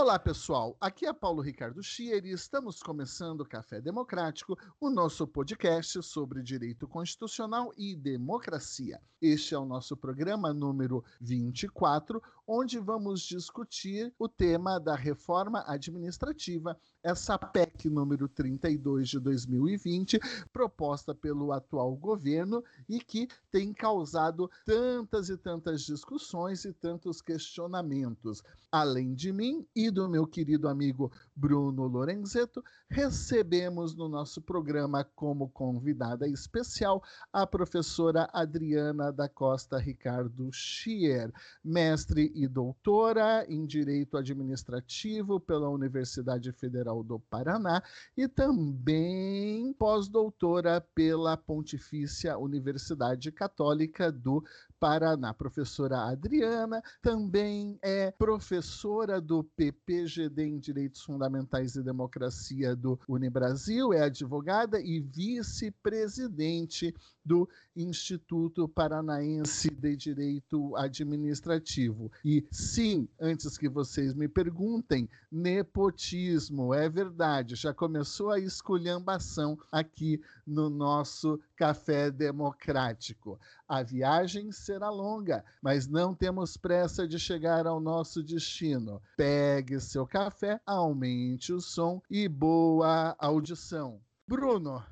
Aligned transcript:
Olá, 0.00 0.16
pessoal. 0.16 0.76
Aqui 0.80 1.06
é 1.06 1.12
Paulo 1.12 1.42
Ricardo 1.42 1.82
Schier 1.82 2.24
e 2.24 2.30
estamos 2.30 2.80
começando 2.80 3.40
o 3.40 3.44
Café 3.44 3.80
Democrático, 3.80 4.56
o 4.80 4.88
nosso 4.88 5.26
podcast 5.26 6.00
sobre 6.04 6.40
direito 6.40 6.86
constitucional 6.86 7.72
e 7.76 7.96
democracia. 7.96 9.00
Este 9.20 9.56
é 9.56 9.58
o 9.58 9.64
nosso 9.64 9.96
programa 9.96 10.54
número 10.54 11.04
24, 11.20 12.22
onde 12.46 12.78
vamos 12.78 13.22
discutir 13.22 14.14
o 14.16 14.28
tema 14.28 14.78
da 14.78 14.94
reforma 14.94 15.64
administrativa, 15.66 16.78
essa 17.02 17.38
PEC 17.38 17.88
número 17.88 18.28
32 18.28 19.08
de 19.08 19.20
2020, 19.20 20.18
proposta 20.52 21.14
pelo 21.14 21.52
atual 21.52 21.94
governo 21.94 22.62
e 22.88 22.98
que 22.98 23.28
tem 23.50 23.72
causado 23.72 24.50
tantas 24.64 25.28
e 25.28 25.36
tantas 25.36 25.82
discussões 25.82 26.64
e 26.64 26.72
tantos 26.72 27.22
questionamentos. 27.22 28.42
Além 28.70 29.14
de 29.14 29.32
mim 29.32 29.66
e 29.74 29.90
do 29.90 30.08
meu 30.08 30.26
querido 30.26 30.68
amigo 30.68 31.10
Bruno 31.38 31.86
Lorenzetto, 31.86 32.64
recebemos 32.90 33.94
no 33.94 34.08
nosso 34.08 34.42
programa 34.42 35.04
como 35.04 35.48
convidada 35.48 36.26
especial 36.26 37.00
a 37.32 37.46
professora 37.46 38.28
Adriana 38.32 39.12
da 39.12 39.28
Costa 39.28 39.78
Ricardo 39.78 40.50
Schier, 40.52 41.32
mestre 41.62 42.32
e 42.34 42.48
doutora 42.48 43.46
em 43.48 43.64
Direito 43.64 44.16
Administrativo 44.16 45.38
pela 45.38 45.68
Universidade 45.68 46.50
Federal 46.50 47.04
do 47.04 47.20
Paraná 47.20 47.84
e 48.16 48.26
também 48.26 49.72
pós-doutora 49.74 50.80
pela 50.92 51.36
Pontifícia 51.36 52.36
Universidade 52.36 53.30
Católica 53.30 54.10
do 54.10 54.42
Paraná. 54.78 55.34
Professora 55.34 56.04
Adriana 56.04 56.82
também 57.02 57.78
é 57.82 58.10
professora 58.10 59.20
do 59.20 59.44
PPGD 59.44 60.44
em 60.44 60.58
Direitos 60.58 61.02
Fundamentais 61.02 61.74
e 61.76 61.82
Democracia 61.82 62.74
do 62.76 62.98
Unibrasil, 63.08 63.92
é 63.92 64.02
advogada 64.02 64.80
e 64.80 65.00
vice-presidente 65.00 66.94
do 67.24 67.48
Instituto 67.76 68.66
Paranaense 68.66 69.70
de 69.70 69.94
Direito 69.94 70.74
Administrativo. 70.76 72.10
E 72.24 72.46
sim, 72.50 73.06
antes 73.20 73.58
que 73.58 73.68
vocês 73.68 74.14
me 74.14 74.26
perguntem, 74.26 75.08
nepotismo, 75.30 76.72
é 76.72 76.88
verdade, 76.88 77.54
já 77.54 77.74
começou 77.74 78.30
a 78.30 78.40
esculhambação 78.40 79.58
aqui 79.70 80.20
no 80.46 80.70
nosso 80.70 81.38
Café 81.54 82.10
Democrático. 82.10 83.38
A 83.68 83.82
viagem 83.82 84.50
será 84.50 84.88
longa, 84.88 85.44
mas 85.60 85.86
não 85.86 86.14
temos 86.14 86.56
pressa 86.56 87.06
de 87.06 87.18
chegar 87.18 87.66
ao 87.66 87.78
nosso 87.78 88.22
destino. 88.22 89.02
Pegue 89.14 89.78
seu 89.78 90.06
café, 90.06 90.58
aumente 90.64 91.52
o 91.52 91.60
som 91.60 92.00
e 92.08 92.26
boa 92.26 93.14
audição. 93.18 94.00
Bruno. 94.26 94.82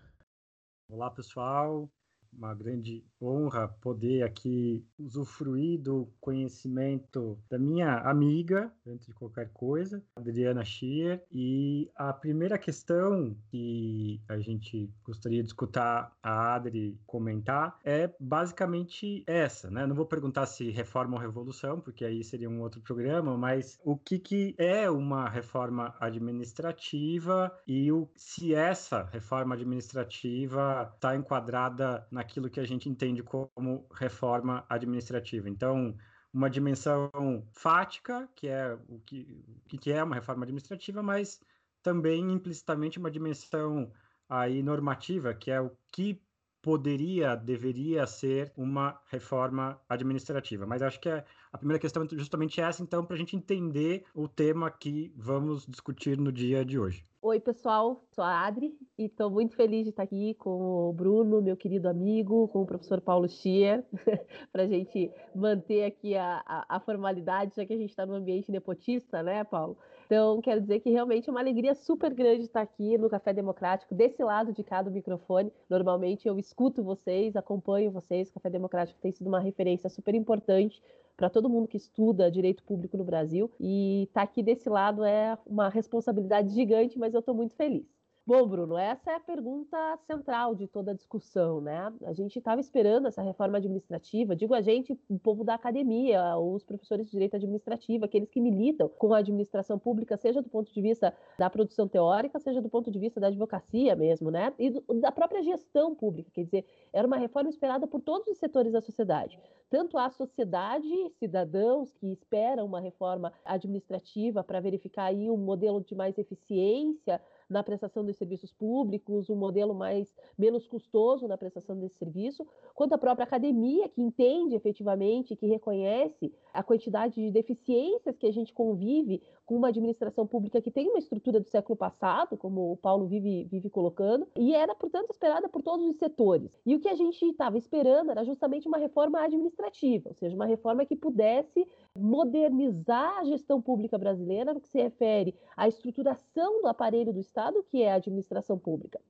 Olá, 0.91 1.11
pessoal 1.11 1.89
uma 2.37 2.55
grande 2.55 3.05
honra 3.21 3.69
poder 3.81 4.23
aqui 4.23 4.85
usufruir 4.99 5.81
do 5.81 6.09
conhecimento 6.21 7.39
da 7.49 7.59
minha 7.59 7.99
amiga, 8.01 8.73
antes 8.87 9.07
de 9.07 9.15
qualquer 9.15 9.51
coisa, 9.53 10.03
Adriana 10.15 10.65
Schier. 10.65 11.23
E 11.33 11.91
a 11.95 12.13
primeira 12.13 12.59
questão 12.59 13.37
que 13.51 14.21
a 14.29 14.39
gente 14.39 14.91
gostaria 15.05 15.43
de 15.43 15.49
escutar 15.49 16.13
a 16.23 16.55
Adri 16.55 16.99
comentar 17.07 17.79
é 17.85 18.13
basicamente 18.21 19.25
essa, 19.27 19.71
né? 19.71 19.87
Não 19.87 19.95
vou 19.95 20.07
perguntar 20.07 20.47
se 20.47 20.71
reforma 20.71 21.17
ou 21.17 21.23
revolução, 21.23 21.81
porque 21.81 22.05
aí 22.05 22.23
seria 22.23 22.51
um 22.51 22.61
outro 22.61 22.81
programa, 22.81 23.37
mas 23.37 23.79
o 23.85 23.97
que, 23.97 24.19
que 24.19 24.55
é 24.59 24.91
uma 24.91 25.29
reforma 25.29 25.95
administrativa 26.01 27.53
e 27.67 27.91
o, 27.91 28.09
se 28.17 28.55
essa 28.55 29.05
reforma 29.13 29.55
administrativa 29.55 30.91
está 30.95 31.17
enquadrada 31.17 32.07
naquilo 32.27 32.51
que 32.51 32.59
a 32.59 32.67
gente 32.67 32.89
entende 32.89 33.23
como 33.23 33.87
reforma 33.93 34.67
administrativa. 34.69 35.49
Então, 35.49 35.97
uma 36.33 36.51
dimensão 36.51 37.09
fática, 37.53 38.29
que 38.35 38.49
é 38.49 38.77
o 38.89 38.99
que, 38.99 39.45
que 39.81 39.93
é 39.93 40.03
uma 40.03 40.17
reforma 40.17 40.45
administrativa, 40.45 41.03
mas 41.03 41.41
também 41.83 42.33
implicitamente 42.33 42.99
uma 42.99 43.11
dimensão 43.11 43.93
aí 44.29 44.61
normativa, 44.61 45.33
que 45.33 45.53
é 45.53 45.61
o 45.61 45.71
que 45.93 46.21
poderia, 46.67 47.37
deveria 47.37 48.05
ser 48.09 48.53
uma 48.57 49.01
reforma 49.07 49.81
administrativa. 49.89 50.67
Mas 50.67 50.83
acho 50.83 50.99
que 50.99 51.09
é, 51.09 51.25
a 51.53 51.57
primeira 51.57 51.79
questão 51.79 52.03
é 52.03 52.09
justamente 52.11 52.61
essa, 52.61 52.83
então, 52.83 53.05
para 53.05 53.15
a 53.15 53.19
gente 53.21 53.37
entender 53.37 54.03
o 54.13 54.27
tema 54.27 54.69
que 54.69 55.15
vamos 55.17 55.65
discutir 55.65 56.19
no 56.19 56.33
dia 56.33 56.65
de 56.65 56.77
hoje. 56.77 57.07
Oi, 57.23 57.39
pessoal, 57.39 58.05
sou 58.11 58.25
a 58.25 58.45
Adri 58.45 58.77
e 58.99 59.05
estou 59.05 59.31
muito 59.31 59.55
feliz 59.55 59.85
de 59.85 59.91
estar 59.91 60.03
aqui 60.03 60.35
com 60.35 60.89
o 60.89 60.93
Bruno, 60.93 61.41
meu 61.41 61.57
querido 61.57 61.89
amigo, 61.89 62.49
com 62.49 62.63
o 62.63 62.67
professor 62.67 63.01
Paulo 63.01 63.29
Schier, 63.29 63.85
para 64.53 64.65
a 64.65 64.67
gente 64.67 65.13
manter 65.33 65.85
aqui 65.85 66.17
a, 66.17 66.43
a, 66.45 66.77
a, 66.77 66.81
formalidade, 66.81 67.55
já 67.55 67.65
que 67.65 67.75
a 67.75 67.77
gente 67.77 67.91
está 67.91 68.05
no 68.05 68.15
ambiente 68.15 68.51
nepotista, 68.51 69.23
né, 69.23 69.45
Paulo? 69.45 69.79
Então, 70.07 70.41
quero 70.41 70.61
dizer 70.61 70.79
que 70.79 70.89
realmente 70.89 71.29
é 71.29 71.33
uma 71.33 71.41
alegria 71.41 71.75
super 71.75 72.15
grande 72.15 72.45
estar 72.45 72.61
aqui 72.61 72.97
no 72.97 73.11
Café 73.11 73.33
Democrático, 73.33 73.93
desse 73.93 74.23
lado 74.23 74.53
de 74.53 74.63
cá 74.63 74.81
do 74.81 74.89
microfone. 74.89 75.53
Normalmente 75.69 76.29
eu 76.29 76.39
escuto 76.39 76.81
vocês, 76.81 77.35
acompanho 77.35 77.91
vocês, 77.91 78.31
o 78.31 78.35
Café 78.35 78.49
Democrático 78.49 79.01
tem 79.01 79.11
sido 79.11 79.27
uma 79.27 79.41
referência 79.41 79.91
super 79.91 80.15
importante 80.15 80.81
para 81.17 81.29
todo 81.29 81.49
mundo 81.49 81.67
que 81.67 81.77
estuda 81.77 82.31
direito 82.31 82.63
público 82.63 82.97
no 82.97 83.03
Brasil. 83.03 83.51
E 83.59 84.05
estar 84.05 84.21
tá 84.21 84.23
aqui 84.23 84.45
desse 84.45 84.69
lado 84.69 85.05
é 85.05 85.37
uma 85.45 85.69
responsabilidade 85.69 86.51
gigante, 86.55 86.97
mas 86.97 87.13
eu 87.13 87.19
estou 87.19 87.35
muito 87.35 87.57
feliz. 87.57 87.96
Bom, 88.29 88.45
Bruno, 88.45 88.77
essa 88.77 89.13
é 89.13 89.15
a 89.15 89.21
pergunta 89.21 89.77
central 90.05 90.57
de 90.57 90.67
toda 90.67 90.91
a 90.91 90.95
discussão, 90.95 91.61
né? 91.61 91.95
A 92.05 92.13
gente 92.13 92.37
estava 92.41 92.61
esperando 92.61 93.07
essa 93.07 93.23
reforma 93.23 93.59
administrativa, 93.59 94.35
digo 94.35 94.53
a 94.53 94.61
gente, 94.61 94.99
o 95.09 95.17
povo 95.17 95.45
da 95.45 95.55
academia, 95.55 96.37
os 96.37 96.65
professores 96.65 97.07
de 97.07 97.13
direito 97.13 97.37
administrativo, 97.37 98.05
aqueles 98.05 98.29
que 98.29 98.41
militam 98.41 98.89
com 98.89 99.15
a 99.15 99.19
administração 99.19 99.79
pública, 99.79 100.17
seja 100.17 100.43
do 100.43 100.49
ponto 100.49 100.75
de 100.75 100.83
vista 100.83 101.15
da 101.39 101.49
produção 101.49 101.87
teórica, 101.87 102.41
seja 102.41 102.61
do 102.61 102.69
ponto 102.69 102.91
de 102.91 102.99
vista 102.99 103.21
da 103.21 103.29
advocacia 103.29 103.95
mesmo, 103.95 104.29
né? 104.29 104.53
E 104.59 104.71
do, 104.71 104.83
da 105.01 105.13
própria 105.13 105.41
gestão 105.45 105.95
pública, 105.95 106.29
quer 106.35 106.43
dizer, 106.43 106.67
era 106.93 107.07
uma 107.07 107.19
reforma 107.19 107.49
esperada 107.49 107.87
por 107.87 108.01
todos 108.01 108.27
os 108.27 108.39
setores 108.39 108.73
da 108.73 108.81
sociedade. 108.81 109.39
Tanto 109.71 109.97
a 109.97 110.11
sociedade, 110.11 110.89
cidadãos 111.21 111.93
que 111.93 112.11
esperam 112.11 112.67
uma 112.67 112.81
reforma 112.81 113.33
administrativa 113.45 114.43
para 114.43 114.59
verificar 114.59 115.05
aí 115.05 115.31
um 115.31 115.37
modelo 115.37 115.81
de 115.81 115.95
mais 115.95 116.19
eficiência, 116.19 117.21
na 117.49 117.63
prestação 117.63 118.05
dos 118.05 118.17
serviços 118.17 118.53
públicos, 118.53 119.31
um 119.31 119.37
modelo 119.37 119.75
mais 119.75 120.15
menos 120.37 120.67
custoso 120.67 121.29
na 121.29 121.37
prestação 121.37 121.79
desse 121.79 121.97
serviço, 121.97 122.47
quanto 122.75 122.95
a 122.95 122.99
própria 122.99 123.25
academia, 123.25 123.89
que 123.89 124.03
entende 124.03 124.55
efetivamente, 124.55 125.37
que 125.37 125.47
reconhece 125.47 126.33
a 126.53 126.63
quantidade 126.63 127.15
de 127.15 127.31
deficiências 127.31 128.17
que 128.17 128.27
a 128.27 128.33
gente 128.33 128.53
convive 128.53 129.23
com 129.45 129.57
uma 129.57 129.69
administração 129.69 130.27
pública 130.27 130.61
que 130.61 130.71
tem 130.71 130.89
uma 130.89 130.99
estrutura 130.99 131.39
do 131.39 131.49
século 131.49 131.77
passado, 131.77 132.37
como 132.37 132.73
o 132.73 132.77
Paulo 132.77 133.07
vive, 133.07 133.45
vive 133.45 133.71
colocando, 133.71 134.27
e 134.37 134.53
era, 134.55 134.75
portanto, 134.75 135.11
esperada 135.11 135.49
por 135.49 135.63
todos 135.63 135.87
os 135.87 135.97
setores. 135.97 136.51
E 136.67 136.75
o 136.75 136.81
que 136.81 136.89
a 136.89 136.95
gente 136.95 137.25
estava 137.25 137.57
esperando 137.57 138.11
era 138.11 138.25
justamente 138.25 138.67
uma 138.67 138.79
reforma 138.79 139.21
administrativa, 139.21 140.09
ou 140.09 140.15
seja, 140.15 140.35
uma 140.35 140.47
reforma 140.47 140.85
que 140.85 140.97
pudesse 140.97 141.67
modernizar 141.97 143.19
a 143.19 143.25
gestão 143.25 143.63
pública 143.63 143.97
brasileira 143.97 144.53
no 144.53 144.61
que 144.61 144.69
se 144.69 144.83
refere 144.83 145.35
à 145.57 145.69
estruturação 145.69 146.61
do 146.61 146.67
aparelho 146.67 147.13
do 147.13 147.21
Estado, 147.21 147.36
que 147.63 147.83
é 147.83 147.93
a 147.93 147.97
administração 147.97 148.59
pública. 148.59 149.01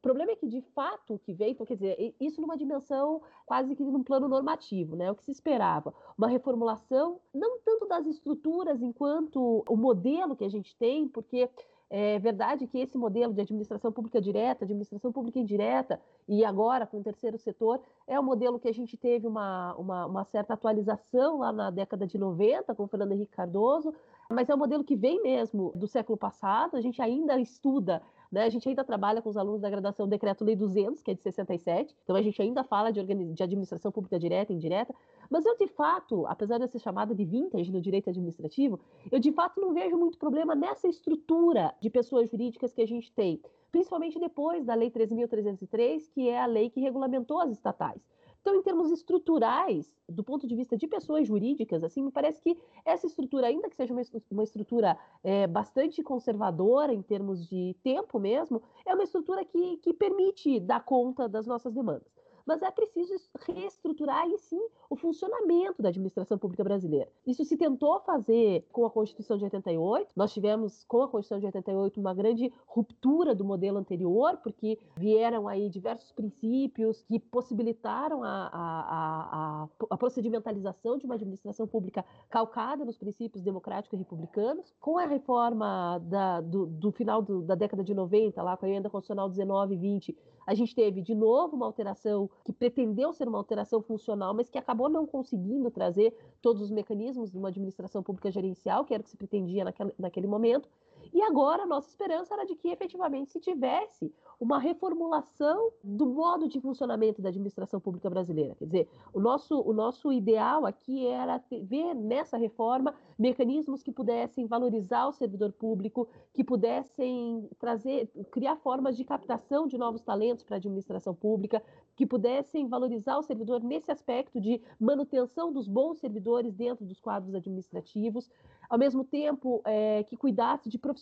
O 0.00 0.02
problema 0.02 0.32
é 0.32 0.36
que, 0.36 0.48
de 0.48 0.62
fato, 0.74 1.14
o 1.14 1.18
que 1.18 1.34
veio, 1.34 1.54
quer 1.54 1.74
dizer, 1.74 2.14
isso 2.18 2.40
numa 2.40 2.56
dimensão 2.56 3.20
quase 3.44 3.76
que 3.76 3.82
num 3.82 4.02
plano 4.02 4.28
normativo, 4.28 4.96
né? 4.96 5.10
O 5.10 5.14
que 5.14 5.22
se 5.22 5.30
esperava? 5.30 5.92
Uma 6.16 6.26
reformulação, 6.26 7.20
não 7.34 7.58
tanto 7.58 7.86
das 7.86 8.06
estruturas 8.06 8.80
enquanto 8.80 9.62
o 9.68 9.76
modelo 9.76 10.34
que 10.34 10.44
a 10.44 10.48
gente 10.48 10.74
tem, 10.76 11.06
porque 11.06 11.50
é 11.90 12.18
verdade 12.18 12.66
que 12.66 12.78
esse 12.78 12.96
modelo 12.96 13.34
de 13.34 13.42
administração 13.42 13.92
pública 13.92 14.22
direta, 14.22 14.64
administração 14.64 15.12
pública 15.12 15.40
indireta, 15.40 16.00
e 16.26 16.44
agora 16.44 16.86
com 16.86 17.00
o 17.00 17.02
terceiro 17.02 17.36
setor, 17.36 17.80
é 18.06 18.18
um 18.18 18.22
modelo 18.22 18.60
que 18.60 18.68
a 18.68 18.72
gente 18.72 18.96
teve 18.96 19.26
uma, 19.26 19.74
uma, 19.74 20.06
uma 20.06 20.24
certa 20.24 20.54
atualização 20.54 21.40
lá 21.40 21.52
na 21.52 21.68
década 21.70 22.06
de 22.06 22.16
90, 22.16 22.74
com 22.76 22.86
Fernando 22.86 23.12
Henrique 23.12 23.32
Cardoso, 23.32 23.92
mas 24.30 24.48
é 24.48 24.54
um 24.54 24.58
modelo 24.58 24.84
que 24.84 24.96
vem 24.96 25.22
mesmo 25.22 25.72
do 25.74 25.86
século 25.86 26.16
passado, 26.16 26.76
a 26.76 26.80
gente 26.80 27.00
ainda 27.02 27.38
estuda 27.40 28.02
né? 28.30 28.44
A 28.44 28.48
gente 28.48 28.68
ainda 28.68 28.84
trabalha 28.84 29.20
com 29.20 29.28
os 29.28 29.36
alunos 29.36 29.60
da 29.60 29.68
graduação 29.68 30.08
Decreto-Lei 30.08 30.54
200, 30.54 31.02
que 31.02 31.10
é 31.10 31.14
de 31.14 31.22
67, 31.22 31.94
então 32.04 32.14
a 32.14 32.22
gente 32.22 32.40
ainda 32.40 32.62
fala 32.62 32.92
de, 32.92 33.02
de 33.02 33.42
administração 33.42 33.90
pública 33.90 34.18
direta 34.18 34.52
e 34.52 34.56
indireta, 34.56 34.94
mas 35.28 35.44
eu, 35.44 35.56
de 35.56 35.66
fato, 35.66 36.26
apesar 36.26 36.58
de 36.58 36.68
ser 36.68 36.78
chamada 36.78 37.14
de 37.14 37.24
vintage 37.24 37.72
no 37.72 37.80
direito 37.80 38.08
administrativo, 38.08 38.78
eu, 39.10 39.18
de 39.18 39.32
fato, 39.32 39.60
não 39.60 39.74
vejo 39.74 39.96
muito 39.96 40.18
problema 40.18 40.54
nessa 40.54 40.86
estrutura 40.86 41.74
de 41.80 41.90
pessoas 41.90 42.30
jurídicas 42.30 42.72
que 42.72 42.82
a 42.82 42.86
gente 42.86 43.12
tem, 43.12 43.40
principalmente 43.72 44.18
depois 44.18 44.64
da 44.64 44.74
Lei 44.74 44.90
13.303, 44.90 46.08
que 46.12 46.28
é 46.28 46.40
a 46.40 46.46
lei 46.46 46.70
que 46.70 46.80
regulamentou 46.80 47.40
as 47.40 47.50
estatais. 47.50 48.00
Então, 48.40 48.54
em 48.54 48.62
termos 48.62 48.90
estruturais, 48.90 49.92
do 50.08 50.24
ponto 50.24 50.46
de 50.46 50.56
vista 50.56 50.76
de 50.76 50.86
pessoas 50.86 51.28
jurídicas, 51.28 51.84
assim, 51.84 52.02
me 52.02 52.10
parece 52.10 52.40
que 52.40 52.56
essa 52.84 53.06
estrutura, 53.06 53.46
ainda 53.46 53.68
que 53.68 53.76
seja 53.76 53.92
uma, 53.92 54.02
uma 54.30 54.42
estrutura 54.42 54.98
é, 55.22 55.46
bastante 55.46 56.02
conservadora 56.02 56.92
em 56.92 57.02
termos 57.02 57.46
de 57.46 57.76
tempo 57.82 58.18
mesmo, 58.18 58.62
é 58.86 58.94
uma 58.94 59.04
estrutura 59.04 59.44
que, 59.44 59.76
que 59.78 59.92
permite 59.92 60.58
dar 60.58 60.84
conta 60.84 61.28
das 61.28 61.46
nossas 61.46 61.72
demandas 61.74 62.19
mas 62.50 62.62
é 62.62 62.70
preciso 62.72 63.14
reestruturar 63.46 64.24
aí 64.24 64.36
sim 64.38 64.60
o 64.88 64.96
funcionamento 64.96 65.80
da 65.80 65.88
administração 65.88 66.36
pública 66.36 66.64
brasileira. 66.64 67.08
Isso 67.24 67.44
se 67.44 67.56
tentou 67.56 68.00
fazer 68.00 68.66
com 68.72 68.84
a 68.84 68.90
Constituição 68.90 69.38
de 69.38 69.44
88. 69.44 70.10
Nós 70.16 70.32
tivemos 70.32 70.82
com 70.88 71.00
a 71.02 71.08
Constituição 71.08 71.38
de 71.38 71.46
88 71.46 72.00
uma 72.00 72.12
grande 72.12 72.52
ruptura 72.66 73.36
do 73.36 73.44
modelo 73.44 73.78
anterior, 73.78 74.36
porque 74.38 74.80
vieram 74.96 75.46
aí 75.46 75.70
diversos 75.70 76.10
princípios 76.10 77.00
que 77.02 77.20
possibilitaram 77.20 78.24
a, 78.24 78.50
a, 78.52 79.62
a, 79.62 79.68
a 79.90 79.96
procedimentalização 79.96 80.98
de 80.98 81.06
uma 81.06 81.14
administração 81.14 81.68
pública 81.68 82.04
calcada 82.28 82.84
nos 82.84 82.98
princípios 82.98 83.44
democráticos 83.44 83.96
e 83.96 84.02
republicanos. 84.02 84.74
Com 84.80 84.98
a 84.98 85.06
reforma 85.06 86.00
da, 86.02 86.40
do, 86.40 86.66
do, 86.66 86.90
final 86.90 87.22
do, 87.22 87.42
da 87.42 87.54
década 87.54 87.84
de 87.84 87.94
90, 87.94 88.42
lá 88.42 88.56
com 88.56 88.66
a 88.66 88.68
emenda 88.68 88.90
constitucional 88.90 89.28
19 89.28 89.74
e 89.74 89.78
20, 89.78 90.18
a 90.46 90.54
gente 90.54 90.74
teve 90.74 91.00
de 91.00 91.14
novo 91.14 91.54
uma 91.54 91.66
alteração 91.66 92.28
que 92.44 92.52
pretendeu 92.52 93.12
ser 93.12 93.28
uma 93.28 93.38
alteração 93.38 93.82
funcional, 93.82 94.34
mas 94.34 94.48
que 94.48 94.58
acabou 94.58 94.88
não 94.88 95.06
conseguindo 95.06 95.70
trazer 95.70 96.14
todos 96.40 96.62
os 96.62 96.70
mecanismos 96.70 97.30
de 97.30 97.38
uma 97.38 97.48
administração 97.48 98.02
pública 98.02 98.30
gerencial, 98.30 98.84
que 98.84 98.94
era 98.94 99.00
o 99.00 99.04
que 99.04 99.10
se 99.10 99.16
pretendia 99.16 99.64
naquele, 99.64 99.94
naquele 99.98 100.26
momento. 100.26 100.68
E 101.12 101.22
agora 101.22 101.64
a 101.64 101.66
nossa 101.66 101.88
esperança 101.88 102.34
era 102.34 102.44
de 102.44 102.54
que 102.54 102.68
efetivamente 102.68 103.30
se 103.30 103.40
tivesse 103.40 104.12
uma 104.40 104.58
reformulação 104.58 105.70
do 105.84 106.06
modo 106.06 106.48
de 106.48 106.58
funcionamento 106.60 107.20
da 107.20 107.28
administração 107.28 107.78
pública 107.78 108.08
brasileira. 108.08 108.54
Quer 108.54 108.64
dizer, 108.64 108.88
o 109.12 109.20
nosso, 109.20 109.60
o 109.60 109.72
nosso 109.72 110.10
ideal 110.10 110.64
aqui 110.64 111.06
era 111.06 111.38
ter, 111.38 111.62
ver 111.62 111.94
nessa 111.94 112.38
reforma 112.38 112.94
mecanismos 113.18 113.82
que 113.82 113.92
pudessem 113.92 114.46
valorizar 114.46 115.06
o 115.06 115.12
servidor 115.12 115.52
público, 115.52 116.08
que 116.32 116.42
pudessem 116.42 117.48
trazer, 117.58 118.08
criar 118.30 118.56
formas 118.56 118.96
de 118.96 119.04
captação 119.04 119.66
de 119.66 119.76
novos 119.76 120.02
talentos 120.02 120.42
para 120.42 120.56
a 120.56 120.58
administração 120.58 121.14
pública, 121.14 121.62
que 121.94 122.06
pudessem 122.06 122.66
valorizar 122.66 123.18
o 123.18 123.22
servidor 123.22 123.62
nesse 123.62 123.90
aspecto 123.90 124.40
de 124.40 124.62
manutenção 124.78 125.52
dos 125.52 125.68
bons 125.68 125.98
servidores 125.98 126.54
dentro 126.54 126.86
dos 126.86 126.98
quadros 126.98 127.34
administrativos, 127.34 128.30
ao 128.70 128.78
mesmo 128.78 129.04
tempo 129.04 129.60
é, 129.66 130.02
que 130.04 130.16
cuidasse 130.16 130.70
de 130.70 130.78
profissionalização 130.78 130.99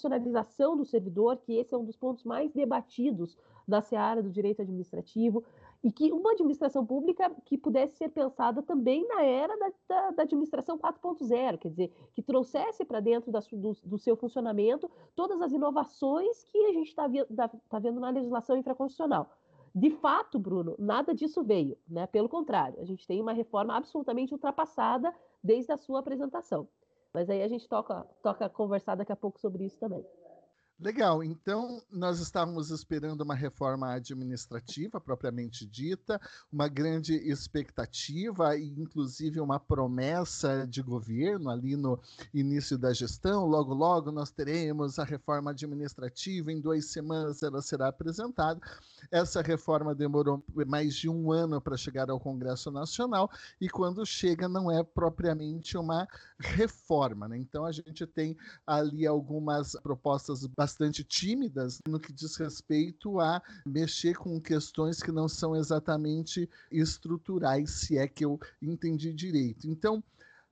do 0.76 0.84
servidor, 0.84 1.38
que 1.38 1.54
esse 1.54 1.74
é 1.74 1.78
um 1.78 1.84
dos 1.84 1.96
pontos 1.96 2.24
mais 2.24 2.52
debatidos 2.52 3.36
da 3.66 3.80
seara 3.80 4.22
do 4.22 4.30
direito 4.30 4.62
administrativo, 4.62 5.44
e 5.82 5.92
que 5.92 6.10
uma 6.12 6.32
administração 6.32 6.84
pública 6.84 7.30
que 7.44 7.56
pudesse 7.56 7.96
ser 7.96 8.08
pensada 8.08 8.62
também 8.62 9.06
na 9.06 9.22
era 9.22 9.56
da, 9.56 9.72
da, 9.88 10.10
da 10.10 10.22
administração 10.24 10.78
4.0, 10.78 11.58
quer 11.58 11.68
dizer, 11.68 11.92
que 12.12 12.22
trouxesse 12.22 12.84
para 12.84 13.00
dentro 13.00 13.30
da, 13.30 13.40
do, 13.52 13.76
do, 13.84 13.98
seu 13.98 14.16
funcionamento 14.16 14.90
todas 15.14 15.40
as 15.40 15.52
inovações 15.52 16.42
que 16.44 16.58
a 16.66 16.72
gente 16.72 16.88
está 16.88 17.08
tá 17.68 17.78
vendo 17.78 18.00
na 18.00 18.10
legislação 18.10 18.56
infraconstitucional. 18.56 19.30
De 19.74 19.90
fato, 19.90 20.38
Bruno, 20.38 20.74
nada 20.78 21.14
disso 21.14 21.44
veio, 21.44 21.76
né? 21.86 22.06
Pelo 22.06 22.28
contrário, 22.28 22.80
a 22.80 22.84
gente 22.84 23.06
tem 23.06 23.20
uma 23.20 23.32
reforma 23.32 23.76
absolutamente 23.76 24.32
ultrapassada 24.32 25.14
desde 25.44 25.70
a 25.70 25.76
sua 25.76 26.00
apresentação. 26.00 26.66
Mas 27.12 27.28
aí 27.30 27.42
a 27.42 27.48
gente 27.48 27.68
toca, 27.68 28.04
toca 28.22 28.48
conversar 28.50 28.94
daqui 28.96 29.12
a 29.12 29.16
pouco 29.16 29.40
sobre 29.40 29.64
isso 29.64 29.78
também. 29.78 30.06
Legal, 30.80 31.24
então 31.24 31.82
nós 31.90 32.20
estávamos 32.20 32.70
esperando 32.70 33.22
uma 33.22 33.34
reforma 33.34 33.94
administrativa 33.94 35.00
propriamente 35.00 35.66
dita, 35.66 36.20
uma 36.52 36.68
grande 36.68 37.14
expectativa 37.14 38.56
e 38.56 38.68
inclusive 38.78 39.40
uma 39.40 39.58
promessa 39.58 40.64
de 40.68 40.80
governo 40.80 41.50
ali 41.50 41.74
no 41.74 41.98
início 42.32 42.78
da 42.78 42.92
gestão. 42.92 43.44
Logo, 43.44 43.74
logo 43.74 44.12
nós 44.12 44.30
teremos 44.30 45.00
a 45.00 45.04
reforma 45.04 45.50
administrativa, 45.50 46.52
em 46.52 46.60
duas 46.60 46.84
semanas 46.84 47.42
ela 47.42 47.60
será 47.60 47.88
apresentada. 47.88 48.60
Essa 49.10 49.42
reforma 49.42 49.96
demorou 49.96 50.40
mais 50.64 50.94
de 50.94 51.08
um 51.08 51.32
ano 51.32 51.60
para 51.60 51.76
chegar 51.76 52.08
ao 52.08 52.20
Congresso 52.20 52.70
Nacional 52.70 53.28
e 53.60 53.68
quando 53.68 54.06
chega 54.06 54.48
não 54.48 54.70
é 54.70 54.84
propriamente 54.84 55.76
uma 55.76 56.06
reforma. 56.38 57.26
Né? 57.26 57.36
Então 57.36 57.64
a 57.64 57.72
gente 57.72 58.06
tem 58.06 58.36
ali 58.64 59.04
algumas 59.04 59.72
propostas 59.82 60.46
bastante 60.46 60.67
bastante 60.68 61.02
tímidas 61.02 61.80
no 61.88 61.98
que 61.98 62.12
diz 62.12 62.36
respeito 62.36 63.18
a 63.20 63.42
mexer 63.64 64.14
com 64.18 64.38
questões 64.38 65.02
que 65.02 65.10
não 65.10 65.26
são 65.26 65.56
exatamente 65.56 66.48
estruturais, 66.70 67.70
se 67.70 67.96
é 67.96 68.06
que 68.06 68.22
eu 68.22 68.38
entendi 68.60 69.14
direito. 69.14 69.66
Então, 69.66 70.04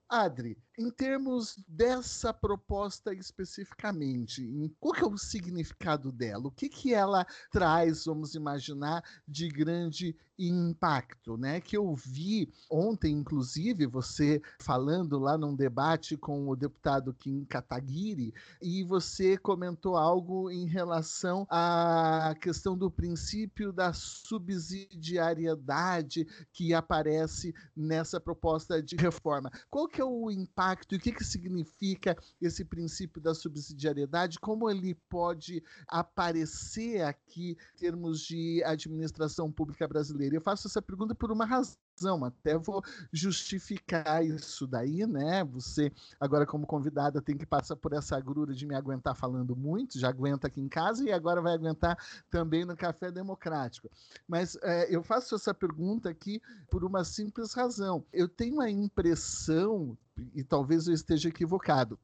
Adri, 0.09 0.57
em 0.77 0.91
termos 0.91 1.57
dessa 1.67 2.31
proposta 2.31 3.11
especificamente, 3.13 4.47
qual 4.79 4.93
que 4.93 5.03
é 5.03 5.07
o 5.07 5.17
significado 5.17 6.11
dela? 6.11 6.47
O 6.47 6.51
que, 6.51 6.69
que 6.69 6.93
ela 6.93 7.25
traz, 7.51 8.05
vamos 8.05 8.35
imaginar, 8.35 9.03
de 9.27 9.47
grande 9.47 10.15
impacto, 10.37 11.35
né? 11.35 11.59
Que 11.59 11.75
eu 11.75 11.95
vi 11.95 12.53
ontem, 12.69 13.11
inclusive, 13.11 13.87
você 13.87 14.39
falando 14.59 15.17
lá 15.17 15.35
num 15.35 15.55
debate 15.55 16.15
com 16.15 16.47
o 16.47 16.55
deputado 16.55 17.11
Kim 17.11 17.43
Kataguiri, 17.45 18.31
e 18.61 18.83
você 18.83 19.35
comentou 19.35 19.97
algo 19.97 20.51
em 20.51 20.67
relação 20.67 21.47
à 21.49 22.35
questão 22.39 22.77
do 22.77 22.91
princípio 22.91 23.73
da 23.73 23.93
subsidiariedade 23.93 26.27
que 26.53 26.71
aparece 26.71 27.51
nessa 27.75 28.19
proposta 28.19 28.83
de 28.83 28.95
reforma. 28.95 29.51
Qual 29.71 29.87
que 29.87 29.99
é 29.99 30.05
o 30.05 30.29
impacto 30.29 30.66
impacto 30.67 30.93
e 30.93 30.97
o 30.97 30.99
que, 30.99 31.11
que 31.11 31.23
significa 31.23 32.15
esse 32.41 32.65
princípio 32.65 33.21
da 33.21 33.33
subsidiariedade, 33.33 34.39
como 34.39 34.69
ele 34.69 34.95
pode 35.09 35.63
aparecer 35.87 37.01
aqui 37.01 37.57
em 37.75 37.77
termos 37.77 38.21
de 38.21 38.61
administração 38.65 39.51
pública 39.51 39.87
brasileira. 39.87 40.35
Eu 40.35 40.41
faço 40.41 40.67
essa 40.67 40.81
pergunta 40.81 41.15
por 41.15 41.31
uma 41.31 41.45
razão 41.45 41.77
até 42.25 42.57
vou 42.57 42.83
justificar 43.11 44.23
isso 44.23 44.67
daí, 44.67 45.05
né? 45.07 45.43
Você, 45.45 45.91
agora 46.19 46.45
como 46.45 46.67
convidada, 46.67 47.21
tem 47.21 47.37
que 47.37 47.45
passar 47.45 47.75
por 47.75 47.93
essa 47.93 48.15
agrura 48.15 48.53
de 48.53 48.65
me 48.65 48.75
aguentar 48.75 49.15
falando 49.15 49.55
muito, 49.55 49.99
já 49.99 50.09
aguenta 50.09 50.47
aqui 50.47 50.61
em 50.61 50.67
casa 50.67 51.03
e 51.03 51.11
agora 51.11 51.41
vai 51.41 51.53
aguentar 51.53 51.97
também 52.29 52.65
no 52.65 52.75
Café 52.75 53.11
Democrático. 53.11 53.89
Mas 54.27 54.57
é, 54.61 54.93
eu 54.93 55.01
faço 55.01 55.35
essa 55.35 55.53
pergunta 55.53 56.09
aqui 56.09 56.41
por 56.69 56.83
uma 56.83 57.03
simples 57.03 57.53
razão. 57.53 58.05
Eu 58.11 58.27
tenho 58.27 58.61
a 58.61 58.69
impressão, 58.69 59.97
e 60.33 60.43
talvez 60.43 60.87
eu 60.87 60.93
esteja 60.93 61.29
equivocado, 61.29 61.99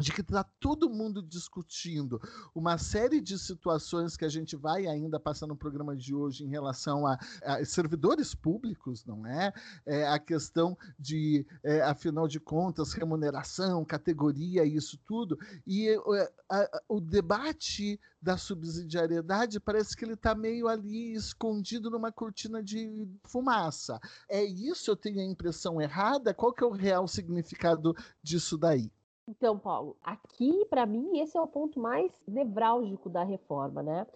de 0.00 0.12
que 0.12 0.20
está 0.20 0.44
todo 0.44 0.88
mundo 0.88 1.20
discutindo 1.20 2.20
uma 2.54 2.78
série 2.78 3.20
de 3.20 3.38
situações 3.38 4.16
que 4.16 4.24
a 4.24 4.28
gente 4.28 4.54
vai 4.54 4.86
ainda 4.86 5.18
passar 5.18 5.46
no 5.46 5.56
programa 5.56 5.96
de 5.96 6.14
hoje 6.14 6.44
em 6.44 6.48
relação 6.48 7.06
a, 7.06 7.18
a 7.42 7.64
servidores 7.64 8.34
públicos, 8.34 9.04
não 9.04 9.26
é? 9.26 9.52
é 9.84 10.06
a 10.06 10.18
questão 10.18 10.78
de, 10.98 11.44
é, 11.64 11.80
afinal 11.82 12.28
de 12.28 12.38
contas, 12.38 12.92
remuneração, 12.92 13.84
categoria, 13.84 14.64
isso 14.64 14.96
tudo. 15.04 15.36
E 15.66 15.88
é, 15.88 16.32
a, 16.48 16.82
o 16.88 17.00
debate 17.00 18.00
da 18.22 18.36
subsidiariedade 18.36 19.58
parece 19.58 19.96
que 19.96 20.04
ele 20.04 20.14
está 20.14 20.34
meio 20.34 20.68
ali 20.68 21.12
escondido 21.12 21.90
numa 21.90 22.12
cortina 22.12 22.62
de 22.62 23.08
fumaça. 23.24 24.00
É 24.28 24.44
isso? 24.44 24.90
Eu 24.90 24.96
tenho 24.96 25.20
a 25.20 25.24
impressão 25.24 25.80
errada? 25.80 26.32
Qual 26.34 26.52
que 26.52 26.62
é 26.62 26.66
o 26.66 26.72
real 26.72 27.08
significado 27.08 27.94
disso 28.22 28.56
daí? 28.56 28.90
Então, 29.28 29.58
Paulo, 29.58 29.94
aqui, 30.02 30.64
para 30.70 30.86
mim, 30.86 31.20
esse 31.20 31.36
é 31.36 31.40
o 31.40 31.46
ponto 31.46 31.78
mais 31.78 32.10
nevrálgico 32.26 33.10
da 33.10 33.22
reforma, 33.22 33.82
né? 33.82 34.06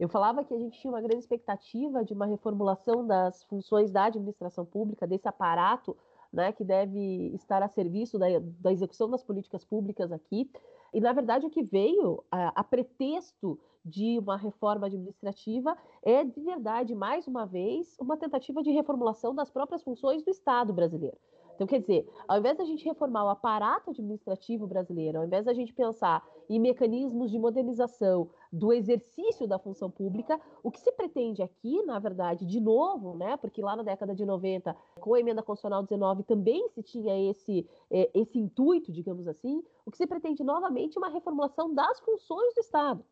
Eu 0.00 0.08
falava 0.08 0.42
que 0.42 0.54
a 0.54 0.58
gente 0.58 0.80
tinha 0.80 0.90
uma 0.90 1.00
grande 1.00 1.18
expectativa 1.18 2.02
de 2.02 2.14
uma 2.14 2.24
reformulação 2.24 3.06
das 3.06 3.44
funções 3.44 3.92
da 3.92 4.04
administração 4.04 4.64
pública, 4.64 5.06
desse 5.06 5.28
aparato 5.28 5.94
né, 6.32 6.52
que 6.52 6.64
deve 6.64 7.34
estar 7.34 7.62
a 7.62 7.68
serviço 7.68 8.18
da, 8.18 8.26
da, 8.40 8.72
execução 8.72 9.10
das 9.10 9.22
políticas 9.22 9.62
públicas 9.62 10.10
aqui. 10.10 10.50
E, 10.94 11.00
na 11.00 11.12
verdade, 11.12 11.44
o 11.44 11.50
que 11.50 11.62
veio 11.62 12.24
a, 12.30 12.60
a 12.60 12.64
pretexto 12.64 13.60
de 13.84 14.18
uma 14.18 14.38
reforma 14.38 14.86
administrativa 14.86 15.76
é, 16.02 16.24
de 16.24 16.40
verdade, 16.40 16.94
mais 16.94 17.26
uma 17.28 17.44
vez, 17.44 17.94
uma 18.00 18.16
tentativa 18.16 18.62
de 18.62 18.70
reformulação 18.70 19.34
das 19.34 19.50
próprias 19.50 19.82
funções 19.82 20.22
do 20.22 20.30
Estado 20.30 20.72
brasileiro. 20.72 21.18
Então, 21.62 21.68
quer 21.68 21.78
dizer, 21.78 22.08
ao 22.26 22.38
invés 22.38 22.58
da 22.58 22.64
gente 22.64 22.84
reformar 22.84 23.24
o 23.24 23.28
aparato 23.28 23.90
administrativo 23.90 24.66
brasileiro, 24.66 25.18
ao 25.18 25.24
invés 25.24 25.44
da 25.44 25.54
gente 25.54 25.72
pensar 25.72 26.26
em 26.50 26.58
mecanismos 26.58 27.30
de 27.30 27.38
modernização 27.38 28.28
do 28.52 28.72
exercício 28.72 29.46
da 29.46 29.60
função 29.60 29.88
pública, 29.88 30.40
o 30.60 30.72
que 30.72 30.80
se 30.80 30.90
pretende 30.90 31.40
aqui, 31.40 31.80
na 31.84 32.00
verdade, 32.00 32.44
de 32.44 32.58
novo, 32.58 33.16
né, 33.16 33.36
porque 33.36 33.62
lá 33.62 33.76
na 33.76 33.84
década 33.84 34.12
de 34.12 34.26
90, 34.26 34.76
com 34.98 35.14
a 35.14 35.20
emenda 35.20 35.40
constitucional 35.40 35.84
19, 35.84 36.24
também 36.24 36.68
se 36.70 36.82
tinha 36.82 37.30
esse, 37.30 37.64
é, 37.88 38.10
esse 38.12 38.40
intuito, 38.40 38.90
digamos 38.90 39.28
assim, 39.28 39.62
o 39.86 39.90
que 39.92 39.96
se 39.96 40.06
pretende 40.06 40.42
novamente 40.42 40.96
é 40.96 40.98
uma 40.98 41.10
reformulação 41.10 41.72
das 41.72 42.00
funções 42.00 42.54
do 42.54 42.60
Estado 42.60 43.04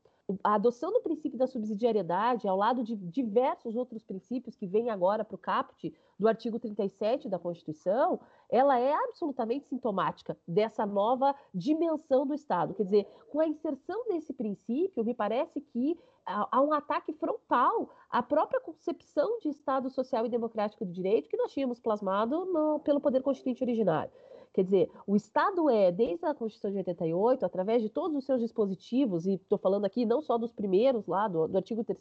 a 0.45 0.55
adoção 0.55 0.93
do 0.93 1.01
princípio 1.01 1.39
da 1.39 1.47
subsidiariedade, 1.47 2.47
ao 2.47 2.57
lado 2.57 2.83
de 2.85 2.97
diversos 2.97 3.77
outros 3.77 4.03
princípios 4.05 4.57
que 4.57 4.67
vêm 4.67 4.91
agora 4.91 5.25
para 5.25 5.35
o 5.35 5.39
caput 5.39 5.93
do 6.19 6.29
artigo 6.29 6.59
37 6.59 7.29
da 7.29 7.39
Constituição, 7.39 8.21
ela 8.49 8.79
é 8.79 8.93
absolutamente 8.93 9.67
sintomática 9.67 10.37
dessa 10.47 10.87
nova 10.87 11.35
dimensão 11.55 12.27
do 12.27 12.35
Estado. 12.35 12.75
Quer 12.75 12.85
dizer, 12.85 13.07
com 13.31 13.41
a 13.41 13.47
inserção 13.47 14.05
desse 14.09 14.33
princípio, 14.33 15.05
me 15.05 15.15
parece 15.15 15.61
que 15.61 15.99
há 16.27 16.61
um 16.61 16.73
ataque 16.73 17.13
frontal 17.13 17.91
à 18.09 18.23
própria 18.23 18.61
concepção 18.61 19.39
de 19.41 19.49
Estado 19.49 19.91
social 19.91 20.27
e 20.27 20.29
democrático 20.29 20.85
de 20.85 20.93
direito 20.93 21.29
que 21.29 21.37
nós 21.37 21.53
tínhamos 21.53 21.81
plasmado 21.81 22.45
no, 22.45 22.81
pelo 22.81 23.01
Poder 23.01 23.23
Constituinte 23.23 23.65
originário. 23.65 24.13
Quer 24.53 24.65
dizer, 24.65 24.91
o 25.07 25.15
Estado 25.15 25.71
é, 25.71 25.93
desde 25.93 26.27
a 26.27 26.35
Constituição 26.35 26.73
de 26.73 26.79
88, 26.79 27.47
através 27.47 27.83
de 27.83 27.89
todos 27.89 28.17
os 28.17 28.25
seus 28.25 28.41
dispositivos, 28.41 29.25
e 29.25 29.35
estou 29.35 29.57
falando 29.57 29.85
aqui 29.85 30.05
não 30.05 30.21
só 30.21 30.37
dos 30.37 30.53
primeiros 30.53 31.07
lá, 31.07 31.29
do, 31.29 31.47
do 31.47 31.57
artigo 31.57 31.85
3 31.85 32.01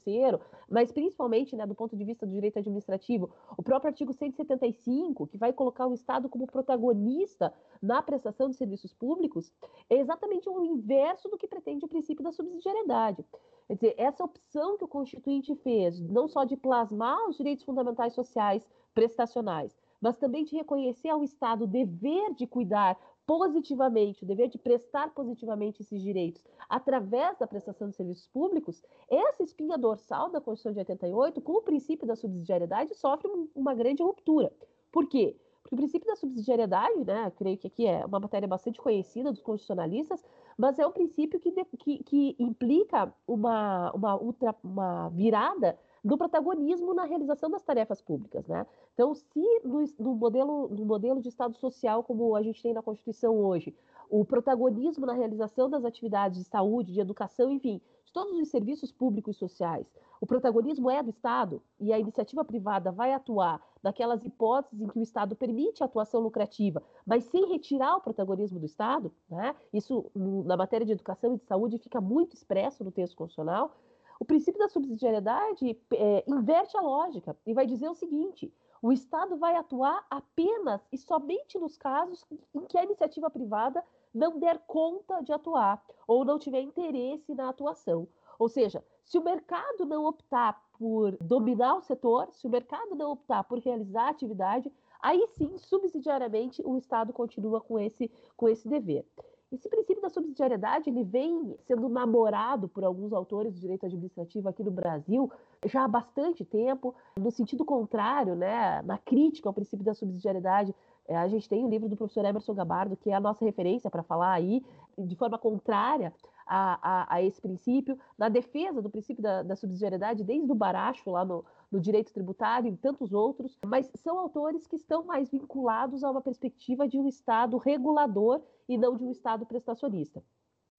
mas 0.67 0.91
principalmente 0.91 1.55
né, 1.55 1.67
do 1.67 1.75
ponto 1.75 1.95
de 1.95 2.03
vista 2.03 2.25
do 2.25 2.31
direito 2.31 2.57
administrativo, 2.57 3.29
o 3.55 3.61
próprio 3.61 3.89
artigo 3.89 4.11
175, 4.11 5.27
que 5.27 5.37
vai 5.37 5.53
colocar 5.53 5.85
o 5.85 5.93
Estado 5.93 6.27
como 6.27 6.47
protagonista 6.47 7.53
na 7.79 8.01
prestação 8.01 8.49
de 8.49 8.55
serviços 8.55 8.93
públicos, 8.93 9.53
é 9.87 9.99
exatamente 9.99 10.49
o 10.49 10.65
inverso 10.65 11.29
do 11.29 11.37
que 11.37 11.47
pretende 11.47 11.85
o 11.85 11.89
princípio 11.89 12.23
da 12.23 12.31
subsidiariedade. 12.31 13.23
Quer 13.67 13.75
dizer, 13.75 13.95
essa 13.95 14.23
opção 14.23 14.75
que 14.75 14.83
o 14.83 14.87
Constituinte 14.87 15.53
fez, 15.57 15.99
não 15.99 16.27
só 16.27 16.43
de 16.43 16.57
plasmar 16.57 17.29
os 17.29 17.37
direitos 17.37 17.63
fundamentais 17.63 18.13
sociais 18.13 18.67
prestacionais, 18.95 19.77
mas 20.01 20.17
também 20.17 20.43
de 20.43 20.55
reconhecer 20.55 21.09
ao 21.09 21.23
Estado 21.23 21.63
o 21.63 21.67
dever 21.67 22.33
de 22.33 22.47
cuidar 22.47 22.97
positivamente, 23.25 24.23
o 24.23 24.27
dever 24.27 24.47
de 24.47 24.57
prestar 24.57 25.13
positivamente 25.13 25.83
esses 25.83 26.01
direitos 26.01 26.43
através 26.67 27.37
da 27.37 27.45
prestação 27.45 27.87
de 27.89 27.95
serviços 27.95 28.27
públicos, 28.27 28.83
essa 29.07 29.43
espinha 29.43 29.77
dorsal 29.77 30.31
da 30.31 30.41
Constituição 30.41 30.73
de 30.73 30.79
88, 30.79 31.39
com 31.41 31.53
o 31.53 31.61
princípio 31.61 32.07
da 32.07 32.15
subsidiariedade, 32.15 32.95
sofre 32.95 33.29
uma 33.53 33.75
grande 33.75 34.01
ruptura. 34.01 34.51
Por 34.91 35.07
quê? 35.07 35.35
Porque 35.61 35.75
o 35.75 35.77
princípio 35.77 36.07
da 36.07 36.15
subsidiariedade, 36.15 37.05
né, 37.05 37.31
creio 37.35 37.57
que 37.57 37.67
aqui 37.67 37.85
é 37.85 38.03
uma 38.03 38.19
matéria 38.19 38.47
bastante 38.47 38.79
conhecida 38.79 39.31
dos 39.31 39.41
constitucionalistas, 39.41 40.23
mas 40.57 40.79
é 40.79 40.87
um 40.87 40.91
princípio 40.91 41.39
que, 41.39 41.51
que, 41.51 42.03
que 42.03 42.35
implica 42.39 43.13
uma, 43.27 43.91
uma, 43.91 44.19
ultra, 44.19 44.55
uma 44.63 45.09
virada 45.09 45.77
do 46.03 46.17
protagonismo 46.17 46.93
na 46.93 47.03
realização 47.03 47.49
das 47.49 47.63
tarefas 47.63 48.01
públicas, 48.01 48.47
né? 48.47 48.65
Então, 48.93 49.13
se 49.13 49.61
no, 49.63 49.83
no, 49.99 50.15
modelo, 50.15 50.69
no 50.69 50.85
modelo 50.85 51.21
de 51.21 51.29
Estado 51.29 51.55
social 51.55 52.03
como 52.03 52.35
a 52.35 52.41
gente 52.41 52.61
tem 52.61 52.73
na 52.73 52.81
Constituição 52.81 53.35
hoje, 53.37 53.75
o 54.09 54.25
protagonismo 54.25 55.05
na 55.05 55.13
realização 55.13 55.69
das 55.69 55.85
atividades 55.85 56.39
de 56.39 56.45
saúde, 56.45 56.93
de 56.93 56.99
educação, 56.99 57.51
enfim, 57.51 57.81
de 58.03 58.11
todos 58.11 58.37
os 58.39 58.49
serviços 58.49 58.91
públicos 58.91 59.35
e 59.35 59.39
sociais, 59.39 59.85
o 60.21 60.25
protagonismo 60.25 60.89
é 60.89 61.01
do 61.01 61.09
Estado 61.09 61.61
e 61.79 61.93
a 61.93 61.99
iniciativa 61.99 62.43
privada 62.43 62.91
vai 62.91 63.13
atuar 63.13 63.61
naquelas 63.81 64.25
hipóteses 64.25 64.81
em 64.81 64.87
que 64.87 64.99
o 64.99 65.01
Estado 65.01 65.35
permite 65.35 65.81
a 65.81 65.85
atuação 65.85 66.19
lucrativa, 66.19 66.83
mas 67.05 67.23
sem 67.25 67.47
retirar 67.47 67.95
o 67.95 68.01
protagonismo 68.01 68.59
do 68.59 68.65
Estado, 68.65 69.13
né? 69.29 69.55
Isso 69.71 70.11
na 70.13 70.57
matéria 70.57 70.85
de 70.85 70.91
educação 70.91 71.35
e 71.35 71.37
de 71.37 71.45
saúde 71.45 71.77
fica 71.77 72.01
muito 72.01 72.35
expresso 72.35 72.83
no 72.83 72.91
texto 72.91 73.15
constitucional. 73.15 73.71
O 74.19 74.25
princípio 74.25 74.59
da 74.59 74.67
subsidiariedade 74.67 75.79
é, 75.93 76.23
inverte 76.27 76.75
a 76.77 76.81
lógica 76.81 77.37
e 77.45 77.53
vai 77.53 77.65
dizer 77.65 77.89
o 77.89 77.95
seguinte: 77.95 78.53
o 78.81 78.91
Estado 78.91 79.37
vai 79.37 79.55
atuar 79.55 80.05
apenas 80.09 80.85
e 80.91 80.97
somente 80.97 81.57
nos 81.57 81.77
casos 81.77 82.25
em 82.53 82.65
que 82.65 82.77
a 82.77 82.83
iniciativa 82.83 83.29
privada 83.29 83.83
não 84.13 84.37
der 84.37 84.59
conta 84.67 85.21
de 85.21 85.31
atuar 85.31 85.83
ou 86.05 86.25
não 86.25 86.37
tiver 86.37 86.61
interesse 86.61 87.33
na 87.33 87.49
atuação. 87.49 88.07
Ou 88.37 88.49
seja, 88.49 88.83
se 89.03 89.17
o 89.17 89.23
mercado 89.23 89.85
não 89.85 90.05
optar 90.05 90.61
por 90.77 91.17
dominar 91.21 91.75
o 91.75 91.81
setor, 91.81 92.29
se 92.31 92.47
o 92.47 92.49
mercado 92.49 92.95
não 92.95 93.11
optar 93.11 93.43
por 93.43 93.59
realizar 93.59 94.03
a 94.03 94.09
atividade, 94.09 94.71
aí 95.01 95.27
sim, 95.27 95.57
subsidiariamente, 95.57 96.61
o 96.65 96.77
Estado 96.77 97.11
continua 97.11 97.59
com 97.59 97.77
esse, 97.77 98.09
com 98.35 98.47
esse 98.47 98.67
dever. 98.67 99.05
Esse 99.51 99.67
princípio 99.67 100.01
da 100.01 100.09
subsidiariedade 100.09 100.91
ele 100.91 101.03
vem 101.03 101.55
sendo 101.65 101.89
namorado 101.89 102.67
por 102.67 102.83
alguns 102.83 103.11
autores 103.11 103.51
do 103.51 103.59
direito 103.59 103.83
administrativo 103.85 104.47
aqui 104.47 104.63
no 104.63 104.69
Brasil 104.69 105.31
já 105.65 105.83
há 105.83 105.87
bastante 105.87 106.45
tempo, 106.45 106.93
no 107.17 107.31
sentido 107.31 107.65
contrário, 107.65 108.35
né, 108.35 108.81
na 108.83 108.97
crítica 108.99 109.49
ao 109.49 109.53
princípio 109.53 109.83
da 109.83 109.95
subsidiariedade. 109.95 110.73
É, 111.07 111.17
a 111.17 111.27
gente 111.27 111.49
tem 111.49 111.65
o 111.65 111.69
livro 111.69 111.89
do 111.89 111.97
professor 111.97 112.23
Emerson 112.23 112.53
Gabardo, 112.53 112.95
que 112.95 113.09
é 113.09 113.15
a 113.15 113.19
nossa 113.19 113.43
referência 113.43 113.89
para 113.89 114.03
falar 114.03 114.33
aí, 114.33 114.63
de 114.97 115.15
forma 115.15 115.39
contrária 115.39 116.13
a, 116.49 116.79
a, 116.81 117.15
a, 117.15 117.21
esse 117.21 117.39
princípio, 117.39 117.97
na 118.17 118.27
defesa 118.27 118.81
do 118.81 118.89
princípio 118.89 119.21
da, 119.21 119.43
da 119.43 119.55
subsidiariedade, 119.55 120.23
desde 120.23 120.51
o 120.51 120.55
Baracho, 120.55 121.11
lá 121.11 121.23
no, 121.23 121.45
no 121.71 121.79
direito 121.79 122.11
tributário 122.11 122.73
e 122.73 122.77
tantos 122.77 123.13
outros, 123.13 123.55
mas 123.63 123.89
são 123.95 124.17
autores 124.17 124.65
que 124.65 124.75
estão 124.75 125.03
mais 125.03 125.29
vinculados 125.29 126.03
a 126.03 126.09
uma 126.09 126.21
perspectiva 126.21 126.87
de 126.87 126.97
um 126.97 127.07
Estado 127.07 127.55
regulador 127.57 128.41
e 128.67 128.77
não 128.77 128.97
de 128.97 129.03
um 129.03 129.11
Estado 129.11 129.45
prestacionista. 129.45 130.23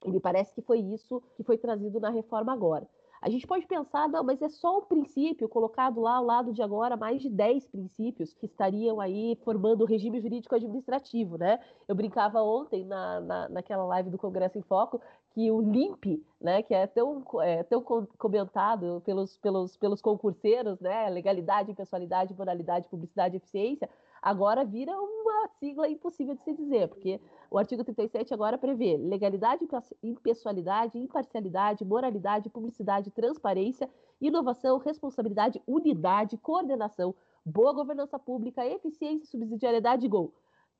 E 0.04 0.10
me 0.10 0.18
parece 0.18 0.52
que 0.52 0.62
foi 0.62 0.80
isso 0.80 1.22
que 1.36 1.44
foi 1.44 1.56
trazido 1.56 2.00
na 2.00 2.10
reforma 2.10 2.52
agora. 2.52 2.88
A 3.22 3.28
gente 3.28 3.46
pode 3.46 3.66
pensar, 3.66 4.08
não, 4.08 4.24
mas 4.24 4.40
é 4.40 4.48
só 4.48 4.78
um 4.78 4.82
princípio 4.82 5.48
colocado 5.48 6.00
lá 6.00 6.14
ao 6.16 6.24
lado 6.24 6.52
de 6.52 6.62
agora 6.62 6.96
mais 6.96 7.20
de 7.20 7.28
10 7.28 7.66
princípios 7.66 8.32
que 8.32 8.46
estariam 8.46 8.98
aí 8.98 9.38
formando 9.44 9.82
o 9.82 9.86
regime 9.86 10.20
jurídico 10.20 10.54
administrativo, 10.54 11.36
né? 11.36 11.60
Eu 11.86 11.94
brincava 11.94 12.42
ontem 12.42 12.84
na, 12.84 13.20
na, 13.20 13.48
naquela 13.50 13.84
live 13.84 14.08
do 14.08 14.16
Congresso 14.16 14.58
em 14.58 14.62
Foco 14.62 15.00
que 15.32 15.50
o 15.50 15.60
LIMP, 15.60 16.24
né, 16.40 16.62
que 16.62 16.74
é 16.74 16.86
tão, 16.86 17.22
é, 17.42 17.62
tão 17.62 17.82
comentado 17.82 19.00
pelos, 19.04 19.36
pelos, 19.38 19.76
pelos 19.76 20.00
concurseiros, 20.00 20.80
né, 20.80 21.08
legalidade, 21.08 21.70
impessoalidade, 21.70 22.34
moralidade, 22.34 22.88
publicidade 22.88 23.36
eficiência, 23.36 23.88
agora 24.22 24.64
vira 24.64 24.92
uma 24.92 25.48
sigla 25.58 25.88
impossível 25.88 26.34
de 26.34 26.42
se 26.42 26.54
dizer, 26.54 26.88
porque 26.88 27.20
o 27.50 27.58
artigo 27.58 27.84
37 27.84 28.32
agora 28.32 28.58
prevê 28.58 28.96
legalidade, 28.96 29.66
impessoalidade, 30.02 30.98
imparcialidade, 30.98 31.84
moralidade, 31.84 32.50
publicidade, 32.50 33.10
transparência, 33.10 33.88
inovação, 34.20 34.78
responsabilidade, 34.78 35.62
unidade, 35.66 36.36
coordenação, 36.36 37.14
boa 37.44 37.72
governança 37.72 38.18
pública, 38.18 38.66
eficiência, 38.66 39.26
subsidiariedade 39.26 40.06
e 40.06 40.08
gol 40.08 40.32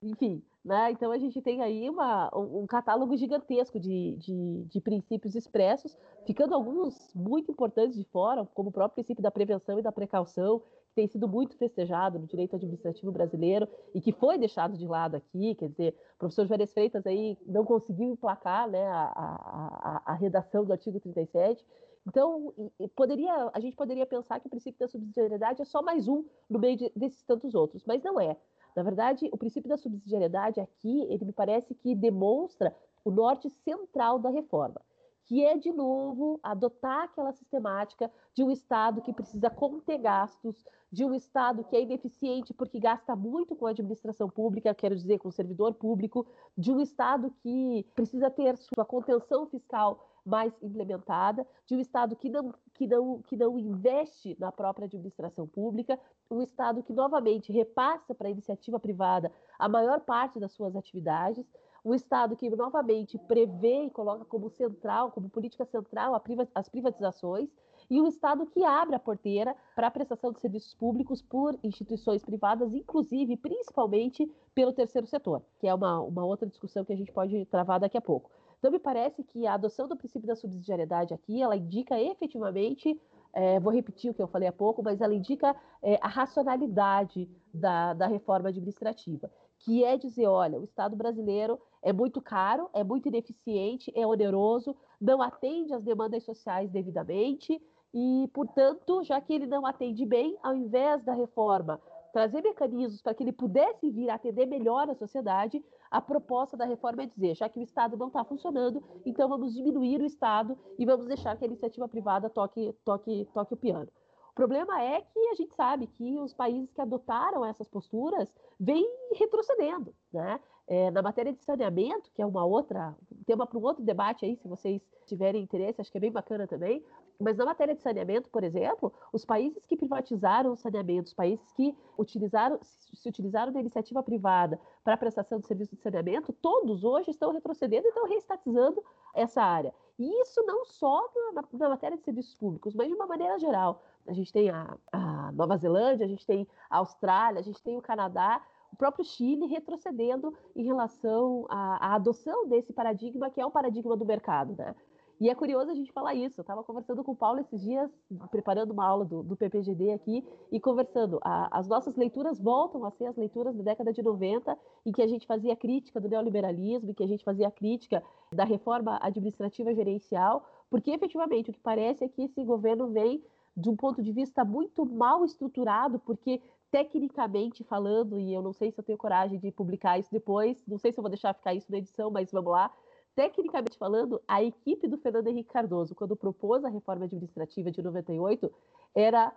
enfim, 0.03 0.43
né? 0.65 0.91
Então 0.91 1.13
a 1.13 1.19
gente 1.19 1.41
tem 1.43 1.61
aí 1.61 1.89
uma, 1.89 2.31
um, 2.35 2.67
catálogo 2.67 3.17
gigantesco 3.17 3.79
de, 3.79 4.17
de, 4.17 4.65
de, 4.65 4.81
princípios 4.81 5.35
expressos, 5.35 5.97
ficando 6.27 6.55
alguns 6.55 7.13
muito 7.15 7.51
importantes 7.51 7.97
de 7.97 8.05
fora, 8.05 8.47
como 8.55 8.71
o 8.71 8.73
próprio 8.73 8.95
princípio 8.95 9.23
da 9.23 9.31
prevenção 9.31 9.79
e 9.79 9.83
da 9.83 9.93
precaução, 9.93 10.63
tem 11.01 11.09
sido 11.09 11.27
muito 11.27 11.57
festejado 11.57 12.19
no 12.19 12.27
direito 12.27 12.57
administrativo 12.57 13.11
brasileiro 13.11 13.67
e 13.95 14.03
que 14.03 14.13
foi 14.13 14.37
deixado 14.37 14.77
de 14.77 14.87
lado 14.87 15.17
aqui, 15.17 15.55
quer 15.55 15.71
dizer, 15.71 15.97
o 16.17 16.19
professor 16.19 16.47
Juarez 16.47 16.71
Freitas 16.75 17.07
aí 17.07 17.39
não 17.47 17.65
conseguiu 17.65 18.13
emplacar 18.13 18.69
né, 18.69 18.87
a, 18.87 19.13
a, 19.15 20.03
a, 20.13 20.15
redação 20.15 20.63
do 20.63 20.73
artigo 20.73 21.01
37, 21.01 21.65
então, 22.07 22.53
poderia, 22.95 23.51
a 23.55 23.61
gente 23.61 23.75
poderia 23.75 24.05
pensar 24.05 24.41
que 24.41 24.47
o 24.47 24.51
princípio 24.51 24.79
da 24.79 24.89
subsidiariedade 24.89 25.63
é 25.63 25.65
só 25.65 25.81
mais 25.81 26.07
um 26.07 26.23
no 26.51 26.59
meio 26.59 26.77
de, 26.77 26.93
desses 26.95 27.23
tantos 27.23 27.55
outros, 27.55 27.83
mas 27.87 28.03
não 28.03 28.21
é. 28.21 28.37
Na 28.77 28.83
verdade, 28.83 29.27
o 29.33 29.39
princípio 29.39 29.71
da 29.71 29.79
subsidiariedade 29.79 30.61
aqui, 30.61 31.03
ele 31.09 31.25
me 31.25 31.33
parece 31.33 31.75
que 31.75 31.95
demonstra 31.95 32.77
o 33.03 33.11
norte 33.11 33.49
central 33.49 34.19
da 34.19 34.29
reforma, 34.29 34.83
que 35.31 35.45
é, 35.45 35.57
de 35.57 35.71
novo, 35.71 36.41
adotar 36.43 37.05
aquela 37.05 37.31
sistemática 37.31 38.11
de 38.35 38.43
um 38.43 38.51
Estado 38.51 39.01
que 39.01 39.13
precisa 39.13 39.49
conter 39.49 39.99
gastos, 39.99 40.57
de 40.91 41.05
um 41.05 41.15
Estado 41.15 41.63
que 41.63 41.77
é 41.77 41.83
ineficiente 41.83 42.53
porque 42.53 42.81
gasta 42.81 43.15
muito 43.15 43.55
com 43.55 43.65
a 43.65 43.71
administração 43.71 44.29
pública, 44.29 44.75
quero 44.75 44.97
dizer, 44.97 45.21
com 45.21 45.29
o 45.29 45.33
servidor 45.33 45.75
público, 45.75 46.27
de 46.59 46.73
um 46.73 46.81
Estado 46.81 47.33
que 47.45 47.87
precisa 47.95 48.29
ter 48.29 48.57
sua 48.57 48.85
contenção 48.85 49.47
fiscal 49.47 50.05
mais 50.27 50.53
implementada, 50.61 51.47
de 51.65 51.77
um 51.77 51.79
Estado 51.79 52.17
que 52.17 52.29
não, 52.29 52.53
que, 52.75 52.89
não, 52.89 53.23
que 53.23 53.37
não 53.37 53.57
investe 53.57 54.37
na 54.37 54.51
própria 54.51 54.87
administração 54.87 55.47
pública, 55.47 55.97
um 56.29 56.43
Estado 56.43 56.83
que 56.83 56.93
novamente 56.93 57.53
repassa 57.53 58.17
para 58.17 58.27
a 58.27 58.33
iniciativa 58.33 58.81
privada 58.81 59.31
a 59.61 59.69
maior 59.69 60.01
parte 60.01 60.41
das 60.41 60.51
suas 60.51 60.75
atividades, 60.75 61.47
um 61.85 61.95
Estado 61.95 62.37
que 62.37 62.51
novamente 62.51 63.19
prevê 63.19 63.85
e 63.85 63.91
coloca 63.91 64.25
como 64.25 64.51
central, 64.51 65.11
como 65.11 65.29
política 65.29 65.65
central, 65.65 66.21
as 66.55 66.69
privatizações, 66.69 67.49
e 67.89 68.01
um 68.01 68.07
Estado 68.07 68.47
que 68.47 68.65
abre 68.65 68.95
a 68.95 69.01
porteira 69.01 69.57
para 69.75 69.89
a 69.89 69.91
prestação 69.91 70.33
de 70.33 70.41
serviços 70.41 70.75
públicos 70.75 71.21
por 71.23 71.59
instituições 71.63 72.25
privadas, 72.25 72.73
inclusive, 72.73 73.37
principalmente, 73.37 74.31
pelo 74.55 74.73
terceiro 74.73 75.07
setor, 75.07 75.43
que 75.59 75.67
é 75.67 75.75
uma, 75.75 76.01
uma 76.01 76.25
outra 76.25 76.47
discussão 76.47 76.85
que 76.85 76.93
a 76.93 76.97
gente 76.97 77.11
pode 77.11 77.45
travar 77.47 77.81
daqui 77.81 77.97
a 77.97 78.01
pouco. 78.01 78.31
Então, 78.59 78.71
me 78.71 78.79
parece 78.79 79.25
que 79.25 79.47
a 79.47 79.55
adoção 79.55 79.89
do 79.89 79.97
princípio 79.97 80.29
da 80.29 80.37
subsidiariedade 80.37 81.15
aqui, 81.15 81.43
ela 81.43 81.57
indica 81.57 81.99
efetivamente, 81.99 83.01
é, 83.33 83.59
vou 83.59 83.73
repetir 83.73 84.11
o 84.11 84.15
que 84.15 84.23
eu 84.23 84.29
falei 84.29 84.49
há 84.49 84.53
pouco, 84.53 84.83
mas 84.83 85.01
ela 85.01 85.15
indica 85.15 85.57
é, 85.83 85.99
a 86.03 86.09
racionalidade 86.09 87.29
da, 87.55 87.95
da 87.95 88.07
reforma 88.07 88.51
administrativa, 88.51 89.31
que 89.61 89.85
é 89.85 89.97
dizer, 89.97 90.27
olha, 90.27 90.59
o 90.59 90.65
Estado 90.65 90.97
brasileiro 90.97 91.59
é 91.83 91.93
muito 91.93 92.21
caro, 92.21 92.69
é 92.73 92.85
muito 92.85 93.09
ineficiente, 93.09 93.93
é 93.95 94.07
oneroso, 94.07 94.77
não 95.01 95.23
atende 95.23 95.73
às 95.73 95.83
demandas 95.83 96.25
sociais 96.25 96.71
devidamente, 96.71 97.61
e, 97.93 98.29
portanto, 98.33 99.03
já 99.03 99.21
que 99.21 99.33
ele 99.33 99.47
não 99.47 99.67
atende 99.67 100.05
bem, 100.07 100.37
ao 100.43 100.55
invés 100.55 101.03
da 101.03 101.13
reforma 101.13 101.81
trazer 102.13 102.43
mecanismos 102.43 103.01
para 103.01 103.15
que 103.15 103.23
ele 103.23 103.33
pudesse 103.33 103.89
vir 103.91 104.11
a 104.11 104.15
atender 104.15 104.47
melhor 104.47 104.89
a 104.91 104.95
sociedade, 104.95 105.65
a 105.91 106.01
proposta 106.01 106.57
da 106.57 106.65
reforma 106.65 107.03
é 107.03 107.07
dizer, 107.07 107.37
já 107.37 107.49
que 107.49 107.59
o 107.59 107.63
Estado 107.63 107.97
não 107.97 108.09
está 108.09 108.25
funcionando, 108.25 108.83
então 109.05 109.29
vamos 109.29 109.55
diminuir 109.55 110.01
o 110.01 110.05
Estado 110.05 110.59
e 110.79 110.85
vamos 110.85 111.07
deixar 111.07 111.37
que 111.37 111.45
a 111.45 111.47
iniciativa 111.47 111.89
privada 111.89 112.29
toque, 112.29 112.75
toque, 112.85 113.29
toque 113.33 113.55
o 113.55 113.57
piano. 113.57 113.89
O 114.31 114.35
problema 114.35 114.83
é 114.83 115.01
que 115.01 115.19
a 115.29 115.35
gente 115.35 115.55
sabe 115.55 115.87
que 115.87 116.19
os 116.19 116.33
países 116.33 116.73
que 116.73 116.81
adotaram 116.81 117.45
essas 117.45 117.69
posturas 117.69 118.33
vêm 118.59 118.89
retrocedendo, 119.15 119.95
né? 120.13 120.41
É, 120.67 120.89
na 120.91 121.03
matéria 121.03 121.33
de 121.33 121.43
saneamento, 121.43 122.13
que 122.13 122.23
é 122.23 122.27
uma 122.27 122.45
outra, 122.45 122.97
tema 123.27 123.45
para 123.45 123.59
um 123.59 123.63
outro 123.63 123.83
debate 123.83 124.25
aí, 124.25 124.37
se 124.37 124.47
vocês 124.47 124.81
tiverem 125.05 125.43
interesse, 125.43 125.81
acho 125.81 125.91
que 125.91 125.99
é 125.99 126.01
bem 126.01 126.13
bacana 126.13 126.47
também, 126.47 126.85
mas 127.21 127.37
na 127.37 127.45
matéria 127.45 127.75
de 127.75 127.83
saneamento, 127.83 128.31
por 128.31 128.43
exemplo, 128.43 128.93
os 129.13 129.27
países 129.27 129.67
que 129.67 129.77
privatizaram 129.77 130.53
o 130.53 130.57
saneamento, 130.57 131.09
os 131.09 131.15
países 131.15 131.53
que 131.53 131.77
utilizaram, 131.99 132.59
se 132.63 133.09
utilizaram 133.09 133.53
da 133.53 133.61
iniciativa 133.61 134.03
privada 134.03 134.59
para 134.83 134.95
a 134.95 134.97
prestação 134.97 135.39
de 135.39 135.47
serviço 135.47 135.77
de 135.77 135.83
saneamento, 135.83 136.33
todos 136.33 136.83
hoje 136.83 137.11
estão 137.11 137.31
retrocedendo 137.31 137.87
e 137.87 137.89
estão 137.89 138.07
reestatizando 138.07 138.83
essa 139.15 139.43
área. 139.43 139.75
E 139.99 140.23
isso 140.23 140.43
não 140.47 140.65
só 140.65 141.07
na, 141.35 141.45
na, 141.53 141.69
matéria 141.69 141.99
de 141.99 142.05
serviços 142.05 142.35
públicos, 142.35 142.75
mas 142.75 142.89
de 142.89 142.95
uma 142.95 143.07
maneira 143.07 143.39
geral. 143.39 143.83
A 144.07 144.13
gente 144.13 144.33
tem 144.33 144.51
a, 144.51 144.77
a 144.93 145.33
Nova 145.33 145.57
Zelândia, 145.57 146.05
a 146.05 146.09
gente 146.09 146.27
tem 146.27 146.47
a 146.69 146.79
Austrália, 146.79 147.41
a 147.41 147.43
gente 147.43 147.63
tem 147.63 147.77
o 147.77 147.83
Canadá, 147.83 148.43
o 148.73 148.77
próprio 148.77 149.05
Chile 149.05 149.47
retrocedendo 149.47 150.35
em 150.55 150.65
relação 150.65 151.47
à, 151.49 151.89
à, 151.89 151.95
adoção 151.95 152.49
desse 152.49 152.73
paradigma, 152.73 153.31
que 153.31 153.41
é 153.41 153.47
o 153.47 153.51
paradigma 153.51 153.97
do 153.97 154.07
mercado. 154.07 154.55
Né? 154.57 154.75
E 155.21 155.29
é 155.29 155.35
curioso 155.35 155.71
a 155.71 155.75
gente 155.75 155.93
falar 155.93 156.15
isso. 156.15 156.41
Eu 156.41 156.43
estava 156.43 156.65
conversando 156.65 157.05
com 157.05 157.13
o 157.13 157.17
Paulo 157.17 157.41
esses 157.41 157.61
dias, 157.61 157.91
preparando 158.31 158.71
uma 158.71 158.87
aula 158.87 159.05
do, 159.05 159.23
do 159.23 159.37
PPGD 159.37 159.93
aqui, 159.93 160.25
e 160.51 160.59
conversando. 160.59 161.21
A, 161.23 161.59
as 161.59 161.69
nossas 161.69 161.95
leituras 161.95 162.41
voltam 162.41 162.85
a 162.87 162.91
ser 162.91 163.07
as 163.07 163.17
leituras 163.17 163.55
da 163.55 163.63
década 163.63 163.93
de 163.93 164.03
90, 164.03 164.57
em 164.87 164.93
que 164.93 165.03
a 165.03 165.07
gente 165.07 165.27
fazia 165.27 165.55
crítica 165.55 166.01
do 166.01 166.09
neoliberalismo, 166.09 166.91
em 166.91 166.95
que 166.95 167.03
a 167.03 167.07
gente 167.07 167.23
fazia 167.23 167.51
crítica 167.51 168.03
da 168.33 168.45
reforma 168.45 168.99
administrativa 169.03 169.75
gerencial, 169.75 170.43
porque 170.71 170.91
efetivamente 170.91 171.51
o 171.51 171.53
que 171.53 171.61
parece 171.61 172.05
é 172.05 172.09
que 172.09 172.23
esse 172.23 172.43
governo 172.43 172.89
vem 172.89 173.23
de 173.57 173.69
um 173.69 173.77
ponto 173.77 174.03
de 174.03 174.13
vista 174.13 174.45
muito 174.45 174.85
mal 174.87 175.25
estruturado, 175.25 175.99
porque 175.99 176.41
tecnicamente 176.71 177.65
falando, 177.65 178.19
e 178.19 178.33
eu 178.33 178.43
não 178.43 178.53
sei 178.53 178.71
se 178.71 178.79
eu 178.79 178.85
tenho 178.85 178.99
coragem 178.99 179.39
de 179.39 179.51
publicar 179.51 179.99
isso 179.99 180.11
depois, 180.13 180.65
não 180.67 180.79
sei 180.79 180.93
se 180.93 180.99
eu 180.99 181.03
vou 181.03 181.11
deixar 181.11 181.35
ficar 181.35 181.53
isso 181.55 181.71
na 181.71 181.79
edição, 181.79 182.11
mas 182.11 182.31
vamos 182.31 182.53
lá 182.53 182.73
tecnicamente 183.15 183.77
falando, 183.77 184.23
a 184.27 184.43
equipe 184.43 184.87
do 184.87 184.97
Fernando 184.97 185.27
Henrique 185.27 185.53
Cardoso, 185.53 185.95
quando 185.95 186.17
propôs 186.17 186.65
a 186.65 186.69
reforma 186.69 187.05
administrativa 187.05 187.71
de 187.71 187.83
98, 187.83 188.51
era 188.95 189.33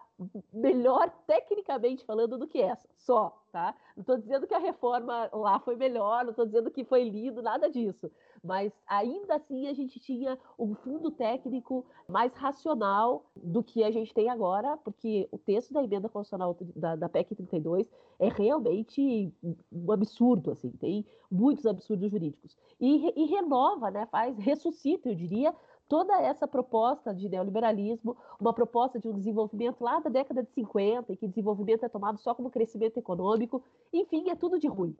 melhor 0.53 1.09
tecnicamente 1.25 2.05
falando 2.05 2.37
do 2.37 2.47
que 2.47 2.61
essa, 2.61 2.87
só, 2.95 3.37
tá? 3.51 3.75
Não 3.95 4.01
estou 4.01 4.17
dizendo 4.17 4.47
que 4.47 4.53
a 4.53 4.59
reforma 4.59 5.29
lá 5.33 5.59
foi 5.59 5.75
melhor, 5.75 6.23
não 6.23 6.31
estou 6.31 6.45
dizendo 6.45 6.71
que 6.71 6.83
foi 6.85 7.03
lindo, 7.09 7.41
nada 7.41 7.69
disso 7.69 8.11
mas 8.43 8.73
ainda 8.85 9.35
assim 9.35 9.67
a 9.67 9.73
gente 9.73 9.99
tinha 9.99 10.37
um 10.59 10.75
fundo 10.75 11.09
técnico 11.09 11.85
mais 12.07 12.33
racional 12.33 13.25
do 13.35 13.63
que 13.63 13.83
a 13.83 13.89
gente 13.89 14.13
tem 14.13 14.29
agora, 14.29 14.75
porque 14.77 15.29
o 15.31 15.37
texto 15.37 15.73
da 15.73 15.83
emenda 15.83 16.09
constitucional 16.09 16.57
da, 16.75 16.95
da 16.95 17.07
PEC 17.07 17.35
32 17.35 17.89
é 18.19 18.27
realmente 18.27 19.33
um 19.71 19.91
absurdo, 19.91 20.51
assim, 20.51 20.71
tem 20.71 21.05
muitos 21.31 21.65
absurdos 21.65 22.11
jurídicos. 22.11 22.57
E, 22.81 23.13
e 23.15 23.25
renova, 23.27 23.89
né, 23.89 24.05
faz, 24.07 24.37
ressuscita, 24.37 25.07
eu 25.07 25.15
diria, 25.15 25.55
toda 25.87 26.19
essa 26.21 26.47
proposta 26.47 27.13
de 27.13 27.29
neoliberalismo, 27.29 28.17
uma 28.39 28.53
proposta 28.53 28.99
de 28.99 29.07
um 29.07 29.13
desenvolvimento 29.13 29.81
lá 29.81 29.99
da 29.99 30.09
década 30.09 30.43
de 30.43 30.51
50, 30.51 31.13
em 31.13 31.15
que 31.15 31.27
desenvolvimento 31.27 31.85
é 31.85 31.89
tomado 31.89 32.19
só 32.19 32.35
como 32.35 32.49
crescimento 32.49 32.97
econômico, 32.97 33.63
enfim, 33.93 34.29
é 34.29 34.35
tudo 34.35 34.59
de 34.59 34.67
ruim. 34.67 34.95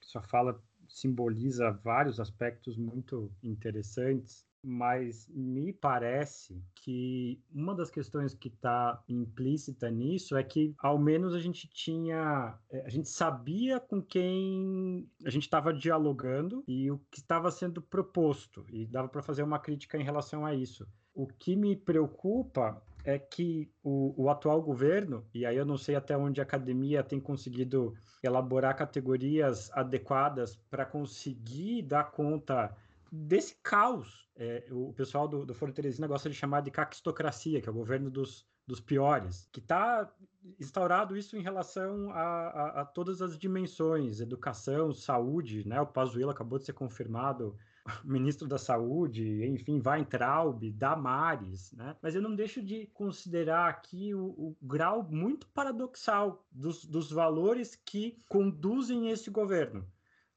Sua 0.00 0.22
fala 0.22 0.60
simboliza 0.92 1.70
vários 1.70 2.20
aspectos 2.20 2.76
muito 2.76 3.30
interessantes, 3.42 4.46
mas 4.64 5.26
me 5.28 5.72
parece 5.72 6.62
que 6.74 7.40
uma 7.52 7.74
das 7.74 7.90
questões 7.90 8.32
que 8.34 8.48
está 8.48 9.02
implícita 9.08 9.90
nisso 9.90 10.36
é 10.36 10.44
que 10.44 10.74
ao 10.78 10.98
menos 10.98 11.34
a 11.34 11.40
gente 11.40 11.66
tinha, 11.68 12.56
é, 12.70 12.82
a 12.82 12.88
gente 12.88 13.08
sabia 13.08 13.80
com 13.80 14.00
quem 14.00 15.08
a 15.24 15.30
gente 15.30 15.44
estava 15.44 15.72
dialogando 15.72 16.62
e 16.68 16.90
o 16.90 16.98
que 17.10 17.18
estava 17.18 17.50
sendo 17.50 17.82
proposto 17.82 18.64
e 18.70 18.86
dava 18.86 19.08
para 19.08 19.22
fazer 19.22 19.42
uma 19.42 19.58
crítica 19.58 19.98
em 19.98 20.04
relação 20.04 20.46
a 20.46 20.54
isso. 20.54 20.86
O 21.14 21.26
que 21.26 21.56
me 21.56 21.74
preocupa 21.74 22.80
é 23.04 23.18
que 23.18 23.70
o, 23.82 24.14
o, 24.16 24.30
atual 24.30 24.62
governo, 24.62 25.26
e 25.34 25.44
aí 25.44 25.56
eu 25.56 25.66
não 25.66 25.76
sei 25.76 25.96
até 25.96 26.16
onde 26.16 26.40
a 26.40 26.44
academia 26.44 27.02
tem 27.02 27.20
conseguido 27.20 27.94
elaborar 28.22 28.76
categorias 28.76 29.70
adequadas 29.72 30.56
para 30.70 30.84
conseguir 30.84 31.82
dar 31.82 32.10
conta 32.10 32.76
desse 33.10 33.56
caos. 33.62 34.28
É, 34.36 34.66
o 34.70 34.92
pessoal 34.92 35.28
do, 35.28 35.44
do 35.44 35.54
Foro 35.54 35.72
Teresina 35.72 36.06
gosta 36.06 36.30
de 36.30 36.36
chamar 36.36 36.62
de 36.62 36.70
caquistocracia, 36.70 37.60
que 37.60 37.68
é 37.68 37.72
o 37.72 37.74
governo 37.74 38.10
dos, 38.10 38.46
dos 38.66 38.80
piores, 38.80 39.48
que 39.52 39.60
está 39.60 40.10
instaurado 40.58 41.16
isso 41.16 41.36
em 41.36 41.42
relação 41.42 42.10
a, 42.10 42.22
a, 42.22 42.80
a, 42.80 42.84
todas 42.84 43.20
as 43.20 43.36
dimensões, 43.36 44.20
educação, 44.20 44.92
saúde, 44.92 45.66
né? 45.66 45.80
O 45.80 45.86
Pazuello 45.86 46.30
acabou 46.30 46.58
de 46.58 46.64
ser 46.64 46.72
confirmado 46.72 47.56
ministro 48.04 48.46
da 48.46 48.58
Saúde, 48.58 49.44
enfim, 49.46 49.82
Weintraub, 49.84 50.70
Damares, 50.72 51.72
né? 51.72 51.96
Mas 52.00 52.14
eu 52.14 52.22
não 52.22 52.34
deixo 52.34 52.62
de 52.62 52.86
considerar 52.88 53.68
aqui 53.68 54.14
o, 54.14 54.26
o 54.26 54.56
grau 54.62 55.02
muito 55.02 55.46
paradoxal 55.48 56.46
dos, 56.50 56.84
dos 56.84 57.10
valores 57.10 57.74
que 57.74 58.22
conduzem 58.28 59.10
esse 59.10 59.30
governo. 59.30 59.86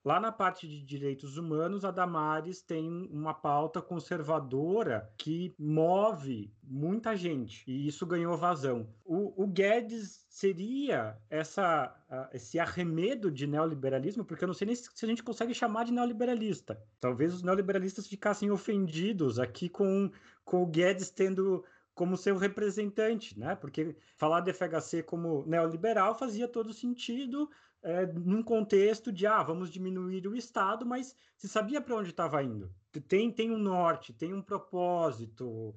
Lá 0.06 0.20
na 0.20 0.32
parte 0.32 0.68
de 0.68 0.84
direitos 0.84 1.36
humanos, 1.36 1.84
a 1.84 1.90
Damares 1.90 2.62
tem 2.62 2.88
uma 3.12 3.34
pauta 3.34 3.82
conservadora 3.82 5.12
que 5.18 5.56
move 5.58 6.54
muita 6.62 7.16
gente, 7.16 7.64
e 7.66 7.88
isso 7.88 8.06
ganhou 8.06 8.38
vazão. 8.38 8.88
O, 9.04 9.44
o 9.44 9.48
Guedes 9.48 10.24
seria 10.30 11.18
essa, 11.28 11.92
esse 12.32 12.60
arremedo 12.60 13.32
de 13.32 13.48
neoliberalismo, 13.48 14.24
porque 14.24 14.44
eu 14.44 14.48
não 14.48 14.54
sei 14.54 14.68
nem 14.68 14.76
se 14.76 14.90
a 15.02 15.08
gente 15.08 15.24
consegue 15.24 15.56
chamar 15.56 15.86
de 15.86 15.92
neoliberalista. 15.92 16.80
Talvez 17.00 17.34
os 17.34 17.42
neoliberalistas 17.42 18.06
ficassem 18.06 18.52
ofendidos 18.52 19.40
aqui 19.40 19.68
com, 19.68 20.12
com 20.44 20.62
o 20.62 20.68
Guedes 20.68 21.10
tendo 21.10 21.66
como 21.96 22.18
seu 22.18 22.38
representante, 22.38 23.40
né? 23.40 23.56
Porque 23.56 23.96
falar 24.18 24.42
de 24.42 24.54
FHC 24.54 25.02
como 25.02 25.44
neoliberal 25.48 26.14
fazia 26.14 26.48
todo 26.48 26.74
sentido, 26.74 27.50
é, 27.84 28.06
num 28.06 28.42
contexto 28.42 29.12
de 29.12 29.28
ah, 29.28 29.44
vamos 29.44 29.70
diminuir 29.70 30.28
o 30.28 30.36
Estado, 30.36 30.86
mas 30.86 31.16
se 31.38 31.48
sabia 31.48 31.82
para 31.82 31.96
onde 31.96 32.10
estava 32.10 32.42
indo. 32.44 32.72
Tem, 33.08 33.32
tem 33.32 33.52
um 33.52 33.58
norte, 33.58 34.14
tem 34.14 34.34
um 34.34 34.42
propósito, 34.42 35.76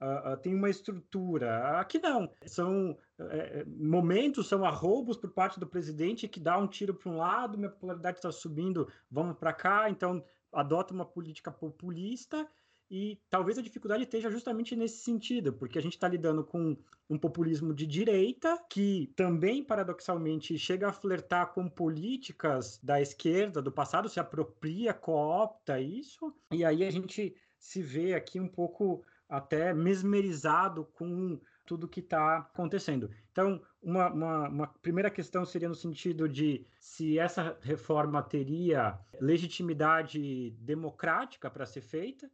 uh, 0.00 0.32
uh, 0.32 0.36
tem 0.36 0.54
uma 0.54 0.70
estrutura. 0.70 1.78
Aqui 1.80 1.98
não. 1.98 2.32
São 2.46 2.92
uh, 2.92 3.84
momentos, 3.84 4.48
são 4.48 4.64
arroubos 4.64 5.16
por 5.16 5.30
parte 5.30 5.60
do 5.60 5.66
presidente 5.66 6.28
que 6.28 6.40
dá 6.40 6.56
um 6.56 6.66
tiro 6.66 6.94
para 6.94 7.10
um 7.10 7.16
lado, 7.16 7.58
minha 7.58 7.70
popularidade 7.70 8.18
está 8.18 8.30
subindo, 8.30 8.88
vamos 9.10 9.36
para 9.36 9.52
cá, 9.52 9.90
então 9.90 10.24
adota 10.52 10.94
uma 10.94 11.04
política 11.04 11.50
populista 11.50 12.48
e 12.92 13.18
talvez 13.30 13.56
a 13.56 13.62
dificuldade 13.62 14.02
esteja 14.02 14.30
justamente 14.30 14.76
nesse 14.76 14.98
sentido, 14.98 15.50
porque 15.54 15.78
a 15.78 15.82
gente 15.82 15.94
está 15.94 16.06
lidando 16.06 16.44
com 16.44 16.76
um 17.08 17.16
populismo 17.16 17.72
de 17.72 17.86
direita, 17.86 18.62
que 18.68 19.10
também, 19.16 19.64
paradoxalmente, 19.64 20.58
chega 20.58 20.90
a 20.90 20.92
flertar 20.92 21.54
com 21.54 21.70
políticas 21.70 22.78
da 22.82 23.00
esquerda 23.00 23.62
do 23.62 23.72
passado, 23.72 24.10
se 24.10 24.20
apropria, 24.20 24.92
coopta 24.92 25.80
isso, 25.80 26.34
e 26.50 26.66
aí 26.66 26.84
a 26.84 26.90
gente 26.90 27.34
se 27.58 27.80
vê 27.80 28.12
aqui 28.12 28.38
um 28.38 28.48
pouco 28.48 29.02
até 29.26 29.72
mesmerizado 29.72 30.84
com 30.92 31.40
tudo 31.64 31.88
que 31.88 32.00
está 32.00 32.38
acontecendo. 32.38 33.10
Então, 33.30 33.58
uma, 33.82 34.12
uma, 34.12 34.48
uma, 34.50 34.66
primeira 34.66 35.10
questão 35.10 35.46
seria 35.46 35.68
no 35.68 35.74
sentido 35.74 36.28
de 36.28 36.66
se 36.78 37.18
essa 37.18 37.56
reforma 37.62 38.22
teria 38.22 38.98
legitimidade 39.18 40.50
democrática 40.60 41.50
para 41.50 41.64
ser 41.64 41.80
feita, 41.80 42.30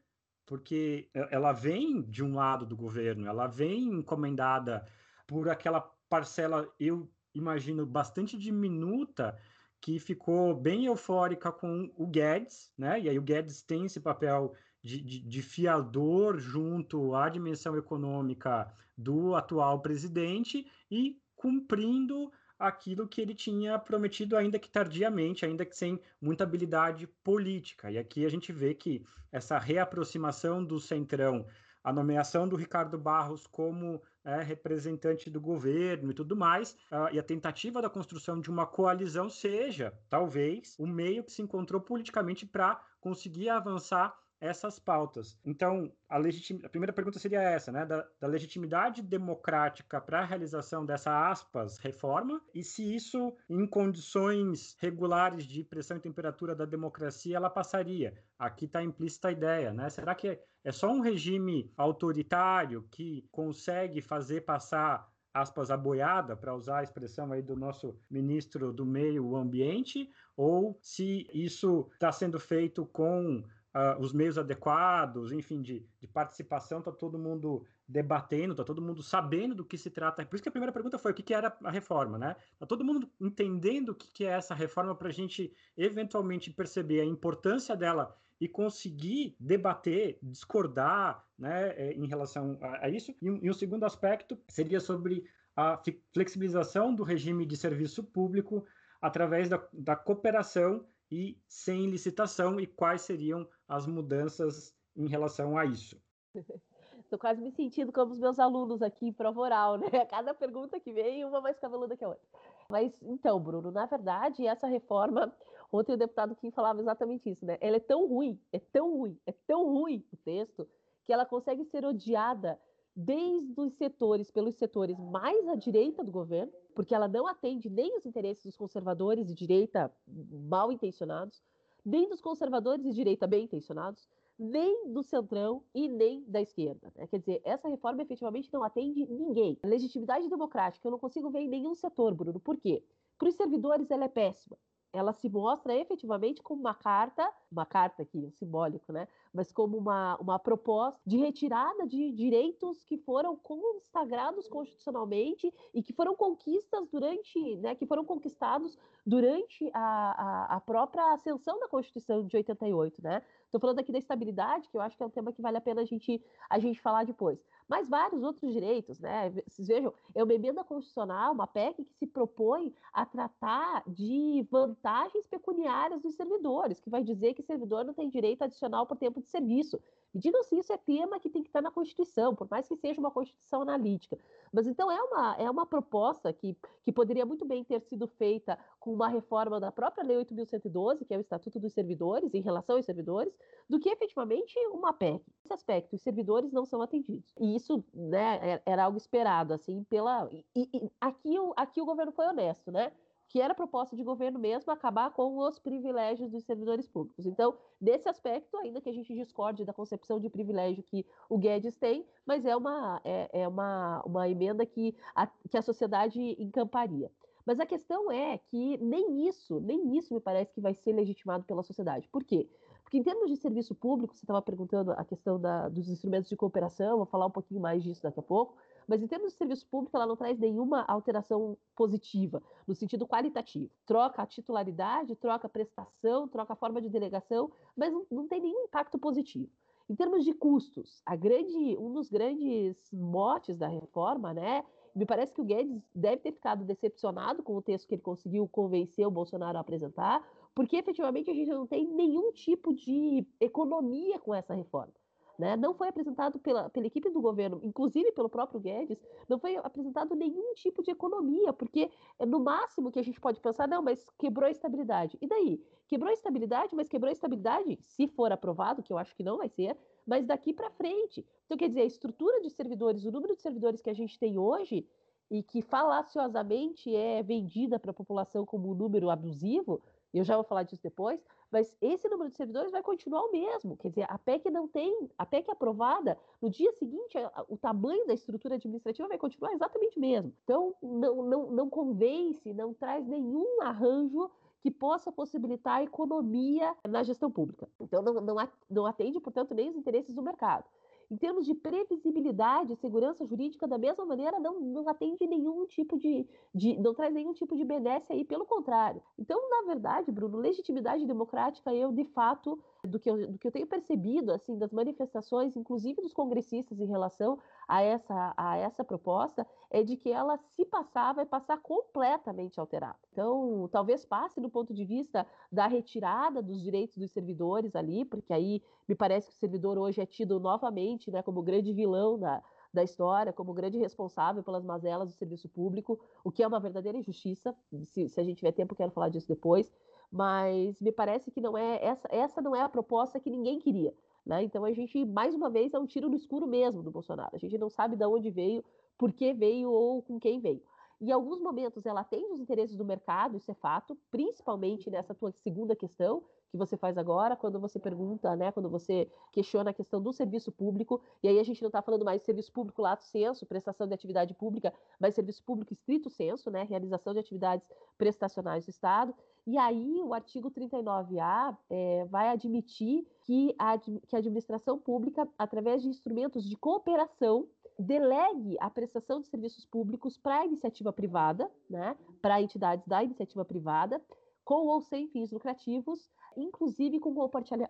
porque 0.48 1.10
ela 1.30 1.52
vem 1.52 2.00
de 2.00 2.24
um 2.24 2.34
lado 2.34 2.64
do 2.64 2.74
governo, 2.74 3.26
ela 3.26 3.46
vem 3.46 3.84
encomendada 3.84 4.86
por 5.26 5.46
aquela 5.50 5.82
parcela, 6.08 6.66
eu 6.80 7.06
imagino, 7.34 7.84
bastante 7.84 8.36
diminuta 8.38 9.38
que 9.78 9.98
ficou 9.98 10.54
bem 10.54 10.86
eufórica 10.86 11.52
com 11.52 11.92
o 11.94 12.06
Guedes, 12.06 12.72
né? 12.78 12.98
E 12.98 13.10
aí 13.10 13.18
o 13.18 13.22
Guedes 13.22 13.62
tem 13.62 13.84
esse 13.84 14.00
papel 14.00 14.54
de, 14.82 15.02
de, 15.02 15.20
de, 15.20 15.42
fiador 15.42 16.38
junto 16.38 17.14
à 17.14 17.28
dimensão 17.28 17.76
econômica 17.76 18.72
do 18.96 19.34
atual 19.34 19.82
presidente 19.82 20.66
e 20.90 21.20
cumprindo 21.36 22.32
aquilo 22.58 23.06
que 23.06 23.20
ele 23.20 23.34
tinha 23.34 23.78
prometido, 23.78 24.36
ainda 24.36 24.58
que 24.58 24.68
tardiamente, 24.68 25.46
ainda 25.46 25.64
que 25.64 25.76
sem 25.76 26.00
muita 26.20 26.44
habilidade 26.44 27.06
política. 27.22 27.90
E 27.90 27.98
aqui 27.98 28.26
a 28.26 28.28
gente 28.28 28.52
vê 28.52 28.74
que 28.74 29.06
essa 29.30 29.58
reaproximação 29.58 30.64
do 30.64 30.80
Centrão, 30.80 31.46
a 31.84 31.92
nomeação 31.92 32.48
do 32.48 32.56
Ricardo 32.56 32.98
Barros 32.98 33.46
como 33.46 34.02
é, 34.24 34.42
representante 34.42 35.30
do 35.30 35.40
governo 35.40 36.10
e 36.10 36.14
tudo 36.14 36.36
mais, 36.36 36.72
uh, 36.92 37.12
e 37.12 37.18
a 37.18 37.22
tentativa 37.22 37.80
da 37.80 37.88
construção 37.88 38.40
de 38.40 38.50
uma 38.50 38.66
coalizão 38.66 39.30
seja, 39.30 39.96
talvez, 40.08 40.74
o 40.78 40.86
meio 40.86 41.24
que 41.24 41.32
se 41.32 41.40
encontrou 41.40 41.80
politicamente 41.80 42.44
para 42.44 42.80
conseguir 43.00 43.48
avançar 43.48 44.14
essas 44.40 44.78
pautas. 44.78 45.38
Então, 45.44 45.92
a, 46.08 46.16
a 46.16 46.68
primeira 46.68 46.92
pergunta 46.92 47.18
seria 47.18 47.40
essa, 47.40 47.72
né, 47.72 47.84
da, 47.84 48.06
da 48.20 48.26
legitimidade 48.26 49.02
democrática 49.02 50.00
para 50.00 50.20
a 50.20 50.24
realização 50.24 50.84
dessa 50.84 51.30
aspas 51.30 51.78
reforma 51.78 52.40
e 52.54 52.62
se 52.62 52.94
isso, 52.94 53.34
em 53.48 53.66
condições 53.66 54.76
regulares 54.80 55.44
de 55.44 55.64
pressão 55.64 55.96
e 55.96 56.00
temperatura 56.00 56.54
da 56.54 56.64
democracia, 56.64 57.36
ela 57.36 57.50
passaria. 57.50 58.14
Aqui 58.38 58.66
está 58.66 58.82
implícita 58.82 59.28
a 59.28 59.32
ideia, 59.32 59.72
né? 59.72 59.88
Será 59.90 60.14
que 60.14 60.38
é 60.64 60.72
só 60.72 60.90
um 60.90 61.00
regime 61.00 61.72
autoritário 61.76 62.86
que 62.90 63.26
consegue 63.30 64.00
fazer 64.00 64.42
passar 64.42 65.08
aspas, 65.32 65.70
a 65.70 65.76
boiada, 65.76 66.36
para 66.36 66.54
usar 66.54 66.78
a 66.78 66.82
expressão 66.82 67.32
aí 67.32 67.42
do 67.42 67.54
nosso 67.54 67.96
ministro 68.10 68.72
do 68.72 68.84
Meio 68.84 69.36
Ambiente, 69.36 70.10
ou 70.36 70.78
se 70.82 71.26
isso 71.32 71.88
está 71.92 72.10
sendo 72.10 72.40
feito 72.40 72.86
com 72.86 73.44
uh, 73.78 74.00
os 74.00 74.12
meios 74.12 74.36
adequados, 74.36 75.30
enfim, 75.30 75.62
de, 75.62 75.86
de 76.00 76.06
participação, 76.08 76.80
está 76.80 76.90
todo 76.90 77.18
mundo 77.18 77.64
debatendo, 77.86 78.52
está 78.52 78.64
todo 78.64 78.82
mundo 78.82 79.02
sabendo 79.02 79.54
do 79.54 79.64
que 79.64 79.78
se 79.78 79.90
trata. 79.90 80.26
Por 80.26 80.34
isso 80.34 80.42
que 80.42 80.48
a 80.48 80.52
primeira 80.52 80.72
pergunta 80.72 80.98
foi 80.98 81.12
o 81.12 81.14
que, 81.14 81.22
que 81.22 81.34
era 81.34 81.56
a 81.62 81.70
reforma, 81.70 82.18
né? 82.18 82.36
Está 82.52 82.66
todo 82.66 82.84
mundo 82.84 83.08
entendendo 83.20 83.90
o 83.90 83.94
que, 83.94 84.10
que 84.12 84.24
é 84.24 84.30
essa 84.30 84.54
reforma 84.54 84.94
para 84.94 85.08
a 85.08 85.12
gente 85.12 85.52
eventualmente 85.76 86.50
perceber 86.50 87.00
a 87.00 87.04
importância 87.04 87.76
dela 87.76 88.14
e 88.40 88.48
conseguir 88.48 89.36
debater, 89.38 90.18
discordar 90.22 91.24
né, 91.38 91.70
é, 91.76 91.92
em 91.92 92.06
relação 92.06 92.58
a, 92.60 92.86
a 92.86 92.88
isso. 92.88 93.14
E 93.20 93.30
um, 93.30 93.38
e 93.42 93.50
um 93.50 93.54
segundo 93.54 93.84
aspecto 93.84 94.38
seria 94.48 94.80
sobre 94.80 95.24
a 95.56 95.80
flexibilização 96.12 96.94
do 96.94 97.02
regime 97.02 97.44
de 97.44 97.56
serviço 97.56 98.04
público 98.04 98.64
através 99.00 99.48
da, 99.48 99.60
da 99.72 99.96
cooperação 99.96 100.84
e 101.10 101.40
sem 101.48 101.90
licitação 101.90 102.60
e 102.60 102.66
quais 102.66 103.02
seriam 103.02 103.48
as 103.68 103.86
mudanças 103.86 104.74
em 104.96 105.06
relação 105.06 105.56
a 105.56 105.64
isso. 105.64 106.00
Estou 106.98 107.18
quase 107.18 107.40
me 107.40 107.50
sentindo 107.50 107.92
como 107.92 108.12
os 108.12 108.18
meus 108.18 108.38
alunos 108.38 108.82
aqui 108.82 109.06
em 109.06 109.12
prova 109.12 109.40
oral, 109.40 109.78
né? 109.78 109.86
Cada 110.10 110.34
pergunta 110.34 110.80
que 110.80 110.92
vem, 110.92 111.24
uma 111.24 111.40
mais 111.40 111.58
cabeluda 111.58 111.96
que 111.96 112.04
a 112.04 112.08
outra. 112.08 112.22
Mas 112.70 112.92
então, 113.02 113.40
Bruno, 113.40 113.70
na 113.70 113.86
verdade, 113.86 114.46
essa 114.46 114.66
reforma, 114.66 115.32
ontem 115.72 115.94
o 115.94 115.96
deputado 115.96 116.34
Kim 116.34 116.50
falava 116.50 116.80
exatamente 116.80 117.30
isso, 117.30 117.46
né? 117.46 117.56
Ela 117.60 117.76
é 117.76 117.80
tão 117.80 118.06
ruim, 118.06 118.38
é 118.52 118.58
tão 118.58 118.98
ruim, 118.98 119.18
é 119.24 119.32
tão 119.46 119.72
ruim 119.72 120.04
o 120.12 120.16
texto, 120.18 120.68
que 121.06 121.12
ela 121.12 121.24
consegue 121.24 121.64
ser 121.64 121.84
odiada 121.86 122.60
desde 122.94 123.58
os 123.58 123.72
setores, 123.74 124.30
pelos 124.30 124.56
setores 124.56 124.98
mais 124.98 125.48
à 125.48 125.54
direita 125.54 126.04
do 126.04 126.10
governo, 126.10 126.52
porque 126.74 126.94
ela 126.94 127.08
não 127.08 127.26
atende 127.26 127.70
nem 127.70 127.96
os 127.96 128.04
interesses 128.04 128.44
dos 128.44 128.56
conservadores 128.56 129.26
de 129.26 129.34
direita 129.34 129.90
mal 130.06 130.70
intencionados, 130.72 131.40
nem 131.88 132.06
dos 132.06 132.20
conservadores 132.20 132.84
de 132.84 132.92
direita 132.92 133.26
bem 133.26 133.44
intencionados, 133.44 134.06
nem 134.38 134.92
do 134.92 135.02
centrão 135.02 135.64
e 135.74 135.88
nem 135.88 136.22
da 136.28 136.40
esquerda. 136.40 136.92
Né? 136.94 137.06
Quer 137.06 137.18
dizer, 137.18 137.40
essa 137.42 137.66
reforma 137.66 138.02
efetivamente 138.02 138.52
não 138.52 138.62
atende 138.62 139.06
ninguém. 139.06 139.58
A 139.62 139.66
legitimidade 139.66 140.28
democrática 140.28 140.86
eu 140.86 140.92
não 140.92 140.98
consigo 140.98 141.30
ver 141.30 141.40
em 141.40 141.48
nenhum 141.48 141.74
setor, 141.74 142.14
Bruno. 142.14 142.38
Por 142.38 142.58
quê? 142.58 142.84
Para 143.18 143.28
os 143.28 143.34
servidores 143.34 143.90
ela 143.90 144.04
é 144.04 144.08
péssima 144.08 144.56
ela 144.92 145.12
se 145.12 145.28
mostra 145.28 145.74
efetivamente 145.74 146.42
como 146.42 146.60
uma 146.60 146.74
carta, 146.74 147.30
uma 147.50 147.66
carta 147.66 148.02
aqui, 148.02 148.18
um 148.18 148.30
simbólico, 148.32 148.92
né? 148.92 149.06
Mas 149.32 149.52
como 149.52 149.76
uma, 149.76 150.16
uma 150.16 150.38
proposta 150.38 150.98
de 151.06 151.16
retirada 151.18 151.86
de 151.86 152.10
direitos 152.12 152.82
que 152.84 152.96
foram 152.96 153.36
consagrados 153.36 154.48
constitucionalmente 154.48 155.52
e 155.74 155.82
que 155.82 155.92
foram 155.92 156.14
conquistas 156.16 156.88
durante, 156.88 157.56
né? 157.56 157.74
Que 157.74 157.86
foram 157.86 158.04
conquistados 158.04 158.78
durante 159.04 159.70
a, 159.74 159.80
a, 159.80 160.56
a 160.56 160.60
própria 160.60 161.12
ascensão 161.12 161.58
da 161.60 161.68
Constituição 161.68 162.26
de 162.26 162.36
88, 162.36 163.02
né? 163.02 163.22
Estou 163.44 163.60
falando 163.60 163.78
aqui 163.78 163.92
da 163.92 163.98
estabilidade, 163.98 164.68
que 164.68 164.76
eu 164.76 164.80
acho 164.80 164.96
que 164.96 165.02
é 165.02 165.06
um 165.06 165.10
tema 165.10 165.32
que 165.32 165.42
vale 165.42 165.56
a 165.56 165.60
pena 165.60 165.82
a 165.82 165.84
gente, 165.84 166.22
a 166.50 166.58
gente 166.58 166.80
falar 166.80 167.04
depois. 167.04 167.42
Mas 167.68 167.88
vários 167.88 168.22
outros 168.22 168.50
direitos, 168.50 168.98
né? 168.98 169.30
Vocês 169.46 169.68
vejam, 169.68 169.92
é 170.14 170.24
uma 170.24 170.32
emenda 170.32 170.64
constitucional, 170.64 171.34
uma 171.34 171.46
PEC 171.46 171.84
que 171.84 171.94
se 171.94 172.06
propõe 172.06 172.74
a 172.92 173.04
tratar 173.04 173.84
de 173.86 174.46
vantagens 174.50 175.26
pecuniárias 175.26 176.00
dos 176.00 176.14
servidores, 176.14 176.80
que 176.80 176.88
vai 176.88 177.04
dizer 177.04 177.34
que 177.34 177.42
servidor 177.42 177.84
não 177.84 177.92
tem 177.92 178.08
direito 178.08 178.42
adicional 178.42 178.86
por 178.86 178.96
tempo 178.96 179.20
de 179.20 179.28
serviço. 179.28 179.78
Me 180.14 180.20
digam 180.20 180.42
se 180.42 180.58
isso 180.58 180.72
é 180.72 180.78
tema 180.78 181.20
que 181.20 181.28
tem 181.28 181.42
que 181.42 181.50
estar 181.50 181.60
na 181.60 181.70
Constituição, 181.70 182.34
por 182.34 182.48
mais 182.50 182.66
que 182.66 182.76
seja 182.76 182.98
uma 182.98 183.10
Constituição 183.10 183.60
analítica. 183.60 184.18
Mas 184.50 184.66
então 184.66 184.90
é 184.90 185.02
uma, 185.02 185.36
é 185.36 185.50
uma 185.50 185.66
proposta 185.66 186.32
que, 186.32 186.56
que 186.82 186.90
poderia 186.90 187.26
muito 187.26 187.44
bem 187.44 187.62
ter 187.62 187.80
sido 187.82 188.08
feita 188.08 188.58
com 188.88 188.94
uma 188.94 189.08
reforma 189.08 189.60
da 189.60 189.70
própria 189.70 190.02
Lei 190.02 190.16
8.112, 190.16 191.04
que 191.04 191.12
é 191.12 191.18
o 191.18 191.20
Estatuto 191.20 191.60
dos 191.60 191.74
Servidores, 191.74 192.32
em 192.32 192.40
relação 192.40 192.76
aos 192.76 192.86
servidores, 192.86 193.36
do 193.68 193.78
que 193.78 193.90
efetivamente 193.90 194.58
uma 194.68 194.94
PEC. 194.94 195.22
Nesse 195.44 195.52
aspecto, 195.52 195.94
os 195.94 196.00
servidores 196.00 196.50
não 196.52 196.64
são 196.64 196.80
atendidos. 196.80 197.34
E 197.38 197.54
isso 197.54 197.84
né, 197.92 198.54
é, 198.54 198.62
era 198.64 198.84
algo 198.84 198.96
esperado, 198.96 199.52
assim, 199.52 199.84
pela. 199.84 200.26
E, 200.32 200.42
e, 200.56 200.90
aqui, 200.98 201.36
aqui 201.54 201.82
o 201.82 201.84
governo 201.84 202.12
foi 202.12 202.26
honesto, 202.28 202.72
né? 202.72 202.90
que 203.30 203.42
era 203.42 203.54
proposta 203.54 203.94
de 203.94 204.02
governo 204.02 204.38
mesmo 204.38 204.72
acabar 204.72 205.10
com 205.10 205.36
os 205.36 205.58
privilégios 205.58 206.30
dos 206.30 206.44
servidores 206.44 206.88
públicos. 206.88 207.26
Então, 207.26 207.54
nesse 207.78 208.08
aspecto, 208.08 208.56
ainda 208.56 208.80
que 208.80 208.88
a 208.88 208.92
gente 208.92 209.14
discorde 209.14 209.66
da 209.66 209.72
concepção 209.74 210.18
de 210.18 210.30
privilégio 210.30 210.82
que 210.82 211.04
o 211.28 211.36
Guedes 211.36 211.76
tem, 211.76 212.06
mas 212.24 212.46
é 212.46 212.56
uma, 212.56 213.02
é, 213.04 213.42
é 213.42 213.46
uma, 213.46 214.02
uma 214.06 214.26
emenda 214.30 214.64
que 214.64 214.96
a, 215.14 215.26
que 215.26 215.58
a 215.58 215.60
sociedade 215.60 216.18
encamparia. 216.42 217.12
Mas 217.48 217.58
a 217.58 217.64
questão 217.64 218.12
é 218.12 218.36
que 218.36 218.76
nem 218.76 219.26
isso, 219.26 219.58
nem 219.58 219.96
isso 219.96 220.12
me 220.12 220.20
parece 220.20 220.52
que 220.52 220.60
vai 220.60 220.74
ser 220.74 220.92
legitimado 220.92 221.44
pela 221.44 221.62
sociedade. 221.62 222.06
Por 222.06 222.22
quê? 222.22 222.46
Porque 222.82 222.98
em 222.98 223.02
termos 223.02 223.30
de 223.30 223.38
serviço 223.38 223.74
público, 223.74 224.14
você 224.14 224.22
estava 224.22 224.42
perguntando 224.42 224.92
a 224.92 225.02
questão 225.02 225.40
da, 225.40 225.66
dos 225.70 225.88
instrumentos 225.88 226.28
de 226.28 226.36
cooperação, 226.36 226.98
vou 226.98 227.06
falar 227.06 227.24
um 227.24 227.30
pouquinho 227.30 227.58
mais 227.58 227.82
disso 227.82 228.02
daqui 228.02 228.20
a 228.20 228.22
pouco, 228.22 228.54
mas 228.86 229.02
em 229.02 229.06
termos 229.06 229.32
de 229.32 229.38
serviço 229.38 229.66
público, 229.66 229.96
ela 229.96 230.06
não 230.06 230.14
traz 230.14 230.38
nenhuma 230.38 230.82
alteração 230.82 231.56
positiva, 231.74 232.42
no 232.66 232.74
sentido 232.74 233.06
qualitativo. 233.06 233.70
Troca 233.86 234.20
a 234.20 234.26
titularidade, 234.26 235.16
troca 235.16 235.46
a 235.46 235.50
prestação, 235.50 236.28
troca 236.28 236.52
a 236.52 236.56
forma 236.56 236.82
de 236.82 236.90
delegação, 236.90 237.50
mas 237.74 237.90
não, 237.90 238.04
não 238.10 238.28
tem 238.28 238.42
nenhum 238.42 238.64
impacto 238.64 238.98
positivo. 238.98 239.50
Em 239.88 239.94
termos 239.94 240.22
de 240.22 240.34
custos, 240.34 241.00
a 241.06 241.16
grande, 241.16 241.78
um 241.78 241.90
dos 241.94 242.10
grandes 242.10 242.76
motes 242.92 243.56
da 243.56 243.68
reforma, 243.68 244.34
né, 244.34 244.62
me 244.98 245.06
parece 245.06 245.32
que 245.32 245.40
o 245.40 245.44
Guedes 245.44 245.80
deve 245.94 246.16
ter 246.16 246.32
ficado 246.32 246.64
decepcionado 246.64 247.40
com 247.40 247.54
o 247.54 247.62
texto 247.62 247.86
que 247.86 247.94
ele 247.94 248.02
conseguiu 248.02 248.48
convencer 248.48 249.06
o 249.06 249.10
Bolsonaro 249.10 249.56
a 249.56 249.60
apresentar, 249.60 250.26
porque 250.52 250.76
efetivamente 250.76 251.30
a 251.30 251.34
gente 251.34 251.50
não 251.50 251.68
tem 251.68 251.86
nenhum 251.86 252.32
tipo 252.32 252.74
de 252.74 253.24
economia 253.40 254.18
com 254.18 254.34
essa 254.34 254.54
reforma. 254.54 254.92
Né? 255.38 255.56
Não 255.56 255.72
foi 255.72 255.86
apresentado 255.86 256.36
pela, 256.40 256.68
pela 256.68 256.86
equipe 256.86 257.08
do 257.10 257.20
governo, 257.20 257.60
inclusive 257.62 258.10
pelo 258.10 258.28
próprio 258.28 258.58
Guedes, 258.58 259.00
não 259.28 259.38
foi 259.38 259.56
apresentado 259.56 260.16
nenhum 260.16 260.52
tipo 260.54 260.82
de 260.82 260.90
economia, 260.90 261.52
porque 261.52 261.88
é 262.18 262.26
no 262.26 262.40
máximo 262.40 262.90
que 262.90 262.98
a 262.98 263.04
gente 263.04 263.20
pode 263.20 263.40
pensar, 263.40 263.68
não, 263.68 263.80
mas 263.80 264.10
quebrou 264.18 264.48
a 264.48 264.50
estabilidade. 264.50 265.16
E 265.20 265.28
daí? 265.28 265.62
Quebrou 265.86 266.10
a 266.10 266.12
estabilidade, 266.12 266.74
mas 266.74 266.88
quebrou 266.88 267.08
a 267.08 267.12
estabilidade, 267.12 267.78
se 267.84 268.08
for 268.08 268.32
aprovado, 268.32 268.82
que 268.82 268.92
eu 268.92 268.98
acho 268.98 269.14
que 269.14 269.22
não 269.22 269.38
vai 269.38 269.48
ser, 269.48 269.76
mas 270.04 270.26
daqui 270.26 270.52
para 270.52 270.70
frente. 270.70 271.24
Então, 271.46 271.56
quer 271.56 271.68
dizer, 271.68 271.82
a 271.82 271.86
estrutura 271.86 272.40
de 272.40 272.50
servidores, 272.50 273.04
o 273.04 273.12
número 273.12 273.36
de 273.36 273.40
servidores 273.40 273.80
que 273.80 273.90
a 273.90 273.94
gente 273.94 274.18
tem 274.18 274.36
hoje, 274.36 274.84
e 275.30 275.42
que 275.42 275.60
falaciosamente 275.62 276.94
é 276.94 277.22
vendida 277.22 277.78
para 277.78 277.90
a 277.90 277.94
população 277.94 278.46
como 278.46 278.70
um 278.70 278.74
número 278.74 279.10
abusivo, 279.10 279.80
eu 280.12 280.24
já 280.24 280.34
vou 280.34 280.44
falar 280.44 280.62
disso 280.62 280.82
depois, 280.82 281.22
mas 281.50 281.74
esse 281.80 282.08
número 282.08 282.30
de 282.30 282.36
servidores 282.36 282.70
vai 282.70 282.82
continuar 282.82 283.22
o 283.22 283.32
mesmo. 283.32 283.76
Quer 283.76 283.88
dizer, 283.88 284.06
a 284.08 284.18
PEC 284.18 284.50
não 284.50 284.68
tem, 284.68 285.10
a 285.16 285.26
PEC 285.26 285.50
aprovada, 285.50 286.18
no 286.40 286.50
dia 286.50 286.72
seguinte, 286.72 287.16
o 287.48 287.56
tamanho 287.56 288.06
da 288.06 288.14
estrutura 288.14 288.56
administrativa 288.56 289.08
vai 289.08 289.18
continuar 289.18 289.52
exatamente 289.52 289.96
o 289.96 290.00
mesmo. 290.00 290.32
Então, 290.44 290.74
não, 290.82 291.22
não, 291.22 291.50
não 291.50 291.70
convence, 291.70 292.52
não 292.52 292.74
traz 292.74 293.06
nenhum 293.06 293.62
arranjo 293.62 294.30
que 294.60 294.70
possa 294.70 295.12
possibilitar 295.12 295.78
a 295.78 295.82
economia 295.84 296.74
na 296.86 297.02
gestão 297.02 297.30
pública. 297.30 297.68
Então, 297.80 298.02
não, 298.02 298.14
não, 298.14 298.48
não 298.68 298.86
atende, 298.86 299.20
portanto, 299.20 299.54
nem 299.54 299.68
os 299.68 299.76
interesses 299.76 300.14
do 300.14 300.22
mercado. 300.22 300.64
Em 301.10 301.16
termos 301.16 301.46
de 301.46 301.54
previsibilidade 301.54 302.76
segurança 302.76 303.26
jurídica, 303.26 303.66
da 303.66 303.78
mesma 303.78 304.04
maneira, 304.04 304.38
não, 304.38 304.60
não 304.60 304.88
atende 304.88 305.26
nenhum 305.26 305.66
tipo 305.66 305.98
de, 305.98 306.26
de. 306.54 306.78
não 306.78 306.92
traz 306.92 307.14
nenhum 307.14 307.32
tipo 307.32 307.56
de 307.56 307.64
benesse 307.64 308.12
aí, 308.12 308.24
pelo 308.24 308.44
contrário. 308.44 309.02
Então, 309.18 309.48
na 309.48 309.62
verdade, 309.72 310.12
Bruno, 310.12 310.36
legitimidade 310.36 311.06
democrática, 311.06 311.72
eu, 311.72 311.90
de 311.92 312.04
fato, 312.04 312.58
do 312.84 312.98
que 312.98 313.10
eu, 313.10 313.32
do 313.32 313.38
que 313.38 313.46
eu 313.46 313.52
tenho 313.52 313.66
percebido, 313.66 314.32
assim, 314.32 314.56
das 314.56 314.72
manifestações, 314.72 315.56
inclusive 315.56 316.00
dos 316.00 316.12
congressistas 316.12 316.80
em 316.80 316.86
relação 316.86 317.38
a 317.66 317.82
essa, 317.82 318.34
a 318.36 318.56
essa 318.56 318.84
proposta 318.84 319.46
é 319.70 319.82
de 319.82 319.96
que 319.96 320.10
ela, 320.10 320.38
se 320.56 320.64
passar, 320.64 321.12
vai 321.12 321.26
passar 321.26 321.58
completamente 321.58 322.58
alterada. 322.60 322.98
Então, 323.12 323.68
talvez 323.72 324.04
passe 324.04 324.40
do 324.40 324.48
ponto 324.48 324.72
de 324.72 324.84
vista 324.84 325.26
da 325.50 325.66
retirada 325.66 326.40
dos 326.40 326.62
direitos 326.62 326.96
dos 326.96 327.10
servidores 327.10 327.74
ali, 327.74 328.04
porque 328.04 328.32
aí 328.32 328.62
me 328.88 328.94
parece 328.94 329.28
que 329.28 329.34
o 329.34 329.38
servidor 329.38 329.76
hoje 329.76 330.00
é 330.00 330.06
tido 330.06 330.38
novamente 330.38 331.10
né, 331.10 331.22
como 331.22 331.42
grande 331.42 331.72
vilão 331.72 332.18
da, 332.18 332.42
da 332.72 332.82
história, 332.82 333.32
como 333.32 333.52
grande 333.52 333.78
responsável 333.78 334.42
pelas 334.42 334.64
mazelas 334.64 335.08
do 335.08 335.16
serviço 335.16 335.48
público, 335.48 335.98
o 336.22 336.30
que 336.30 336.42
é 336.42 336.46
uma 336.46 336.60
verdadeira 336.60 336.98
injustiça. 336.98 337.54
Se, 337.84 338.08
se 338.08 338.20
a 338.20 338.24
gente 338.24 338.38
tiver 338.38 338.52
tempo, 338.52 338.74
quero 338.74 338.92
falar 338.92 339.08
disso 339.08 339.28
depois. 339.28 339.72
Mas 340.10 340.80
me 340.80 340.90
parece 340.90 341.30
que 341.30 341.40
não 341.40 341.56
é 341.56 341.84
essa, 341.84 342.08
essa 342.10 342.40
não 342.40 342.56
é 342.56 342.62
a 342.62 342.68
proposta 342.68 343.20
que 343.20 343.30
ninguém 343.30 343.58
queria. 343.58 343.94
Né? 344.24 344.42
Então 344.42 344.64
a 344.64 344.72
gente, 344.72 345.04
mais 345.04 345.34
uma 345.34 345.50
vez, 345.50 345.72
é 345.74 345.78
um 345.78 345.86
tiro 345.86 346.08
no 346.08 346.14
escuro 346.14 346.46
mesmo 346.46 346.82
do 346.82 346.90
Bolsonaro. 346.90 347.34
A 347.34 347.38
gente 347.38 347.56
não 347.58 347.70
sabe 347.70 347.96
de 347.96 348.04
onde 348.04 348.30
veio, 348.30 348.64
por 348.96 349.12
que 349.12 349.32
veio 349.32 349.70
ou 349.70 350.02
com 350.02 350.18
quem 350.18 350.40
veio. 350.40 350.62
Em 351.00 351.12
alguns 351.12 351.40
momentos 351.40 351.86
ela 351.86 352.00
atende 352.00 352.32
os 352.32 352.40
interesses 352.40 352.76
do 352.76 352.84
mercado, 352.84 353.36
isso 353.36 353.50
é 353.50 353.54
fato, 353.54 353.96
principalmente 354.10 354.90
nessa 354.90 355.14
tua 355.14 355.30
segunda 355.30 355.76
questão 355.76 356.24
que 356.50 356.56
você 356.56 356.76
faz 356.76 356.98
agora, 356.98 357.36
quando 357.36 357.60
você 357.60 357.78
pergunta, 357.78 358.34
né, 358.34 358.50
quando 358.50 358.68
você 358.68 359.08
questiona 359.30 359.70
a 359.70 359.72
questão 359.72 360.02
do 360.02 360.12
serviço 360.12 360.50
público, 360.50 361.00
e 361.22 361.28
aí 361.28 361.38
a 361.38 361.42
gente 361.42 361.60
não 361.62 361.68
está 361.68 361.82
falando 361.82 362.04
mais 362.04 362.20
de 362.20 362.26
serviço 362.26 362.50
público 362.52 362.82
lato 362.82 363.04
senso, 363.04 363.46
prestação 363.46 363.86
de 363.86 363.94
atividade 363.94 364.34
pública, 364.34 364.72
mas 364.98 365.14
serviço 365.14 365.42
público 365.44 365.72
estrito 365.72 366.10
senso, 366.10 366.50
né, 366.50 366.64
realização 366.64 367.12
de 367.12 367.20
atividades 367.20 367.68
prestacionais 367.96 368.64
do 368.64 368.70
Estado, 368.70 369.14
e 369.50 369.56
aí, 369.56 370.02
o 370.02 370.12
artigo 370.12 370.50
39A 370.50 371.56
é, 371.70 372.04
vai 372.10 372.28
admitir 372.28 373.06
que 373.22 373.54
a, 373.58 373.78
que 373.78 374.14
a 374.14 374.18
administração 374.18 374.78
pública, 374.78 375.26
através 375.38 375.80
de 375.80 375.88
instrumentos 375.88 376.44
de 376.44 376.54
cooperação, 376.54 377.48
delegue 377.78 378.58
a 378.60 378.68
prestação 378.68 379.22
de 379.22 379.26
serviços 379.26 379.64
públicos 379.64 380.18
para 380.18 380.40
a 380.40 380.44
iniciativa 380.44 380.92
privada, 380.92 381.50
né, 381.70 381.96
para 382.20 382.42
entidades 382.42 382.86
da 382.86 383.02
iniciativa 383.02 383.42
privada, 383.42 384.04
com 384.44 384.66
ou 384.66 384.82
sem 384.82 385.08
fins 385.08 385.30
lucrativos, 385.30 386.10
inclusive 386.36 387.00
com 387.00 387.14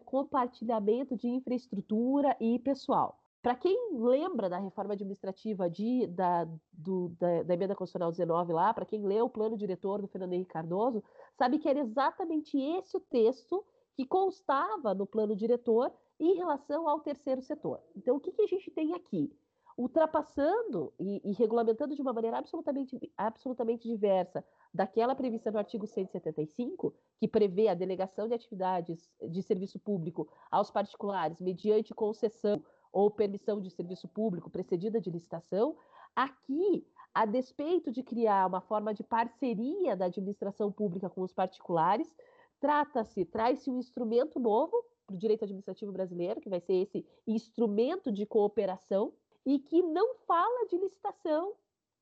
compartilhamento 0.05 1.17
de 1.17 1.29
infraestrutura 1.29 2.37
e 2.41 2.59
pessoal. 2.59 3.21
Para 3.41 3.55
quem 3.55 3.77
lembra 3.93 4.51
da 4.51 4.59
reforma 4.59 4.95
administrativa 4.95 5.71
de, 5.71 6.09
da, 6.09 6.45
do, 6.73 7.11
da, 7.21 7.45
da 7.45 7.55
emenda 7.55 7.75
constitucional 7.77 8.11
19 8.11 8.53
lá, 8.53 8.75
para 8.75 8.85
quem 8.85 9.07
leu 9.07 9.27
o 9.27 9.31
plano 9.31 9.57
diretor 9.57 10.03
do 10.03 10.09
Fernando 10.09 10.33
Henrique 10.33 10.51
Cardoso, 10.51 11.05
sabe 11.39 11.59
que 11.59 11.69
era 11.69 11.79
exatamente 11.79 12.59
esse 12.59 12.97
o 12.97 13.01
texto 13.01 13.65
que 13.95 14.05
constava 14.05 14.93
no 14.93 15.07
plano 15.07 15.37
diretor 15.37 15.93
em 16.19 16.35
relação 16.35 16.89
ao 16.89 17.01
terceiro 17.01 17.41
setor. 17.41 17.81
Então, 17.97 18.17
o 18.17 18.21
que, 18.21 18.33
que 18.33 18.43
a 18.43 18.47
gente 18.47 18.71
tem 18.73 18.93
aqui? 18.93 19.33
Ultrapassando 19.77 20.93
e, 20.99 21.23
e, 21.25 21.33
regulamentando 21.33 21.95
de 21.95 22.03
uma 22.03 22.13
maneira 22.13 22.39
absolutamente, 22.39 23.13
absolutamente 23.17 23.89
diversa 23.89 24.45
daquela 24.75 25.15
prevista 25.15 25.53
no 25.53 25.59
artigo 25.59 25.87
175, 25.87 26.93
que 27.21 27.29
prevê 27.29 27.69
a 27.69 27.75
delegação 27.75 28.27
de 28.27 28.35
atividades 28.35 29.09
de 29.31 29.41
serviço 29.41 29.79
público 29.79 30.29
aos 30.51 30.71
particulares 30.71 31.41
mediante 31.41 31.95
concessão 31.95 32.61
ou 32.93 33.09
permissão 33.11 33.61
de 33.61 33.71
serviço 33.71 34.09
público 34.09 34.51
precedida 34.51 35.01
de 35.01 35.11
licitação, 35.11 35.77
aqui, 36.17 36.85
a 37.19 37.25
despeito 37.25 37.91
de 37.91 38.01
criar 38.01 38.47
uma 38.47 38.61
forma 38.61 38.95
de 38.95 39.03
parceria 39.03 39.97
da 39.97 40.05
administração 40.05 40.71
pública 40.71 41.11
com 41.11 41.23
os 41.23 41.33
particulares, 41.33 42.15
trata-se, 42.61 43.25
traz-se 43.25 43.69
um 43.69 43.77
instrumento 43.77 44.39
novo 44.39 44.85
para 45.05 45.17
o 45.17 45.19
direito 45.19 45.43
administrativo 45.43 45.91
brasileiro, 45.91 46.41
que 46.41 46.49
vai 46.49 46.61
ser 46.61 46.75
esse 46.75 47.05
instrumento 47.27 48.13
de 48.13 48.25
cooperação, 48.25 49.13
e 49.45 49.59
que 49.59 49.83
não 49.83 50.15
fala 50.29 50.67
de 50.69 50.79
licitação 50.79 51.55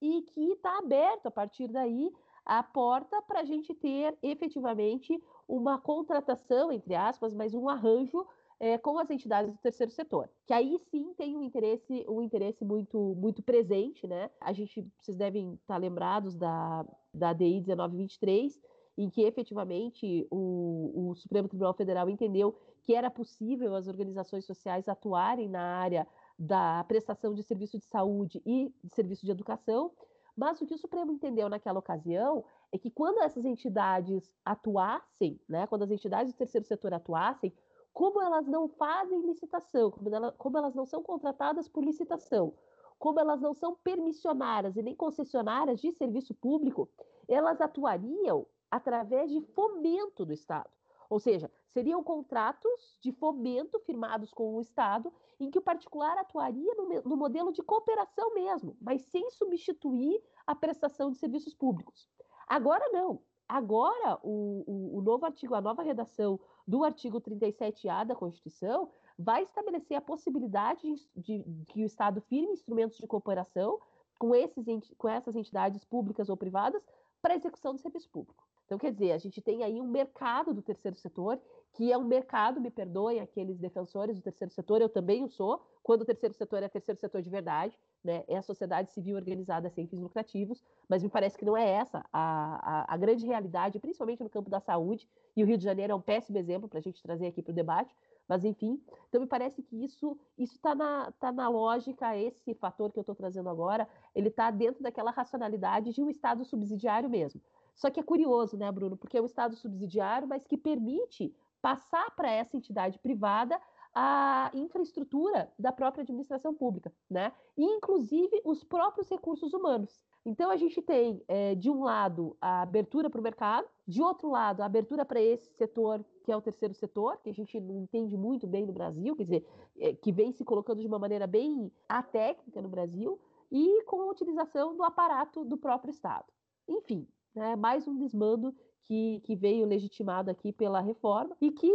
e 0.02 0.20
que 0.20 0.52
está 0.52 0.76
aberto 0.76 1.28
a 1.28 1.30
partir 1.30 1.68
daí 1.68 2.12
a 2.44 2.62
porta 2.62 3.22
para 3.22 3.40
a 3.40 3.44
gente 3.44 3.72
ter 3.72 4.18
efetivamente 4.22 5.18
uma 5.48 5.78
contratação, 5.78 6.70
entre 6.70 6.94
aspas, 6.94 7.32
mas 7.32 7.54
um 7.54 7.70
arranjo 7.70 8.26
é, 8.58 8.78
com 8.78 8.98
as 8.98 9.10
entidades 9.10 9.52
do 9.52 9.58
terceiro 9.58 9.92
setor, 9.92 10.30
que 10.46 10.52
aí 10.52 10.78
sim 10.90 11.12
tem 11.14 11.36
um 11.36 11.42
interesse, 11.42 12.04
um 12.08 12.22
interesse 12.22 12.64
muito, 12.64 13.14
muito 13.16 13.42
presente, 13.42 14.06
né? 14.06 14.30
A 14.40 14.52
gente, 14.52 14.86
vocês 14.98 15.16
devem 15.16 15.54
estar 15.54 15.76
lembrados 15.76 16.34
da, 16.34 16.86
da 17.12 17.32
DI 17.32 17.60
1923, 17.60 18.58
em 18.96 19.10
que 19.10 19.22
efetivamente 19.22 20.26
o, 20.30 21.10
o 21.10 21.14
Supremo 21.16 21.48
Tribunal 21.48 21.74
Federal 21.74 22.08
entendeu 22.08 22.58
que 22.82 22.94
era 22.94 23.10
possível 23.10 23.74
as 23.74 23.88
organizações 23.88 24.46
sociais 24.46 24.88
atuarem 24.88 25.48
na 25.48 25.60
área 25.60 26.06
da 26.38 26.82
prestação 26.84 27.34
de 27.34 27.42
serviço 27.42 27.78
de 27.78 27.84
saúde 27.84 28.40
e 28.46 28.72
de 28.82 28.94
serviço 28.94 29.26
de 29.26 29.32
educação, 29.32 29.92
mas 30.36 30.60
o 30.60 30.66
que 30.66 30.74
o 30.74 30.78
Supremo 30.78 31.12
entendeu 31.12 31.48
naquela 31.48 31.78
ocasião 31.78 32.44
é 32.70 32.78
que 32.78 32.90
quando 32.90 33.22
essas 33.22 33.44
entidades 33.44 34.30
atuassem, 34.44 35.40
né, 35.48 35.66
quando 35.66 35.82
as 35.82 35.90
entidades 35.90 36.32
do 36.32 36.36
terceiro 36.36 36.66
setor 36.66 36.92
atuassem, 36.92 37.52
como 37.96 38.20
elas 38.20 38.46
não 38.46 38.68
fazem 38.68 39.22
licitação, 39.22 39.90
como, 39.90 40.14
ela, 40.14 40.30
como 40.32 40.58
elas 40.58 40.74
não 40.74 40.84
são 40.84 41.02
contratadas 41.02 41.66
por 41.66 41.82
licitação, 41.82 42.52
como 42.98 43.18
elas 43.18 43.40
não 43.40 43.54
são 43.54 43.74
permissionárias 43.74 44.76
e 44.76 44.82
nem 44.82 44.94
concessionárias 44.94 45.80
de 45.80 45.90
serviço 45.92 46.34
público, 46.34 46.90
elas 47.26 47.58
atuariam 47.58 48.46
através 48.70 49.30
de 49.30 49.40
fomento 49.40 50.26
do 50.26 50.34
Estado. 50.34 50.68
Ou 51.08 51.18
seja, 51.18 51.50
seriam 51.68 52.04
contratos 52.04 52.98
de 53.00 53.12
fomento 53.12 53.80
firmados 53.80 54.30
com 54.30 54.56
o 54.56 54.60
Estado, 54.60 55.10
em 55.40 55.50
que 55.50 55.58
o 55.58 55.62
particular 55.62 56.18
atuaria 56.18 56.74
no, 56.74 57.00
no 57.02 57.16
modelo 57.16 57.50
de 57.50 57.62
cooperação 57.62 58.34
mesmo, 58.34 58.76
mas 58.78 59.06
sem 59.06 59.30
substituir 59.30 60.22
a 60.46 60.54
prestação 60.54 61.10
de 61.10 61.16
serviços 61.16 61.54
públicos. 61.54 62.06
Agora 62.46 62.90
não. 62.92 63.22
Agora, 63.48 64.18
o, 64.22 64.64
o, 64.66 64.98
o 64.98 65.02
novo 65.02 65.24
artigo, 65.24 65.54
a 65.54 65.60
nova 65.60 65.82
redação 65.82 66.38
do 66.66 66.82
artigo 66.84 67.20
37A 67.20 68.04
da 68.04 68.14
Constituição 68.14 68.90
vai 69.18 69.42
estabelecer 69.42 69.96
a 69.96 70.00
possibilidade 70.00 70.82
de, 71.14 71.42
de, 71.44 71.64
que 71.66 71.82
o 71.82 71.86
Estado 71.86 72.20
firme 72.22 72.52
instrumentos 72.52 72.98
de 72.98 73.06
cooperação 73.06 73.78
com, 74.18 74.34
esses, 74.34 74.66
com 74.98 75.08
essas 75.08 75.36
entidades 75.36 75.84
públicas 75.84 76.28
ou 76.28 76.36
privadas 76.36 76.82
para 77.22 77.36
execução 77.36 77.74
do 77.74 77.80
serviço 77.80 78.10
público. 78.10 78.44
Então, 78.66 78.78
quer 78.78 78.92
dizer, 78.92 79.12
a 79.12 79.18
gente 79.18 79.40
tem 79.40 79.62
aí 79.62 79.80
um 79.80 79.86
mercado 79.86 80.52
do 80.52 80.60
terceiro 80.60 80.96
setor, 80.96 81.40
que 81.72 81.92
é 81.92 81.96
um 81.96 82.04
mercado, 82.04 82.60
me 82.60 82.70
perdoem 82.70 83.20
aqueles 83.20 83.58
defensores 83.58 84.16
do 84.16 84.22
terceiro 84.22 84.52
setor, 84.52 84.80
eu 84.80 84.88
também 84.88 85.22
o 85.22 85.28
sou, 85.28 85.64
quando 85.84 86.02
o 86.02 86.04
terceiro 86.04 86.34
setor 86.34 86.62
é 86.62 86.68
terceiro 86.68 86.98
setor 86.98 87.22
de 87.22 87.30
verdade, 87.30 87.78
né, 88.02 88.24
é 88.26 88.36
a 88.36 88.42
sociedade 88.42 88.90
civil 88.90 89.14
organizada 89.14 89.70
sem 89.70 89.86
fins 89.86 90.00
lucrativos, 90.00 90.64
mas 90.88 91.02
me 91.02 91.08
parece 91.08 91.38
que 91.38 91.44
não 91.44 91.56
é 91.56 91.68
essa 91.68 92.04
a, 92.12 92.82
a, 92.82 92.94
a 92.94 92.96
grande 92.96 93.24
realidade, 93.24 93.78
principalmente 93.78 94.22
no 94.22 94.28
campo 94.28 94.50
da 94.50 94.58
saúde, 94.58 95.08
e 95.36 95.44
o 95.44 95.46
Rio 95.46 95.56
de 95.56 95.64
Janeiro 95.64 95.92
é 95.92 95.96
um 95.96 96.00
péssimo 96.00 96.38
exemplo 96.38 96.68
para 96.68 96.80
a 96.80 96.82
gente 96.82 97.00
trazer 97.00 97.28
aqui 97.28 97.42
para 97.42 97.52
o 97.52 97.54
debate, 97.54 97.94
mas 98.26 98.44
enfim, 98.44 98.82
então 99.08 99.20
me 99.20 99.26
parece 99.28 99.62
que 99.62 99.84
isso 99.84 100.18
está 100.36 100.74
na, 100.74 101.12
tá 101.20 101.30
na 101.30 101.48
lógica, 101.48 102.16
esse 102.16 102.52
fator 102.54 102.90
que 102.90 102.98
eu 102.98 103.02
estou 103.02 103.14
trazendo 103.14 103.48
agora, 103.48 103.88
ele 104.12 104.28
está 104.28 104.50
dentro 104.50 104.82
daquela 104.82 105.12
racionalidade 105.12 105.92
de 105.92 106.02
um 106.02 106.10
Estado 106.10 106.44
subsidiário 106.44 107.08
mesmo. 107.08 107.40
Só 107.76 107.90
que 107.90 108.00
é 108.00 108.02
curioso, 108.02 108.56
né, 108.56 108.72
Bruno, 108.72 108.96
porque 108.96 109.18
é 109.18 109.22
um 109.22 109.26
Estado 109.26 109.54
subsidiário, 109.54 110.26
mas 110.26 110.46
que 110.46 110.56
permite 110.56 111.32
passar 111.62 112.10
para 112.16 112.30
essa 112.30 112.56
entidade 112.56 112.98
privada 112.98 113.60
a 113.94 114.50
infraestrutura 114.52 115.52
da 115.58 115.72
própria 115.72 116.02
administração 116.02 116.52
pública, 116.54 116.92
né? 117.08 117.32
E, 117.56 117.64
inclusive 117.64 118.42
os 118.44 118.62
próprios 118.62 119.08
recursos 119.08 119.54
humanos. 119.54 120.04
Então 120.24 120.50
a 120.50 120.56
gente 120.56 120.82
tem, 120.82 121.22
é, 121.28 121.54
de 121.54 121.70
um 121.70 121.84
lado, 121.84 122.36
a 122.40 122.62
abertura 122.62 123.08
para 123.08 123.20
o 123.20 123.22
mercado, 123.22 123.68
de 123.86 124.02
outro 124.02 124.28
lado, 124.28 124.60
a 124.60 124.66
abertura 124.66 125.04
para 125.04 125.20
esse 125.20 125.48
setor 125.52 126.04
que 126.26 126.32
é 126.32 126.36
o 126.36 126.42
terceiro 126.42 126.74
setor, 126.74 127.18
que 127.22 127.30
a 127.30 127.32
gente 127.32 127.58
não 127.60 127.78
entende 127.78 128.16
muito 128.16 128.48
bem 128.48 128.66
no 128.66 128.72
Brasil, 128.72 129.14
quer 129.14 129.22
dizer, 129.22 129.46
é, 129.78 129.94
que 129.94 130.10
vem 130.10 130.32
se 130.32 130.44
colocando 130.44 130.80
de 130.80 130.86
uma 130.88 130.98
maneira 130.98 131.24
bem 131.24 131.70
atécnica 131.88 132.60
no 132.60 132.68
Brasil, 132.68 133.20
e 133.50 133.84
com 133.84 134.02
a 134.02 134.10
utilização 134.10 134.76
do 134.76 134.82
aparato 134.82 135.44
do 135.44 135.56
próprio 135.56 135.92
Estado. 135.92 136.26
Enfim, 136.68 137.06
né, 137.36 137.54
mais 137.54 137.86
um 137.86 137.96
desmando 137.96 138.56
que, 138.84 139.20
que 139.20 139.36
veio 139.36 139.66
legitimado 139.66 140.30
aqui 140.30 140.52
pela 140.52 140.80
reforma 140.80 141.36
e 141.40 141.50
que, 141.50 141.70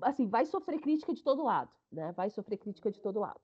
assim, 0.00 0.26
vai 0.26 0.46
sofrer 0.46 0.80
crítica 0.80 1.12
de 1.12 1.22
todo 1.22 1.44
lado, 1.44 1.70
né? 1.92 2.12
Vai 2.12 2.30
sofrer 2.30 2.56
crítica 2.56 2.90
de 2.90 3.00
todo 3.00 3.20
lado. 3.20 3.40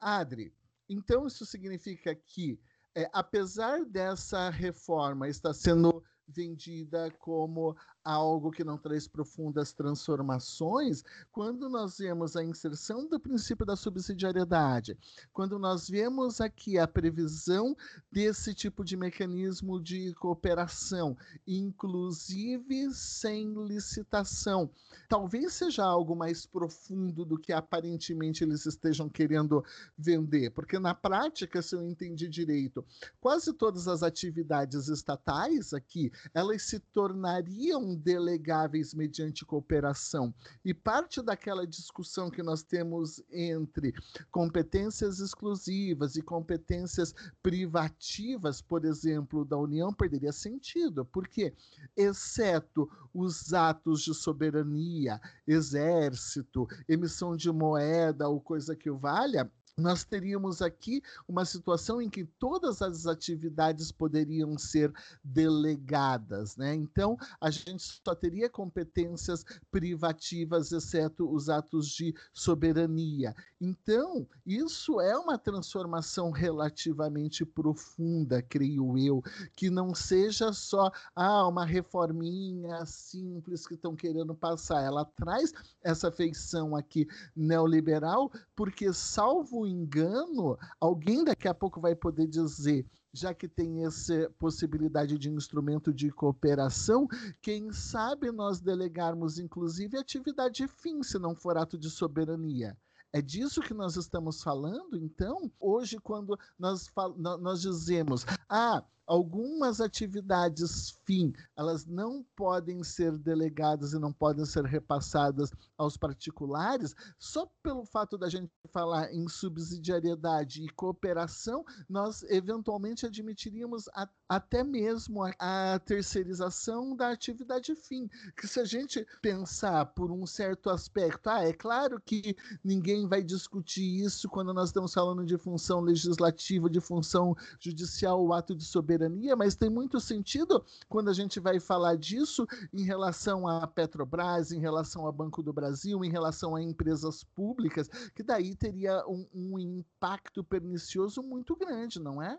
Adri, 0.00 0.52
então 0.88 1.26
isso 1.26 1.46
significa 1.46 2.14
que, 2.14 2.60
é, 2.94 3.08
apesar 3.12 3.84
dessa 3.84 4.50
reforma 4.50 5.28
estar 5.28 5.54
sendo 5.54 6.02
vendida 6.26 7.10
como 7.18 7.76
algo 8.04 8.50
que 8.50 8.62
não 8.62 8.76
traz 8.76 9.08
profundas 9.08 9.72
transformações, 9.72 11.02
quando 11.32 11.68
nós 11.68 11.98
vemos 11.98 12.36
a 12.36 12.44
inserção 12.44 13.08
do 13.08 13.18
princípio 13.18 13.64
da 13.64 13.74
subsidiariedade, 13.74 14.96
quando 15.32 15.58
nós 15.58 15.88
vemos 15.88 16.40
aqui 16.40 16.78
a 16.78 16.86
previsão 16.86 17.74
desse 18.12 18.52
tipo 18.52 18.84
de 18.84 18.96
mecanismo 18.96 19.80
de 19.80 20.12
cooperação, 20.14 21.16
inclusive 21.46 22.92
sem 22.92 23.54
licitação, 23.66 24.70
talvez 25.08 25.54
seja 25.54 25.84
algo 25.84 26.14
mais 26.14 26.44
profundo 26.44 27.24
do 27.24 27.38
que 27.38 27.52
aparentemente 27.52 28.44
eles 28.44 28.66
estejam 28.66 29.08
querendo 29.08 29.64
vender, 29.96 30.50
porque 30.50 30.78
na 30.78 30.94
prática, 30.94 31.62
se 31.62 31.74
eu 31.74 31.82
entendi 31.82 32.28
direito, 32.28 32.84
quase 33.20 33.52
todas 33.52 33.88
as 33.88 34.02
atividades 34.02 34.88
estatais 34.88 35.72
aqui, 35.72 36.12
elas 36.34 36.62
se 36.62 36.78
tornariam 36.78 37.93
delegáveis 37.94 38.94
mediante 38.94 39.44
cooperação. 39.44 40.34
E 40.64 40.72
parte 40.72 41.22
daquela 41.22 41.66
discussão 41.66 42.30
que 42.30 42.42
nós 42.42 42.62
temos 42.62 43.22
entre 43.30 43.92
competências 44.30 45.20
exclusivas 45.20 46.16
e 46.16 46.22
competências 46.22 47.14
privativas, 47.42 48.60
por 48.60 48.84
exemplo, 48.84 49.44
da 49.44 49.56
União, 49.56 49.92
perderia 49.92 50.32
sentido, 50.32 51.04
porque, 51.04 51.54
exceto 51.96 52.90
os 53.12 53.52
atos 53.52 54.02
de 54.02 54.14
soberania, 54.14 55.20
exército, 55.46 56.66
emissão 56.88 57.36
de 57.36 57.50
moeda 57.50 58.28
ou 58.28 58.40
coisa 58.40 58.74
que 58.76 58.90
o 58.90 58.98
valha, 58.98 59.50
nós 59.76 60.04
teríamos 60.04 60.62
aqui 60.62 61.02
uma 61.26 61.44
situação 61.44 62.00
em 62.00 62.08
que 62.08 62.24
todas 62.24 62.80
as 62.80 63.06
atividades 63.06 63.90
poderiam 63.90 64.56
ser 64.56 64.92
delegadas, 65.22 66.56
né? 66.56 66.74
Então, 66.74 67.16
a 67.40 67.50
gente 67.50 67.82
só 68.04 68.14
teria 68.14 68.48
competências 68.48 69.44
privativas, 69.70 70.70
exceto 70.70 71.28
os 71.28 71.48
atos 71.48 71.88
de 71.88 72.14
soberania. 72.32 73.34
Então, 73.60 74.26
isso 74.46 75.00
é 75.00 75.16
uma 75.18 75.36
transformação 75.36 76.30
relativamente 76.30 77.44
profunda, 77.44 78.42
creio 78.42 78.96
eu, 78.96 79.22
que 79.56 79.70
não 79.70 79.94
seja 79.94 80.52
só 80.52 80.90
ah, 81.16 81.48
uma 81.48 81.64
reforminha 81.64 82.84
simples 82.86 83.66
que 83.66 83.74
estão 83.74 83.96
querendo 83.96 84.34
passar. 84.34 84.82
Ela 84.82 85.04
traz 85.04 85.52
essa 85.82 86.12
feição 86.12 86.76
aqui 86.76 87.08
neoliberal, 87.34 88.30
porque 88.54 88.92
salvo 88.92 89.63
engano, 89.66 90.56
alguém 90.80 91.24
daqui 91.24 91.48
a 91.48 91.54
pouco 91.54 91.80
vai 91.80 91.94
poder 91.94 92.26
dizer, 92.26 92.86
já 93.12 93.32
que 93.32 93.48
tem 93.48 93.84
essa 93.84 94.30
possibilidade 94.38 95.18
de 95.18 95.30
instrumento 95.30 95.92
de 95.92 96.10
cooperação, 96.10 97.06
quem 97.40 97.72
sabe 97.72 98.30
nós 98.32 98.60
delegarmos, 98.60 99.38
inclusive, 99.38 99.96
atividade 99.96 100.66
fim, 100.66 101.02
se 101.02 101.18
não 101.18 101.34
for 101.34 101.56
ato 101.56 101.78
de 101.78 101.90
soberania. 101.90 102.76
É 103.12 103.22
disso 103.22 103.60
que 103.60 103.72
nós 103.72 103.94
estamos 103.94 104.42
falando, 104.42 104.96
então? 104.96 105.48
Hoje, 105.60 105.98
quando 105.98 106.36
nós, 106.58 106.90
nós 107.16 107.60
dizemos, 107.60 108.26
ah, 108.48 108.82
algumas 109.06 109.80
atividades 109.80 110.98
fim, 111.04 111.32
elas 111.56 111.84
não 111.84 112.24
podem 112.34 112.82
ser 112.82 113.16
delegadas 113.18 113.92
e 113.92 113.98
não 113.98 114.12
podem 114.12 114.44
ser 114.44 114.64
repassadas 114.64 115.50
aos 115.76 115.96
particulares, 115.96 116.94
só 117.18 117.50
pelo 117.62 117.84
fato 117.84 118.16
da 118.16 118.28
gente 118.28 118.50
falar 118.72 119.12
em 119.12 119.28
subsidiariedade 119.28 120.64
e 120.64 120.68
cooperação, 120.70 121.64
nós 121.88 122.22
eventualmente 122.24 123.06
admitiríamos 123.06 123.88
a, 123.88 124.08
até 124.28 124.64
mesmo 124.64 125.22
a, 125.22 125.74
a 125.74 125.78
terceirização 125.78 126.96
da 126.96 127.10
atividade 127.10 127.74
fim, 127.74 128.08
que 128.36 128.48
se 128.48 128.60
a 128.60 128.64
gente 128.64 129.06
pensar 129.20 129.86
por 129.86 130.10
um 130.10 130.26
certo 130.26 130.70
aspecto, 130.70 131.28
ah, 131.28 131.44
é 131.44 131.52
claro 131.52 132.00
que 132.00 132.36
ninguém 132.62 133.06
vai 133.06 133.22
discutir 133.22 134.02
isso 134.04 134.28
quando 134.28 134.54
nós 134.54 134.70
estamos 134.70 134.94
falando 134.94 135.24
de 135.24 135.36
função 135.36 135.80
legislativa, 135.80 136.70
de 136.70 136.80
função 136.80 137.36
judicial, 137.60 138.24
o 138.24 138.32
ato 138.32 138.54
de 138.54 138.64
soberania 138.64 138.93
soberania, 138.94 139.36
mas 139.36 139.54
tem 139.54 139.68
muito 139.68 140.00
sentido 140.00 140.64
quando 140.88 141.10
a 141.10 141.12
gente 141.12 141.40
vai 141.40 141.58
falar 141.60 141.96
disso 141.96 142.46
em 142.72 142.84
relação 142.84 143.46
à 143.46 143.66
Petrobras, 143.66 144.52
em 144.52 144.60
relação 144.60 145.06
ao 145.06 145.12
Banco 145.12 145.42
do 145.42 145.52
Brasil, 145.52 146.04
em 146.04 146.10
relação 146.10 146.54
a 146.54 146.62
empresas 146.62 147.24
públicas, 147.24 147.88
que 148.14 148.22
daí 148.22 148.54
teria 148.54 149.04
um, 149.06 149.26
um 149.34 149.58
impacto 149.58 150.42
pernicioso 150.44 151.22
muito 151.22 151.56
grande, 151.56 152.00
não 152.00 152.22
é? 152.22 152.38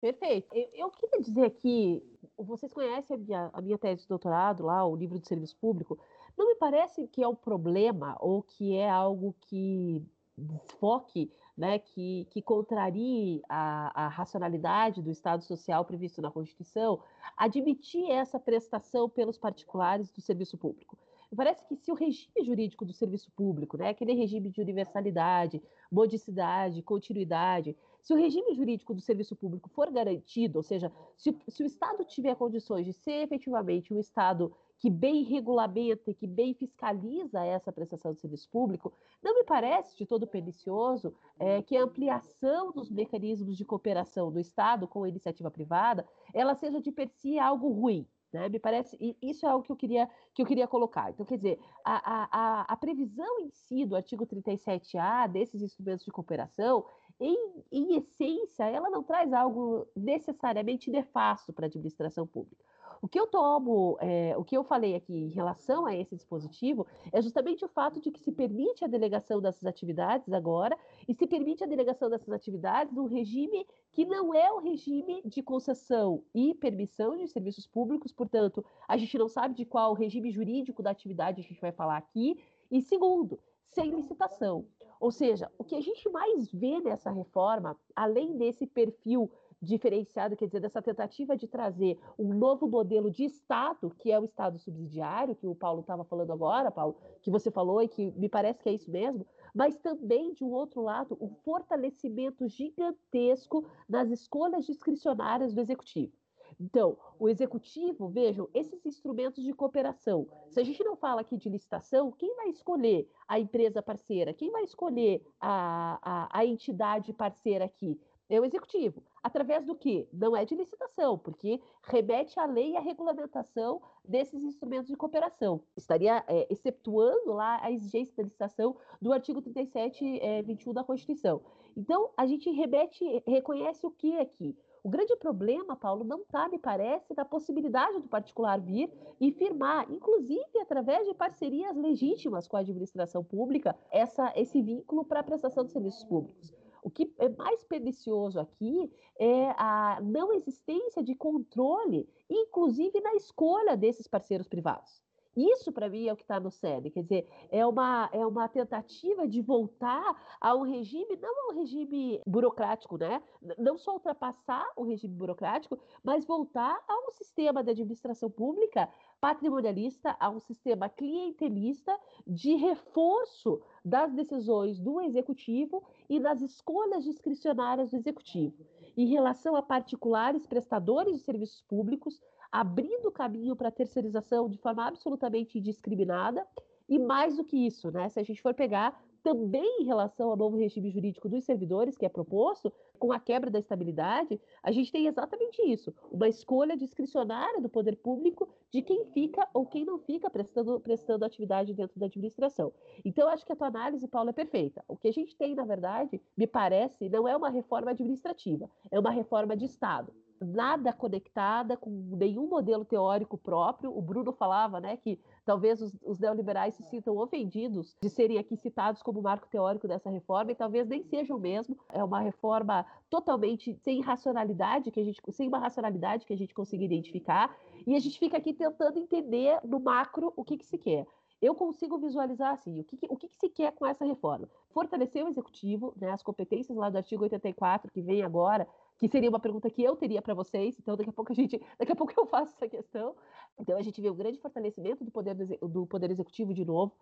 Perfeito. 0.00 0.48
Eu, 0.74 0.90
queria 0.90 1.20
dizer 1.20 1.44
aqui, 1.46 2.02
vocês 2.36 2.72
conhecem 2.72 3.16
a 3.16 3.18
minha, 3.18 3.50
a 3.52 3.60
minha 3.62 3.78
tese 3.78 4.02
de 4.02 4.08
doutorado 4.08 4.64
lá, 4.64 4.86
o 4.86 4.94
livro 4.94 5.18
de 5.18 5.26
serviço 5.26 5.56
público, 5.56 5.98
não 6.36 6.46
me 6.46 6.54
parece 6.54 7.08
que 7.08 7.22
é 7.22 7.28
um 7.28 7.34
problema 7.34 8.14
ou 8.20 8.42
que 8.42 8.76
é 8.76 8.88
algo 8.88 9.34
que 9.40 10.04
desfoque 10.36 11.32
né, 11.56 11.78
que, 11.78 12.26
que 12.30 12.42
contrarie 12.42 13.42
a, 13.48 14.04
a 14.04 14.08
racionalidade 14.08 15.02
do 15.02 15.10
Estado 15.10 15.42
Social 15.42 15.84
previsto 15.84 16.20
na 16.20 16.30
Constituição, 16.30 17.00
admitir 17.36 18.10
essa 18.10 18.38
prestação 18.38 19.08
pelos 19.08 19.38
particulares 19.38 20.10
do 20.10 20.20
serviço 20.20 20.58
público. 20.58 20.98
Parece 21.34 21.66
que 21.66 21.76
se 21.76 21.90
o 21.90 21.94
regime 21.94 22.44
jurídico 22.44 22.84
do 22.84 22.92
serviço 22.92 23.30
público, 23.32 23.76
né, 23.76 23.88
aquele 23.88 24.14
regime 24.14 24.48
de 24.48 24.60
universalidade, 24.60 25.62
modicidade, 25.90 26.82
continuidade, 26.82 27.76
se 28.00 28.12
o 28.12 28.16
regime 28.16 28.54
jurídico 28.54 28.94
do 28.94 29.00
serviço 29.00 29.34
público 29.34 29.68
for 29.68 29.90
garantido, 29.90 30.58
ou 30.58 30.62
seja, 30.62 30.92
se, 31.16 31.36
se 31.48 31.62
o 31.62 31.66
Estado 31.66 32.04
tiver 32.04 32.36
condições 32.36 32.86
de 32.86 32.92
ser 32.92 33.22
efetivamente 33.22 33.92
um 33.92 33.98
Estado 33.98 34.52
que 34.78 34.90
bem 34.90 35.22
regulamenta 35.22 36.10
e 36.10 36.14
que 36.14 36.26
bem 36.26 36.54
fiscaliza 36.54 37.44
essa 37.44 37.72
prestação 37.72 38.12
de 38.12 38.20
serviço 38.20 38.48
público, 38.50 38.92
não 39.22 39.34
me 39.34 39.44
parece 39.44 39.96
de 39.96 40.06
todo 40.06 40.26
pernicioso 40.26 41.14
é, 41.38 41.62
que 41.62 41.76
a 41.76 41.82
ampliação 41.82 42.72
dos 42.72 42.90
mecanismos 42.90 43.56
de 43.56 43.64
cooperação 43.64 44.30
do 44.30 44.38
Estado 44.38 44.86
com 44.86 45.04
a 45.04 45.08
iniciativa 45.08 45.50
privada 45.50 46.06
ela 46.34 46.54
seja 46.54 46.80
de 46.80 46.92
per 46.92 47.08
si 47.08 47.38
algo 47.38 47.70
ruim. 47.70 48.06
Né? 48.32 48.48
Me 48.48 48.58
parece, 48.58 49.16
isso 49.22 49.46
é 49.46 49.48
algo 49.48 49.64
que 49.64 49.72
eu 49.72 49.76
queria, 49.76 50.10
que 50.34 50.42
eu 50.42 50.46
queria 50.46 50.66
colocar. 50.66 51.10
Então, 51.10 51.24
quer 51.24 51.36
dizer, 51.36 51.58
a, 51.84 52.26
a, 52.30 52.60
a 52.62 52.76
previsão 52.76 53.40
em 53.40 53.50
si 53.50 53.86
do 53.86 53.96
artigo 53.96 54.26
37A 54.26 55.28
desses 55.28 55.62
instrumentos 55.62 56.04
de 56.04 56.10
cooperação, 56.10 56.84
em, 57.18 57.64
em 57.72 57.96
essência, 57.96 58.64
ela 58.64 58.90
não 58.90 59.02
traz 59.02 59.32
algo 59.32 59.88
necessariamente 59.96 60.90
nefasto 60.90 61.52
para 61.52 61.66
a 61.66 61.68
administração 61.68 62.26
pública. 62.26 62.62
O 63.00 63.08
que 63.08 63.18
eu 63.18 63.26
tomo, 63.26 63.96
é, 64.00 64.36
o 64.36 64.44
que 64.44 64.56
eu 64.56 64.64
falei 64.64 64.94
aqui 64.94 65.14
em 65.14 65.30
relação 65.30 65.86
a 65.86 65.94
esse 65.94 66.16
dispositivo 66.16 66.86
é 67.12 67.20
justamente 67.20 67.64
o 67.64 67.68
fato 67.68 68.00
de 68.00 68.10
que 68.10 68.20
se 68.20 68.32
permite 68.32 68.84
a 68.84 68.88
delegação 68.88 69.40
dessas 69.40 69.64
atividades 69.64 70.32
agora 70.32 70.76
e 71.06 71.14
se 71.14 71.26
permite 71.26 71.62
a 71.62 71.66
delegação 71.66 72.08
dessas 72.08 72.30
atividades 72.30 72.94
num 72.94 73.06
regime 73.06 73.66
que 73.92 74.04
não 74.04 74.34
é 74.34 74.52
o 74.52 74.58
regime 74.58 75.22
de 75.24 75.42
concessão 75.42 76.22
e 76.34 76.54
permissão 76.54 77.16
de 77.16 77.28
serviços 77.28 77.66
públicos, 77.66 78.12
portanto, 78.12 78.64
a 78.88 78.96
gente 78.96 79.16
não 79.18 79.28
sabe 79.28 79.54
de 79.54 79.64
qual 79.64 79.94
regime 79.94 80.30
jurídico 80.30 80.82
da 80.82 80.90
atividade 80.90 81.40
a 81.40 81.44
gente 81.44 81.60
vai 81.60 81.72
falar 81.72 81.96
aqui. 81.96 82.38
E 82.70 82.82
segundo, 82.82 83.38
sem 83.72 83.90
licitação. 83.90 84.66
Ou 84.98 85.10
seja, 85.10 85.50
o 85.58 85.64
que 85.64 85.74
a 85.74 85.80
gente 85.80 86.08
mais 86.08 86.50
vê 86.50 86.80
nessa 86.80 87.10
reforma, 87.10 87.78
além 87.94 88.36
desse 88.36 88.66
perfil 88.66 89.30
diferenciado, 89.60 90.36
quer 90.36 90.46
dizer, 90.46 90.60
dessa 90.60 90.82
tentativa 90.82 91.36
de 91.36 91.46
trazer 91.46 91.98
um 92.18 92.34
novo 92.34 92.68
modelo 92.68 93.10
de 93.10 93.24
Estado, 93.24 93.90
que 93.98 94.12
é 94.12 94.18
o 94.18 94.24
Estado 94.24 94.58
subsidiário, 94.58 95.34
que 95.34 95.46
o 95.46 95.54
Paulo 95.54 95.80
estava 95.80 96.04
falando 96.04 96.32
agora, 96.32 96.70
Paulo, 96.70 96.96
que 97.22 97.30
você 97.30 97.50
falou 97.50 97.82
e 97.82 97.88
que 97.88 98.10
me 98.12 98.28
parece 98.28 98.62
que 98.62 98.68
é 98.68 98.72
isso 98.72 98.90
mesmo, 98.90 99.26
mas 99.54 99.76
também, 99.78 100.32
de 100.34 100.44
um 100.44 100.50
outro 100.50 100.82
lado, 100.82 101.16
um 101.20 101.34
fortalecimento 101.44 102.46
gigantesco 102.46 103.64
nas 103.88 104.10
escolhas 104.10 104.66
discricionárias 104.66 105.54
do 105.54 105.60
Executivo. 105.60 106.12
Então, 106.58 106.96
o 107.18 107.28
executivo, 107.28 108.08
vejam, 108.08 108.48
esses 108.54 108.84
instrumentos 108.86 109.44
de 109.44 109.52
cooperação. 109.52 110.26
Se 110.48 110.60
a 110.60 110.64
gente 110.64 110.82
não 110.82 110.96
fala 110.96 111.20
aqui 111.20 111.36
de 111.36 111.48
licitação, 111.48 112.12
quem 112.12 112.34
vai 112.34 112.48
escolher 112.48 113.08
a 113.28 113.38
empresa 113.38 113.82
parceira? 113.82 114.32
Quem 114.32 114.50
vai 114.50 114.64
escolher 114.64 115.22
a, 115.40 115.98
a, 116.02 116.38
a 116.38 116.46
entidade 116.46 117.12
parceira 117.12 117.64
aqui? 117.64 118.00
É 118.28 118.40
o 118.40 118.44
executivo. 118.44 119.02
Através 119.22 119.64
do 119.64 119.74
que? 119.74 120.08
Não 120.12 120.36
é 120.36 120.44
de 120.44 120.56
licitação, 120.56 121.16
porque 121.16 121.60
remete 121.82 122.38
à 122.40 122.44
lei 122.44 122.72
e 122.72 122.76
à 122.76 122.80
regulamentação 122.80 123.80
desses 124.04 124.42
instrumentos 124.42 124.88
de 124.88 124.96
cooperação. 124.96 125.60
Estaria 125.76 126.24
é, 126.26 126.46
exceptuando 126.50 127.32
lá 127.32 127.60
a 127.62 127.70
exigência 127.70 128.14
da 128.16 128.24
licitação 128.24 128.76
do 129.00 129.12
artigo 129.12 129.40
37, 129.40 130.20
é, 130.20 130.42
21 130.42 130.72
da 130.72 130.82
Constituição. 130.82 131.40
Então, 131.76 132.10
a 132.16 132.26
gente 132.26 132.50
remete, 132.50 133.22
reconhece 133.26 133.86
o 133.86 133.90
que 133.90 134.18
aqui? 134.18 134.56
O 134.82 134.88
grande 134.88 135.16
problema, 135.16 135.74
Paulo, 135.74 136.04
não 136.04 136.20
está, 136.20 136.48
me 136.48 136.58
parece, 136.58 137.12
na 137.16 137.24
possibilidade 137.24 138.00
do 138.00 138.08
particular 138.08 138.60
vir 138.60 138.88
e 139.20 139.32
firmar, 139.32 139.90
inclusive 139.90 140.58
através 140.60 141.06
de 141.06 141.14
parcerias 141.14 141.76
legítimas 141.76 142.46
com 142.46 142.56
a 142.56 142.60
administração 142.60 143.24
pública, 143.24 143.76
essa, 143.90 144.32
esse 144.36 144.62
vínculo 144.62 145.04
para 145.04 145.20
a 145.20 145.24
prestação 145.24 145.64
de 145.64 145.72
serviços 145.72 146.04
públicos. 146.04 146.54
O 146.86 146.90
que 146.90 147.12
é 147.18 147.28
mais 147.28 147.64
pernicioso 147.64 148.38
aqui 148.38 148.88
é 149.18 149.48
a 149.58 149.98
não 150.00 150.32
existência 150.32 151.02
de 151.02 151.16
controle, 151.16 152.08
inclusive 152.30 153.00
na 153.00 153.16
escolha 153.16 153.76
desses 153.76 154.06
parceiros 154.06 154.46
privados. 154.46 155.02
Isso, 155.36 155.72
para 155.72 155.88
mim, 155.88 156.06
é 156.06 156.12
o 156.12 156.16
que 156.16 156.22
está 156.22 156.38
no 156.38 156.48
SED. 156.48 156.90
Quer 156.90 157.02
dizer, 157.02 157.28
é 157.50 157.66
uma, 157.66 158.08
é 158.12 158.24
uma 158.24 158.48
tentativa 158.48 159.26
de 159.26 159.42
voltar 159.42 160.38
a 160.40 160.54
um 160.54 160.62
regime, 160.62 161.16
não 161.16 161.50
um 161.50 161.58
regime 161.58 162.22
burocrático, 162.24 162.96
né? 162.96 163.20
Não 163.58 163.76
só 163.76 163.94
ultrapassar 163.94 164.64
o 164.76 164.84
regime 164.84 165.14
burocrático, 165.14 165.78
mas 166.04 166.24
voltar 166.24 166.82
a 166.86 166.98
um 167.06 167.10
sistema 167.10 167.64
de 167.64 167.72
administração 167.72 168.30
pública 168.30 168.88
patrimonialista, 169.20 170.16
a 170.20 170.30
um 170.30 170.40
sistema 170.40 170.88
clientelista 170.88 171.98
de 172.26 172.54
reforço 172.54 173.60
das 173.84 174.12
decisões 174.12 174.78
do 174.78 175.00
executivo 175.00 175.82
e 176.08 176.20
das 176.20 176.40
escolhas 176.40 177.04
discricionárias 177.04 177.90
do 177.90 177.96
executivo. 177.96 178.64
Em 178.96 179.06
relação 179.06 179.56
a 179.56 179.62
particulares 179.62 180.46
prestadores 180.46 181.16
de 181.16 181.22
serviços 181.22 181.62
públicos, 181.62 182.20
abrindo 182.50 183.10
caminho 183.10 183.56
para 183.56 183.68
a 183.68 183.72
terceirização 183.72 184.48
de 184.48 184.58
forma 184.58 184.86
absolutamente 184.86 185.58
indiscriminada. 185.58 186.46
E 186.88 186.98
mais 186.98 187.36
do 187.36 187.44
que 187.44 187.66
isso, 187.66 187.90
né? 187.90 188.08
Se 188.08 188.20
a 188.20 188.22
gente 188.22 188.40
for 188.40 188.54
pegar 188.54 188.98
também 189.26 189.80
em 189.80 189.84
relação 189.84 190.30
ao 190.30 190.36
novo 190.36 190.56
regime 190.56 190.88
jurídico 190.88 191.28
dos 191.28 191.42
servidores 191.42 191.96
que 191.96 192.06
é 192.06 192.08
proposto, 192.08 192.72
com 192.96 193.10
a 193.10 193.18
quebra 193.18 193.50
da 193.50 193.58
estabilidade, 193.58 194.40
a 194.62 194.70
gente 194.70 194.92
tem 194.92 195.08
exatamente 195.08 195.60
isso: 195.62 195.92
uma 196.12 196.28
escolha 196.28 196.76
discricionária 196.76 197.60
do 197.60 197.68
poder 197.68 197.96
público 197.96 198.48
de 198.70 198.82
quem 198.82 199.04
fica 199.06 199.44
ou 199.52 199.66
quem 199.66 199.84
não 199.84 199.98
fica 199.98 200.30
prestando, 200.30 200.78
prestando 200.78 201.24
atividade 201.24 201.74
dentro 201.74 201.98
da 201.98 202.06
administração. 202.06 202.72
Então, 203.04 203.28
acho 203.28 203.44
que 203.44 203.52
a 203.52 203.56
tua 203.56 203.66
análise, 203.66 204.06
Paulo, 204.06 204.30
é 204.30 204.32
perfeita. 204.32 204.84
O 204.86 204.96
que 204.96 205.08
a 205.08 205.12
gente 205.12 205.34
tem, 205.34 205.56
na 205.56 205.64
verdade, 205.64 206.22
me 206.36 206.46
parece, 206.46 207.08
não 207.08 207.26
é 207.26 207.36
uma 207.36 207.50
reforma 207.50 207.90
administrativa, 207.90 208.70
é 208.92 209.00
uma 209.00 209.10
reforma 209.10 209.56
de 209.56 209.64
Estado 209.64 210.12
nada 210.40 210.92
conectada 210.92 211.76
com 211.76 211.90
nenhum 212.16 212.48
modelo 212.48 212.84
teórico 212.84 213.38
próprio. 213.38 213.96
O 213.96 214.02
Bruno 214.02 214.32
falava 214.32 214.80
né, 214.80 214.96
que 214.96 215.18
talvez 215.44 215.80
os, 215.80 215.92
os, 216.04 216.18
neoliberais 216.18 216.74
se 216.74 216.82
sintam 216.84 217.16
ofendidos 217.16 217.96
de 218.00 218.08
serem 218.08 218.38
aqui 218.38 218.56
citados 218.56 219.02
como 219.02 219.22
marco 219.22 219.48
teórico 219.48 219.88
dessa 219.88 220.10
reforma, 220.10 220.52
e 220.52 220.54
talvez 220.54 220.86
nem 220.86 221.02
sejam 221.02 221.38
mesmo. 221.38 221.78
É 221.88 222.02
uma 222.02 222.20
reforma 222.20 222.84
totalmente 223.08 223.74
sem 223.74 224.00
racionalidade, 224.00 224.90
que 224.90 225.00
a 225.00 225.04
gente, 225.04 225.20
sem 225.30 225.48
uma 225.48 225.58
racionalidade 225.58 226.26
que 226.26 226.32
a 226.32 226.38
gente 226.38 226.54
consiga 226.54 226.84
identificar, 226.84 227.56
e 227.86 227.94
a 227.94 227.98
gente 227.98 228.18
fica 228.18 228.36
aqui 228.36 228.52
tentando 228.52 228.98
entender 228.98 229.60
no 229.64 229.78
macro 229.78 230.32
o 230.36 230.44
que, 230.44 230.56
que 230.56 230.66
se 230.66 230.78
quer. 230.78 231.06
Eu 231.40 231.54
consigo 231.54 231.98
visualizar 231.98 232.52
assim, 232.52 232.80
o 232.80 232.84
que, 232.84 232.98
o 233.08 233.16
que, 233.16 233.28
que 233.28 233.36
se 233.36 233.48
quer 233.50 233.72
com 233.72 233.86
essa 233.86 234.04
reforma? 234.04 234.48
Fortalecer 234.70 235.24
o 235.24 235.28
executivo, 235.28 235.92
né, 235.96 236.10
as 236.10 236.22
competências 236.22 236.76
lá 236.76 236.88
do 236.88 236.96
artigo 236.96 237.24
84, 237.24 237.90
que 237.92 238.00
vem 238.00 238.22
agora, 238.22 238.66
que 238.98 239.08
seria 239.08 239.28
uma 239.28 239.40
pergunta 239.40 239.70
que 239.70 239.82
eu 239.82 239.94
teria 239.96 240.22
para 240.22 240.34
vocês, 240.34 240.76
então 240.78 240.96
daqui 240.96 241.10
a 241.10 241.12
pouco 241.12 241.32
a 241.32 241.34
gente, 241.34 241.60
daqui 241.78 241.92
a 241.92 241.96
pouco 241.96 242.12
eu 242.16 242.26
faço 242.26 242.54
essa 242.54 242.68
questão. 242.68 243.14
Então 243.58 243.76
a 243.76 243.82
gente 243.82 244.00
vê 244.00 244.10
um 244.10 244.16
grande 244.16 244.38
fortalecimento 244.38 245.04
do 245.04 245.10
poder 245.10 245.34
do, 245.34 245.86
poder 245.86 246.10
executivo 246.10 246.54
de 246.54 246.64
novo, 246.64 246.92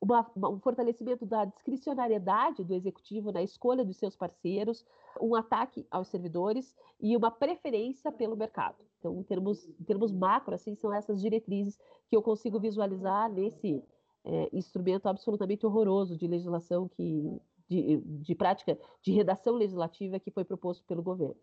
uma, 0.00 0.26
um 0.48 0.58
fortalecimento 0.58 1.26
da 1.26 1.44
discricionariedade 1.44 2.64
do 2.64 2.74
executivo 2.74 3.30
na 3.30 3.42
escolha 3.42 3.84
dos 3.84 3.96
seus 3.96 4.16
parceiros, 4.16 4.84
um 5.20 5.34
ataque 5.34 5.86
aos 5.90 6.08
servidores 6.08 6.74
e 7.00 7.16
uma 7.16 7.30
preferência 7.30 8.10
pelo 8.10 8.36
mercado. 8.36 8.76
Então, 8.98 9.18
em 9.18 9.22
termos, 9.22 9.68
em 9.68 9.84
termos 9.84 10.12
macro, 10.12 10.54
assim, 10.54 10.74
são 10.74 10.92
essas 10.92 11.20
diretrizes 11.20 11.78
que 12.08 12.16
eu 12.16 12.22
consigo 12.22 12.58
visualizar 12.58 13.30
nesse 13.30 13.82
é, 14.24 14.48
instrumento 14.52 15.06
absolutamente 15.06 15.66
horroroso 15.66 16.16
de 16.16 16.26
legislação 16.26 16.88
que, 16.88 17.40
de, 17.70 18.00
de 18.04 18.34
prática 18.34 18.76
de 19.00 19.12
redação 19.12 19.54
legislativa 19.54 20.18
que 20.18 20.32
foi 20.32 20.44
proposto 20.44 20.84
pelo 20.84 21.02
governo. 21.02 21.40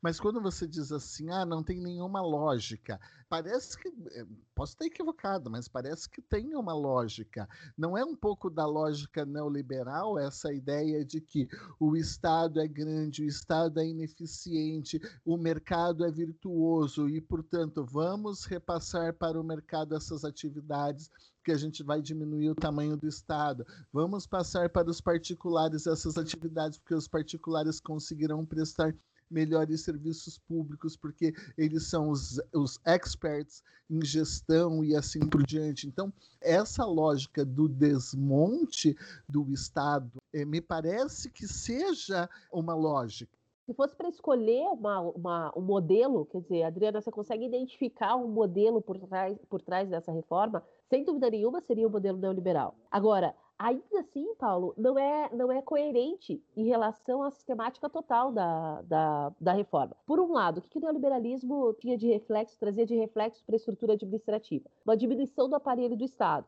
Mas 0.00 0.20
quando 0.20 0.40
você 0.40 0.66
diz 0.66 0.92
assim, 0.92 1.28
ah, 1.28 1.44
não 1.44 1.62
tem 1.62 1.80
nenhuma 1.80 2.22
lógica, 2.22 3.00
parece 3.28 3.76
que. 3.76 3.88
Eh, 3.88 4.26
posso 4.54 4.74
estar 4.74 4.86
equivocado, 4.86 5.50
mas 5.50 5.66
parece 5.66 6.08
que 6.08 6.22
tem 6.22 6.54
uma 6.54 6.72
lógica. 6.72 7.48
Não 7.76 7.98
é 7.98 8.04
um 8.04 8.14
pouco 8.14 8.48
da 8.48 8.64
lógica 8.64 9.26
neoliberal 9.26 10.16
essa 10.16 10.52
ideia 10.52 11.04
de 11.04 11.20
que 11.20 11.48
o 11.80 11.96
Estado 11.96 12.60
é 12.60 12.68
grande, 12.68 13.24
o 13.24 13.28
Estado 13.28 13.80
é 13.80 13.86
ineficiente, 13.88 15.00
o 15.24 15.36
mercado 15.36 16.04
é 16.04 16.12
virtuoso 16.12 17.08
e, 17.08 17.20
portanto, 17.20 17.84
vamos 17.84 18.44
repassar 18.44 19.12
para 19.14 19.40
o 19.40 19.44
mercado 19.44 19.96
essas 19.96 20.24
atividades 20.24 21.10
que 21.48 21.52
a 21.52 21.56
gente 21.56 21.82
vai 21.82 22.02
diminuir 22.02 22.50
o 22.50 22.54
tamanho 22.54 22.94
do 22.94 23.08
Estado. 23.08 23.66
Vamos 23.90 24.26
passar 24.26 24.68
para 24.68 24.90
os 24.90 25.00
particulares 25.00 25.86
essas 25.86 26.18
atividades, 26.18 26.76
porque 26.76 26.94
os 26.94 27.08
particulares 27.08 27.80
conseguirão 27.80 28.44
prestar 28.44 28.94
melhores 29.30 29.80
serviços 29.80 30.36
públicos, 30.36 30.94
porque 30.94 31.32
eles 31.56 31.84
são 31.84 32.10
os, 32.10 32.38
os 32.52 32.78
experts 32.84 33.62
em 33.88 34.04
gestão 34.04 34.84
e 34.84 34.94
assim 34.94 35.20
por 35.20 35.42
diante. 35.42 35.86
Então, 35.86 36.12
essa 36.38 36.84
lógica 36.84 37.46
do 37.46 37.66
desmonte 37.66 38.94
do 39.26 39.50
Estado 39.50 40.18
eh, 40.34 40.44
me 40.44 40.60
parece 40.60 41.30
que 41.30 41.48
seja 41.48 42.28
uma 42.52 42.74
lógica. 42.74 43.37
Se 43.68 43.74
fosse 43.74 43.94
para 43.94 44.08
escolher 44.08 44.66
uma, 44.68 44.98
uma, 45.00 45.52
um 45.54 45.60
modelo, 45.60 46.24
quer 46.24 46.40
dizer, 46.40 46.62
Adriana, 46.62 47.02
você 47.02 47.12
consegue 47.12 47.44
identificar 47.44 48.16
um 48.16 48.26
modelo 48.26 48.80
por 48.80 48.98
trás, 48.98 49.36
por 49.46 49.60
trás 49.60 49.90
dessa 49.90 50.10
reforma? 50.10 50.64
sem 50.88 51.04
dúvida 51.04 51.30
nenhuma, 51.30 51.60
seria 51.60 51.86
o 51.86 51.90
modelo 51.90 52.18
neoliberal. 52.18 52.74
Agora, 52.90 53.34
ainda 53.58 54.00
assim, 54.00 54.34
Paulo, 54.36 54.72
não 54.76 54.98
é, 54.98 55.28
não 55.34 55.52
é 55.52 55.60
coerente 55.60 56.42
em 56.56 56.64
relação 56.64 57.22
à 57.22 57.30
sistemática 57.30 57.88
total 57.90 58.32
da, 58.32 58.82
da, 58.82 59.32
da 59.38 59.52
reforma. 59.52 59.94
Por 60.06 60.18
um 60.18 60.32
lado, 60.32 60.58
o 60.58 60.62
que, 60.62 60.70
que 60.70 60.78
o 60.78 60.80
neoliberalismo 60.80 61.74
tinha 61.74 61.96
de 61.96 62.08
reflexo, 62.08 62.58
trazia 62.58 62.86
de 62.86 62.96
reflexo 62.96 63.44
para 63.44 63.54
a 63.54 63.58
estrutura 63.58 63.92
administrativa? 63.92 64.68
Uma 64.84 64.96
diminuição 64.96 65.48
do 65.48 65.56
aparelho 65.56 65.96
do 65.96 66.04
Estado. 66.04 66.46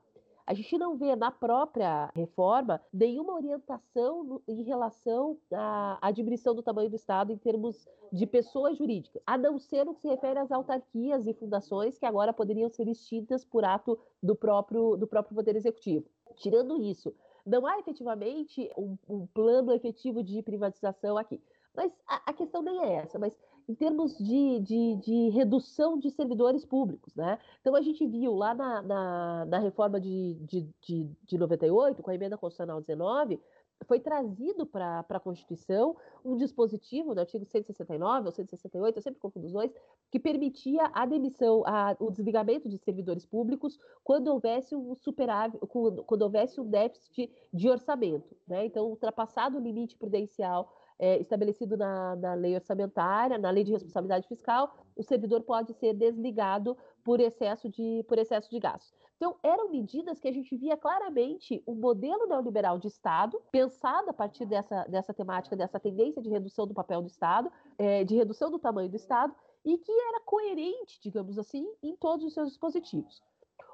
A 0.50 0.52
gente 0.52 0.76
não 0.76 0.96
vê 0.96 1.14
na 1.14 1.30
própria 1.30 2.10
reforma 2.12 2.80
nenhuma 2.92 3.34
orientação 3.34 4.42
em 4.48 4.64
relação 4.64 5.38
à, 5.52 6.08
à 6.08 6.10
diminuição 6.10 6.56
do 6.56 6.60
tamanho 6.60 6.90
do 6.90 6.96
Estado 6.96 7.30
em 7.30 7.38
termos 7.38 7.86
de 8.12 8.26
pessoas 8.26 8.76
jurídicas, 8.76 9.22
a 9.24 9.38
não 9.38 9.60
ser 9.60 9.84
no 9.84 9.94
que 9.94 10.00
se 10.00 10.08
refere 10.08 10.40
às 10.40 10.50
autarquias 10.50 11.24
e 11.24 11.34
fundações 11.34 11.96
que 11.96 12.04
agora 12.04 12.32
poderiam 12.32 12.68
ser 12.68 12.88
extintas 12.88 13.44
por 13.44 13.64
ato 13.64 13.96
do 14.20 14.34
próprio, 14.34 14.96
do 14.96 15.06
próprio 15.06 15.36
Poder 15.36 15.54
Executivo. 15.54 16.04
Tirando 16.34 16.82
isso, 16.82 17.14
não 17.46 17.64
há 17.64 17.78
efetivamente 17.78 18.68
um, 18.76 18.98
um 19.08 19.26
plano 19.28 19.72
efetivo 19.72 20.20
de 20.20 20.42
privatização 20.42 21.16
aqui. 21.16 21.40
Mas 21.72 21.92
a, 22.08 22.22
a 22.26 22.32
questão 22.32 22.60
nem 22.60 22.76
é 22.82 22.94
essa, 22.94 23.20
mas 23.20 23.32
em 23.70 23.74
termos 23.74 24.18
de, 24.18 24.58
de, 24.60 24.96
de, 24.96 25.28
redução 25.30 25.96
de 25.96 26.10
servidores 26.10 26.64
públicos. 26.64 27.14
Né? 27.14 27.38
Então, 27.60 27.76
a 27.76 27.80
gente 27.80 28.04
viu 28.04 28.34
lá 28.34 28.52
na, 28.52 28.82
na, 28.82 29.44
na 29.46 29.58
reforma 29.60 30.00
de, 30.00 30.34
de, 30.40 30.68
de, 30.80 31.08
de 31.24 31.38
98, 31.38 32.02
com 32.02 32.10
a 32.10 32.14
emenda 32.14 32.36
constitucional 32.36 32.80
19, 32.80 33.40
foi 33.86 34.00
trazido 34.00 34.66
para 34.66 35.06
a 35.08 35.20
Constituição 35.20 35.96
um 36.24 36.36
dispositivo, 36.36 37.14
no 37.14 37.20
artigo 37.20 37.46
169 37.46 38.26
ou 38.26 38.32
168, 38.32 38.96
eu 38.96 39.02
sempre 39.02 39.20
confundo 39.20 39.46
os 39.46 39.52
dois, 39.52 39.72
que 40.10 40.18
permitia 40.18 40.90
a 40.92 41.06
demissão, 41.06 41.62
a, 41.64 41.96
o 41.98 42.10
desligamento 42.10 42.68
de 42.68 42.76
servidores 42.76 43.24
públicos 43.24 43.78
quando 44.04 44.28
houvesse 44.28 44.74
um 44.74 44.94
superávit, 44.96 45.58
quando, 45.66 46.04
quando 46.04 46.22
houvesse 46.22 46.60
um 46.60 46.68
déficit 46.68 47.32
de 47.54 47.70
orçamento. 47.70 48.36
Né? 48.46 48.66
Então, 48.66 48.86
ultrapassado 48.86 49.56
o 49.56 49.62
limite 49.62 49.96
prudencial 49.96 50.70
é, 51.00 51.18
estabelecido 51.18 51.78
na, 51.78 52.14
na 52.14 52.34
lei 52.34 52.54
orçamentária, 52.54 53.38
na 53.38 53.50
lei 53.50 53.64
de 53.64 53.72
responsabilidade 53.72 54.28
fiscal, 54.28 54.76
o 54.94 55.02
servidor 55.02 55.40
pode 55.40 55.72
ser 55.72 55.94
desligado 55.94 56.76
por 57.02 57.18
excesso 57.18 57.70
de, 57.70 58.04
por 58.06 58.18
excesso 58.18 58.50
de 58.50 58.60
gastos. 58.60 58.94
Então, 59.16 59.36
eram 59.42 59.70
medidas 59.70 60.20
que 60.20 60.28
a 60.28 60.32
gente 60.32 60.54
via 60.56 60.76
claramente 60.76 61.62
um 61.66 61.74
modelo 61.74 62.26
neoliberal 62.26 62.78
de 62.78 62.88
Estado, 62.88 63.40
pensado 63.50 64.10
a 64.10 64.12
partir 64.12 64.44
dessa, 64.44 64.84
dessa 64.84 65.14
temática, 65.14 65.56
dessa 65.56 65.80
tendência 65.80 66.20
de 66.20 66.28
redução 66.28 66.66
do 66.66 66.74
papel 66.74 67.00
do 67.00 67.08
Estado, 67.08 67.50
é, 67.78 68.04
de 68.04 68.14
redução 68.14 68.50
do 68.50 68.58
tamanho 68.58 68.90
do 68.90 68.96
Estado, 68.96 69.34
e 69.64 69.78
que 69.78 69.92
era 69.92 70.20
coerente, 70.20 71.00
digamos 71.02 71.38
assim, 71.38 71.66
em 71.82 71.96
todos 71.96 72.26
os 72.26 72.34
seus 72.34 72.48
dispositivos. 72.50 73.22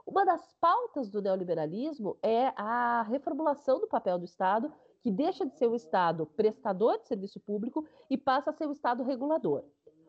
Uma 0.06 0.24
das 0.24 0.52
pautas 0.60 1.10
do 1.10 1.20
neoliberalismo 1.20 2.16
é 2.22 2.52
a 2.56 3.02
reformulação 3.02 3.80
do 3.80 3.88
papel 3.88 4.18
do 4.18 4.24
Estado 4.24 4.72
que 5.06 5.10
deixa 5.12 5.46
de 5.46 5.54
ser 5.54 5.68
o 5.68 5.76
Estado 5.76 6.26
prestador 6.36 6.98
de 6.98 7.06
serviço 7.06 7.38
público 7.38 7.86
e 8.10 8.18
passa 8.18 8.50
a 8.50 8.52
ser 8.52 8.66
o 8.66 8.72
Estado 8.72 9.04
regulador. 9.04 9.62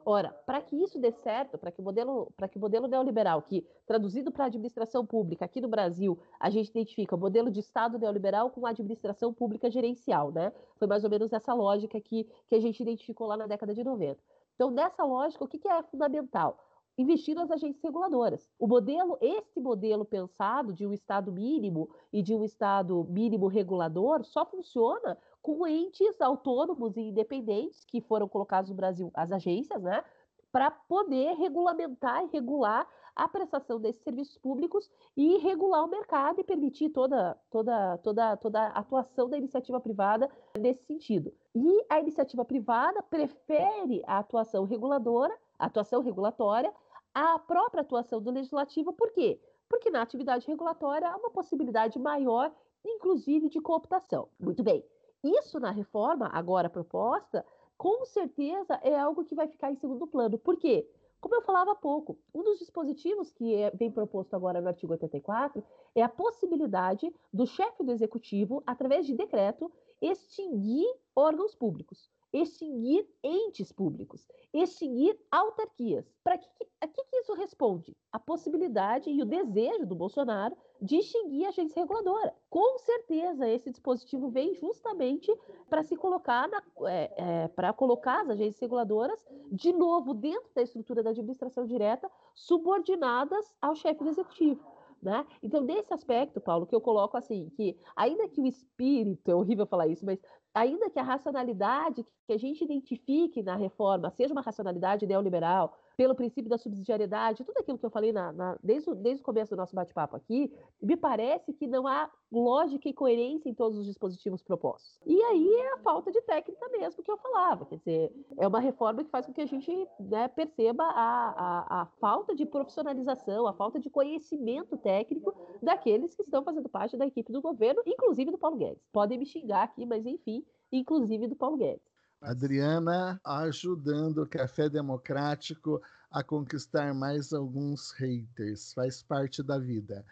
Ora, 0.03 0.29
para 0.43 0.59
que 0.59 0.75
isso 0.75 0.97
dê 0.99 1.11
certo, 1.11 1.55
para 1.55 1.71
que 1.71 1.79
o 1.79 1.83
modelo, 1.83 2.33
para 2.35 2.47
que 2.47 2.57
o 2.57 2.59
modelo 2.59 2.87
neoliberal, 2.87 3.43
que 3.43 3.63
traduzido 3.85 4.31
para 4.31 4.45
a 4.45 4.47
administração 4.47 5.05
pública 5.05 5.45
aqui 5.45 5.61
no 5.61 5.67
Brasil, 5.67 6.17
a 6.39 6.49
gente 6.49 6.69
identifica 6.69 7.15
o 7.15 7.19
modelo 7.19 7.51
de 7.51 7.59
Estado 7.59 7.99
neoliberal 7.99 8.49
com 8.49 8.65
a 8.65 8.71
administração 8.71 9.31
pública 9.31 9.69
gerencial, 9.69 10.31
né? 10.31 10.51
Foi 10.79 10.87
mais 10.87 11.03
ou 11.03 11.11
menos 11.11 11.31
essa 11.31 11.53
lógica 11.53 12.01
que, 12.01 12.23
que 12.49 12.55
a 12.55 12.59
gente 12.59 12.81
identificou 12.81 13.27
lá 13.27 13.37
na 13.37 13.45
década 13.45 13.75
de 13.75 13.83
90. 13.83 14.19
Então, 14.55 14.71
nessa 14.71 15.03
lógica, 15.03 15.43
o 15.43 15.47
que, 15.47 15.59
que 15.59 15.67
é 15.67 15.83
fundamental? 15.83 16.57
Investir 16.97 17.35
nas 17.35 17.51
agências 17.51 17.83
reguladoras. 17.83 18.49
O 18.57 18.67
modelo, 18.67 19.17
esse 19.21 19.59
modelo 19.59 20.03
pensado 20.03 20.73
de 20.73 20.85
um 20.85 20.93
Estado 20.93 21.31
mínimo 21.31 21.89
e 22.11 22.23
de 22.23 22.33
um 22.33 22.43
Estado 22.43 23.05
mínimo 23.09 23.47
regulador 23.47 24.23
só 24.23 24.45
funciona 24.45 25.17
com 25.41 25.65
entes 25.67 26.19
autônomos 26.19 26.97
e 26.97 27.01
independentes 27.01 27.85
que 27.85 28.01
foram 28.01 28.27
colocados 28.27 28.69
no 28.69 28.75
Brasil, 28.75 29.11
as 29.13 29.31
agências, 29.31 29.81
né? 29.81 30.03
Para 30.51 30.71
poder 30.71 31.35
regulamentar 31.35 32.23
e 32.23 32.29
regular 32.33 32.87
a 33.17 33.27
prestação 33.27 33.79
desses 33.79 34.01
serviços 34.03 34.37
públicos 34.37 34.89
e 35.15 35.37
regular 35.39 35.83
o 35.83 35.89
mercado 35.89 36.39
e 36.39 36.43
permitir 36.43 36.89
toda, 36.89 37.35
toda, 37.49 37.97
toda, 37.97 38.37
toda 38.37 38.61
a 38.61 38.79
atuação 38.79 39.27
da 39.27 39.37
iniciativa 39.37 39.79
privada 39.79 40.29
nesse 40.57 40.83
sentido. 40.85 41.33
E 41.55 41.85
a 41.89 41.99
iniciativa 41.99 42.45
privada 42.45 43.01
prefere 43.03 44.03
a 44.05 44.19
atuação 44.19 44.65
reguladora, 44.65 45.35
a 45.57 45.65
atuação 45.65 46.01
regulatória, 46.01 46.71
à 47.17 47.39
própria 47.39 47.81
atuação 47.81 48.21
do 48.21 48.29
legislativo, 48.29 48.93
por 48.93 49.11
quê? 49.11 49.41
Porque 49.67 49.89
na 49.89 50.03
atividade 50.03 50.45
regulatória 50.45 51.09
há 51.09 51.17
uma 51.17 51.31
possibilidade 51.31 51.97
maior, 51.97 52.53
inclusive, 52.85 53.49
de 53.49 53.59
cooptação. 53.59 54.29
Muito 54.39 54.61
bem. 54.61 54.85
Isso 55.23 55.59
na 55.59 55.71
reforma 55.71 56.29
agora 56.31 56.69
proposta, 56.69 57.43
com 57.75 58.05
certeza 58.05 58.79
é 58.83 58.95
algo 58.95 59.25
que 59.25 59.33
vai 59.33 59.47
ficar 59.47 59.71
em 59.71 59.75
segundo 59.75 60.05
plano. 60.05 60.37
Por 60.37 60.57
quê? 60.57 60.87
Como 61.19 61.33
eu 61.33 61.41
falava 61.41 61.71
há 61.71 61.75
pouco, 61.75 62.19
um 62.31 62.43
dos 62.43 62.59
dispositivos 62.59 63.31
que 63.31 63.55
é, 63.55 63.71
vem 63.71 63.89
proposto 63.89 64.35
agora 64.35 64.61
no 64.61 64.67
artigo 64.67 64.93
84 64.93 65.63
é 65.95 66.03
a 66.03 66.09
possibilidade 66.09 67.11
do 67.33 67.47
chefe 67.47 67.83
do 67.83 67.91
executivo, 67.91 68.61
através 68.63 69.07
de 69.07 69.15
decreto, 69.15 69.71
extinguir 69.99 70.85
órgãos 71.15 71.55
públicos 71.55 72.11
extinguir 72.31 73.07
entes 73.23 73.71
públicos, 73.71 74.27
extinguir 74.53 75.17
autarquias. 75.31 76.11
Para 76.23 76.37
que, 76.37 76.47
a 76.81 76.87
que, 76.87 77.03
que 77.03 77.17
isso 77.17 77.33
responde? 77.33 77.95
A 78.11 78.19
possibilidade 78.19 79.09
e 79.09 79.21
o 79.21 79.25
desejo 79.25 79.85
do 79.85 79.95
Bolsonaro 79.95 80.55
de 80.81 80.97
extinguir 80.97 81.45
a 81.45 81.49
agência 81.49 81.81
reguladora. 81.81 82.33
Com 82.49 82.77
certeza, 82.79 83.47
esse 83.47 83.69
dispositivo 83.69 84.29
vem 84.29 84.53
justamente 84.55 85.33
para 85.69 85.83
se 85.83 85.95
colocar 85.95 86.49
é, 86.85 87.13
é, 87.17 87.47
para 87.49 87.73
colocar 87.73 88.21
as 88.21 88.29
agências 88.31 88.59
reguladoras 88.59 89.23
de 89.51 89.71
novo 89.73 90.13
dentro 90.13 90.49
da 90.53 90.61
estrutura 90.61 91.01
da 91.01 91.11
administração 91.11 91.65
direta, 91.65 92.09
subordinadas 92.33 93.55
ao 93.61 93.75
chefe 93.75 94.03
do 94.03 94.09
executivo. 94.09 94.77
Né? 95.01 95.25
Então, 95.43 95.61
nesse 95.61 95.93
aspecto, 95.93 96.41
Paulo, 96.41 96.65
que 96.65 96.73
eu 96.73 96.81
coloco 96.81 97.15
assim, 97.15 97.49
que 97.55 97.77
ainda 97.95 98.27
que 98.27 98.41
o 98.41 98.47
espírito, 98.47 99.29
é 99.29 99.35
horrível 99.35 99.67
falar 99.67 99.87
isso, 99.87 100.03
mas 100.05 100.19
ainda 100.57 100.89
que 100.89 100.99
a 100.99 101.03
racionalidade 101.03 102.05
que 102.25 102.33
a 102.33 102.37
gente 102.37 102.63
identifique 102.63 103.43
na 103.43 103.55
reforma 103.55 104.09
seja 104.09 104.33
uma 104.33 104.41
racionalidade 104.41 105.05
neoliberal, 105.05 105.77
pelo 105.97 106.13
princípio 106.13 106.47
da 106.47 106.59
subsidiariedade, 106.59 107.43
tudo 107.43 107.57
aquilo 107.57 107.79
que 107.79 107.85
eu 107.85 107.89
falei 107.89 108.13
na, 108.13 108.31
na, 108.31 108.57
desde, 108.63 108.93
desde 108.95 109.21
o 109.21 109.25
começo 109.25 109.49
do 109.49 109.57
nosso 109.57 109.75
bate-papo 109.75 110.15
aqui, 110.15 110.53
me 110.79 110.95
parece 110.95 111.51
que 111.51 111.65
não 111.65 111.87
há 111.87 112.09
lógica 112.31 112.87
e 112.87 112.93
coerência 112.93 113.49
em 113.49 113.53
todos 113.53 113.79
os 113.79 113.85
dispositivos 113.85 114.43
propostos. 114.43 114.99
E 115.07 115.19
aí 115.23 115.53
é 115.55 115.73
a 115.73 115.79
falta 115.79 116.11
de 116.11 116.21
técnica 116.21 116.69
mesmo 116.69 117.01
que 117.01 117.09
eu 117.09 117.17
falava, 117.17 117.65
quer 117.65 117.77
dizer, 117.77 118.13
é 118.37 118.47
uma 118.47 118.59
reforma 118.59 119.03
que 119.03 119.09
faz 119.09 119.25
com 119.25 119.33
que 119.33 119.41
a 119.41 119.45
gente 119.47 119.71
né, 119.99 120.27
perceba 120.27 120.83
a, 120.83 121.29
a, 121.29 121.81
a 121.81 121.85
falta 121.99 122.35
de 122.35 122.45
profissionalização, 122.45 123.47
a 123.47 123.53
falta 123.53 123.79
de 123.79 123.89
conhecimento 123.89 124.77
técnico 124.77 125.33
daqueles 125.63 126.13
que 126.13 126.21
estão 126.21 126.43
fazendo 126.43 126.69
parte 126.69 126.95
da 126.95 127.07
equipe 127.07 127.31
do 127.31 127.41
governo, 127.41 127.81
inclusive 127.87 128.29
do 128.29 128.37
Paulo 128.37 128.57
Guedes. 128.57 128.87
Podem 128.91 129.17
me 129.17 129.25
xingar 129.25 129.63
aqui, 129.63 129.83
mas 129.83 130.05
enfim, 130.05 130.45
inclusive 130.71 131.27
do 131.27 131.35
Paulo 131.35 131.57
Guedes. 131.57 131.96
Adriana 132.21 133.19
ajudando 133.23 134.23
o 134.23 134.27
Café 134.27 134.69
Democrático 134.69 135.81
a 136.09 136.23
conquistar 136.23 136.93
mais 136.93 137.33
alguns 137.33 137.91
haters, 137.91 138.73
faz 138.73 139.03
parte 139.03 139.43
da 139.43 139.59
vida. 139.59 140.05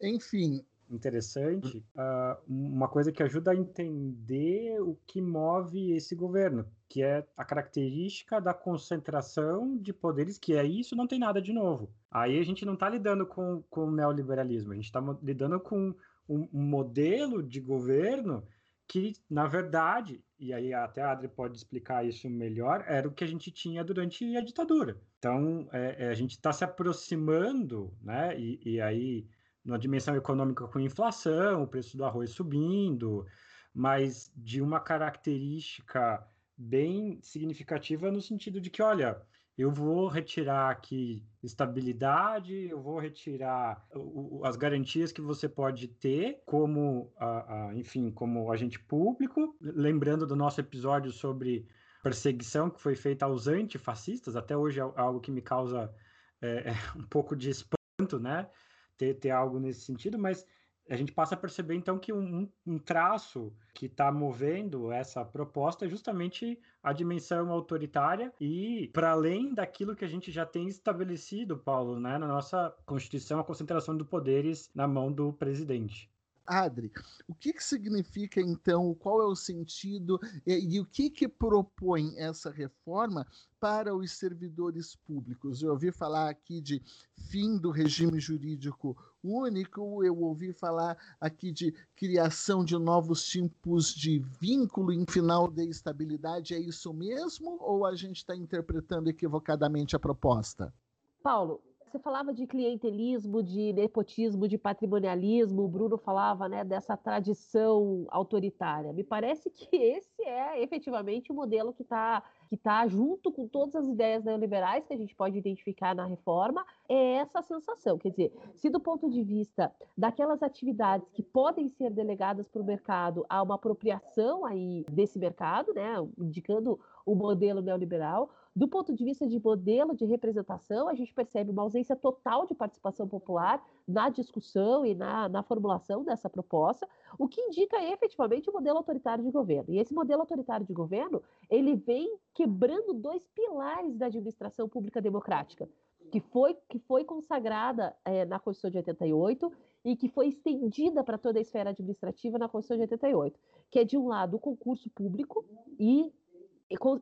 Enfim. 0.00 0.64
Interessante. 0.90 1.78
Uh, 1.96 2.36
uma 2.46 2.86
coisa 2.86 3.10
que 3.10 3.22
ajuda 3.22 3.52
a 3.52 3.56
entender 3.56 4.78
o 4.82 4.98
que 5.06 5.22
move 5.22 5.92
esse 5.92 6.14
governo, 6.14 6.66
que 6.86 7.02
é 7.02 7.26
a 7.34 7.44
característica 7.44 8.38
da 8.40 8.52
concentração 8.52 9.78
de 9.78 9.90
poderes, 9.90 10.36
que 10.36 10.54
é 10.54 10.64
isso, 10.64 10.94
não 10.94 11.06
tem 11.06 11.18
nada 11.18 11.40
de 11.40 11.50
novo. 11.50 11.88
Aí 12.10 12.38
a 12.38 12.44
gente 12.44 12.66
não 12.66 12.74
está 12.74 12.90
lidando 12.90 13.24
com, 13.24 13.62
com 13.70 13.86
o 13.86 13.90
neoliberalismo, 13.90 14.72
a 14.72 14.74
gente 14.74 14.84
está 14.84 15.00
lidando 15.22 15.58
com 15.60 15.94
um, 16.28 16.46
um 16.52 16.62
modelo 16.62 17.42
de 17.42 17.58
governo 17.58 18.46
que, 18.88 19.14
na 19.28 19.46
verdade, 19.46 20.22
e 20.38 20.52
aí 20.52 20.74
até 20.74 21.02
a 21.02 21.12
Adri 21.12 21.28
pode 21.28 21.56
explicar 21.56 22.04
isso 22.04 22.28
melhor, 22.28 22.84
era 22.86 23.08
o 23.08 23.12
que 23.12 23.24
a 23.24 23.26
gente 23.26 23.50
tinha 23.50 23.84
durante 23.84 24.36
a 24.36 24.40
ditadura. 24.40 25.00
Então, 25.18 25.68
é, 25.72 26.06
é, 26.06 26.08
a 26.08 26.14
gente 26.14 26.32
está 26.32 26.52
se 26.52 26.64
aproximando, 26.64 27.96
né? 28.02 28.38
E, 28.38 28.60
e, 28.64 28.80
aí, 28.80 29.26
na 29.64 29.78
dimensão 29.78 30.16
econômica 30.16 30.66
com 30.66 30.80
inflação, 30.80 31.62
o 31.62 31.68
preço 31.68 31.96
do 31.96 32.04
arroz 32.04 32.30
subindo, 32.30 33.24
mas 33.72 34.32
de 34.36 34.60
uma 34.60 34.80
característica 34.80 36.26
bem 36.56 37.18
significativa 37.22 38.10
no 38.10 38.20
sentido 38.20 38.60
de 38.60 38.68
que, 38.68 38.82
olha, 38.82 39.22
eu 39.56 39.70
vou 39.70 40.08
retirar 40.08 40.70
aqui 40.70 41.22
estabilidade, 41.42 42.68
eu 42.68 42.80
vou 42.80 42.98
retirar 42.98 43.86
o, 43.94 44.42
as 44.44 44.56
garantias 44.56 45.12
que 45.12 45.20
você 45.20 45.48
pode 45.48 45.88
ter 45.88 46.42
como, 46.46 47.12
a, 47.18 47.68
a, 47.68 47.74
enfim, 47.74 48.10
como 48.10 48.50
agente 48.50 48.78
público. 48.78 49.56
Lembrando 49.60 50.26
do 50.26 50.36
nosso 50.36 50.60
episódio 50.60 51.12
sobre 51.12 51.68
perseguição 52.02 52.70
que 52.70 52.80
foi 52.80 52.94
feita 52.94 53.26
aos 53.26 53.46
antifascistas, 53.46 54.36
até 54.36 54.56
hoje 54.56 54.80
é 54.80 54.82
algo 54.82 55.20
que 55.20 55.30
me 55.30 55.42
causa 55.42 55.92
é, 56.40 56.72
um 56.96 57.06
pouco 57.06 57.36
de 57.36 57.50
espanto, 57.50 58.18
né? 58.18 58.48
Ter, 58.96 59.14
ter 59.14 59.30
algo 59.30 59.58
nesse 59.58 59.82
sentido, 59.82 60.18
mas 60.18 60.46
a 60.88 60.96
gente 60.96 61.12
passa 61.12 61.34
a 61.34 61.38
perceber 61.38 61.74
então 61.74 61.98
que 61.98 62.12
um, 62.12 62.48
um 62.66 62.78
traço 62.78 63.52
que 63.74 63.86
está 63.86 64.10
movendo 64.10 64.90
essa 64.90 65.24
proposta 65.24 65.86
é 65.86 65.88
justamente 65.88 66.58
a 66.82 66.92
dimensão 66.92 67.50
autoritária 67.50 68.32
e 68.40 68.90
para 68.92 69.12
além 69.12 69.54
daquilo 69.54 69.94
que 69.94 70.04
a 70.04 70.08
gente 70.08 70.30
já 70.30 70.44
tem 70.44 70.66
estabelecido, 70.66 71.56
Paulo, 71.56 71.98
né, 71.98 72.18
na 72.18 72.26
nossa 72.26 72.74
Constituição, 72.84 73.38
a 73.40 73.44
concentração 73.44 73.96
de 73.96 74.04
poderes 74.04 74.70
na 74.74 74.86
mão 74.86 75.12
do 75.12 75.32
presidente. 75.32 76.10
Adri, 76.46 76.90
o 77.28 77.34
que, 77.34 77.52
que 77.52 77.62
significa 77.62 78.40
então, 78.40 78.94
qual 78.94 79.22
é 79.22 79.26
o 79.26 79.34
sentido 79.34 80.20
e, 80.46 80.76
e, 80.76 80.80
o 80.80 80.84
que, 80.84 81.08
que 81.08 81.28
propõe 81.28 82.14
essa 82.16 82.50
reforma 82.50 83.26
para 83.60 83.94
os 83.94 84.10
servidores 84.12 84.96
públicos? 84.96 85.62
Eu 85.62 85.70
ouvi 85.70 85.92
falar 85.92 86.28
aqui 86.28 86.60
de 86.60 86.82
fim 87.16 87.56
do 87.56 87.70
regime 87.70 88.18
jurídico 88.18 88.96
único, 89.22 90.04
eu 90.04 90.18
ouvi 90.18 90.52
falar 90.52 90.96
aqui 91.20 91.52
de 91.52 91.72
criação 91.94 92.64
de 92.64 92.76
novos 92.76 93.24
tipos 93.24 93.94
de 93.94 94.18
vínculo 94.40 94.92
em 94.92 95.06
final 95.06 95.48
de 95.48 95.64
estabilidade. 95.68 96.54
É 96.54 96.58
isso 96.58 96.92
mesmo 96.92 97.56
ou 97.60 97.86
a 97.86 97.94
gente 97.94 98.16
está 98.16 98.34
interpretando 98.34 99.08
equivocadamente 99.08 99.94
a 99.94 100.00
proposta? 100.00 100.74
Paulo, 101.22 101.62
você 101.92 101.98
falava 101.98 102.32
de 102.32 102.46
clientelismo, 102.46 103.42
de 103.42 103.70
nepotismo, 103.74 104.48
de 104.48 104.56
patrimonialismo, 104.56 105.62
o 105.62 105.68
Bruno 105.68 105.98
falava 105.98 106.48
né, 106.48 106.64
dessa 106.64 106.96
tradição 106.96 108.06
autoritária. 108.08 108.94
Me 108.94 109.04
parece 109.04 109.50
que 109.50 109.68
esse 109.76 110.22
é 110.22 110.62
efetivamente 110.62 111.30
o 111.30 111.34
modelo 111.34 111.72
que 111.72 111.82
está 111.82 112.22
que 112.48 112.56
tá 112.58 112.86
junto 112.86 113.32
com 113.32 113.48
todas 113.48 113.74
as 113.74 113.88
ideias 113.88 114.22
neoliberais 114.24 114.86
que 114.86 114.92
a 114.92 114.96
gente 114.96 115.14
pode 115.14 115.38
identificar 115.38 115.94
na 115.94 116.04
reforma, 116.04 116.66
é 116.86 117.14
essa 117.14 117.40
sensação. 117.40 117.96
Quer 117.96 118.10
dizer, 118.10 118.32
se 118.56 118.68
do 118.68 118.78
ponto 118.78 119.08
de 119.08 119.22
vista 119.22 119.72
daquelas 119.96 120.42
atividades 120.42 121.08
que 121.12 121.22
podem 121.22 121.66
ser 121.70 121.88
delegadas 121.90 122.46
para 122.50 122.60
o 122.60 122.64
mercado, 122.64 123.24
há 123.26 123.42
uma 123.42 123.54
apropriação 123.54 124.44
aí 124.44 124.84
desse 124.90 125.18
mercado, 125.18 125.72
né, 125.72 125.94
indicando 126.18 126.78
o 127.06 127.14
modelo 127.14 127.62
neoliberal, 127.62 128.28
do 128.54 128.68
ponto 128.68 128.92
de 128.92 129.02
vista 129.02 129.26
de 129.26 129.40
modelo 129.42 129.96
de 129.96 130.04
representação, 130.04 130.86
a 130.86 130.94
gente 130.94 131.12
percebe 131.14 131.50
uma 131.50 131.62
ausência 131.62 131.96
total 131.96 132.46
de 132.46 132.54
participação 132.54 133.08
popular 133.08 133.64
na 133.88 134.10
discussão 134.10 134.84
e 134.84 134.94
na, 134.94 135.26
na 135.28 135.42
formulação 135.42 136.04
dessa 136.04 136.28
proposta, 136.28 136.86
o 137.18 137.26
que 137.26 137.40
indica 137.40 137.82
efetivamente 137.82 138.50
o 138.50 138.52
modelo 138.52 138.76
autoritário 138.76 139.24
de 139.24 139.30
governo. 139.30 139.72
E 139.72 139.78
esse 139.78 139.94
modelo 139.94 140.20
autoritário 140.20 140.66
de 140.66 140.72
governo, 140.74 141.22
ele 141.48 141.74
vem 141.74 142.14
quebrando 142.34 142.92
dois 142.92 143.26
pilares 143.28 143.96
da 143.96 144.06
administração 144.06 144.68
pública 144.68 145.00
democrática, 145.00 145.66
que 146.10 146.20
foi, 146.20 146.54
que 146.68 146.78
foi 146.78 147.04
consagrada 147.04 147.96
é, 148.04 148.26
na 148.26 148.38
Constituição 148.38 148.70
de 148.70 148.76
88 148.76 149.50
e 149.82 149.96
que 149.96 150.08
foi 150.08 150.28
estendida 150.28 151.02
para 151.02 151.16
toda 151.16 151.38
a 151.38 151.42
esfera 151.42 151.70
administrativa 151.70 152.38
na 152.38 152.50
Constituição 152.50 152.76
de 152.76 152.92
88, 152.92 153.40
que 153.70 153.78
é, 153.78 153.84
de 153.84 153.96
um 153.96 154.08
lado, 154.08 154.36
o 154.36 154.38
concurso 154.38 154.90
público 154.90 155.42
e 155.78 156.12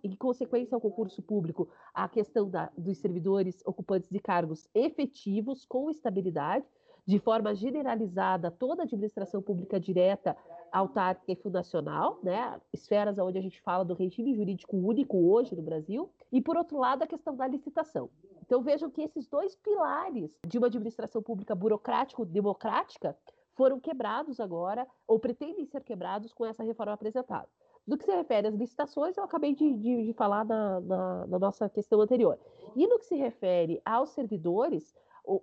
em 0.02 0.16
consequência 0.16 0.74
ao 0.74 0.80
concurso 0.80 1.22
público, 1.22 1.68
a 1.94 2.08
questão 2.08 2.48
da, 2.48 2.70
dos 2.76 2.98
servidores 2.98 3.62
ocupantes 3.64 4.10
de 4.10 4.18
cargos 4.18 4.68
efetivos 4.74 5.64
com 5.64 5.90
estabilidade, 5.90 6.64
de 7.06 7.18
forma 7.18 7.54
generalizada, 7.54 8.50
toda 8.50 8.82
a 8.82 8.84
administração 8.84 9.40
pública 9.42 9.80
direta 9.80 10.36
autárquica 10.70 11.32
e 11.32 11.36
fundacional, 11.36 12.18
né? 12.22 12.60
esferas 12.72 13.18
onde 13.18 13.38
a 13.38 13.42
gente 13.42 13.60
fala 13.60 13.84
do 13.84 13.94
regime 13.94 14.34
jurídico 14.34 14.76
único 14.76 15.16
hoje 15.16 15.54
no 15.54 15.62
Brasil, 15.62 16.10
e 16.30 16.40
por 16.40 16.56
outro 16.56 16.78
lado 16.78 17.02
a 17.02 17.06
questão 17.06 17.34
da 17.34 17.46
licitação. 17.46 18.08
Então 18.42 18.62
vejam 18.62 18.90
que 18.90 19.02
esses 19.02 19.26
dois 19.26 19.56
pilares 19.56 20.38
de 20.46 20.58
uma 20.58 20.68
administração 20.68 21.22
pública 21.22 21.54
burocrático-democrática 21.54 23.16
foram 23.54 23.80
quebrados 23.80 24.40
agora, 24.40 24.86
ou 25.06 25.18
pretendem 25.18 25.66
ser 25.66 25.82
quebrados 25.82 26.32
com 26.32 26.46
essa 26.46 26.62
reforma 26.62 26.92
apresentada. 26.92 27.48
Do 27.90 27.98
que 27.98 28.04
se 28.04 28.12
refere 28.12 28.46
às 28.46 28.54
licitações, 28.54 29.16
eu 29.16 29.24
acabei 29.24 29.52
de, 29.52 29.74
de, 29.74 30.06
de 30.06 30.12
falar 30.12 30.44
na, 30.44 30.80
na, 30.80 31.26
na, 31.26 31.38
nossa 31.40 31.68
questão 31.68 32.00
anterior. 32.00 32.38
E 32.76 32.86
no 32.86 33.00
que 33.00 33.04
se 33.04 33.16
refere 33.16 33.82
aos 33.84 34.10
servidores, 34.10 34.94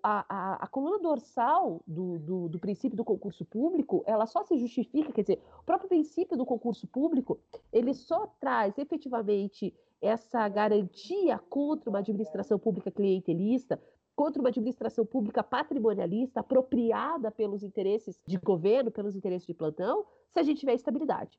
a, 0.02 0.26
a, 0.30 0.54
a 0.64 0.68
coluna 0.68 0.98
dorsal 0.98 1.84
do, 1.86 2.18
do, 2.20 2.48
do, 2.48 2.58
princípio 2.58 2.96
do 2.96 3.04
concurso 3.04 3.44
público, 3.44 4.02
ela 4.08 4.26
só 4.26 4.46
se 4.46 4.58
justifica, 4.58 5.12
quer 5.12 5.24
dizer, 5.24 5.44
o 5.60 5.64
próprio 5.66 5.90
princípio 5.90 6.38
do 6.38 6.46
concurso 6.46 6.88
público, 6.88 7.38
ele 7.70 7.94
só 7.94 8.28
traz 8.40 8.78
efetivamente 8.78 9.76
essa 10.02 10.48
garantia 10.48 11.38
contra 11.50 11.90
uma 11.90 12.00
administração 12.00 12.58
pública 12.58 12.90
clientelista, 12.90 13.78
contra 14.16 14.42
uma 14.42 14.48
administração 14.48 15.06
pública 15.06 15.44
patrimonialista, 15.44 16.40
apropriada 16.40 17.30
pelos 17.30 17.62
interesses 17.62 18.18
de 18.26 18.38
governo, 18.38 18.90
pelos 18.90 19.18
interesses 19.18 19.46
de 19.46 19.54
plantão, 19.54 20.06
se 20.32 20.40
a 20.40 20.44
gente 20.44 20.62
tiver 20.62 20.76
estabilidade. 20.76 21.38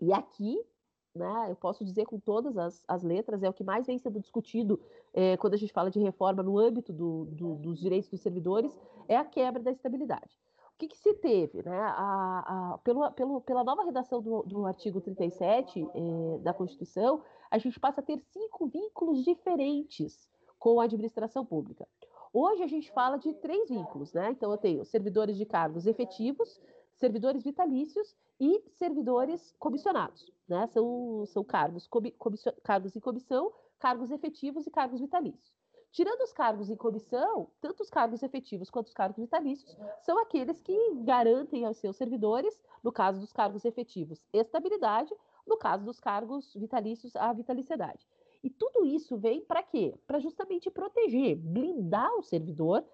E 0.00 0.12
aqui, 0.12 0.58
né, 1.14 1.46
eu 1.50 1.56
posso 1.56 1.84
dizer 1.84 2.06
com 2.06 2.18
todas 2.18 2.56
as, 2.56 2.82
as 2.88 3.02
letras, 3.02 3.42
é 3.42 3.48
o 3.48 3.52
que 3.52 3.64
mais 3.64 3.86
vem 3.86 3.98
sendo 3.98 4.20
discutido 4.20 4.80
é, 5.12 5.36
quando 5.36 5.54
a 5.54 5.58
gente 5.58 5.72
fala 5.72 5.90
de 5.90 6.00
reforma 6.00 6.42
no 6.42 6.58
âmbito 6.58 6.92
do, 6.92 7.26
do, 7.26 7.54
dos 7.56 7.78
direitos 7.78 8.10
dos 8.10 8.20
servidores, 8.20 8.76
é 9.08 9.16
a 9.16 9.24
quebra 9.24 9.62
da 9.62 9.70
estabilidade. 9.70 10.38
O 10.74 10.78
que, 10.78 10.88
que 10.88 10.96
se 10.96 11.14
teve? 11.14 11.62
Né? 11.62 11.78
A, 11.78 12.72
a, 12.74 12.78
pelo, 12.78 13.10
pelo, 13.12 13.40
pela 13.42 13.62
nova 13.62 13.84
redação 13.84 14.20
do, 14.20 14.42
do 14.42 14.66
artigo 14.66 15.00
37 15.00 15.86
é, 15.94 16.38
da 16.38 16.52
Constituição, 16.52 17.22
a 17.50 17.58
gente 17.58 17.78
passa 17.78 18.00
a 18.00 18.04
ter 18.04 18.18
cinco 18.18 18.66
vínculos 18.66 19.22
diferentes 19.22 20.28
com 20.58 20.80
a 20.80 20.84
administração 20.84 21.44
pública. 21.44 21.86
Hoje 22.32 22.62
a 22.62 22.66
gente 22.66 22.90
fala 22.92 23.18
de 23.18 23.34
três 23.34 23.68
vínculos, 23.68 24.14
né? 24.14 24.30
Então 24.30 24.50
eu 24.50 24.56
tenho 24.56 24.84
servidores 24.86 25.36
de 25.36 25.44
cargos 25.44 25.86
efetivos, 25.86 26.58
servidores 27.02 27.42
vitalícios 27.42 28.14
e 28.38 28.62
servidores 28.78 29.52
comissionados, 29.58 30.32
né? 30.46 30.68
São, 30.68 31.26
são 31.26 31.42
cargos, 31.42 31.88
cargos 32.62 32.94
em 32.94 33.00
comissão, 33.00 33.52
cargos 33.80 34.12
efetivos 34.12 34.68
e 34.68 34.70
cargos 34.70 35.00
vitalícios. 35.00 35.52
Tirando 35.90 36.20
os 36.20 36.32
cargos 36.32 36.70
em 36.70 36.76
comissão, 36.76 37.50
tanto 37.60 37.82
os 37.82 37.90
cargos 37.90 38.22
efetivos 38.22 38.70
quanto 38.70 38.86
os 38.86 38.94
cargos 38.94 39.18
vitalícios 39.18 39.76
são 40.02 40.16
aqueles 40.20 40.60
que 40.60 40.94
garantem 41.02 41.64
aos 41.64 41.78
seus 41.78 41.96
servidores, 41.96 42.62
no 42.84 42.92
caso 42.92 43.18
dos 43.18 43.32
cargos 43.32 43.64
efetivos, 43.64 44.24
estabilidade, 44.32 45.12
no 45.44 45.56
caso 45.56 45.84
dos 45.84 45.98
cargos 45.98 46.54
vitalícios, 46.54 47.16
a 47.16 47.32
vitaliciedade. 47.32 48.06
E 48.44 48.48
tudo 48.48 48.86
isso 48.86 49.16
vem 49.16 49.40
para 49.40 49.62
quê? 49.62 49.92
Para 50.06 50.20
justamente 50.20 50.70
proteger, 50.70 51.36
blindar 51.36 52.12
o 52.16 52.22
servidor 52.22 52.84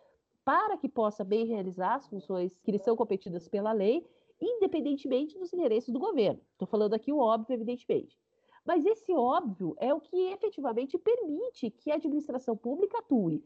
para 0.49 0.78
que 0.78 0.88
possa 0.88 1.22
bem 1.22 1.44
realizar 1.44 1.96
as 1.96 2.09
funções 2.09 2.59
que 2.61 2.72
lhe 2.72 2.78
são 2.78 2.96
competidas 2.96 3.46
pela 3.46 3.70
lei, 3.70 4.09
independentemente 4.40 5.38
dos 5.38 5.53
interesses 5.53 5.92
do 5.92 5.99
governo. 5.99 6.40
Estou 6.53 6.66
falando 6.66 6.94
aqui 6.94 7.12
o 7.12 7.18
óbvio, 7.18 7.53
evidentemente. 7.53 8.18
Mas 8.64 8.86
esse 8.86 9.12
óbvio 9.12 9.76
é 9.78 9.92
o 9.92 10.01
que 10.01 10.16
efetivamente 10.32 10.96
permite 10.96 11.68
que 11.68 11.90
a 11.90 11.96
administração 11.96 12.57
pública 12.57 12.96
atue. 12.96 13.44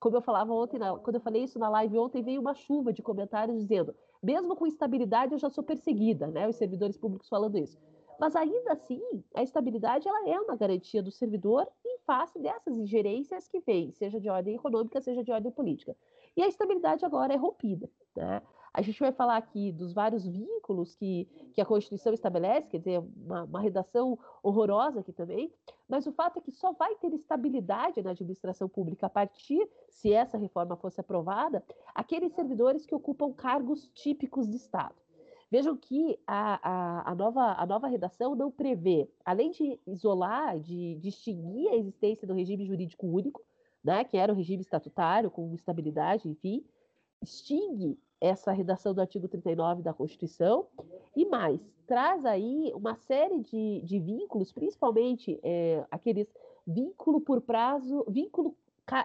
Como 0.00 0.16
eu 0.16 0.20
falava 0.20 0.52
ontem, 0.52 0.80
quando 1.04 1.14
eu 1.14 1.20
falei 1.20 1.44
isso 1.44 1.56
na 1.56 1.68
live 1.68 1.96
ontem, 1.98 2.20
veio 2.20 2.40
uma 2.40 2.54
chuva 2.54 2.92
de 2.92 3.00
comentários 3.00 3.56
dizendo: 3.56 3.94
mesmo 4.20 4.56
com 4.56 4.66
instabilidade, 4.66 5.32
eu 5.32 5.38
já 5.38 5.50
sou 5.50 5.62
perseguida, 5.62 6.26
né? 6.26 6.48
Os 6.48 6.56
servidores 6.56 6.98
públicos 6.98 7.28
falando 7.28 7.58
isso. 7.58 7.78
Mas 8.18 8.34
ainda 8.34 8.72
assim, 8.72 9.00
a 9.34 9.42
estabilidade 9.44 10.08
ela 10.08 10.28
é 10.28 10.40
uma 10.40 10.56
garantia 10.56 11.00
do 11.00 11.12
servidor 11.12 11.68
em 11.86 11.98
face 12.00 12.40
dessas 12.40 12.76
ingerências 12.76 13.46
que 13.46 13.60
vêm, 13.60 13.92
seja 13.92 14.20
de 14.20 14.28
ordem 14.28 14.56
econômica, 14.56 15.00
seja 15.00 15.22
de 15.22 15.30
ordem 15.30 15.52
política. 15.52 15.96
E 16.36 16.42
a 16.42 16.48
estabilidade 16.48 17.04
agora 17.04 17.32
é 17.32 17.36
rompida. 17.36 17.90
Né? 18.16 18.42
A 18.72 18.82
gente 18.82 19.00
vai 19.00 19.10
falar 19.10 19.36
aqui 19.36 19.72
dos 19.72 19.92
vários 19.92 20.24
vínculos 20.24 20.94
que, 20.94 21.28
que 21.52 21.60
a 21.60 21.66
Constituição 21.66 22.12
estabelece, 22.12 22.70
quer 22.70 22.78
dizer, 22.78 23.02
uma, 23.16 23.42
uma, 23.42 23.60
redação 23.60 24.16
horrorosa 24.42 25.00
aqui 25.00 25.12
também, 25.12 25.52
mas 25.88 26.06
o 26.06 26.12
fato 26.12 26.38
é 26.38 26.42
que 26.42 26.52
só 26.52 26.72
vai 26.72 26.94
ter 26.96 27.12
estabilidade 27.12 28.00
na 28.00 28.12
administração 28.12 28.68
pública 28.68 29.06
a 29.06 29.10
partir, 29.10 29.68
se 29.88 30.12
essa 30.12 30.38
reforma 30.38 30.76
fosse 30.76 31.00
aprovada, 31.00 31.64
aqueles 31.94 32.32
servidores 32.32 32.86
que 32.86 32.94
ocupam 32.94 33.32
cargos 33.32 33.88
típicos 33.88 34.48
de 34.48 34.56
Estado. 34.56 34.94
Vejam 35.50 35.76
que 35.76 36.16
a, 36.24 36.60
a, 36.62 37.10
a, 37.10 37.14
nova, 37.16 37.54
a 37.58 37.66
nova 37.66 37.88
redação 37.88 38.36
não 38.36 38.52
prevê, 38.52 39.10
além 39.24 39.50
de 39.50 39.80
isolar, 39.84 40.60
de 40.60 40.94
distinguir 41.00 41.68
a 41.70 41.76
existência 41.76 42.24
do 42.24 42.34
regime 42.34 42.64
jurídico 42.64 43.08
único, 43.08 43.42
né, 43.82 44.04
que 44.04 44.16
era 44.16 44.32
o 44.32 44.36
regime 44.36 44.62
estatutário, 44.62 45.30
com 45.30 45.54
estabilidade, 45.54 46.28
enfim, 46.28 46.64
extingue 47.22 47.98
essa 48.20 48.52
redação 48.52 48.92
do 48.92 49.00
artigo 49.00 49.28
39 49.28 49.82
da 49.82 49.94
Constituição, 49.94 50.66
e 51.16 51.24
mais, 51.24 51.60
traz 51.86 52.24
aí 52.24 52.70
uma 52.74 52.94
série 52.94 53.40
de, 53.40 53.80
de 53.82 53.98
vínculos, 53.98 54.52
principalmente 54.52 55.40
é, 55.42 55.84
aqueles 55.90 56.32
vínculo 56.66 57.20
por 57.20 57.40
prazo, 57.40 58.04
vínculo, 58.08 58.54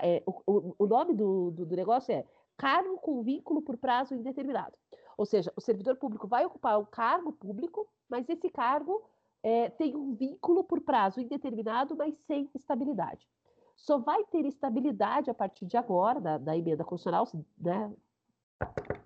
é, 0.01 0.21
o, 0.25 0.75
o, 0.77 0.87
nome 0.87 1.13
do, 1.13 1.51
do, 1.51 1.65
do 1.65 1.75
negócio 1.75 2.13
é 2.13 2.25
cargo 2.57 2.97
com 2.97 3.23
vínculo 3.23 3.61
por 3.61 3.77
prazo 3.77 4.13
indeterminado. 4.13 4.75
Ou 5.17 5.25
seja, 5.25 5.51
o 5.55 5.61
servidor 5.61 5.95
público 5.95 6.27
vai 6.27 6.45
ocupar 6.45 6.79
um 6.79 6.85
cargo 6.85 7.31
público, 7.31 7.87
mas 8.09 8.27
esse 8.29 8.49
cargo 8.49 9.03
é, 9.41 9.69
tem 9.69 9.95
um 9.95 10.13
vínculo 10.13 10.63
por 10.63 10.81
prazo 10.81 11.21
indeterminado, 11.21 11.95
mas 11.95 12.15
sem 12.27 12.49
estabilidade. 12.53 13.27
Só 13.75 13.97
vai 13.97 14.23
ter 14.25 14.45
estabilidade 14.45 15.29
a 15.29 15.33
partir 15.33 15.65
de 15.65 15.77
agora, 15.77 16.19
da, 16.19 16.37
da 16.37 16.57
emenda 16.57 16.83
constitucional, 16.83 17.27
né, 17.57 17.93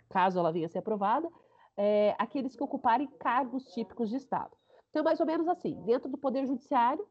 caso 0.09 0.39
ela 0.39 0.51
venha 0.51 0.67
a 0.67 0.69
ser 0.69 0.79
aprovada, 0.79 1.29
é, 1.75 2.15
aqueles 2.17 2.55
que 2.55 2.63
ocuparem 2.63 3.07
cargos 3.19 3.65
típicos 3.73 4.09
de 4.09 4.17
Estado. 4.17 4.55
Então, 4.89 5.03
mais 5.03 5.19
ou 5.19 5.25
menos 5.25 5.47
assim, 5.47 5.81
dentro 5.83 6.09
do 6.09 6.17
Poder 6.17 6.45
Judiciário, 6.45 7.07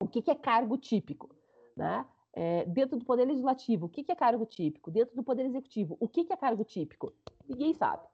o 0.00 0.08
que, 0.08 0.20
que 0.20 0.30
é 0.30 0.34
cargo 0.34 0.76
típico? 0.76 1.34
Né? 1.76 2.04
É, 2.32 2.64
dentro 2.66 2.98
do 2.98 3.04
Poder 3.04 3.24
Legislativo, 3.24 3.86
o 3.86 3.88
que, 3.88 4.04
que 4.04 4.12
é 4.12 4.14
cargo 4.14 4.44
típico? 4.44 4.90
Dentro 4.90 5.16
do 5.16 5.22
Poder 5.22 5.46
Executivo, 5.46 5.96
o 5.98 6.08
que, 6.08 6.24
que 6.24 6.32
é 6.32 6.36
cargo 6.36 6.64
típico? 6.64 7.12
Ninguém 7.48 7.72
sabe. 7.72 8.06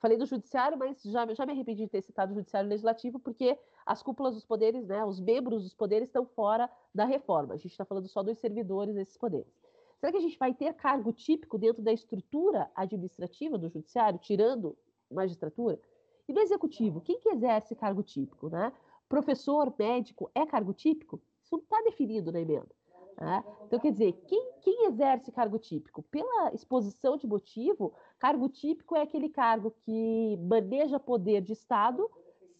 Falei 0.00 0.16
do 0.16 0.24
judiciário, 0.24 0.78
mas 0.78 1.02
já, 1.02 1.26
já 1.34 1.44
me 1.44 1.52
arrependi 1.52 1.84
de 1.84 1.90
ter 1.90 2.00
citado 2.00 2.32
o 2.32 2.34
judiciário 2.34 2.70
legislativo, 2.70 3.18
porque 3.18 3.58
as 3.84 4.02
cúpulas 4.02 4.34
dos 4.34 4.44
poderes, 4.44 4.86
né, 4.86 5.04
os 5.04 5.20
membros 5.20 5.62
dos 5.62 5.74
poderes 5.74 6.08
estão 6.08 6.24
fora 6.24 6.70
da 6.94 7.04
reforma. 7.04 7.52
A 7.52 7.56
gente 7.58 7.72
está 7.72 7.84
falando 7.84 8.08
só 8.08 8.22
dos 8.22 8.38
servidores 8.38 8.94
desses 8.94 9.18
poderes. 9.18 9.52
Será 9.98 10.10
que 10.10 10.16
a 10.16 10.22
gente 10.22 10.38
vai 10.38 10.54
ter 10.54 10.72
cargo 10.72 11.12
típico 11.12 11.58
dentro 11.58 11.82
da 11.82 11.92
estrutura 11.92 12.70
administrativa 12.74 13.58
do 13.58 13.68
judiciário, 13.68 14.18
tirando 14.18 14.74
magistratura? 15.10 15.78
E 16.26 16.32
no 16.32 16.40
executivo, 16.40 17.02
quem 17.02 17.20
que 17.20 17.28
exerce 17.28 17.76
cargo 17.76 18.02
típico? 18.02 18.48
Né? 18.48 18.72
Professor, 19.06 19.74
médico, 19.78 20.30
é 20.34 20.46
cargo 20.46 20.72
típico? 20.72 21.20
Isso 21.42 21.56
não 21.56 21.62
está 21.62 21.82
definido 21.82 22.32
na 22.32 22.40
emenda. 22.40 22.74
Né? 23.20 23.44
Então, 23.66 23.78
quer 23.78 23.92
dizer, 23.92 24.12
quem, 24.26 24.52
quem 24.62 24.86
exerce 24.86 25.30
cargo 25.30 25.58
típico? 25.58 26.02
Pela 26.04 26.54
exposição 26.54 27.18
de 27.18 27.26
motivo, 27.26 27.92
cargo 28.18 28.48
típico 28.48 28.96
é 28.96 29.02
aquele 29.02 29.28
cargo 29.28 29.72
que 29.84 30.38
maneja 30.38 30.98
poder 30.98 31.42
de 31.42 31.52
Estado 31.52 32.10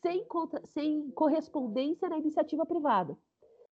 sem, 0.03 0.27
sem 0.65 1.11
correspondência 1.13 2.09
na 2.11 2.19
iniciativa 2.19 2.67
privada. 2.67 3.17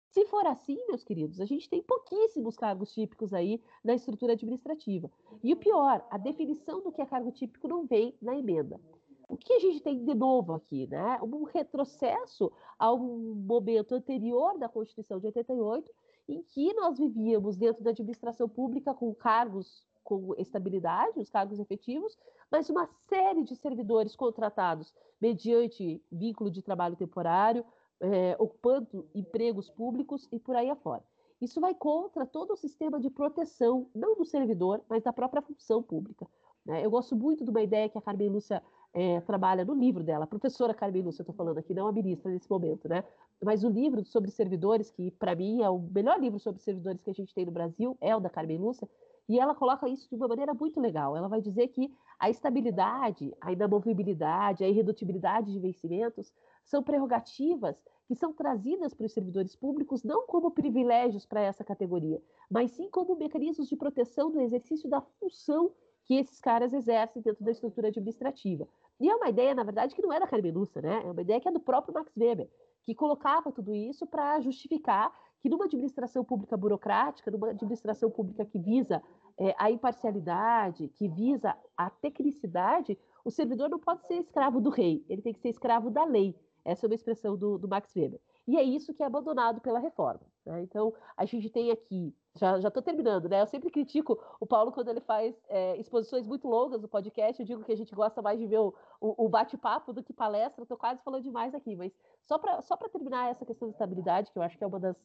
Se 0.10 0.26
for 0.26 0.46
assim, 0.46 0.78
meus 0.88 1.04
queridos, 1.04 1.40
a 1.40 1.46
gente 1.46 1.70
tem 1.70 1.82
pouquíssimos 1.82 2.58
cargos 2.58 2.92
típicos 2.92 3.34
aí 3.34 3.62
na 3.84 3.94
estrutura 3.94 4.34
administrativa. 4.34 5.10
E 5.44 5.54
o 5.54 5.58
pior, 5.58 6.06
a 6.10 6.18
definição 6.18 6.82
do 6.82 6.92
que 6.92 7.02
é 7.02 7.06
cargo 7.06 7.32
típico 7.32 7.68
não 7.68 7.86
vem 7.86 8.14
na 8.22 8.36
emenda. 8.36 8.82
O 9.30 9.38
que 9.38 9.54
a 9.54 9.60
gente 9.60 9.82
tem 9.82 10.04
de 10.04 10.14
novo 10.14 10.52
aqui, 10.52 10.86
né? 10.88 11.18
Um 11.24 11.44
retrocesso 11.44 12.52
a 12.78 12.92
um 12.92 13.34
momento 13.34 13.96
anterior 13.96 14.58
da 14.58 14.68
Constituição 14.68 15.20
de 15.20 15.28
88, 15.28 15.90
em 16.32 16.42
que 16.44 16.74
nós 16.74 16.98
vivíamos 16.98 17.58
dentro 17.58 17.84
da 17.84 17.92
administração 17.92 18.48
pública 18.48 18.94
com 18.94 19.14
cargos 19.14 19.86
com 20.04 20.34
estabilidade, 20.38 21.20
os 21.20 21.30
cargos 21.30 21.60
efetivos, 21.60 22.18
mas 22.50 22.70
uma 22.70 22.90
série 23.08 23.44
de 23.44 23.56
servidores 23.56 24.16
contratados 24.16 24.94
mediante 25.22 26.04
vínculo 26.12 26.50
de 26.50 26.62
trabalho 26.62 26.96
temporário, 26.96 27.64
é, 28.00 28.36
ocupando 28.40 29.08
empregos 29.14 29.70
públicos 29.70 30.28
e 30.32 30.40
por 30.40 30.56
aí 30.56 30.70
afora. 30.70 31.04
Isso 31.40 31.62
vai 31.62 31.74
contra 31.74 32.26
todo 32.26 32.54
o 32.54 32.58
sistema 32.58 33.00
de 33.00 33.10
proteção, 33.10 33.88
não 33.94 34.16
do 34.16 34.26
servidor, 34.26 34.82
mas 34.90 35.04
da 35.04 35.14
própria 35.14 35.42
função 35.42 35.82
pública. 35.82 36.28
Né? 36.66 36.86
Eu 36.86 36.92
gosto 36.92 37.16
muito 37.16 37.44
de 37.44 37.50
uma 37.50 37.62
ideia 37.62 37.90
que 37.90 37.98
a 37.98 38.02
Carmen 38.02 38.30
Lúcia 38.30 38.62
é, 38.94 39.22
trabalha 39.22 39.64
no 39.64 39.74
livro 39.74 40.04
dela, 40.04 40.26
a 40.26 40.28
professora 40.28 40.74
Carmen 40.74 41.02
Lúcia, 41.04 41.22
eu 41.22 41.24
estou 41.24 41.36
falando 41.36 41.58
aqui, 41.58 41.74
não 41.74 41.88
a 41.88 41.92
ministra 41.92 42.32
nesse 42.32 42.50
momento, 42.50 42.90
né? 42.90 43.04
Mas 43.44 43.64
o 43.64 43.70
livro 43.70 44.04
sobre 44.06 44.30
servidores, 44.32 44.92
que 44.92 45.12
para 45.12 45.36
mim 45.36 45.62
é 45.62 45.70
o 45.70 45.80
melhor 45.80 46.20
livro 46.20 46.40
sobre 46.40 46.62
servidores 46.62 47.02
que 47.02 47.10
a 47.10 47.14
gente 47.14 47.34
tem 47.34 47.46
no 47.46 47.52
Brasil, 47.52 47.98
é 48.02 48.16
o 48.16 48.20
da 48.20 48.30
Carmen 48.30 48.58
Lúcia, 48.58 48.88
E 49.30 49.40
ela 49.40 49.56
coloca 49.56 49.88
isso 49.88 50.10
de 50.10 50.16
uma 50.16 50.28
maneira 50.28 50.54
muito 50.54 50.80
legal. 50.80 51.16
Ela 51.16 51.28
vai 51.30 51.42
dizer 51.42 51.70
que 51.70 51.90
a 52.20 52.30
estabilidade, 52.30 53.34
a 53.40 53.52
inamovibilidade, 53.54 54.64
a 54.64 54.68
irredutibilidade 54.68 55.52
de 55.54 55.60
vencimentos 55.60 56.34
são 56.66 56.84
prerrogativas 56.84 57.82
que 58.08 58.16
são 58.16 58.34
trazidas 58.34 58.94
para 58.94 59.06
os 59.06 59.14
servidores 59.14 59.56
públicos 59.56 60.04
não 60.04 60.28
como 60.28 60.52
privilégios 60.52 61.26
para 61.26 61.42
essa 61.42 61.64
categoria, 61.64 62.22
mas 62.50 62.72
sim 62.72 62.90
como 62.90 63.16
mecanismos 63.16 63.70
de 63.70 63.76
proteção 63.78 64.30
do 64.32 64.42
exercício 64.42 64.90
da 64.90 65.00
função 65.02 65.72
que 66.12 66.16
esses 66.16 66.42
caras 66.42 66.74
exercem 66.74 67.22
dentro 67.22 67.42
da 67.42 67.52
estrutura 67.52 67.88
administrativa. 67.88 68.68
E 69.00 69.10
é 69.10 69.16
uma 69.16 69.30
ideia, 69.30 69.56
na 69.56 69.64
verdade, 69.64 69.96
que 69.96 70.02
não 70.02 70.12
é 70.12 70.20
da 70.20 70.28
Carmenussa, 70.28 70.82
né? 70.82 71.02
É 71.06 71.10
uma 71.10 71.22
ideia 71.22 71.40
que 71.40 71.48
é 71.48 71.52
do 71.54 71.60
próprio 71.62 71.94
Max 71.94 72.12
Weber, 72.18 72.50
que 72.84 72.94
colocava 72.94 73.50
tudo 73.50 73.74
isso 73.74 74.06
para 74.06 74.42
justificar 74.42 75.18
que 75.40 75.48
numa 75.48 75.64
administração 75.64 76.22
pública 76.26 76.58
burocrática, 76.58 77.32
numa 77.32 77.52
administração 77.52 78.12
pública 78.12 78.44
que 78.44 78.60
visa 78.60 79.02
é, 79.38 79.56
a 79.58 79.72
imparcialidade, 79.72 80.90
que 80.90 81.08
visa 81.08 81.56
a 81.78 81.90
tecnicidade, 81.90 83.00
o 83.24 83.32
servidor 83.32 83.70
não 83.70 83.80
pode 83.80 84.06
ser 84.06 84.16
escravo 84.16 84.60
do 84.60 84.70
rei, 84.70 85.06
ele 85.08 85.22
tem 85.22 85.32
que 85.32 85.40
ser 85.40 85.48
escravo 85.48 85.90
da 85.90 86.04
lei. 86.04 86.36
Essa 86.66 86.86
é 86.86 86.90
uma 86.90 86.96
expressão 86.96 87.38
do, 87.38 87.58
do 87.58 87.70
Max 87.70 87.96
Weber. 87.96 88.20
E 88.46 88.58
é 88.58 88.64
isso 88.64 88.94
que 88.94 89.02
é 89.02 89.06
abandonado 89.06 89.62
pela 89.62 89.80
reforma. 89.80 90.22
Né? 90.46 90.62
Então, 90.64 90.94
a 91.16 91.24
gente 91.24 91.50
tem 91.50 91.72
aqui, 91.72 92.14
já 92.36 92.68
estou 92.68 92.82
terminando, 92.82 93.28
né? 93.28 93.42
Eu 93.42 93.48
sempre 93.48 93.70
critico 93.70 94.18
o 94.40 94.46
Paulo 94.46 94.72
quando 94.72 94.88
ele 94.88 95.02
faz 95.02 95.36
é, 95.50 95.76
exposições 95.78 96.26
muito 96.26 96.48
longas 96.48 96.82
no 96.82 96.88
podcast. 96.88 97.42
Eu 97.42 97.46
digo 97.46 97.64
que 97.64 97.72
a 97.72 97.78
gente 97.78 97.94
gosta 97.94 98.22
mais 98.22 98.40
de 98.40 98.48
ver 98.48 98.60
o, 98.60 98.74
o, 99.00 99.28
bate-papo 99.28 99.92
do 99.92 100.02
que 100.02 100.14
palestra. 100.14 100.64
Estou 100.64 100.78
quase 100.78 101.02
falando 101.04 101.24
demais 101.24 101.54
aqui, 101.54 101.76
mas 101.76 101.92
só 102.22 102.38
para 102.38 102.62
só 102.62 102.78
terminar 102.78 103.30
essa 103.30 103.46
questão 103.46 103.68
de 103.68 103.74
estabilidade, 103.74 104.32
que 104.32 104.40
eu 104.40 104.44
acho 104.44 104.58
que 104.58 104.64
é 104.64 104.70
das 104.80 104.96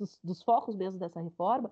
dos, 0.00 0.18
dos 0.24 0.42
focos 0.42 0.74
mesmo 0.74 0.98
dessa 0.98 1.20
reforma, 1.20 1.70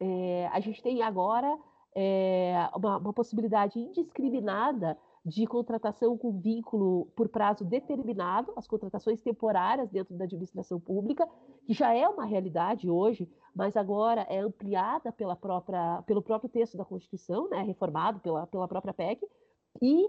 é, 0.00 0.48
a 0.50 0.58
gente 0.60 0.82
tem 0.82 1.02
agora 1.02 1.58
é, 1.94 2.68
uma, 2.74 2.96
uma 2.96 3.12
possibilidade 3.12 3.78
indiscriminada 3.78 4.98
de 5.26 5.44
contratação 5.44 6.16
com 6.16 6.38
vínculo 6.38 7.06
por 7.16 7.28
prazo 7.28 7.64
determinado, 7.64 8.52
as 8.54 8.68
contratações 8.68 9.20
temporárias 9.20 9.90
dentro 9.90 10.16
da 10.16 10.24
administração 10.24 10.78
pública, 10.78 11.28
que 11.64 11.72
já 11.72 11.92
é 11.92 12.08
uma 12.08 12.24
realidade 12.24 12.88
hoje, 12.88 13.28
mas 13.52 13.76
agora 13.76 14.20
é 14.30 14.38
ampliada 14.38 15.10
pela 15.10 15.34
própria, 15.34 16.00
pelo 16.02 16.22
próprio 16.22 16.48
texto 16.48 16.76
da 16.76 16.84
Constituição, 16.84 17.48
né, 17.50 17.60
reformado 17.62 18.20
pela, 18.20 18.46
pela 18.46 18.68
própria 18.68 18.94
PEC, 18.94 19.26
e 19.82 20.08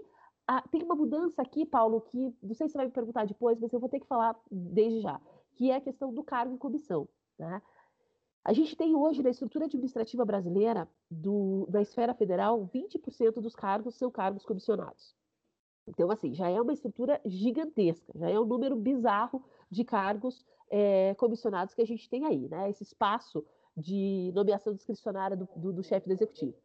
tem 0.70 0.84
uma 0.84 0.94
mudança 0.94 1.42
aqui, 1.42 1.66
Paulo, 1.66 2.00
que 2.00 2.32
não 2.40 2.54
sei 2.54 2.68
se 2.68 2.72
você 2.72 2.78
vai 2.78 2.86
me 2.86 2.92
perguntar 2.92 3.26
depois, 3.26 3.58
mas 3.58 3.72
eu 3.72 3.80
vou 3.80 3.88
ter 3.88 3.98
que 3.98 4.06
falar 4.06 4.38
desde 4.48 5.00
já, 5.00 5.20
que 5.56 5.68
é 5.68 5.74
a 5.74 5.80
questão 5.80 6.14
do 6.14 6.22
cargo 6.22 6.54
em 6.54 6.58
comissão. 6.58 7.08
Né? 7.36 7.60
A 8.48 8.54
gente 8.54 8.74
tem 8.74 8.96
hoje 8.96 9.22
na 9.22 9.28
estrutura 9.28 9.66
administrativa 9.66 10.24
brasileira, 10.24 10.88
do, 11.10 11.66
da 11.68 11.82
esfera 11.82 12.14
federal, 12.14 12.66
20% 12.74 13.42
dos 13.42 13.54
cargos 13.54 13.94
são 13.94 14.10
cargos 14.10 14.42
comissionados. 14.42 15.14
Então, 15.86 16.10
assim, 16.10 16.32
já 16.32 16.48
é 16.48 16.58
uma 16.58 16.72
estrutura 16.72 17.20
gigantesca, 17.26 18.10
já 18.16 18.30
é 18.30 18.40
um 18.40 18.46
número 18.46 18.74
bizarro 18.74 19.44
de 19.70 19.84
cargos 19.84 20.46
é, 20.70 21.14
comissionados 21.16 21.74
que 21.74 21.82
a 21.82 21.86
gente 21.86 22.08
tem 22.08 22.24
aí, 22.24 22.48
né? 22.48 22.70
Esse 22.70 22.84
espaço 22.84 23.44
de 23.76 24.32
nomeação 24.34 24.72
discricionária 24.72 25.36
do, 25.36 25.46
do, 25.54 25.70
do 25.74 25.82
chefe 25.82 26.08
do 26.08 26.14
executivo. 26.14 26.56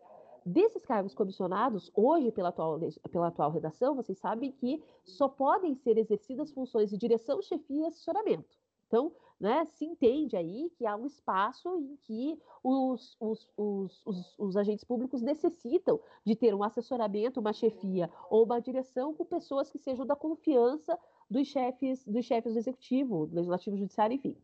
Desses 0.45 0.85
cargos 0.85 1.13
comissionados, 1.13 1.91
hoje, 1.93 2.31
pela 2.31 2.47
atual, 2.47 2.79
pela 3.11 3.27
atual 3.27 3.51
redação, 3.51 3.93
vocês 3.93 4.17
sabem 4.17 4.53
que 4.53 4.81
só 5.03 5.27
podem 5.27 5.75
ser 5.75 5.97
exercidas 5.97 6.49
funções 6.49 6.89
de 6.89 6.97
direção, 6.97 7.41
chefia 7.41 7.81
e 7.81 7.85
assessoramento. 7.87 8.57
Então, 8.87 9.11
né, 9.43 9.65
se 9.65 9.83
entende 9.83 10.37
aí 10.37 10.71
que 10.77 10.85
há 10.85 10.95
um 10.95 11.05
espaço 11.05 11.77
em 11.77 11.97
que 11.97 12.39
os, 12.63 13.17
os, 13.19 13.49
os, 13.57 14.05
os, 14.39 14.55
agentes 14.55 14.85
públicos 14.85 15.21
necessitam 15.21 15.99
de 16.25 16.33
ter 16.33 16.55
um 16.55 16.63
assessoramento, 16.63 17.41
uma 17.41 17.51
chefia 17.51 18.09
ou 18.29 18.45
uma 18.45 18.61
direção 18.61 19.13
com 19.13 19.25
pessoas 19.25 19.69
que 19.69 19.77
sejam 19.77 20.05
da 20.05 20.15
confiança 20.15 20.97
dos 21.29 21.45
chefes, 21.49 22.05
dos 22.05 22.23
chefes 22.23 22.53
do 22.53 22.59
executivo, 22.59 23.27
do 23.27 23.35
legislativo, 23.35 23.75
judiciário, 23.75 24.15
enfim. 24.15 24.37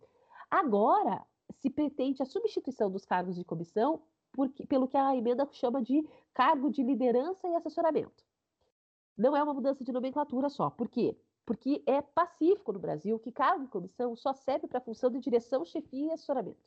Agora, 0.51 1.25
se 1.53 1.69
pretende 1.69 2.21
a 2.21 2.25
substituição 2.25 2.91
dos 2.91 3.05
cargos 3.05 3.37
de 3.37 3.45
comissão 3.45 4.01
porque, 4.33 4.67
pelo 4.67 4.85
que 4.85 4.97
a 4.97 5.15
emenda 5.15 5.47
chama 5.53 5.81
de 5.81 6.05
cargo 6.33 6.69
de 6.69 6.83
liderança 6.83 7.47
e 7.47 7.55
assessoramento. 7.55 8.21
Não 9.17 9.33
é 9.33 9.41
uma 9.41 9.53
mudança 9.53 9.81
de 9.81 9.93
nomenclatura 9.93 10.49
só. 10.49 10.69
Por 10.69 10.89
quê? 10.89 11.17
Porque 11.45 11.81
é 11.85 12.01
pacífico 12.01 12.71
no 12.71 12.79
Brasil 12.79 13.17
que 13.19 13.31
cargo 13.31 13.63
de 13.63 13.69
comissão 13.69 14.15
só 14.15 14.33
serve 14.33 14.67
para 14.67 14.77
a 14.77 14.81
função 14.81 15.09
de 15.09 15.19
direção, 15.19 15.65
chefia 15.65 16.07
e 16.07 16.11
assessoramento. 16.11 16.59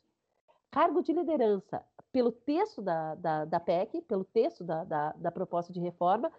Cargo 0.69 1.01
de 1.01 1.13
liderança, 1.13 1.85
pelo 2.11 2.31
texto 2.31 2.81
da, 2.81 3.15
da, 3.15 3.45
da 3.45 3.59
PEC, 3.59 4.01
pelo 4.01 4.23
texto 4.23 4.63
da, 4.63 4.83
da, 4.83 5.11
da 5.13 5.31
proposta 5.31 5.71
de 5.71 5.79
reforma, 5.79 6.31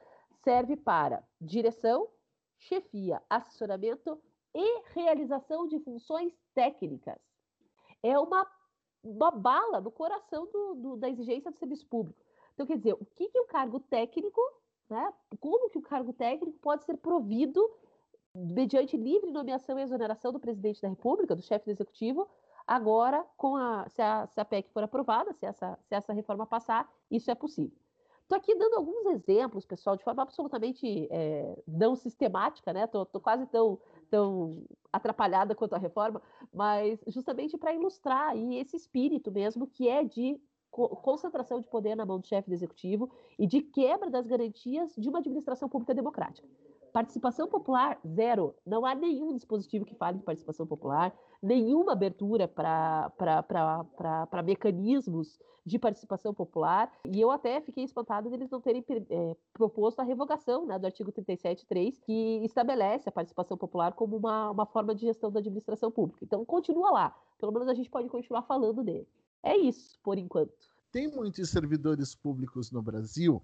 serve 0.42 0.76
para 0.76 1.22
direção, 1.40 2.08
chefia, 2.58 3.22
assessoramento 3.30 4.20
e 4.54 4.82
realização 4.92 5.66
de 5.66 5.78
funções 5.80 6.32
técnicas. 6.54 7.18
É 8.02 8.18
uma, 8.18 8.46
uma 9.02 9.30
bala 9.30 9.80
no 9.80 9.90
coração 9.90 10.46
do, 10.50 10.74
do, 10.74 10.96
da 10.96 11.08
exigência 11.08 11.50
do 11.50 11.58
serviço 11.58 11.86
público. 11.86 12.22
Então, 12.54 12.66
quer 12.66 12.76
dizer, 12.76 12.94
o 12.94 13.04
que, 13.04 13.28
que 13.28 13.40
o 13.40 13.46
cargo 13.46 13.80
técnico, 13.80 14.40
né, 14.88 15.12
como 15.40 15.70
que 15.70 15.78
o 15.78 15.82
cargo 15.82 16.12
técnico 16.12 16.58
pode 16.60 16.84
ser 16.84 16.96
provido 16.98 17.68
mediante 18.34 18.96
livre 18.96 19.30
nomeação 19.30 19.78
e 19.78 19.82
exoneração 19.82 20.32
do 20.32 20.40
presidente 20.40 20.82
da 20.82 20.88
República, 20.88 21.36
do 21.36 21.42
chefe 21.42 21.66
do 21.66 21.70
executivo, 21.70 22.28
agora, 22.66 23.24
com 23.36 23.56
a, 23.56 23.88
se, 23.88 24.02
a, 24.02 24.26
se 24.26 24.40
a 24.40 24.44
PEC 24.44 24.70
for 24.70 24.82
aprovada, 24.82 25.32
se 25.32 25.46
essa, 25.46 25.78
se 25.82 25.94
essa 25.94 26.12
reforma 26.12 26.46
passar, 26.46 26.90
isso 27.10 27.30
é 27.30 27.34
possível. 27.34 27.76
Estou 28.22 28.38
aqui 28.38 28.54
dando 28.54 28.76
alguns 28.76 29.04
exemplos, 29.06 29.66
pessoal, 29.66 29.96
de 29.96 30.02
forma 30.02 30.22
absolutamente 30.22 31.06
é, 31.10 31.62
não 31.68 31.94
sistemática, 31.94 32.72
né? 32.72 32.84
Estou 32.84 33.20
quase 33.20 33.46
tão, 33.46 33.78
tão 34.08 34.64
atrapalhada 34.90 35.54
quanto 35.54 35.74
a 35.74 35.78
reforma, 35.78 36.22
mas 36.50 37.04
justamente 37.06 37.58
para 37.58 37.74
ilustrar 37.74 38.30
aí 38.30 38.56
esse 38.56 38.76
espírito 38.76 39.30
mesmo 39.30 39.66
que 39.66 39.88
é 39.88 40.02
de 40.02 40.40
concentração 40.70 41.60
de 41.60 41.68
poder 41.68 41.94
na 41.94 42.06
mão 42.06 42.18
do 42.18 42.26
chefe 42.26 42.48
do 42.48 42.54
executivo 42.54 43.10
e 43.38 43.46
de 43.46 43.60
quebra 43.60 44.10
das 44.10 44.26
garantias 44.26 44.92
de 44.96 45.08
uma 45.08 45.18
administração 45.18 45.68
pública 45.68 45.94
democrática. 45.94 46.48
Participação 46.94 47.48
popular, 47.48 47.98
zero. 48.06 48.54
Não 48.64 48.86
há 48.86 48.94
nenhum 48.94 49.34
dispositivo 49.34 49.84
que 49.84 49.96
fale 49.96 50.18
de 50.18 50.22
participação 50.22 50.64
popular, 50.64 51.12
nenhuma 51.42 51.90
abertura 51.90 52.46
para 52.46 53.10
mecanismos 54.44 55.36
de 55.66 55.76
participação 55.76 56.32
popular. 56.32 56.88
E 57.10 57.20
eu 57.20 57.32
até 57.32 57.60
fiquei 57.60 57.82
espantada 57.82 58.30
deles 58.30 58.48
não 58.48 58.60
terem 58.60 58.84
é, 59.10 59.36
proposto 59.52 59.98
a 59.98 60.04
revogação 60.04 60.66
né, 60.66 60.78
do 60.78 60.86
artigo 60.86 61.10
37.3, 61.10 61.98
que 62.00 62.44
estabelece 62.44 63.08
a 63.08 63.12
participação 63.12 63.56
popular 63.56 63.94
como 63.94 64.16
uma, 64.16 64.52
uma 64.52 64.64
forma 64.64 64.94
de 64.94 65.00
gestão 65.00 65.32
da 65.32 65.40
administração 65.40 65.90
pública. 65.90 66.20
Então, 66.22 66.44
continua 66.44 66.92
lá. 66.92 67.16
Pelo 67.40 67.50
menos 67.50 67.66
a 67.66 67.74
gente 67.74 67.90
pode 67.90 68.08
continuar 68.08 68.42
falando 68.42 68.84
dele. 68.84 69.08
É 69.42 69.56
isso, 69.56 69.98
por 70.00 70.16
enquanto. 70.16 70.54
Tem 70.92 71.08
muitos 71.08 71.50
servidores 71.50 72.14
públicos 72.14 72.70
no 72.70 72.80
Brasil 72.80 73.42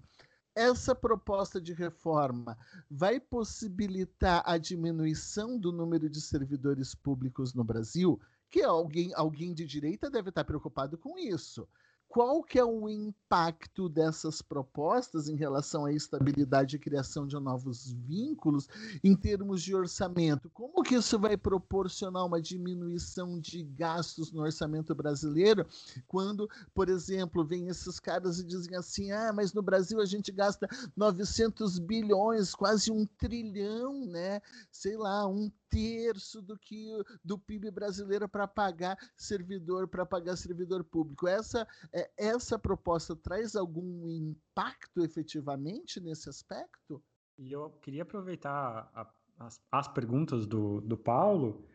essa 0.55 0.93
proposta 0.93 1.61
de 1.61 1.73
reforma 1.73 2.57
vai 2.89 3.19
possibilitar 3.19 4.43
a 4.45 4.57
diminuição 4.57 5.57
do 5.57 5.71
número 5.71 6.09
de 6.09 6.19
servidores 6.19 6.93
públicos 6.93 7.53
no 7.53 7.63
Brasil? 7.63 8.19
Que 8.49 8.61
alguém, 8.61 9.13
alguém 9.15 9.53
de 9.53 9.65
direita 9.65 10.09
deve 10.09 10.29
estar 10.29 10.43
preocupado 10.43 10.97
com 10.97 11.17
isso 11.17 11.67
qual 12.11 12.43
que 12.43 12.59
é 12.59 12.65
o 12.65 12.89
impacto 12.89 13.87
dessas 13.87 14.41
propostas 14.41 15.29
em 15.29 15.35
relação 15.37 15.85
à 15.85 15.93
estabilidade 15.93 16.75
e 16.75 16.79
criação 16.79 17.25
de 17.25 17.39
novos 17.39 17.89
vínculos 17.89 18.67
em 19.01 19.15
termos 19.15 19.63
de 19.63 19.73
orçamento? 19.73 20.49
Como 20.49 20.83
que 20.83 20.95
isso 20.95 21.17
vai 21.17 21.37
proporcionar 21.37 22.25
uma 22.25 22.41
diminuição 22.41 23.39
de 23.39 23.63
gastos 23.63 24.29
no 24.33 24.41
orçamento 24.41 24.93
brasileiro 24.93 25.65
quando, 26.05 26.49
por 26.73 26.89
exemplo, 26.89 27.45
vem 27.45 27.69
esses 27.69 27.97
caras 27.97 28.39
e 28.39 28.43
dizem 28.43 28.75
assim: 28.75 29.13
"Ah, 29.13 29.31
mas 29.31 29.53
no 29.53 29.61
Brasil 29.61 30.01
a 30.01 30.05
gente 30.05 30.33
gasta 30.33 30.67
900 30.97 31.79
bilhões, 31.79 32.53
quase 32.53 32.91
um 32.91 33.05
trilhão, 33.05 34.05
né? 34.05 34.41
Sei 34.69 34.97
lá, 34.97 35.25
um 35.25 35.49
terço 35.71 36.41
do 36.41 36.57
que 36.59 36.91
do 37.23 37.39
PIB 37.39 37.71
brasileiro 37.71 38.27
para 38.27 38.45
pagar 38.47 38.97
servidor, 39.15 39.87
para 39.87 40.05
pagar 40.05 40.35
servidor 40.35 40.83
público. 40.83 41.27
Essa, 41.27 41.65
é, 41.93 42.11
essa 42.17 42.59
proposta 42.59 43.15
traz 43.15 43.55
algum 43.55 44.07
impacto 44.07 45.03
efetivamente 45.03 45.99
nesse 46.01 46.29
aspecto? 46.29 47.01
E 47.39 47.51
eu 47.51 47.69
queria 47.81 48.03
aproveitar 48.03 48.91
a, 48.93 49.09
as, 49.39 49.59
as 49.71 49.87
perguntas 49.87 50.45
do, 50.45 50.81
do 50.81 50.97
Paulo 50.97 51.65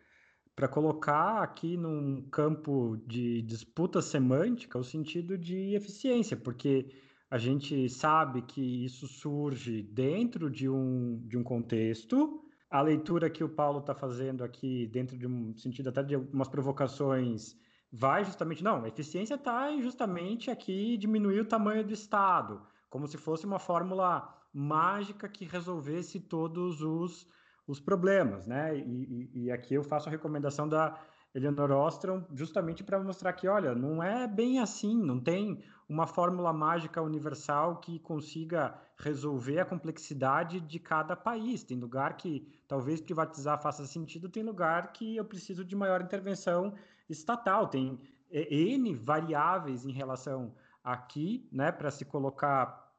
para 0.55 0.69
colocar 0.69 1.43
aqui 1.43 1.77
num 1.77 2.29
campo 2.31 2.97
de 3.07 3.43
disputa 3.43 4.01
semântica 4.01 4.79
o 4.79 4.85
sentido 4.85 5.37
de 5.37 5.75
eficiência, 5.75 6.37
porque 6.37 6.95
a 7.31 7.39
gente 7.39 7.89
sabe 7.89 8.43
que 8.43 8.85
isso 8.85 9.07
surge 9.07 9.83
dentro 9.83 10.51
de 10.51 10.69
um, 10.69 11.21
de 11.27 11.37
um 11.37 11.43
contexto 11.43 12.46
a 12.77 12.83
leitura 12.83 13.31
que 13.31 13.43
o 13.43 13.49
Paulo 13.49 13.79
está 13.79 13.95
fazendo 13.95 14.45
aqui, 14.45 14.87
dentro 14.89 15.17
de 15.17 15.27
um 15.27 15.57
sentido 15.57 15.89
até 15.89 16.03
de 16.03 16.15
algumas 16.15 16.47
provocações, 16.47 17.57
vai 17.91 18.23
justamente. 18.23 18.63
Não, 18.63 18.85
a 18.85 18.89
eficiência 18.89 19.35
está 19.35 19.75
justamente 19.81 20.51
aqui 20.51 20.99
diminuir 20.99 21.41
o 21.41 21.45
tamanho 21.45 21.83
do 21.83 21.95
Estado, 21.95 22.61
como 22.91 23.07
se 23.07 23.17
fosse 23.17 23.47
uma 23.47 23.59
fórmula 23.59 24.29
mágica 24.53 25.27
que 25.27 25.47
resolvesse 25.47 26.21
todos 26.21 26.83
os, 26.83 27.27
os 27.67 27.81
problemas, 27.81 28.47
né? 28.47 28.77
E, 28.77 29.31
e, 29.35 29.45
e 29.45 29.51
aqui 29.51 29.75
eu 29.75 29.83
faço 29.83 30.09
a 30.09 30.13
recomendação 30.13 30.69
da 30.69 30.99
Eleanor 31.35 31.71
Ostrom 31.71 32.25
justamente 32.35 32.85
para 32.85 33.03
mostrar 33.03 33.33
que, 33.33 33.49
olha, 33.49 33.75
não 33.75 34.03
é 34.03 34.27
bem 34.27 34.59
assim, 34.59 35.03
não 35.03 35.19
tem 35.19 35.63
uma 35.89 36.07
fórmula 36.07 36.53
mágica 36.53 37.01
universal 37.01 37.77
que 37.77 37.99
consiga 38.01 38.75
resolver 38.99 39.61
a 39.61 39.65
complexidade 39.65 40.61
de 40.61 40.79
cada 40.79 41.15
país. 41.15 41.63
Tem 41.63 41.79
lugar 41.79 42.17
que 42.17 42.47
talvez 42.67 43.01
privatizar 43.01 43.63
faça 43.63 43.87
sentido, 43.87 44.29
tem 44.29 44.43
lugar 44.43 44.93
que 44.93 45.17
eu 45.17 45.25
preciso 45.25 45.65
de 45.65 45.77
maior 45.77 46.03
intervenção 46.03 46.75
estatal. 47.09 47.69
Tem 47.69 48.01
N 48.31 48.95
variáveis 48.95 49.87
em 49.87 49.93
relação 49.93 50.53
aqui, 50.83 51.49
né, 51.53 51.71
para 51.71 51.91
se 51.91 52.05
colocar 52.05 52.93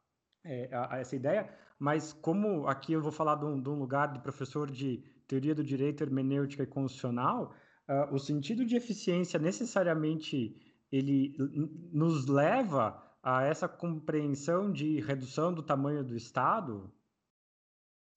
é, 0.43 0.69
a, 0.73 0.95
a 0.95 0.99
essa 0.99 1.15
ideia, 1.15 1.49
mas 1.79 2.13
como 2.13 2.67
aqui 2.67 2.93
eu 2.93 3.01
vou 3.01 3.11
falar 3.11 3.35
de 3.35 3.45
um, 3.45 3.61
de 3.61 3.69
um, 3.69 3.77
lugar 3.79 4.11
de 4.11 4.19
professor 4.19 4.69
de 4.71 5.03
teoria 5.27 5.53
do 5.53 5.63
direito, 5.63 6.03
hermenêutica 6.03 6.63
e 6.63 6.67
constitucional, 6.67 7.53
uh, 7.87 8.13
o 8.13 8.19
sentido 8.19 8.65
de 8.65 8.75
eficiência 8.75 9.37
necessariamente 9.39 10.55
ele 10.91 11.35
nos 11.91 12.27
leva 12.27 13.03
a 13.21 13.43
essa 13.43 13.67
compreensão 13.67 14.71
de 14.71 14.99
redução 15.01 15.53
do 15.53 15.63
tamanho 15.63 16.03
do 16.03 16.15
Estado? 16.15 16.91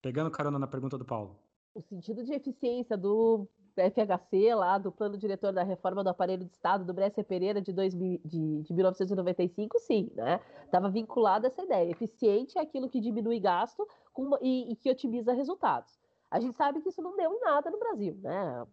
Pegando 0.03 0.31
carona 0.31 0.59
na 0.59 0.67
pergunta 0.67 0.97
do 0.97 1.05
Paulo. 1.05 1.39
O 1.75 1.83
sentido 1.83 2.25
de 2.25 2.33
eficiência 2.33 2.97
do 2.97 3.49
FHC, 3.77 4.55
lá 4.55 4.79
do 4.79 4.91
plano 4.91 5.17
diretor 5.17 5.53
da 5.53 5.63
reforma 5.63 6.03
do 6.03 6.11
aparelho 6.11 6.45
de 6.45 6.53
Estado 6.53 6.85
do 6.85 6.93
Brescia 6.93 7.25
Pereira 7.25 7.61
de, 7.61 7.73
2000, 7.73 8.21
de, 8.25 8.63
de 8.63 8.73
1995, 8.73 9.79
sim, 9.79 10.11
né? 10.15 10.41
Vinculado 10.93 11.47
a 11.47 11.49
essa 11.49 11.63
ideia. 11.63 11.91
Eficiente 11.91 12.59
é 12.59 12.63
aquilo 12.63 12.89
que 12.89 13.01
diminui 13.01 13.39
gasto 13.41 13.87
com, 14.13 14.37
e, 14.41 14.73
e, 14.73 14.77
que 14.77 14.91
otimiza 14.91 15.33
resultados. 15.33 15.99
A 16.31 16.39
gente 16.39 16.57
sabe 16.57 16.81
que 16.81 16.89
isso 16.89 17.03
não 17.03 17.17
deu 17.17 17.33
em 17.33 17.41
nada 17.41 17.71
no 17.71 17.79
Brasil, 17.79 18.17
né? 18.23 18.67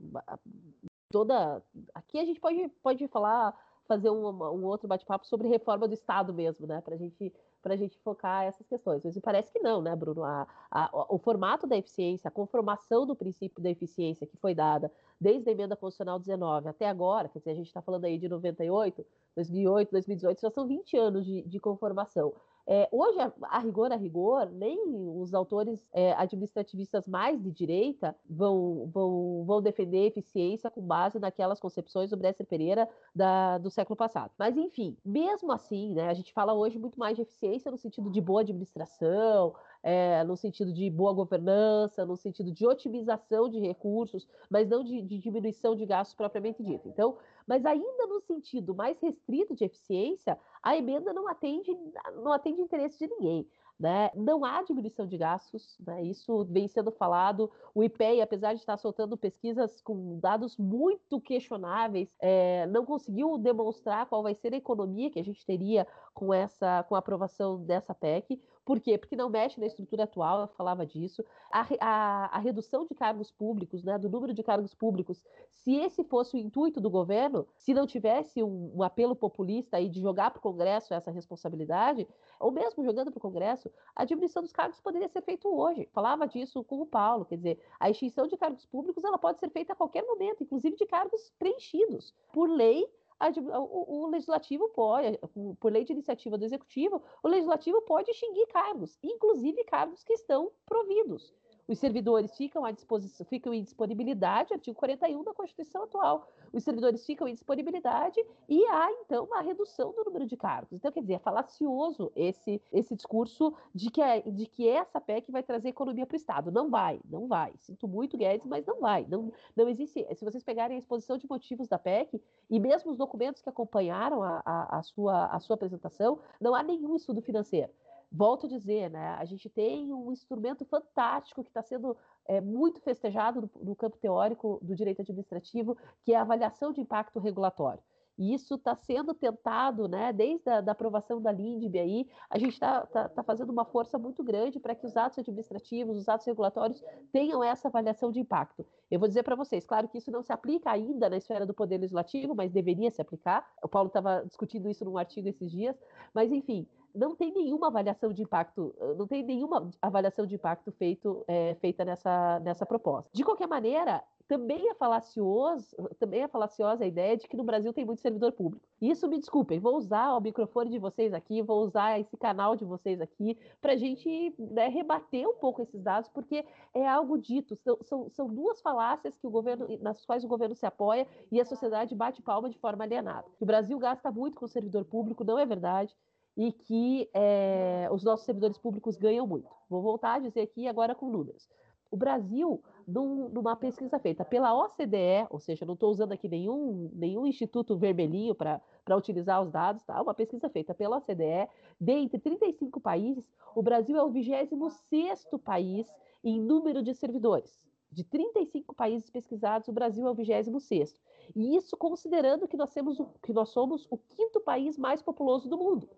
Toda 1.11 1.63
aqui 1.93 2.19
a 2.19 2.25
gente 2.25 2.39
pode, 2.39 2.67
pode 2.83 3.07
falar 3.07 3.57
fazer 3.87 4.09
um, 4.09 4.27
um 4.27 4.65
outro 4.65 4.87
bate-papo 4.87 5.25
sobre 5.25 5.47
reforma 5.47 5.87
do 5.87 5.93
Estado 5.93 6.33
mesmo, 6.33 6.67
né? 6.67 6.81
Para 6.81 6.97
gente 6.97 7.33
a 7.63 7.75
gente 7.75 7.97
focar 7.99 8.45
essas 8.45 8.65
questões. 8.65 9.01
Mas 9.03 9.15
me 9.15 9.21
parece 9.21 9.51
que 9.51 9.59
não, 9.59 9.81
né, 9.81 9.95
Bruno? 9.95 10.23
A, 10.23 10.47
a, 10.71 11.05
o 11.09 11.17
formato 11.17 11.67
da 11.67 11.75
eficiência, 11.75 12.27
a 12.27 12.31
conformação 12.31 13.05
do 13.05 13.15
princípio 13.15 13.61
da 13.61 13.69
eficiência 13.69 14.25
que 14.25 14.37
foi 14.37 14.55
dada 14.55 14.89
desde 15.19 15.49
a 15.49 15.51
emenda 15.51 15.75
constitucional 15.75 16.17
19 16.17 16.69
até 16.69 16.87
agora, 16.87 17.27
quer 17.27 17.39
dizer, 17.39 17.51
a 17.51 17.55
gente 17.55 17.67
está 17.67 17.81
falando 17.81 18.05
aí 18.05 18.17
de 18.17 18.29
98, 18.29 19.05
2008, 19.35 19.91
2018, 19.91 20.41
já 20.41 20.49
são 20.49 20.65
20 20.65 20.97
anos 20.97 21.25
de, 21.25 21.41
de 21.41 21.59
conformação. 21.59 22.33
É, 22.69 22.89
hoje, 22.91 23.17
a, 23.43 23.59
rigor, 23.59 23.93
a 23.93 23.95
rigor, 23.95 24.49
nem 24.51 24.77
os 25.15 25.33
autores 25.33 25.87
é, 25.93 26.11
administrativistas 26.13 27.07
mais 27.07 27.41
de 27.41 27.49
direita 27.49 28.13
vão, 28.29 28.89
vão, 28.93 29.45
vão 29.45 29.61
defender 29.61 30.07
eficiência 30.07 30.69
com 30.69 30.81
base 30.81 31.17
naquelas 31.17 31.61
concepções 31.61 32.09
do 32.09 32.17
Bresser 32.17 32.45
Pereira 32.45 32.89
da, 33.15 33.57
do 33.57 33.71
século 33.71 33.95
passado. 33.95 34.31
Mas, 34.37 34.57
enfim, 34.57 34.97
mesmo 35.05 35.49
assim, 35.53 35.93
né, 35.93 36.09
a 36.09 36.13
gente 36.13 36.33
fala 36.33 36.53
hoje 36.53 36.77
muito 36.77 36.99
mais 36.99 37.15
de 37.15 37.21
eficiência 37.21 37.71
no 37.71 37.77
sentido 37.77 38.11
de 38.11 38.19
boa 38.19 38.41
administração, 38.41 39.55
é, 39.81 40.21
no 40.25 40.35
sentido 40.35 40.73
de 40.73 40.89
boa 40.89 41.13
governança, 41.13 42.05
no 42.05 42.17
sentido 42.17 42.51
de 42.51 42.67
otimização 42.67 43.47
de 43.47 43.59
recursos, 43.59 44.27
mas 44.49 44.67
não 44.67 44.83
de, 44.83 45.01
de 45.01 45.17
diminuição 45.17 45.73
de 45.73 45.85
gastos 45.85 46.15
propriamente 46.15 46.61
dito. 46.61 46.89
Então, 46.89 47.15
mas 47.47 47.65
ainda 47.65 48.05
no 48.05 48.19
sentido 48.19 48.75
mais 48.75 48.99
restrito 48.99 49.55
de 49.55 49.63
eficiência, 49.63 50.37
a 50.61 50.75
emenda 50.75 51.13
não 51.13 51.27
atende, 51.27 51.71
não 52.15 52.33
atende 52.33 52.61
interesse 52.61 52.99
de 52.99 53.07
ninguém. 53.07 53.47
Né? 53.79 54.09
Não 54.15 54.43
há 54.43 54.63
diminuição 54.63 55.05
de 55.05 55.17
gastos, 55.17 55.77
né? 55.85 56.03
isso 56.03 56.43
vem 56.45 56.67
sendo 56.67 56.91
falado. 56.91 57.51
O 57.75 57.83
IPEI, 57.83 58.21
apesar 58.21 58.53
de 58.53 58.59
estar 58.59 58.75
soltando 58.75 59.15
pesquisas 59.15 59.79
com 59.81 60.19
dados 60.19 60.57
muito 60.57 61.21
questionáveis, 61.21 62.09
é, 62.19 62.65
não 62.67 62.83
conseguiu 62.83 63.37
demonstrar 63.37 64.07
qual 64.07 64.23
vai 64.23 64.33
ser 64.33 64.51
a 64.51 64.57
economia 64.57 65.11
que 65.11 65.19
a 65.19 65.23
gente 65.23 65.45
teria 65.45 65.85
com 66.11 66.33
essa, 66.33 66.83
com 66.89 66.95
a 66.95 66.99
aprovação 66.99 67.63
dessa 67.63 67.93
PEC. 67.93 68.41
Por 68.67 68.81
quê? 68.81 68.97
Porque 68.97 69.15
não 69.15 69.29
mexe 69.29 69.57
na 69.61 69.65
estrutura 69.65 70.03
atual, 70.03 70.41
eu 70.41 70.47
falava 70.49 70.85
disso. 70.85 71.23
A, 71.49 71.65
a, 71.79 72.25
a, 72.35 72.39
redução 72.39 72.85
de 72.85 72.93
cargos 72.93 73.31
públicos, 73.31 73.81
né, 73.81 73.97
do 73.97 74.09
número 74.09 74.33
de 74.33 74.43
cargos 74.43 74.73
públicos, 74.73 75.23
se 75.49 75.77
esse 75.77 76.03
fosse 76.03 76.35
o 76.35 76.37
intuito 76.37 76.81
do 76.81 76.89
governo, 76.89 77.47
se 77.55 77.73
não 77.73 77.87
tivesse 77.87 78.43
um, 78.43 78.73
um 78.75 78.83
apelo 78.83 79.15
populista 79.15 79.77
aí 79.77 79.87
de 79.87 80.01
jogar 80.01 80.31
para 80.31 80.39
o 80.39 80.41
Congresso 80.41 80.93
essa 80.93 81.09
responsabilidade, 81.09 82.05
ou 82.37 82.51
mesmo 82.51 82.83
jogando 82.83 83.09
para 83.09 83.19
o 83.19 83.21
Congresso, 83.21 83.71
a 83.95 84.03
diminuição 84.03 84.43
dos 84.43 84.51
cargos 84.51 84.81
poderia 84.81 85.07
ser 85.07 85.21
feita 85.21 85.47
hoje. 85.47 85.87
Falava 85.93 86.27
disso 86.27 86.61
com 86.65 86.81
o 86.81 86.85
Paulo, 86.85 87.23
quer 87.23 87.37
dizer, 87.37 87.63
a 87.79 87.89
extinção 87.89 88.27
de 88.27 88.35
cargos 88.35 88.65
públicos 88.65 89.01
ela 89.01 89.17
pode 89.17 89.39
ser 89.39 89.49
feita 89.49 89.71
a 89.71 89.77
qualquer 89.77 90.03
momento, 90.03 90.43
inclusive 90.43 90.75
de 90.75 90.85
cargos 90.85 91.31
preenchidos 91.39 92.13
por 92.33 92.49
lei 92.49 92.85
o, 93.19 94.03
o, 94.03 94.07
legislativo 94.07 94.69
pode, 94.69 95.19
por 95.59 95.71
lei 95.71 95.83
de 95.83 95.93
iniciativa 95.93 96.37
do 96.37 96.45
executivo, 96.45 97.01
o 97.23 97.27
legislativo 97.27 97.81
pode 97.81 98.11
extinguir 98.11 98.47
cargos, 98.47 98.97
inclusive 99.01 99.63
cargos 99.63 100.03
que 100.03 100.13
estão 100.13 100.51
providos. 100.65 101.33
Os 101.67 101.79
servidores 101.79 102.35
ficam 102.37 102.63
à 102.63 102.71
disposição, 102.71 103.25
ficam 103.25 103.53
em 103.53 103.61
disponibilidade, 103.61 104.53
artigo 104.53 104.77
41 104.77 105.21
da 105.23 105.33
Constituição 105.33 105.83
atual. 105.83 106.25
Os 106.53 106.63
servidores 106.63 107.05
ficam 107.05 107.27
em 107.27 107.33
disponibilidade 107.33 108.23
e 108.47 108.65
há, 108.67 108.89
então, 109.01 109.25
uma 109.25 109.41
redução 109.41 109.91
do 109.91 110.05
número 110.05 110.25
de 110.25 110.37
cargos. 110.37 110.71
Então, 110.71 110.89
quer 110.91 111.01
dizer, 111.01 111.15
é 111.15 111.19
falacioso 111.19 112.09
esse, 112.15 112.61
esse 112.71 112.95
discurso 112.95 113.53
de 113.75 113.91
que, 113.91 114.01
é, 114.01 114.21
de 114.21 114.45
que 114.45 114.67
essa 114.69 115.01
PEC 115.01 115.29
vai 115.29 115.43
trazer 115.43 115.67
economia 115.67 116.05
para 116.05 116.15
o 116.15 116.17
Estado. 116.17 116.51
Não 116.51 116.69
vai, 116.69 117.01
não 117.09 117.27
vai. 117.27 117.53
Sinto 117.57 117.85
muito, 117.85 118.17
Guedes, 118.17 118.47
mas 118.47 118.65
não 118.65 118.79
vai. 118.79 119.05
Não, 119.09 119.33
não 119.53 119.67
existe. 119.67 120.07
Se 120.15 120.23
vocês 120.23 120.43
pegarem 120.43 120.77
a 120.77 120.79
exposição 120.79 121.17
de 121.17 121.27
motivos 121.29 121.67
da 121.67 121.77
PEC 121.77 122.21
e 122.49 122.59
mesmo 122.61 122.91
os 122.91 122.97
documentos 122.97 123.41
que 123.41 123.49
acompanharam 123.49 124.23
a, 124.23 124.41
a, 124.45 124.79
a 124.79 124.83
sua, 124.83 125.25
a 125.25 125.39
sua 125.41 125.55
apresentação, 125.55 126.19
não 126.39 126.55
há 126.55 126.63
nenhum 126.63 126.95
estudo 126.95 127.21
financeiro 127.21 127.71
volto 128.11 128.45
a 128.45 128.49
dizer, 128.49 128.89
né, 128.89 129.09
a 129.19 129.25
gente 129.25 129.49
tem 129.49 129.93
um 129.93 130.11
instrumento 130.11 130.65
fantástico 130.65 131.43
que 131.43 131.49
está 131.49 131.61
sendo 131.61 131.95
é, 132.27 132.41
muito 132.41 132.81
festejado 132.81 133.41
no, 133.41 133.63
no, 133.63 133.75
campo 133.75 133.97
teórico 133.97 134.59
do 134.61 134.75
direito 134.75 135.01
administrativo, 135.01 135.77
que 136.03 136.13
é 136.13 136.17
a 136.17 136.21
avaliação 136.21 136.71
de 136.71 136.81
impacto 136.81 137.19
regulatório. 137.19 137.81
E 138.17 138.33
isso 138.33 138.55
está 138.55 138.75
sendo 138.75 139.13
tentado, 139.13 139.87
né, 139.87 140.11
desde 140.11 140.49
a 140.49 140.59
da 140.59 140.71
aprovação 140.71 141.21
da 141.21 141.31
LINDB 141.31 141.77
aí, 141.77 142.09
a 142.29 142.39
gente 142.39 142.53
está 142.53 142.83
tá, 142.87 143.07
tá 143.07 143.23
fazendo 143.23 143.51
uma 143.51 143.63
força 143.63 143.99
muito 143.99 144.23
grande 144.23 144.59
para 144.59 144.73
que 144.73 144.87
os 144.87 144.97
atos 144.97 145.19
administrativos, 145.19 145.95
os 145.95 146.09
atos 146.09 146.25
regulatórios 146.25 146.83
tenham 147.11 147.43
essa 147.43 147.67
avaliação 147.67 148.11
de 148.11 148.19
impacto. 148.19 148.65
Eu 148.89 148.99
vou 148.99 149.07
dizer 149.07 149.21
para 149.21 149.35
vocês, 149.35 149.65
claro 149.65 149.87
que 149.87 149.99
isso 149.99 150.09
não 150.09 150.23
se 150.23 150.33
aplica 150.33 150.71
ainda 150.71 151.09
na 151.09 151.17
esfera 151.17 151.45
do 151.45 151.53
Poder 151.53 151.77
Legislativo, 151.77 152.33
mas 152.33 152.51
deveria 152.51 152.89
se 152.89 153.01
aplicar. 153.01 153.47
O 153.61 153.67
Paulo 153.67 153.87
estava 153.87 154.23
discutindo 154.25 154.67
isso 154.67 154.83
num 154.83 154.97
artigo 154.97 155.27
esses 155.27 155.51
dias, 155.51 155.79
mas 156.11 156.31
enfim, 156.31 156.67
não 156.97 157.15
tem 157.15 157.31
nenhuma 157.31 157.67
avaliação 157.67 158.11
de 158.11 158.23
impacto, 158.23 158.73
não 158.97 159.07
tem 159.07 159.23
nenhuma 159.23 159.69
avaliação 159.81 160.25
de 160.25 160.35
impacto 160.35 160.71
feito, 160.71 161.23
é, 161.27 161.55
feita 161.55 161.85
nessa, 161.85 162.39
nessa 162.39 162.65
proposta. 162.65 163.09
De 163.13 163.23
qualquer 163.23 163.47
maneira, 163.47 164.03
também 164.27 164.69
é 164.69 164.73
falacioso, 164.73 165.75
também 165.97 166.23
é 166.23 166.27
falaciosa 166.27 166.83
a 166.83 166.87
ideia 166.87 167.15
de 167.15 167.27
que 167.27 167.37
no 167.37 167.43
Brasil 167.43 167.71
tem 167.71 167.85
muito 167.85 168.01
servidor 168.01 168.33
público. 168.33 168.65
Isso 168.81 169.07
me 169.07 169.17
desculpem, 169.17 169.59
vou 169.59 169.77
usar 169.77 170.13
o 170.15 170.19
microfone 170.19 170.69
de 170.69 170.77
vocês 170.77 171.13
aqui, 171.13 171.41
vou 171.41 171.63
usar 171.63 171.99
esse 171.99 172.17
canal 172.17 172.55
de 172.55 172.65
vocês 172.65 172.99
aqui 172.99 173.37
para 173.61 173.73
a 173.73 173.77
gente 173.77 174.35
né, 174.37 174.67
rebater 174.67 175.27
um 175.27 175.35
pouco 175.35 175.61
esses 175.61 175.81
dados, 175.81 176.09
porque 176.09 176.45
é 176.73 176.87
algo 176.87 177.17
dito, 177.17 177.55
são, 177.55 177.77
são, 177.83 178.09
são, 178.09 178.27
duas 178.27 178.61
falácias 178.61 179.17
que 179.17 179.25
o 179.25 179.29
governo, 179.29 179.65
nas 179.79 180.05
quais 180.05 180.23
o 180.23 180.27
governo 180.27 180.55
se 180.55 180.65
apoia 180.65 181.07
e 181.31 181.39
a 181.39 181.45
sociedade 181.45 181.95
bate 181.95 182.21
palma 182.21 182.49
de 182.49 182.57
forma 182.57 182.83
alienada. 182.83 183.25
o 183.39 183.45
Brasil 183.45 183.79
gasta 183.79 184.11
muito 184.11 184.37
com 184.37 184.45
o 184.45 184.49
servidor 184.49 184.83
público, 184.83 185.23
não 185.23 185.39
é 185.39 185.45
verdade 185.45 185.95
e 186.37 186.51
que 186.51 187.09
é, 187.15 187.89
os 187.91 188.03
nossos 188.03 188.23
servidores 188.23 188.59
públicos 188.59 188.95
ganham 188.95 189.25
muito. 189.25 189.49
Vou 189.67 189.81
voltar 189.81 190.13
a 190.13 190.19
dizer 190.19 190.41
aqui 190.41 190.67
agora 190.67 190.93
com 190.93 191.09
números. 191.09 191.49
O 191.89 191.97
Brasil, 191.97 192.61
num, 192.87 193.29
numa 193.29 193.55
pesquisa 193.55 193.97
feita 193.97 194.23
pela 194.23 194.53
OCDE, 194.53 195.25
ou 195.31 195.39
seja, 195.39 195.65
não 195.65 195.73
estou 195.73 195.89
usando 195.89 196.11
aqui 196.11 196.29
nenhum, 196.29 196.91
nenhum 196.93 197.25
instituto 197.25 197.75
vermelhinho 197.75 198.35
para 198.35 198.61
utilizar 198.95 199.41
os 199.41 199.49
dados, 199.49 199.83
tá? 199.83 199.99
uma 199.99 200.13
pesquisa 200.13 200.47
feita 200.47 200.75
pela 200.75 200.97
OCDE, 200.97 201.49
dentre 201.79 202.19
35 202.19 202.79
países, 202.79 203.25
o 203.55 203.63
Brasil 203.63 203.97
é 203.97 204.03
o 204.03 204.11
26 204.11 205.25
país 205.43 205.87
em 206.23 206.39
número 206.39 206.83
de 206.83 206.93
servidores. 206.93 207.65
De 207.91 208.03
35 208.03 208.75
países 208.75 209.09
pesquisados, 209.09 209.69
o 209.69 209.71
Brasil 209.71 210.05
é 210.05 210.11
o 210.11 210.13
26 210.13 210.93
E 211.35 211.55
isso 211.55 211.75
considerando 211.77 212.47
que 212.47 212.57
nós, 212.57 212.71
temos 212.71 213.01
que 213.23 213.33
nós 213.33 213.49
somos 213.49 213.87
o 213.89 213.97
quinto 213.97 214.41
país 214.41 214.77
mais 214.77 215.01
populoso 215.01 215.49
do 215.49 215.57
mundo. 215.57 215.89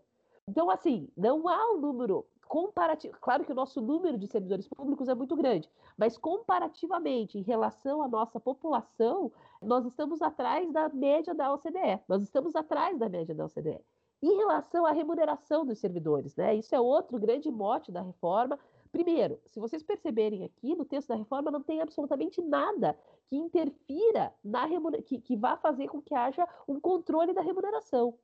Então, 0.49 0.67
assim, 0.71 1.07
não 1.15 1.47
há 1.47 1.73
um 1.73 1.79
número 1.79 2.25
comparativo. 2.47 3.15
Claro 3.21 3.45
que 3.45 3.51
o 3.51 3.55
nosso 3.55 3.79
número 3.79 4.17
de 4.17 4.25
servidores 4.25 4.67
públicos 4.67 5.07
é 5.07 5.13
muito 5.13 5.35
grande, 5.35 5.69
mas 5.95 6.17
comparativamente, 6.17 7.37
em 7.37 7.43
relação 7.43 8.01
à 8.01 8.07
nossa 8.07 8.39
população, 8.39 9.31
nós 9.61 9.85
estamos 9.85 10.23
atrás 10.23 10.71
da 10.71 10.89
média 10.89 11.35
da 11.35 11.53
OCDE. 11.53 12.01
Nós 12.07 12.23
estamos 12.23 12.55
atrás 12.55 12.97
da 12.97 13.07
média 13.07 13.35
da 13.35 13.45
OCDE. 13.45 13.79
Em 14.23 14.35
relação 14.37 14.87
à 14.87 14.91
remuneração 14.91 15.63
dos 15.63 15.77
servidores, 15.77 16.35
né? 16.35 16.55
Isso 16.55 16.73
é 16.73 16.79
outro 16.81 17.19
grande 17.19 17.51
mote 17.51 17.91
da 17.91 18.01
reforma. 18.01 18.57
Primeiro, 18.91 19.39
se 19.45 19.59
vocês 19.59 19.83
perceberem 19.83 20.43
aqui, 20.43 20.75
no 20.75 20.83
texto 20.83 21.09
da 21.09 21.15
reforma 21.15 21.51
não 21.51 21.61
tem 21.61 21.79
absolutamente 21.79 22.41
nada 22.41 22.97
que 23.27 23.37
interfira 23.37 24.33
na 24.43 24.65
remuneração, 24.65 25.07
que, 25.07 25.21
que 25.21 25.37
vá 25.37 25.55
fazer 25.57 25.87
com 25.87 26.01
que 26.01 26.15
haja 26.15 26.47
um 26.67 26.79
controle 26.79 27.33
da 27.33 27.41
remuneração. 27.41 28.15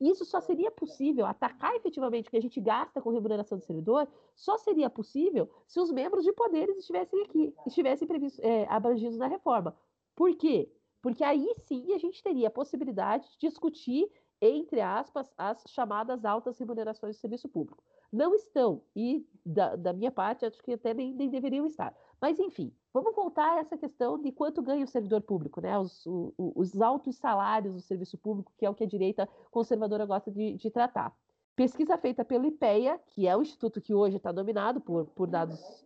Isso 0.00 0.24
só 0.24 0.40
seria 0.40 0.70
possível, 0.70 1.24
atacar 1.24 1.74
efetivamente 1.76 2.26
o 2.28 2.30
que 2.30 2.36
a 2.36 2.42
gente 2.42 2.60
gasta 2.60 3.00
com 3.00 3.10
remuneração 3.10 3.58
do 3.58 3.64
servidor, 3.64 4.08
só 4.34 4.56
seria 4.58 4.90
possível 4.90 5.48
se 5.66 5.78
os 5.80 5.90
membros 5.90 6.24
de 6.24 6.32
poderes 6.32 6.76
estivessem 6.76 7.22
aqui, 7.22 7.54
estivessem 7.66 8.06
previstos, 8.06 8.42
é, 8.42 8.66
abrangidos 8.68 9.16
na 9.16 9.26
reforma. 9.26 9.76
Por 10.14 10.34
quê? 10.36 10.70
Porque 11.00 11.22
aí 11.22 11.48
sim 11.66 11.92
a 11.92 11.98
gente 11.98 12.22
teria 12.22 12.48
a 12.48 12.50
possibilidade 12.50 13.30
de 13.32 13.38
discutir, 13.38 14.10
entre 14.40 14.80
aspas, 14.80 15.32
as 15.36 15.62
chamadas 15.68 16.24
altas 16.24 16.58
remunerações 16.58 17.16
do 17.16 17.20
serviço 17.20 17.48
público. 17.48 17.82
Não 18.12 18.34
estão, 18.34 18.82
e 18.96 19.26
da, 19.44 19.76
da 19.76 19.92
minha 19.92 20.10
parte, 20.10 20.46
acho 20.46 20.62
que 20.62 20.72
até 20.72 20.94
nem, 20.94 21.12
nem 21.12 21.28
deveriam 21.28 21.66
estar. 21.66 21.94
Mas, 22.20 22.38
enfim, 22.38 22.72
vamos 22.94 23.12
voltar 23.16 23.56
a 23.56 23.58
essa 23.58 23.76
questão 23.76 24.16
de 24.20 24.30
quanto 24.30 24.62
ganha 24.62 24.84
o 24.84 24.88
servidor 24.88 25.20
público, 25.20 25.60
né? 25.60 25.76
Os, 25.76 26.06
o, 26.06 26.32
os 26.38 26.80
altos 26.80 27.16
salários 27.16 27.74
do 27.74 27.80
serviço 27.80 28.16
público, 28.16 28.52
que 28.56 28.64
é 28.64 28.70
o 28.70 28.74
que 28.74 28.84
a 28.84 28.86
direita 28.86 29.28
conservadora 29.50 30.06
gosta 30.06 30.30
de, 30.30 30.54
de 30.54 30.70
tratar. 30.70 31.12
Pesquisa 31.56 31.98
feita 31.98 32.24
pelo 32.24 32.46
IPEA, 32.46 33.00
que 33.08 33.26
é 33.26 33.36
o 33.36 33.42
instituto 33.42 33.80
que 33.80 33.92
hoje 33.92 34.16
está 34.16 34.30
dominado 34.30 34.80
por, 34.80 35.06
por 35.06 35.26
dados 35.26 35.84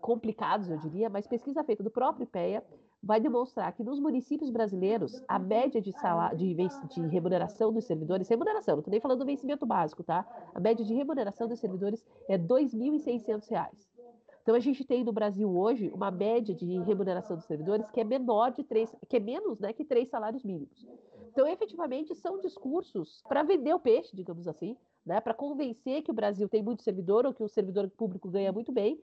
complicados, 0.00 0.68
eu 0.68 0.78
diria, 0.78 1.08
mas 1.08 1.28
pesquisa 1.28 1.62
feita 1.62 1.82
do 1.82 1.90
próprio 1.90 2.24
IPEA 2.24 2.64
vai 3.00 3.20
demonstrar 3.20 3.72
que 3.72 3.82
nos 3.84 3.98
municípios 3.98 4.50
brasileiros, 4.50 5.22
a 5.26 5.38
média 5.38 5.80
de, 5.80 5.92
de, 6.36 6.54
de 6.88 7.06
remuneração 7.08 7.72
dos 7.72 7.84
servidores, 7.84 8.28
remuneração, 8.28 8.74
não 8.74 8.80
estou 8.80 8.90
nem 8.90 9.00
falando 9.00 9.20
do 9.20 9.26
vencimento 9.26 9.66
básico, 9.66 10.04
tá? 10.04 10.26
A 10.54 10.60
média 10.60 10.84
de 10.84 10.94
remuneração 10.94 11.48
dos 11.48 11.58
servidores 11.58 12.04
é 12.28 12.36
R$ 12.36 12.44
2.600. 12.44 13.91
Então 14.42 14.54
a 14.56 14.60
gente 14.60 14.84
tem 14.84 15.04
no 15.04 15.12
Brasil 15.12 15.48
hoje 15.56 15.90
uma 15.94 16.10
média 16.10 16.54
de 16.54 16.66
remuneração 16.80 17.36
dos 17.36 17.44
servidores 17.46 17.88
que 17.90 18.00
é 18.00 18.04
menor 18.04 18.50
de 18.50 18.64
três, 18.64 18.94
que 19.08 19.16
é 19.16 19.20
menos, 19.20 19.60
né, 19.60 19.72
que 19.72 19.84
três 19.84 20.08
salários 20.08 20.42
mínimos. 20.42 20.86
Então, 21.30 21.46
efetivamente, 21.46 22.14
são 22.14 22.38
discursos 22.38 23.22
para 23.26 23.42
vender 23.42 23.72
o 23.72 23.80
peixe, 23.80 24.14
digamos 24.14 24.46
assim, 24.46 24.76
né, 25.06 25.20
para 25.20 25.32
convencer 25.32 26.02
que 26.02 26.10
o 26.10 26.14
Brasil 26.14 26.48
tem 26.48 26.62
muito 26.62 26.82
servidor 26.82 27.24
ou 27.24 27.32
que 27.32 27.42
o 27.42 27.48
servidor 27.48 27.88
público 27.88 28.28
ganha 28.28 28.52
muito 28.52 28.70
bem, 28.70 29.00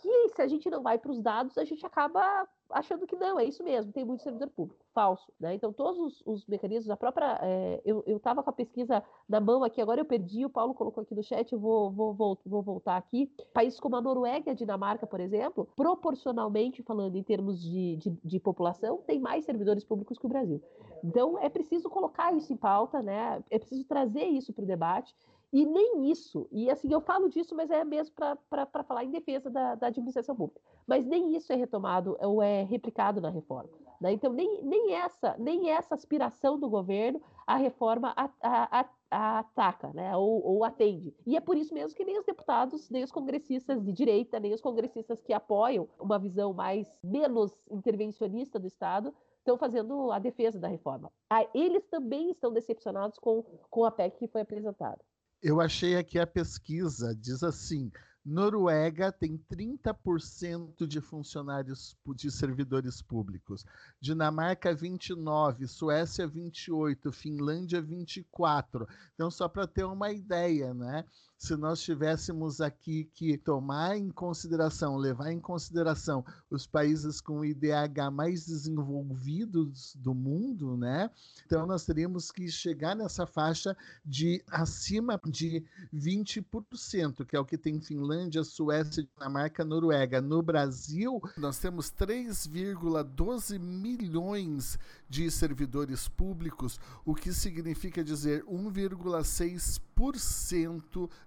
que 0.00 0.28
se 0.30 0.42
a 0.42 0.48
gente 0.48 0.68
não 0.70 0.82
vai 0.82 0.98
para 0.98 1.10
os 1.10 1.20
dados, 1.20 1.58
a 1.58 1.64
gente 1.64 1.84
acaba 1.84 2.48
achando 2.70 3.06
que 3.06 3.16
não, 3.16 3.38
é 3.38 3.44
isso 3.44 3.62
mesmo, 3.62 3.92
tem 3.92 4.04
muito 4.04 4.22
servidor 4.22 4.48
público. 4.50 4.84
Falso. 4.92 5.32
Né? 5.38 5.54
Então, 5.54 5.72
todos 5.72 5.98
os, 5.98 6.22
os 6.26 6.46
mecanismos, 6.46 6.90
a 6.90 6.96
própria. 6.96 7.38
É, 7.42 7.80
eu 7.84 8.02
estava 8.06 8.42
com 8.42 8.50
a 8.50 8.52
pesquisa 8.52 9.02
na 9.28 9.40
mão 9.40 9.62
aqui, 9.62 9.80
agora 9.80 10.00
eu 10.00 10.04
perdi, 10.04 10.44
o 10.44 10.50
Paulo 10.50 10.74
colocou 10.74 11.02
aqui 11.02 11.14
no 11.14 11.22
chat, 11.22 11.52
eu 11.52 11.58
vou, 11.58 11.90
vou, 11.90 12.14
vou, 12.14 12.38
vou 12.44 12.62
voltar 12.62 12.96
aqui. 12.96 13.30
Países 13.52 13.78
como 13.78 13.96
a 13.96 14.00
Noruega 14.00 14.50
e 14.50 14.52
a 14.52 14.54
Dinamarca, 14.54 15.06
por 15.06 15.20
exemplo, 15.20 15.68
proporcionalmente 15.76 16.82
falando 16.82 17.16
em 17.16 17.22
termos 17.22 17.62
de, 17.62 17.96
de, 17.96 18.10
de 18.24 18.40
população, 18.40 18.98
tem 19.06 19.20
mais 19.20 19.44
servidores 19.44 19.84
públicos 19.84 20.18
que 20.18 20.26
o 20.26 20.28
Brasil. 20.28 20.60
Então, 21.04 21.38
é 21.38 21.48
preciso 21.48 21.88
colocar 21.88 22.32
isso 22.34 22.52
em 22.52 22.56
pauta, 22.56 23.00
né? 23.00 23.42
é 23.50 23.58
preciso 23.58 23.84
trazer 23.84 24.24
isso 24.24 24.52
para 24.52 24.64
o 24.64 24.66
debate. 24.66 25.14
E 25.50 25.64
nem 25.64 26.10
isso, 26.10 26.46
e 26.52 26.70
assim, 26.70 26.92
eu 26.92 27.00
falo 27.00 27.28
disso, 27.28 27.54
mas 27.54 27.70
é 27.70 27.82
mesmo 27.82 28.14
para 28.50 28.84
falar 28.84 29.04
em 29.04 29.10
defesa 29.10 29.48
da, 29.48 29.74
da, 29.74 29.86
administração 29.86 30.36
pública. 30.36 30.60
Mas 30.86 31.06
nem 31.06 31.34
isso 31.34 31.50
é 31.50 31.56
retomado 31.56 32.18
ou 32.20 32.42
é 32.42 32.64
replicado 32.64 33.18
na 33.18 33.30
reforma. 33.30 33.70
Né? 33.98 34.12
Então, 34.12 34.30
nem, 34.30 34.62
nem, 34.62 34.92
essa, 34.94 35.34
nem 35.38 35.70
essa 35.70 35.94
aspiração 35.94 36.58
do 36.58 36.68
governo 36.68 37.20
a 37.46 37.56
reforma 37.56 38.12
a, 38.14 38.30
a, 38.42 38.86
a, 39.10 39.38
ataca, 39.38 39.90
né? 39.94 40.14
ou, 40.14 40.44
ou 40.44 40.64
atende. 40.64 41.14
E 41.26 41.34
é 41.34 41.40
por 41.40 41.56
isso 41.56 41.72
mesmo 41.72 41.96
que 41.96 42.04
nem 42.04 42.18
os 42.18 42.26
deputados, 42.26 42.90
nem 42.90 43.02
os 43.02 43.10
congressistas 43.10 43.82
de 43.82 43.90
direita, 43.90 44.38
nem 44.38 44.52
os 44.52 44.60
congressistas 44.60 45.22
que 45.22 45.32
apoiam 45.32 45.88
uma 45.98 46.18
visão 46.18 46.52
mais 46.52 46.86
menos 47.02 47.58
intervencionista 47.70 48.58
do 48.58 48.66
Estado 48.66 49.14
estão 49.38 49.56
fazendo 49.56 50.12
a 50.12 50.18
defesa 50.18 50.58
da 50.58 50.68
reforma. 50.68 51.10
Ah, 51.30 51.46
eles 51.54 51.86
também 51.86 52.30
estão 52.30 52.52
decepcionados 52.52 53.18
com, 53.18 53.42
com 53.70 53.86
a 53.86 53.90
PEC 53.90 54.18
que 54.18 54.28
foi 54.28 54.42
apresentada. 54.42 54.98
Eu 55.40 55.60
achei 55.60 55.96
aqui 55.96 56.18
a 56.18 56.26
pesquisa, 56.26 57.14
diz 57.14 57.44
assim: 57.44 57.92
Noruega 58.24 59.10
tem 59.12 59.38
30% 59.50 60.86
de 60.86 61.00
funcionários 61.00 61.96
de 62.14 62.30
servidores 62.30 63.00
públicos. 63.00 63.64
Dinamarca 64.00 64.74
29, 64.74 65.66
Suécia 65.66 66.26
28, 66.26 67.10
Finlândia 67.12 67.80
24. 67.80 68.86
Então 69.14 69.30
só 69.30 69.48
para 69.48 69.66
ter 69.66 69.84
uma 69.84 70.12
ideia, 70.12 70.74
né? 70.74 71.04
Se 71.38 71.56
nós 71.56 71.80
tivéssemos 71.80 72.60
aqui 72.60 73.08
que 73.14 73.38
tomar 73.38 73.96
em 73.96 74.10
consideração, 74.10 74.96
levar 74.96 75.30
em 75.30 75.38
consideração 75.38 76.24
os 76.50 76.66
países 76.66 77.20
com 77.20 77.44
IDH 77.44 78.10
mais 78.12 78.46
desenvolvidos 78.46 79.94
do 79.94 80.12
mundo, 80.12 80.76
né? 80.76 81.08
Então 81.46 81.64
nós 81.64 81.86
teríamos 81.86 82.32
que 82.32 82.48
chegar 82.50 82.96
nessa 82.96 83.24
faixa 83.24 83.76
de 84.04 84.42
acima 84.50 85.20
de 85.26 85.64
20%, 85.94 87.24
que 87.24 87.36
é 87.36 87.40
o 87.40 87.44
que 87.44 87.56
tem 87.56 87.80
Finlândia, 87.80 88.42
Suécia, 88.42 89.06
Dinamarca, 89.14 89.64
Noruega. 89.64 90.20
No 90.20 90.42
Brasil, 90.42 91.22
nós 91.36 91.58
temos 91.58 91.92
3,12 91.92 93.60
milhões 93.60 94.76
de 95.08 95.30
servidores 95.30 96.08
públicos, 96.08 96.80
o 97.04 97.14
que 97.14 97.32
significa 97.32 98.02
dizer 98.02 98.44
1,6% 98.44 99.87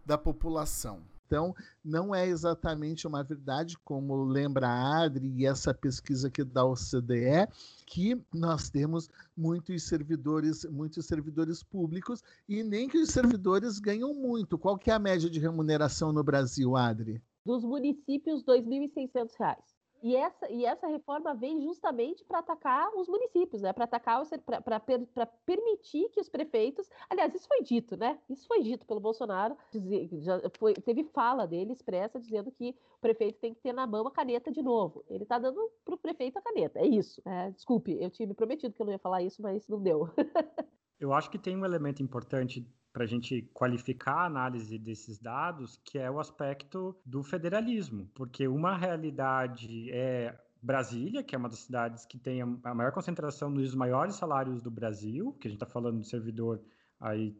da 0.05 0.17
população. 0.17 1.01
Então, 1.31 1.55
não 1.81 2.13
é 2.13 2.27
exatamente 2.27 3.07
uma 3.07 3.23
verdade, 3.23 3.77
como 3.85 4.21
lembra 4.25 4.67
a 4.67 5.03
Adri 5.03 5.31
e 5.37 5.45
essa 5.45 5.73
pesquisa 5.73 6.27
aqui 6.27 6.43
da 6.43 6.65
OCDE, 6.65 7.47
que 7.85 8.21
nós 8.33 8.69
temos 8.69 9.09
muitos 9.35 9.83
servidores, 9.83 10.65
muitos 10.65 11.05
servidores 11.05 11.63
públicos 11.63 12.21
e 12.49 12.61
nem 12.63 12.89
que 12.89 12.97
os 12.97 13.11
servidores 13.11 13.79
ganham 13.79 14.13
muito. 14.13 14.57
Qual 14.57 14.77
que 14.77 14.91
é 14.91 14.93
a 14.93 14.99
média 14.99 15.29
de 15.29 15.39
remuneração 15.39 16.11
no 16.11 16.21
Brasil, 16.21 16.75
Adri? 16.75 17.21
Dos 17.45 17.63
municípios, 17.63 18.43
R$ 18.45 18.61
2.600. 18.61 19.70
E 20.01 20.15
essa, 20.15 20.49
e 20.49 20.65
essa 20.65 20.87
reforma 20.87 21.33
vem 21.35 21.61
justamente 21.61 22.23
para 22.25 22.39
atacar 22.39 22.89
os 22.95 23.07
municípios, 23.07 23.61
né? 23.61 23.71
Para 23.71 23.83
atacar 23.83 24.23
para 24.63 24.79
per, 24.79 25.07
permitir 25.45 26.09
que 26.09 26.19
os 26.19 26.27
prefeitos. 26.27 26.89
Aliás, 27.09 27.33
isso 27.35 27.47
foi 27.47 27.61
dito, 27.61 27.95
né? 27.95 28.19
Isso 28.27 28.47
foi 28.47 28.63
dito 28.63 28.85
pelo 28.85 28.99
Bolsonaro. 28.99 29.55
Já 30.13 30.41
foi, 30.57 30.73
teve 30.73 31.03
fala 31.03 31.45
dele 31.45 31.71
expressa 31.71 32.19
dizendo 32.19 32.51
que 32.51 32.75
o 32.95 32.99
prefeito 32.99 33.39
tem 33.39 33.53
que 33.53 33.61
ter 33.61 33.73
na 33.73 33.85
mão 33.85 34.07
a 34.07 34.11
caneta 34.11 34.51
de 34.51 34.61
novo. 34.61 35.03
Ele 35.07 35.23
está 35.23 35.37
dando 35.37 35.71
para 35.85 35.93
o 35.93 35.97
prefeito 35.97 36.37
a 36.37 36.41
caneta. 36.41 36.79
É 36.79 36.87
isso. 36.87 37.21
É, 37.23 37.51
desculpe, 37.51 37.95
eu 38.01 38.09
tinha 38.09 38.27
me 38.27 38.33
prometido 38.33 38.73
que 38.73 38.81
eu 38.81 38.85
não 38.85 38.93
ia 38.93 38.99
falar 38.99 39.21
isso, 39.21 39.41
mas 39.41 39.67
não 39.67 39.81
deu. 39.81 40.09
eu 40.99 41.13
acho 41.13 41.29
que 41.29 41.37
tem 41.37 41.55
um 41.55 41.65
elemento 41.65 42.01
importante 42.01 42.67
para 42.93 43.03
a 43.03 43.07
gente 43.07 43.49
qualificar 43.53 44.15
a 44.15 44.25
análise 44.25 44.77
desses 44.77 45.17
dados, 45.17 45.79
que 45.83 45.97
é 45.97 46.09
o 46.09 46.19
aspecto 46.19 46.95
do 47.05 47.23
federalismo, 47.23 48.09
porque 48.13 48.47
uma 48.47 48.75
realidade 48.75 49.89
é 49.91 50.37
Brasília, 50.61 51.23
que 51.23 51.33
é 51.33 51.37
uma 51.37 51.49
das 51.49 51.59
cidades 51.59 52.05
que 52.05 52.19
tem 52.19 52.41
a 52.41 52.75
maior 52.75 52.91
concentração 52.91 53.51
dos 53.51 53.73
maiores 53.73 54.15
salários 54.15 54.61
do 54.61 54.69
Brasil, 54.69 55.33
que 55.39 55.47
a 55.47 55.49
gente 55.49 55.61
está 55.61 55.65
falando 55.65 55.99
do 55.99 56.05
servidor 56.05 56.61
aí 56.99 57.35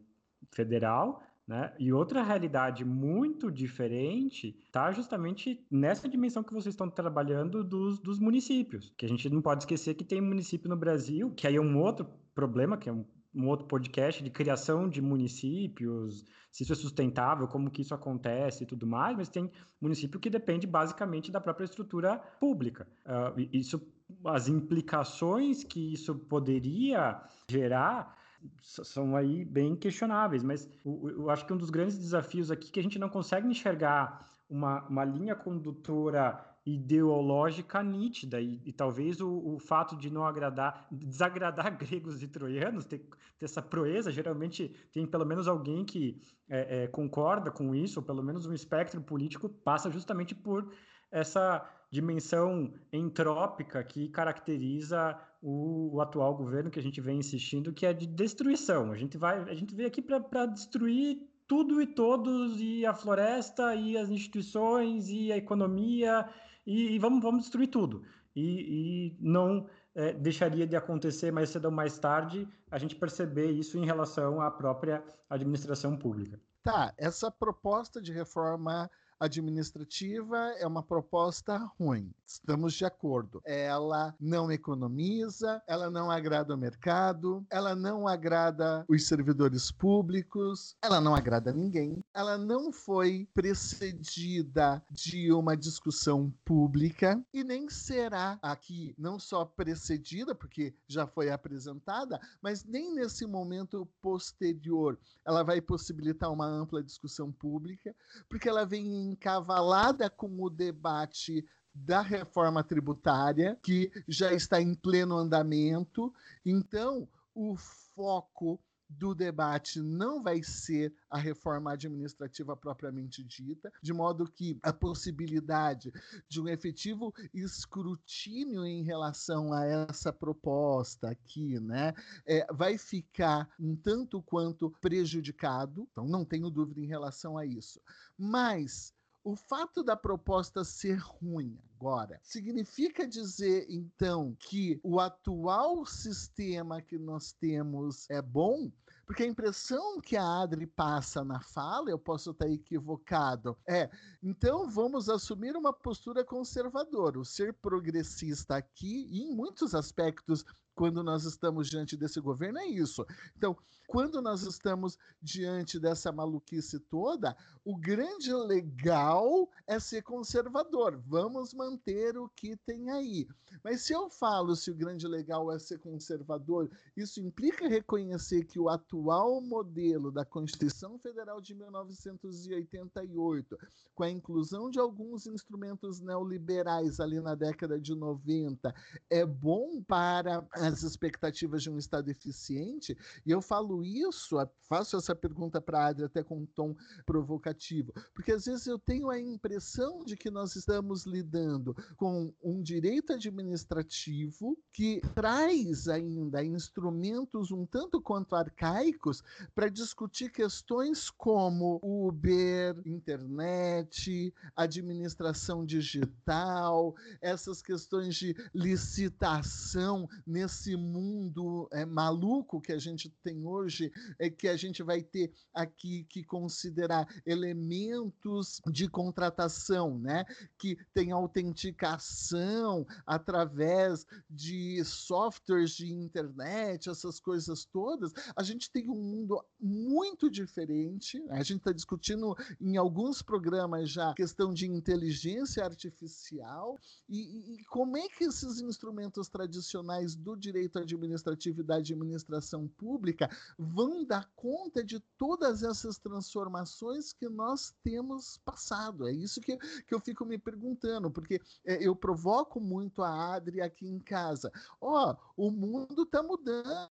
federal, 0.50 1.22
né? 1.46 1.72
E 1.78 1.92
outra 1.92 2.22
realidade 2.22 2.84
muito 2.84 3.50
diferente 3.50 4.58
está 4.64 4.90
justamente 4.92 5.64
nessa 5.70 6.08
dimensão 6.08 6.42
que 6.42 6.52
vocês 6.52 6.72
estão 6.72 6.88
trabalhando 6.88 7.62
dos, 7.62 8.00
dos 8.00 8.18
municípios, 8.18 8.92
que 8.96 9.06
a 9.06 9.08
gente 9.08 9.28
não 9.28 9.42
pode 9.42 9.62
esquecer 9.62 9.94
que 9.94 10.04
tem 10.04 10.20
município 10.20 10.68
no 10.68 10.76
Brasil, 10.76 11.32
que 11.34 11.46
aí 11.46 11.56
é 11.56 11.60
um 11.60 11.78
outro 11.78 12.06
problema, 12.34 12.76
que 12.76 12.88
é 12.88 12.92
um 12.92 13.04
um 13.34 13.48
outro 13.48 13.66
podcast 13.66 14.22
de 14.22 14.30
criação 14.30 14.88
de 14.88 15.00
municípios, 15.00 16.24
se 16.50 16.62
isso 16.62 16.72
é 16.72 16.76
sustentável, 16.76 17.48
como 17.48 17.70
que 17.70 17.80
isso 17.80 17.94
acontece 17.94 18.64
e 18.64 18.66
tudo 18.66 18.86
mais, 18.86 19.16
mas 19.16 19.28
tem 19.28 19.50
município 19.80 20.20
que 20.20 20.28
depende 20.28 20.66
basicamente 20.66 21.32
da 21.32 21.40
própria 21.40 21.64
estrutura 21.64 22.18
pública. 22.38 22.86
Uh, 23.06 23.48
isso, 23.52 23.80
as 24.24 24.48
implicações 24.48 25.64
que 25.64 25.94
isso 25.94 26.14
poderia 26.14 27.22
gerar 27.48 28.18
são 28.60 29.16
aí 29.16 29.44
bem 29.44 29.76
questionáveis, 29.76 30.42
mas 30.42 30.68
eu 30.84 31.30
acho 31.30 31.46
que 31.46 31.52
um 31.52 31.56
dos 31.56 31.70
grandes 31.70 31.96
desafios 31.96 32.50
aqui 32.50 32.68
é 32.68 32.72
que 32.72 32.80
a 32.80 32.82
gente 32.82 32.98
não 32.98 33.08
consegue 33.08 33.46
enxergar 33.46 34.26
uma, 34.50 34.82
uma 34.88 35.04
linha 35.04 35.34
condutora 35.34 36.51
ideológica 36.64 37.82
nítida 37.82 38.40
e, 38.40 38.60
e 38.64 38.72
talvez 38.72 39.20
o, 39.20 39.28
o, 39.28 39.58
fato 39.58 39.96
de 39.96 40.10
não 40.10 40.24
agradar, 40.24 40.86
desagradar 40.90 41.74
gregos 41.76 42.22
e 42.22 42.28
troianos, 42.28 42.84
ter, 42.84 43.00
ter 43.38 43.44
essa 43.44 43.60
proeza, 43.60 44.12
geralmente 44.12 44.72
tem 44.92 45.04
pelo 45.04 45.26
menos 45.26 45.48
alguém 45.48 45.84
que 45.84 46.20
é, 46.48 46.84
é, 46.84 46.86
concorda 46.86 47.50
com 47.50 47.74
isso, 47.74 47.98
ou 47.98 48.06
pelo 48.06 48.22
menos 48.22 48.46
um 48.46 48.52
espectro 48.52 49.00
político 49.00 49.48
passa 49.48 49.90
justamente 49.90 50.34
por 50.34 50.72
essa 51.10 51.68
dimensão 51.90 52.72
entrópica 52.92 53.82
que 53.84 54.08
caracteriza 54.08 55.18
o, 55.42 55.96
o, 55.96 56.00
atual 56.00 56.34
governo 56.34 56.70
que 56.70 56.78
a 56.78 56.82
gente 56.82 57.00
vem 57.00 57.18
insistindo, 57.18 57.72
que 57.72 57.84
é 57.84 57.92
de 57.92 58.06
destruição. 58.06 58.92
A 58.92 58.96
gente 58.96 59.18
vai, 59.18 59.40
a 59.42 59.54
gente 59.54 59.74
veio 59.74 59.88
aqui 59.88 60.00
para 60.00 60.46
destruir 60.46 61.18
tudo 61.46 61.82
e 61.82 61.86
todos, 61.86 62.58
e 62.58 62.86
a 62.86 62.94
floresta, 62.94 63.74
e 63.74 63.98
as 63.98 64.08
instituições, 64.08 65.10
e 65.10 65.30
a 65.30 65.36
economia, 65.36 66.26
e, 66.66 66.94
e 66.94 66.98
vamos, 66.98 67.22
vamos 67.22 67.42
destruir 67.42 67.68
tudo. 67.68 68.04
E, 68.34 69.12
e 69.12 69.16
não 69.20 69.66
é, 69.94 70.12
deixaria 70.12 70.66
de 70.66 70.74
acontecer 70.74 71.30
mais 71.30 71.50
cedo 71.50 71.66
ou 71.66 71.70
mais 71.70 71.98
tarde 71.98 72.48
a 72.70 72.78
gente 72.78 72.96
perceber 72.96 73.50
isso 73.50 73.78
em 73.78 73.84
relação 73.84 74.40
à 74.40 74.50
própria 74.50 75.04
administração 75.28 75.96
pública. 75.96 76.40
Tá, 76.62 76.94
essa 76.96 77.30
proposta 77.30 78.00
de 78.00 78.12
reforma 78.12 78.90
administrativa 79.22 80.36
é 80.58 80.66
uma 80.66 80.82
proposta 80.82 81.56
ruim. 81.78 82.12
Estamos 82.26 82.74
de 82.74 82.84
acordo. 82.84 83.40
Ela 83.44 84.14
não 84.18 84.50
economiza, 84.50 85.62
ela 85.66 85.90
não 85.90 86.10
agrada 86.10 86.54
o 86.54 86.58
mercado, 86.58 87.44
ela 87.48 87.74
não 87.74 88.08
agrada 88.08 88.84
os 88.88 89.06
servidores 89.06 89.70
públicos, 89.70 90.76
ela 90.82 91.00
não 91.00 91.14
agrada 91.14 91.52
ninguém. 91.52 92.02
Ela 92.12 92.36
não 92.36 92.72
foi 92.72 93.28
precedida 93.32 94.82
de 94.90 95.32
uma 95.32 95.56
discussão 95.56 96.32
pública 96.44 97.22
e 97.32 97.44
nem 97.44 97.68
será 97.68 98.38
aqui 98.42 98.94
não 98.98 99.18
só 99.18 99.44
precedida, 99.44 100.34
porque 100.34 100.74
já 100.88 101.06
foi 101.06 101.30
apresentada, 101.30 102.20
mas 102.40 102.64
nem 102.64 102.92
nesse 102.94 103.26
momento 103.26 103.86
posterior 104.00 104.98
ela 105.24 105.44
vai 105.44 105.60
possibilitar 105.60 106.32
uma 106.32 106.46
ampla 106.46 106.82
discussão 106.82 107.30
pública, 107.30 107.94
porque 108.28 108.48
ela 108.48 108.64
vem 108.64 109.11
encavalada 109.12 110.10
com 110.10 110.42
o 110.42 110.50
debate 110.50 111.44
da 111.74 112.00
reforma 112.00 112.62
tributária, 112.62 113.58
que 113.62 113.90
já 114.06 114.32
está 114.32 114.60
em 114.60 114.74
pleno 114.74 115.16
andamento. 115.16 116.12
Então, 116.44 117.08
o 117.34 117.56
foco 117.56 118.60
do 118.98 119.14
debate 119.14 119.80
não 119.80 120.22
vai 120.22 120.42
ser 120.42 120.94
a 121.08 121.16
reforma 121.16 121.72
administrativa 121.72 122.56
propriamente 122.56 123.22
dita, 123.24 123.72
de 123.82 123.92
modo 123.92 124.30
que 124.30 124.58
a 124.62 124.72
possibilidade 124.72 125.92
de 126.28 126.40
um 126.40 126.48
efetivo 126.48 127.14
escrutínio 127.32 128.66
em 128.66 128.82
relação 128.82 129.52
a 129.52 129.64
essa 129.64 130.12
proposta 130.12 131.08
aqui, 131.08 131.58
né, 131.58 131.94
é, 132.26 132.46
vai 132.52 132.76
ficar 132.76 133.48
um 133.58 133.74
tanto 133.74 134.20
quanto 134.22 134.70
prejudicado. 134.80 135.88
Então, 135.92 136.06
não 136.06 136.24
tenho 136.24 136.50
dúvida 136.50 136.80
em 136.80 136.86
relação 136.86 137.38
a 137.38 137.46
isso. 137.46 137.80
Mas 138.18 138.92
o 139.24 139.36
fato 139.36 139.82
da 139.82 139.96
proposta 139.96 140.64
ser 140.64 140.98
ruim 140.98 141.58
agora 141.76 142.20
significa 142.22 143.06
dizer 143.06 143.66
então 143.68 144.36
que 144.38 144.80
o 144.82 145.00
atual 145.00 145.84
sistema 145.84 146.80
que 146.80 146.98
nós 146.98 147.32
temos 147.32 148.08
é 148.10 148.22
bom? 148.22 148.70
Porque 149.04 149.24
a 149.24 149.26
impressão 149.26 150.00
que 150.00 150.16
a 150.16 150.42
Adri 150.42 150.66
passa 150.66 151.24
na 151.24 151.40
fala, 151.40 151.90
eu 151.90 151.98
posso 151.98 152.30
estar 152.30 152.48
equivocado, 152.48 153.58
é: 153.66 153.90
então 154.22 154.70
vamos 154.70 155.08
assumir 155.08 155.56
uma 155.56 155.72
postura 155.72 156.24
conservadora. 156.24 157.18
O 157.18 157.24
ser 157.24 157.52
progressista 157.52 158.56
aqui, 158.56 159.08
e 159.10 159.22
em 159.22 159.34
muitos 159.34 159.74
aspectos, 159.74 160.44
quando 160.74 161.02
nós 161.02 161.24
estamos 161.24 161.68
diante 161.68 161.96
desse 161.96 162.20
governo, 162.20 162.58
é 162.58 162.66
isso. 162.66 163.04
Então, 163.36 163.56
quando 163.86 164.22
nós 164.22 164.42
estamos 164.42 164.98
diante 165.20 165.78
dessa 165.78 166.10
maluquice 166.10 166.80
toda, 166.80 167.36
o 167.62 167.76
grande 167.76 168.32
legal 168.32 169.50
é 169.66 169.78
ser 169.78 170.02
conservador. 170.02 170.98
Vamos 171.06 171.52
manter 171.52 172.16
o 172.16 172.26
que 172.28 172.56
tem 172.56 172.90
aí. 172.90 173.28
Mas 173.62 173.82
se 173.82 173.92
eu 173.92 174.08
falo 174.08 174.56
se 174.56 174.70
o 174.70 174.74
grande 174.74 175.06
legal 175.06 175.52
é 175.52 175.58
ser 175.58 175.78
conservador, 175.78 176.70
isso 176.96 177.20
implica 177.20 177.68
reconhecer 177.68 178.44
que 178.44 178.58
o 178.58 178.70
atual 178.70 179.42
modelo 179.42 180.10
da 180.10 180.24
Constituição 180.24 180.98
Federal 180.98 181.38
de 181.40 181.54
1988, 181.54 183.58
com 183.94 184.04
a 184.04 184.10
inclusão 184.10 184.70
de 184.70 184.80
alguns 184.80 185.26
instrumentos 185.26 186.00
neoliberais 186.00 186.98
ali 186.98 187.20
na 187.20 187.34
década 187.34 187.78
de 187.78 187.94
90, 187.94 188.74
é 189.10 189.26
bom 189.26 189.82
para 189.82 190.42
as 190.62 190.82
expectativas 190.82 191.62
de 191.62 191.70
um 191.70 191.78
Estado 191.78 192.10
eficiente? 192.10 192.96
E 193.26 193.30
eu 193.30 193.42
falo 193.42 193.84
isso, 193.84 194.36
faço 194.68 194.96
essa 194.96 195.14
pergunta 195.14 195.60
para 195.60 195.80
a 195.80 195.86
Adri 195.88 196.04
até 196.04 196.22
com 196.22 196.38
um 196.38 196.46
tom 196.46 196.74
provocativo, 197.04 197.92
porque 198.14 198.32
às 198.32 198.44
vezes 198.44 198.66
eu 198.66 198.78
tenho 198.78 199.10
a 199.10 199.18
impressão 199.20 200.04
de 200.04 200.16
que 200.16 200.30
nós 200.30 200.56
estamos 200.56 201.04
lidando 201.04 201.74
com 201.96 202.32
um 202.42 202.62
direito 202.62 203.12
administrativo 203.12 204.56
que 204.72 205.00
traz 205.14 205.88
ainda 205.88 206.44
instrumentos 206.44 207.50
um 207.50 207.66
tanto 207.66 208.00
quanto 208.00 208.34
arcaicos 208.34 209.22
para 209.54 209.68
discutir 209.68 210.30
questões 210.30 211.10
como 211.10 211.80
Uber, 211.82 212.80
internet, 212.86 214.32
administração 214.56 215.64
digital, 215.64 216.94
essas 217.20 217.62
questões 217.62 218.14
de 218.14 218.34
licitação 218.54 220.08
nesse 220.52 220.76
mundo 220.76 221.66
é, 221.72 221.86
maluco 221.86 222.60
que 222.60 222.72
a 222.72 222.78
gente 222.78 223.08
tem 223.22 223.44
hoje 223.46 223.90
é 224.18 224.28
que 224.28 224.46
a 224.46 224.56
gente 224.56 224.82
vai 224.82 225.02
ter 225.02 225.32
aqui 225.54 226.04
que 226.04 226.22
considerar 226.22 227.06
elementos 227.24 228.60
de 228.70 228.86
contratação, 228.86 229.98
né? 229.98 230.24
Que 230.58 230.76
tem 230.92 231.10
autenticação 231.10 232.86
através 233.06 234.06
de 234.28 234.84
softwares 234.84 235.70
de 235.70 235.90
internet, 235.90 236.90
essas 236.90 237.18
coisas 237.18 237.64
todas. 237.64 238.12
A 238.36 238.42
gente 238.42 238.70
tem 238.70 238.90
um 238.90 239.02
mundo 239.02 239.42
muito 239.58 240.30
diferente. 240.30 241.22
A 241.30 241.42
gente 241.42 241.58
está 241.58 241.72
discutindo 241.72 242.36
em 242.60 242.76
alguns 242.76 243.22
programas 243.22 243.90
já 243.90 244.12
questão 244.14 244.52
de 244.52 244.66
inteligência 244.66 245.64
artificial 245.64 246.78
e, 247.08 247.54
e 247.54 247.64
como 247.64 247.96
é 247.96 248.06
que 248.08 248.24
esses 248.24 248.60
instrumentos 248.60 249.28
tradicionais 249.28 250.14
do 250.14 250.36
direito 250.42 250.78
administrativo 250.78 251.60
e 251.60 251.64
da 251.64 251.76
administração 251.76 252.66
pública 252.68 253.30
vão 253.56 254.04
dar 254.04 254.28
conta 254.34 254.82
de 254.82 255.00
todas 255.16 255.62
essas 255.62 255.98
transformações 255.98 257.12
que 257.12 257.28
nós 257.28 257.74
temos 257.82 258.38
passado. 258.44 259.06
É 259.08 259.12
isso 259.12 259.40
que, 259.40 259.56
que 259.56 259.94
eu 259.94 260.00
fico 260.00 260.24
me 260.24 260.38
perguntando, 260.38 261.10
porque 261.10 261.40
é, 261.64 261.86
eu 261.86 261.94
provoco 261.94 262.60
muito 262.60 263.02
a 263.02 263.34
Adri 263.34 263.60
aqui 263.60 263.86
em 263.86 264.00
casa. 264.00 264.50
Ó, 264.80 265.14
oh, 265.36 265.46
o 265.46 265.50
mundo 265.50 266.02
está 266.02 266.22
mudando, 266.22 266.90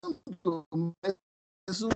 mas 1.02 1.16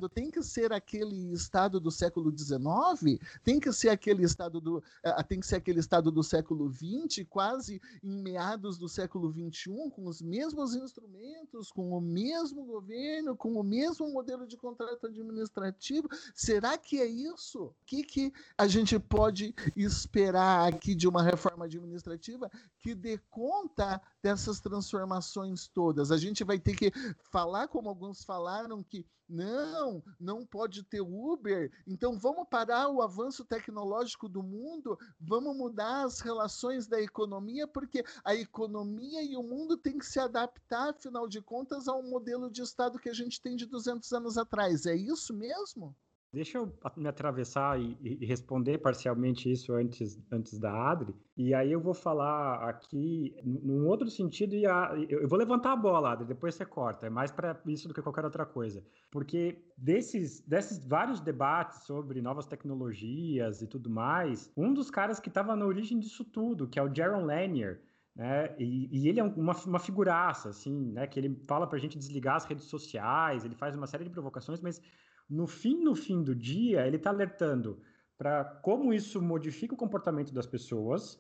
tem 0.09 0.31
que 0.31 0.43
ser 0.43 0.73
aquele 0.73 1.33
estado 1.33 1.81
do 1.81 1.91
século 1.91 2.31
XIX, 2.37 3.19
tem 3.43 3.59
que 3.59 3.73
ser 3.73 3.89
aquele 3.89 4.25
estado 4.25 4.61
do, 4.61 4.79
uh, 4.79 5.25
tem 5.27 5.41
que 5.41 5.47
ser 5.47 5.57
aquele 5.57 5.81
estado 5.81 6.11
do 6.11 6.23
século 6.23 6.71
XX, 6.71 7.27
quase 7.29 7.81
em 8.03 8.23
meados 8.23 8.77
do 8.77 8.89
século 8.89 9.33
XXI, 9.33 9.91
com 9.91 10.07
os 10.07 10.21
mesmos 10.21 10.75
instrumentos, 10.75 11.71
com 11.71 11.97
o 11.97 12.01
mesmo 12.01 12.65
governo, 12.65 13.37
com 13.37 13.55
o 13.55 13.63
mesmo 13.63 14.11
modelo 14.11 14.47
de 14.47 14.57
contrato 14.57 15.07
administrativo. 15.07 16.09
Será 16.35 16.77
que 16.77 17.01
é 17.01 17.07
isso? 17.07 17.65
O 17.65 17.75
que, 17.87 18.03
que 18.03 18.33
a 18.59 18.67
gente 18.67 18.99
pode 18.99 19.55
esperar 19.75 20.69
aqui 20.69 20.95
de 20.95 21.09
uma 21.09 21.23
reforma 21.23 21.65
administrativa 21.65 22.51
que 22.79 22.95
dê 22.95 23.19
conta 23.31 24.01
dessas 24.23 24.61
transformações 24.61 25.67
todas? 25.69 26.11
A 26.11 26.19
gente 26.19 26.45
vai 26.45 26.59
ter 26.59 26.77
que 26.77 26.93
falar, 27.31 27.69
como 27.69 27.89
alguns 27.89 28.25
falaram, 28.25 28.83
que 28.83 29.07
não, 29.33 30.05
não 30.21 30.45
pode 30.45 30.83
ter 30.83 31.01
Uber. 31.01 31.73
Então 31.87 32.19
vamos 32.19 32.47
parar 32.51 32.89
o 32.89 33.01
avanço 33.01 33.45
tecnológico 33.45 34.29
do 34.29 34.43
mundo, 34.43 34.99
vamos 35.19 35.57
mudar 35.57 36.05
as 36.05 36.21
relações 36.21 36.87
da 36.87 37.01
economia, 37.01 37.67
porque 37.67 38.05
a 38.23 38.35
economia 38.35 39.23
e 39.23 39.35
o 39.35 39.43
mundo 39.43 39.77
têm 39.79 39.99
que 39.99 40.07
se 40.07 40.21
adaptar, 40.21 40.91
afinal 40.91 41.27
de 41.27 41.41
contas, 41.41 41.89
ao 41.89 42.03
modelo 42.03 42.51
de 42.51 42.61
Estado 42.61 42.99
que 42.99 43.09
a 43.09 43.15
gente 43.15 43.41
tem 43.41 43.57
de 43.57 43.65
200 43.65 44.13
anos 44.13 44.37
atrás. 44.37 44.85
É 44.85 44.95
isso 44.95 45.33
mesmo? 45.33 45.97
Deixa 46.33 46.57
eu 46.57 46.73
me 46.97 47.09
atravessar 47.09 47.79
e, 47.79 47.99
e, 48.01 48.25
responder 48.25 48.79
parcialmente 48.79 49.53
isso 49.53 49.75
antes, 49.75 50.19
antes 50.33 50.59
da 50.59 50.73
Adri. 50.91 51.15
E 51.37 51.53
aí 51.53 51.71
eu 51.71 51.79
vou 51.79 51.93
falar 51.93 52.67
aqui 52.67 53.37
num 53.45 53.87
outro 53.87 54.09
sentido 54.09 54.55
e 54.55 54.65
a, 54.65 54.95
eu 55.11 55.29
vou 55.29 55.39
levantar 55.39 55.73
a 55.73 55.77
bola, 55.77 56.13
Adri, 56.13 56.25
depois 56.25 56.55
você 56.55 56.65
corta. 56.65 57.07
É 57.07 57.11
mais 57.11 57.31
para 57.31 57.61
isso 57.67 57.87
do 57.87 57.93
que 57.93 58.01
qualquer 58.01 58.25
outra 58.25 58.47
coisa. 58.47 58.83
Porque 59.11 59.63
desses, 59.77 60.41
desses 60.41 60.83
vários 60.87 61.21
debates 61.21 61.83
sobre 61.83 62.23
novas 62.23 62.47
tecnologias 62.47 63.61
e 63.61 63.67
tudo 63.67 63.91
mais, 63.91 64.51
um 64.57 64.73
dos 64.73 64.91
caras 64.91 65.21
que 65.21 65.29
estava 65.29 65.55
na 65.55 65.67
origem 65.67 65.99
disso 66.01 66.25
tudo, 66.25 66.67
que 66.67 66.79
é 66.79 66.83
o 66.83 66.95
Jaron 66.95 67.27
Lanier, 67.27 67.83
né? 68.17 68.55
E, 68.59 68.89
e, 68.91 69.07
ele 69.07 69.21
é 69.21 69.23
uma, 69.23 69.55
uma 69.67 69.79
figuraça, 69.79 70.49
assim, 70.49 70.93
né? 70.93 71.07
Que 71.07 71.21
ele 71.21 71.39
fala 71.47 71.67
para 71.67 71.77
a 71.77 71.81
gente 71.81 71.99
desligar 71.99 72.37
as 72.37 72.47
redes 72.47 72.65
sociais, 72.65 73.45
ele 73.45 73.55
faz 73.55 73.77
uma 73.77 73.87
série 73.87 74.05
de 74.05 74.11
provocações, 74.11 74.61
mas 74.63 74.81
no 75.33 75.47
fim, 75.47 75.83
no 75.83 75.95
fim 75.95 76.23
do 76.23 76.35
dia, 76.35 76.87
ele 76.87 76.97
está 76.97 77.09
alertando 77.09 77.81
para 78.19 78.45
como 78.45 78.93
isso 78.93 79.21
modifica 79.21 79.75
o 79.75 79.77
comportamento 79.77 80.33
das 80.33 80.47
pessoas, 80.47 81.19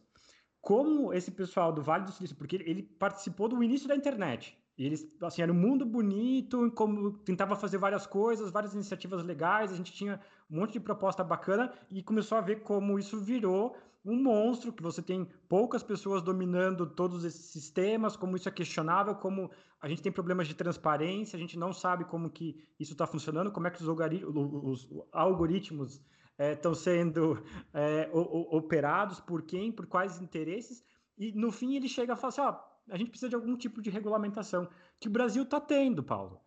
como 0.60 1.12
esse 1.14 1.30
pessoal 1.30 1.72
do 1.72 1.82
Vale 1.82 2.04
do 2.04 2.12
Silício, 2.12 2.36
porque 2.36 2.56
ele, 2.56 2.82
participou 2.82 3.48
do 3.48 3.62
início 3.62 3.88
da 3.88 3.96
internet. 3.96 4.56
Eles, 4.76 5.16
assim, 5.22 5.42
era 5.42 5.50
um 5.50 5.56
mundo 5.56 5.84
bonito, 5.86 6.70
como 6.72 7.12
tentava 7.18 7.56
fazer 7.56 7.78
várias 7.78 8.06
coisas, 8.06 8.50
várias 8.50 8.74
iniciativas 8.74 9.24
legais, 9.24 9.72
a 9.72 9.76
gente 9.76 9.92
tinha 9.92 10.20
um 10.50 10.60
monte 10.60 10.74
de 10.74 10.80
proposta 10.80 11.24
bacana 11.24 11.72
e 11.90 12.02
começou 12.02 12.36
a 12.36 12.42
ver 12.42 12.62
como 12.62 12.98
isso 12.98 13.18
virou 13.18 13.76
um 14.04 14.20
monstro, 14.20 14.72
que 14.72 14.82
você 14.82 15.00
tem 15.00 15.24
poucas 15.48 15.82
pessoas 15.82 16.22
dominando 16.22 16.86
todos 16.86 17.24
esses 17.24 17.46
sistemas, 17.46 18.16
como 18.16 18.36
isso 18.36 18.48
é 18.48 18.52
questionável, 18.52 19.14
como 19.14 19.50
a 19.80 19.88
gente 19.88 20.02
tem 20.02 20.10
problemas 20.10 20.48
de 20.48 20.54
transparência, 20.54 21.36
a 21.36 21.40
gente 21.40 21.58
não 21.58 21.72
sabe 21.72 22.04
como 22.04 22.30
que 22.30 22.66
isso 22.78 22.92
está 22.92 23.06
funcionando, 23.06 23.52
como 23.52 23.68
é 23.68 23.70
que 23.70 23.82
os, 23.82 23.88
os 23.88 24.88
algoritmos 25.12 26.02
estão 26.38 26.72
é, 26.72 26.74
sendo 26.74 27.42
é, 27.72 28.10
operados, 28.12 29.20
por 29.20 29.42
quem, 29.42 29.70
por 29.70 29.86
quais 29.86 30.20
interesses, 30.20 30.84
e 31.16 31.32
no 31.32 31.52
fim 31.52 31.76
ele 31.76 31.88
chega 31.88 32.14
a 32.14 32.16
falar 32.16 32.28
assim, 32.30 32.40
ó, 32.40 32.72
a 32.90 32.96
gente 32.96 33.10
precisa 33.10 33.28
de 33.28 33.36
algum 33.36 33.56
tipo 33.56 33.80
de 33.80 33.90
regulamentação, 33.90 34.68
que 34.98 35.08
o 35.08 35.12
Brasil 35.12 35.44
está 35.44 35.60
tendo, 35.60 36.02
Paulo. 36.02 36.40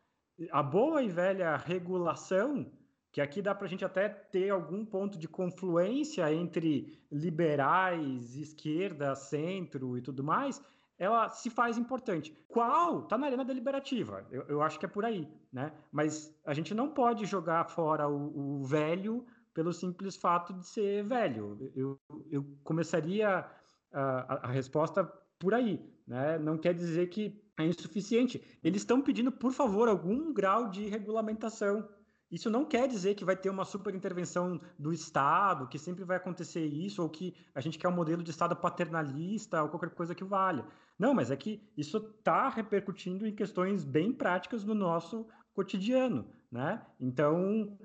A 0.51 0.61
boa 0.61 1.01
e 1.01 1.07
velha 1.07 1.55
regulação 1.55 2.69
que 3.15 3.21
aqui 3.21 3.41
dá 3.41 3.55
para 3.55 3.65
a 3.65 3.69
gente 3.69 3.85
até 3.85 4.09
ter 4.09 4.49
algum 4.49 4.85
ponto 4.85 5.17
de 5.17 5.25
confluência 5.25 6.29
entre 6.33 6.99
liberais, 7.09 8.35
esquerda, 8.35 9.15
centro 9.15 9.97
e 9.97 10.01
tudo 10.01 10.21
mais, 10.21 10.61
ela 10.99 11.29
se 11.29 11.49
faz 11.49 11.77
importante. 11.77 12.37
Qual? 12.45 13.03
Está 13.03 13.17
na 13.17 13.27
arena 13.27 13.45
deliberativa. 13.45 14.27
Eu, 14.29 14.41
eu, 14.49 14.61
acho 14.61 14.77
que 14.77 14.85
é 14.85 14.89
por 14.89 15.05
aí, 15.05 15.29
né? 15.49 15.71
Mas 15.93 16.37
a 16.45 16.53
gente 16.53 16.73
não 16.73 16.89
pode 16.89 17.25
jogar 17.25 17.63
fora 17.69 18.05
o, 18.05 18.59
o 18.59 18.65
velho 18.65 19.25
pelo 19.53 19.71
simples 19.71 20.17
fato 20.17 20.51
de 20.51 20.67
ser 20.67 21.05
velho. 21.05 21.71
Eu, 21.73 21.97
eu 22.29 22.45
começaria 22.65 23.49
a, 23.93 24.45
a 24.45 24.51
resposta 24.51 25.05
por 25.39 25.53
aí, 25.53 25.79
né? 26.05 26.37
Não 26.37 26.57
quer 26.57 26.73
dizer 26.73 27.07
que 27.07 27.41
é 27.57 27.65
insuficiente. 27.65 28.43
Eles 28.61 28.81
estão 28.81 29.01
pedindo, 29.01 29.31
por 29.31 29.53
favor, 29.53 29.87
algum 29.87 30.33
grau 30.33 30.67
de 30.67 30.85
regulamentação 30.89 31.87
isso 32.35 32.49
não 32.49 32.65
quer 32.65 32.85
dizer 32.85 33.15
que 33.15 33.23
vai 33.23 33.37
ter 33.37 33.49
uma 33.49 33.63
super 33.63 33.95
intervenção 33.95 34.59
do 34.77 34.91
Estado, 34.91 35.69
que 35.69 35.79
sempre 35.79 36.03
vai 36.03 36.17
acontecer 36.17 36.65
isso, 36.65 37.01
ou 37.01 37.09
que 37.09 37.33
a 37.53 37.61
gente 37.61 37.79
quer 37.79 37.87
um 37.87 37.95
modelo 37.95 38.21
de 38.21 38.29
Estado 38.29 38.53
paternalista, 38.57 39.63
ou 39.63 39.69
qualquer 39.69 39.91
coisa 39.91 40.13
que 40.13 40.23
valha. 40.23 40.65
Não, 40.99 41.13
mas 41.13 41.31
é 41.31 41.37
que 41.37 41.61
isso 41.77 41.95
está 41.95 42.49
repercutindo 42.49 43.25
em 43.25 43.33
questões 43.33 43.85
bem 43.85 44.11
práticas 44.11 44.65
no 44.65 44.75
nosso 44.75 45.25
cotidiano, 45.53 46.27
né? 46.51 46.85
Então, 46.99 47.77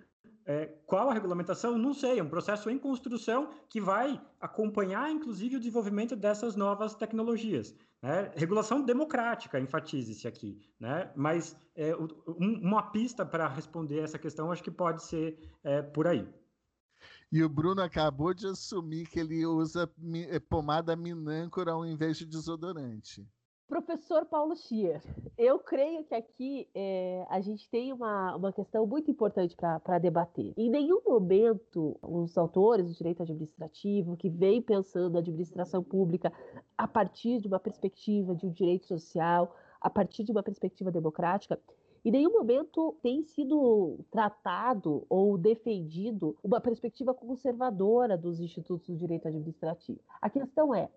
é, 0.45 0.67
qual 0.85 1.09
a 1.09 1.15
regulamentação? 1.15 1.79
Não 1.79 1.95
sei, 1.95 2.19
é 2.19 2.23
um 2.23 2.29
processo 2.29 2.69
em 2.69 2.77
construção 2.77 3.51
que 3.69 3.81
vai 3.81 4.21
acompanhar, 4.41 5.13
inclusive, 5.13 5.55
o 5.55 5.61
desenvolvimento 5.61 6.17
dessas 6.17 6.57
novas 6.57 6.93
tecnologias. 6.97 7.73
Né? 8.03 8.33
Regulação 8.35 8.83
democrática, 8.83 9.61
enfatize-se 9.61 10.27
aqui, 10.27 10.59
né? 10.79 11.13
mas 11.15 11.55
é, 11.77 11.95
um, 11.95 12.61
uma 12.63 12.91
pista 12.91 13.27
para 13.27 13.47
responder 13.47 14.01
essa 14.01 14.19
questão 14.19 14.51
acho 14.51 14.63
que 14.63 14.71
pode 14.71 15.03
ser 15.03 15.39
é, 15.63 15.83
por 15.83 16.07
aí. 16.07 16.27
E 17.31 17.43
o 17.45 17.49
Bruno 17.49 17.83
acabou 17.83 18.35
de 18.35 18.47
assumir 18.47 19.07
que 19.07 19.21
ele 19.21 19.47
usa 19.47 19.91
é, 20.31 20.39
pomada 20.41 20.97
minâncora 20.97 21.73
ao 21.73 21.87
invés 21.87 22.17
de 22.19 22.27
desodorante. 22.27 23.27
Professor 23.71 24.27
Paulo 24.27 24.57
Schier, 24.57 25.01
eu 25.39 25.57
creio 25.61 26.03
que 26.03 26.13
aqui 26.13 26.69
é, 26.75 27.25
a 27.31 27.41
gente 27.41 27.71
tem 27.71 27.93
uma, 27.93 28.35
uma 28.35 28.53
questão 28.53 28.85
muito 28.85 29.09
importante 29.09 29.55
para 29.55 29.97
debater. 30.01 30.53
Em 30.57 30.69
nenhum 30.69 31.01
momento 31.07 31.97
os 32.03 32.37
autores 32.37 32.89
do 32.89 32.93
direito 32.93 33.23
administrativo, 33.23 34.17
que 34.17 34.29
vêm 34.29 34.61
pensando 34.61 35.15
a 35.15 35.21
administração 35.21 35.85
pública 35.85 36.33
a 36.77 36.89
partir 36.89 37.41
de 37.41 37.47
uma 37.47 37.61
perspectiva 37.61 38.35
de 38.35 38.45
um 38.45 38.51
direito 38.51 38.87
social, 38.87 39.55
a 39.81 39.89
partir 39.89 40.25
de 40.25 40.33
uma 40.33 40.43
perspectiva 40.43 40.91
democrática, 40.91 41.57
em 42.05 42.11
nenhum 42.11 42.33
momento 42.33 42.97
tem 43.01 43.23
sido 43.23 44.01
tratado 44.11 45.07
ou 45.09 45.39
defendido 45.39 46.37
uma 46.43 46.61
perspectiva 46.61 47.15
conservadora 47.15 48.19
dos 48.19 48.41
institutos 48.41 48.89
do 48.89 48.97
direito 48.97 49.29
administrativo. 49.29 50.01
A 50.21 50.29
questão 50.29 50.75
é 50.75 50.91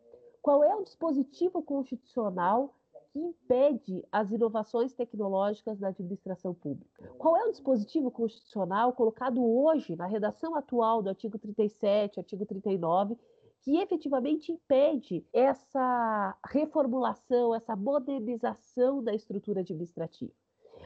qual 0.43 0.61
é 0.61 0.75
o 0.75 0.83
dispositivo 0.83 1.63
constitucional 1.63 2.75
que 3.13 3.19
impede 3.19 4.05
as 4.11 4.29
inovações 4.29 4.93
tecnológicas 4.93 5.79
na 5.79 5.87
administração 5.87 6.53
pública? 6.53 7.09
Qual 7.17 7.37
é 7.37 7.45
o 7.45 7.51
dispositivo 7.51 8.11
constitucional 8.11 8.91
colocado 8.91 9.41
hoje 9.41 9.95
na 9.95 10.05
redação 10.05 10.53
atual 10.55 11.01
do 11.01 11.07
artigo 11.07 11.39
37, 11.39 12.19
artigo 12.19 12.45
39, 12.45 13.17
que 13.61 13.77
efetivamente 13.77 14.51
impede 14.51 15.25
essa 15.31 16.37
reformulação, 16.45 17.55
essa 17.55 17.73
modernização 17.73 19.01
da 19.01 19.15
estrutura 19.15 19.61
administrativa? 19.61 20.33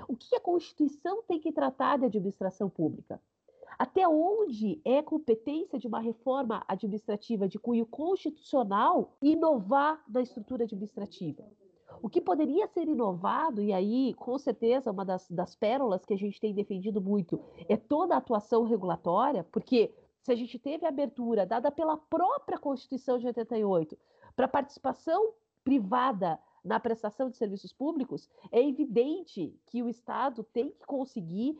O 0.07 0.15
que 0.15 0.35
a 0.35 0.39
Constituição 0.39 1.23
tem 1.23 1.39
que 1.39 1.51
tratar 1.51 1.97
de 1.97 2.05
administração 2.05 2.69
pública? 2.69 3.19
Até 3.77 4.07
onde 4.07 4.81
é 4.83 5.01
competência 5.03 5.77
de 5.77 5.87
uma 5.87 5.99
reforma 5.99 6.63
administrativa 6.67 7.47
de 7.47 7.59
cunho 7.59 7.85
constitucional 7.85 9.15
inovar 9.21 10.03
na 10.09 10.21
estrutura 10.21 10.63
administrativa? 10.63 11.43
O 12.01 12.09
que 12.09 12.19
poderia 12.19 12.67
ser 12.67 12.87
inovado, 12.87 13.61
e 13.61 13.71
aí, 13.71 14.13
com 14.15 14.37
certeza, 14.37 14.91
uma 14.91 15.05
das, 15.05 15.29
das 15.29 15.55
pérolas 15.55 16.05
que 16.05 16.13
a 16.13 16.17
gente 16.17 16.39
tem 16.39 16.53
defendido 16.53 17.01
muito 17.01 17.39
é 17.67 17.77
toda 17.77 18.15
a 18.15 18.17
atuação 18.17 18.63
regulatória, 18.63 19.43
porque 19.51 19.93
se 20.21 20.31
a 20.31 20.35
gente 20.35 20.59
teve 20.59 20.85
a 20.85 20.89
abertura 20.89 21.45
dada 21.45 21.71
pela 21.71 21.97
própria 21.97 22.57
Constituição 22.57 23.17
de 23.17 23.27
88 23.27 23.97
para 24.35 24.47
participação 24.47 25.33
privada 25.63 26.39
na 26.67 26.79
prestação 26.79 27.29
de 27.29 27.37
serviços 27.37 27.71
públicos, 27.71 28.29
é 28.51 28.61
evidente 28.61 29.57
que 29.67 29.81
o 29.81 29.89
Estado 29.89 30.43
tem 30.43 30.69
que 30.69 30.85
conseguir 30.85 31.57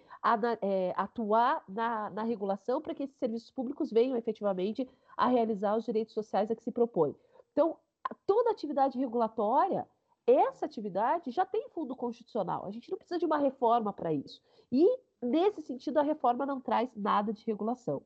é, 0.62 0.94
atuar 0.96 1.64
na, 1.68 2.10
na 2.10 2.24
regulação 2.24 2.82
para 2.82 2.94
que 2.94 3.04
esses 3.04 3.18
serviços 3.18 3.50
públicos 3.50 3.90
venham 3.90 4.18
efetivamente 4.18 4.88
a 5.16 5.28
realizar 5.28 5.78
os 5.78 5.86
direitos 5.86 6.14
sociais 6.14 6.52
a 6.52 6.56
que 6.56 6.64
se 6.64 6.72
propõe. 6.72 7.16
Então, 7.54 7.78
toda 8.26 8.52
atividade 8.52 9.00
regulatória, 9.00 9.88
essa 10.28 10.66
atividade 10.66 11.32
já 11.32 11.46
tem 11.46 11.70
fundo 11.70 11.96
constitucional. 11.96 12.66
A 12.66 12.72
gente 12.72 12.92
não 12.92 12.98
precisa 12.98 13.18
de 13.18 13.26
uma 13.26 13.38
reforma 13.38 13.94
para 13.94 14.12
isso. 14.12 14.42
E, 14.70 14.86
nesse 15.22 15.62
sentido, 15.62 16.00
a 16.00 16.04
reforma 16.04 16.46
não 16.46 16.60
traz 16.60 16.94
nada 16.96 17.32
de 17.32 17.46
regulação. 17.46 18.04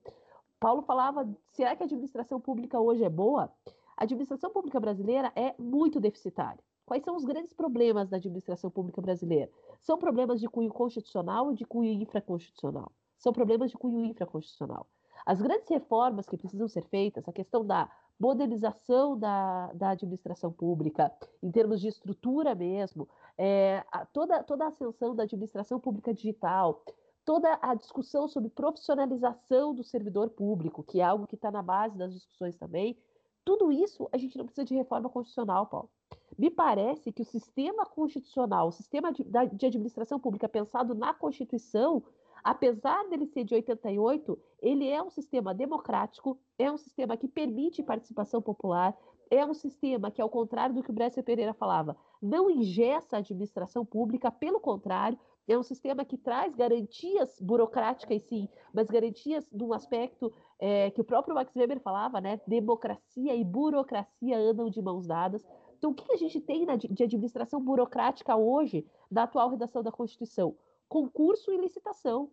Paulo 0.60 0.84
falava: 0.84 1.28
será 1.50 1.76
que 1.76 1.82
a 1.82 1.88
administração 1.88 2.40
pública 2.40 2.80
hoje 2.80 3.04
é 3.04 3.10
boa? 3.10 3.52
A 3.98 4.04
administração 4.04 4.52
pública 4.52 4.80
brasileira 4.80 5.32
é 5.36 5.56
muito 5.60 6.00
deficitária. 6.00 6.64
Quais 6.92 7.06
são 7.06 7.16
os 7.16 7.24
grandes 7.24 7.54
problemas 7.54 8.10
da 8.10 8.18
administração 8.18 8.70
pública 8.70 9.02
brasileira? 9.02 9.50
São 9.80 9.98
problemas 9.98 10.42
de 10.42 10.50
cunho 10.50 10.70
constitucional 10.70 11.46
ou 11.46 11.54
de 11.54 11.64
cunho 11.64 11.90
infraconstitucional? 11.90 12.92
São 13.18 13.32
problemas 13.32 13.72
de 13.72 13.78
cunho 13.78 14.04
infraconstitucional. 14.04 14.86
As 15.26 15.42
grandes 15.42 15.70
reformas 15.70 16.28
que 16.28 16.36
precisam 16.36 16.68
ser 16.68 16.84
feitas, 16.90 17.26
a 17.26 17.32
questão 17.32 17.66
da 17.66 17.90
modernização 18.20 19.18
da, 19.18 19.72
da 19.72 19.92
administração 19.92 20.52
pública, 20.52 21.10
em 21.42 21.50
termos 21.50 21.80
de 21.80 21.88
estrutura 21.88 22.54
mesmo, 22.54 23.08
é, 23.38 23.86
a, 23.90 24.06
toda, 24.06 24.44
toda 24.44 24.66
a 24.66 24.68
ascensão 24.68 25.16
da 25.16 25.24
administração 25.24 25.80
pública 25.80 26.14
digital, 26.14 26.84
toda 27.24 27.58
a 27.62 27.74
discussão 27.74 28.28
sobre 28.28 28.50
profissionalização 28.50 29.74
do 29.74 29.82
servidor 29.82 30.30
público, 30.32 30.84
que 30.84 31.00
é 31.00 31.06
algo 31.06 31.26
que 31.26 31.36
está 31.36 31.50
na 31.50 31.62
base 31.62 31.98
das 31.98 32.14
discussões 32.14 32.58
também, 32.58 32.98
tudo 33.46 33.72
isso 33.72 34.10
a 34.12 34.18
gente 34.18 34.38
não 34.38 34.44
precisa 34.44 34.66
de 34.66 34.76
reforma 34.76 35.08
constitucional, 35.08 35.68
Paulo. 35.68 35.90
Me 36.38 36.50
parece 36.50 37.12
que 37.12 37.22
o 37.22 37.26
sistema 37.26 37.86
constitucional, 37.86 38.68
o 38.68 38.72
sistema 38.72 39.12
de, 39.12 39.24
de 39.24 39.66
administração 39.66 40.20
pública 40.20 40.50
pensado 40.50 40.96
na 40.96 41.14
Constituição, 41.14 42.04
apesar 42.44 43.08
dele 43.10 43.28
ser 43.28 43.44
de 43.44 43.54
88, 43.54 44.38
ele 44.62 44.88
é 44.88 45.02
um 45.02 45.10
sistema 45.10 45.54
democrático, 45.54 46.40
é 46.58 46.72
um 46.72 46.78
sistema 46.78 47.18
que 47.18 47.28
permite 47.28 47.84
participação 47.84 48.42
popular, 48.42 48.98
é 49.30 49.46
um 49.46 49.54
sistema 49.54 50.12
que, 50.12 50.22
ao 50.22 50.30
contrário 50.30 50.76
do 50.76 50.84
que 50.84 50.90
o 50.90 50.94
Bresser 50.94 51.24
Pereira 51.24 51.54
falava, 51.54 51.96
não 52.22 52.50
ingessa 52.50 53.16
a 53.16 53.20
administração 53.20 53.86
pública, 53.86 54.30
pelo 54.30 54.60
contrário, 54.60 55.18
é 55.48 55.58
um 55.58 55.64
sistema 55.64 56.06
que 56.06 56.18
traz 56.18 56.56
garantias 56.56 57.40
burocráticas, 57.40 58.22
sim, 58.24 58.48
mas 58.74 58.88
garantias 58.88 59.50
num 59.52 59.74
aspecto 59.74 60.32
é, 60.60 60.92
que 60.92 61.02
o 61.02 61.04
próprio 61.04 61.34
Max 61.34 61.56
Weber 61.56 61.80
falava, 61.80 62.22
né? 62.22 62.40
Democracia 62.46 63.36
e 63.36 63.44
burocracia 63.44 64.38
andam 64.38 64.70
de 64.70 64.82
mãos 64.82 65.08
dadas. 65.08 65.44
Então, 65.82 65.90
o 65.90 65.96
que 65.96 66.14
a 66.14 66.16
gente 66.16 66.40
tem 66.40 66.64
de 66.78 67.04
administração 67.04 67.60
burocrática 67.60 68.36
hoje 68.36 68.86
da 69.10 69.24
atual 69.24 69.50
redação 69.50 69.82
da 69.82 69.92
Constituição? 69.92 70.56
Concurso 70.88 71.52
e 71.52 71.58
licitação. 71.58 72.30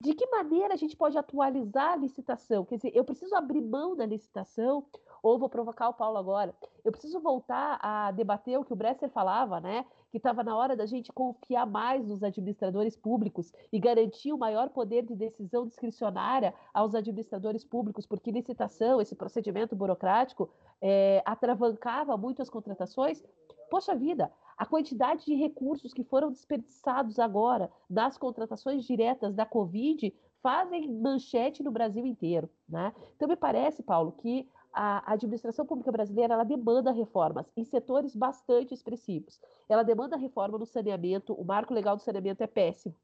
De 0.00 0.14
que 0.14 0.24
maneira 0.28 0.74
a 0.74 0.76
gente 0.76 0.96
pode 0.96 1.18
atualizar 1.18 1.94
a 1.94 1.96
licitação? 1.96 2.64
Quer 2.64 2.76
dizer, 2.76 2.92
eu 2.94 3.04
preciso 3.04 3.34
abrir 3.34 3.60
mão 3.60 3.96
da 3.96 4.06
licitação 4.06 4.86
ou 5.24 5.38
vou 5.38 5.48
provocar 5.48 5.88
o 5.88 5.94
Paulo 5.94 6.18
agora. 6.18 6.54
Eu 6.84 6.92
preciso 6.92 7.18
voltar 7.18 7.78
a 7.80 8.10
debater 8.10 8.58
o 8.58 8.64
que 8.64 8.74
o 8.74 8.76
Bresser 8.76 9.08
falava, 9.08 9.58
né? 9.58 9.86
Que 10.10 10.18
estava 10.18 10.44
na 10.44 10.54
hora 10.54 10.76
da 10.76 10.84
gente 10.84 11.10
confiar 11.10 11.66
mais 11.66 12.06
nos 12.06 12.22
administradores 12.22 12.94
públicos 12.94 13.50
e 13.72 13.80
garantir 13.80 14.34
o 14.34 14.38
maior 14.38 14.68
poder 14.68 15.02
de 15.06 15.16
decisão 15.16 15.66
discricionária 15.66 16.52
aos 16.74 16.94
administradores 16.94 17.64
públicos, 17.64 18.04
porque 18.04 18.30
licitação, 18.30 19.00
esse 19.00 19.16
procedimento 19.16 19.74
burocrático, 19.74 20.50
é, 20.78 21.22
atravancava 21.24 22.18
muito 22.18 22.42
as 22.42 22.50
contratações. 22.50 23.24
Poxa 23.70 23.96
vida, 23.96 24.30
a 24.58 24.66
quantidade 24.66 25.24
de 25.24 25.34
recursos 25.34 25.94
que 25.94 26.04
foram 26.04 26.30
desperdiçados 26.30 27.18
agora 27.18 27.72
das 27.88 28.18
contratações 28.18 28.84
diretas 28.84 29.34
da 29.34 29.46
Covid 29.46 30.14
fazem 30.42 30.92
manchete 30.92 31.62
no 31.62 31.70
Brasil 31.70 32.04
inteiro. 32.04 32.50
Né? 32.68 32.92
Então, 33.16 33.26
me 33.26 33.36
parece, 33.36 33.82
Paulo, 33.82 34.12
que 34.12 34.46
a 34.74 35.12
administração 35.12 35.64
pública 35.64 35.92
brasileira 35.92 36.34
ela 36.34 36.44
demanda 36.44 36.90
reformas 36.90 37.46
em 37.56 37.64
setores 37.64 38.14
bastante 38.14 38.74
expressivos. 38.74 39.40
Ela 39.68 39.84
demanda 39.84 40.16
reforma 40.16 40.58
no 40.58 40.66
saneamento, 40.66 41.32
o 41.32 41.44
marco 41.44 41.72
legal 41.72 41.96
do 41.96 42.02
saneamento 42.02 42.42
é 42.42 42.46
péssimo. 42.46 42.94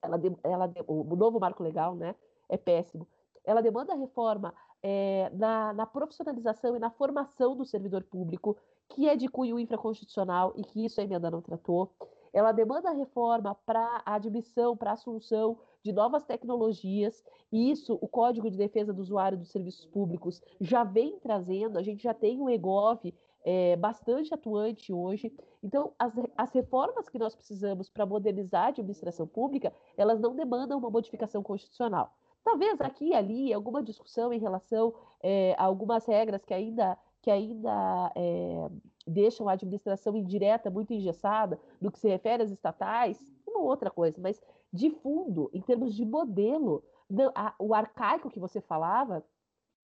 Ela, 0.00 0.16
ela, 0.44 0.72
o 0.86 1.16
novo 1.16 1.40
marco 1.40 1.62
legal 1.62 1.96
né, 1.96 2.14
é 2.48 2.56
péssimo. 2.56 3.06
Ela 3.44 3.60
demanda 3.60 3.94
reforma 3.94 4.54
é, 4.82 5.30
na, 5.34 5.72
na 5.72 5.86
profissionalização 5.86 6.76
e 6.76 6.78
na 6.78 6.90
formação 6.90 7.56
do 7.56 7.64
servidor 7.64 8.04
público, 8.04 8.56
que 8.90 9.08
é 9.08 9.16
de 9.16 9.28
cunho 9.28 9.58
infraconstitucional 9.58 10.52
e 10.56 10.62
que 10.62 10.84
isso 10.84 11.00
a 11.00 11.04
emenda 11.04 11.30
não 11.30 11.42
tratou. 11.42 11.92
Ela 12.32 12.52
demanda 12.52 12.90
reforma 12.90 13.54
para 13.66 14.02
a 14.04 14.14
admissão, 14.14 14.76
para 14.76 14.90
a 14.90 14.94
assunção 14.94 15.58
de 15.82 15.92
novas 15.92 16.24
tecnologias, 16.24 17.24
e 17.52 17.70
isso 17.70 17.98
o 18.00 18.08
Código 18.08 18.50
de 18.50 18.56
Defesa 18.56 18.92
do 18.92 19.00
Usuário 19.00 19.38
dos 19.38 19.50
Serviços 19.50 19.86
Públicos 19.86 20.42
já 20.60 20.84
vem 20.84 21.18
trazendo, 21.18 21.78
a 21.78 21.82
gente 21.82 22.02
já 22.02 22.12
tem 22.12 22.40
um 22.40 22.48
EGOV 22.50 23.14
é, 23.44 23.76
bastante 23.76 24.34
atuante 24.34 24.92
hoje. 24.92 25.32
Então, 25.62 25.92
as, 25.98 26.12
as 26.36 26.52
reformas 26.52 27.08
que 27.08 27.18
nós 27.18 27.34
precisamos 27.34 27.88
para 27.88 28.04
modernizar 28.04 28.64
a 28.64 28.68
administração 28.68 29.26
pública, 29.26 29.72
elas 29.96 30.20
não 30.20 30.34
demandam 30.34 30.78
uma 30.78 30.90
modificação 30.90 31.42
constitucional. 31.42 32.12
Talvez 32.44 32.80
aqui 32.80 33.08
e 33.08 33.14
ali 33.14 33.52
alguma 33.52 33.82
discussão 33.82 34.32
em 34.32 34.38
relação 34.38 34.94
é, 35.22 35.54
a 35.58 35.64
algumas 35.64 36.06
regras 36.06 36.44
que 36.44 36.54
ainda, 36.54 36.96
que 37.22 37.30
ainda 37.30 38.12
é, 38.14 38.70
deixam 39.06 39.48
a 39.48 39.52
administração 39.52 40.16
indireta 40.16 40.70
muito 40.70 40.92
engessada 40.92 41.58
no 41.80 41.90
que 41.90 41.98
se 41.98 42.08
refere 42.08 42.42
às 42.42 42.50
estatais, 42.50 43.18
uma 43.46 43.60
outra 43.60 43.90
coisa, 43.90 44.20
mas 44.20 44.40
de 44.72 44.90
fundo, 44.90 45.50
em 45.52 45.60
termos 45.60 45.94
de 45.94 46.04
modelo. 46.04 46.82
Não, 47.08 47.32
a, 47.34 47.54
o 47.58 47.74
arcaico 47.74 48.30
que 48.30 48.38
você 48.38 48.60
falava 48.60 49.24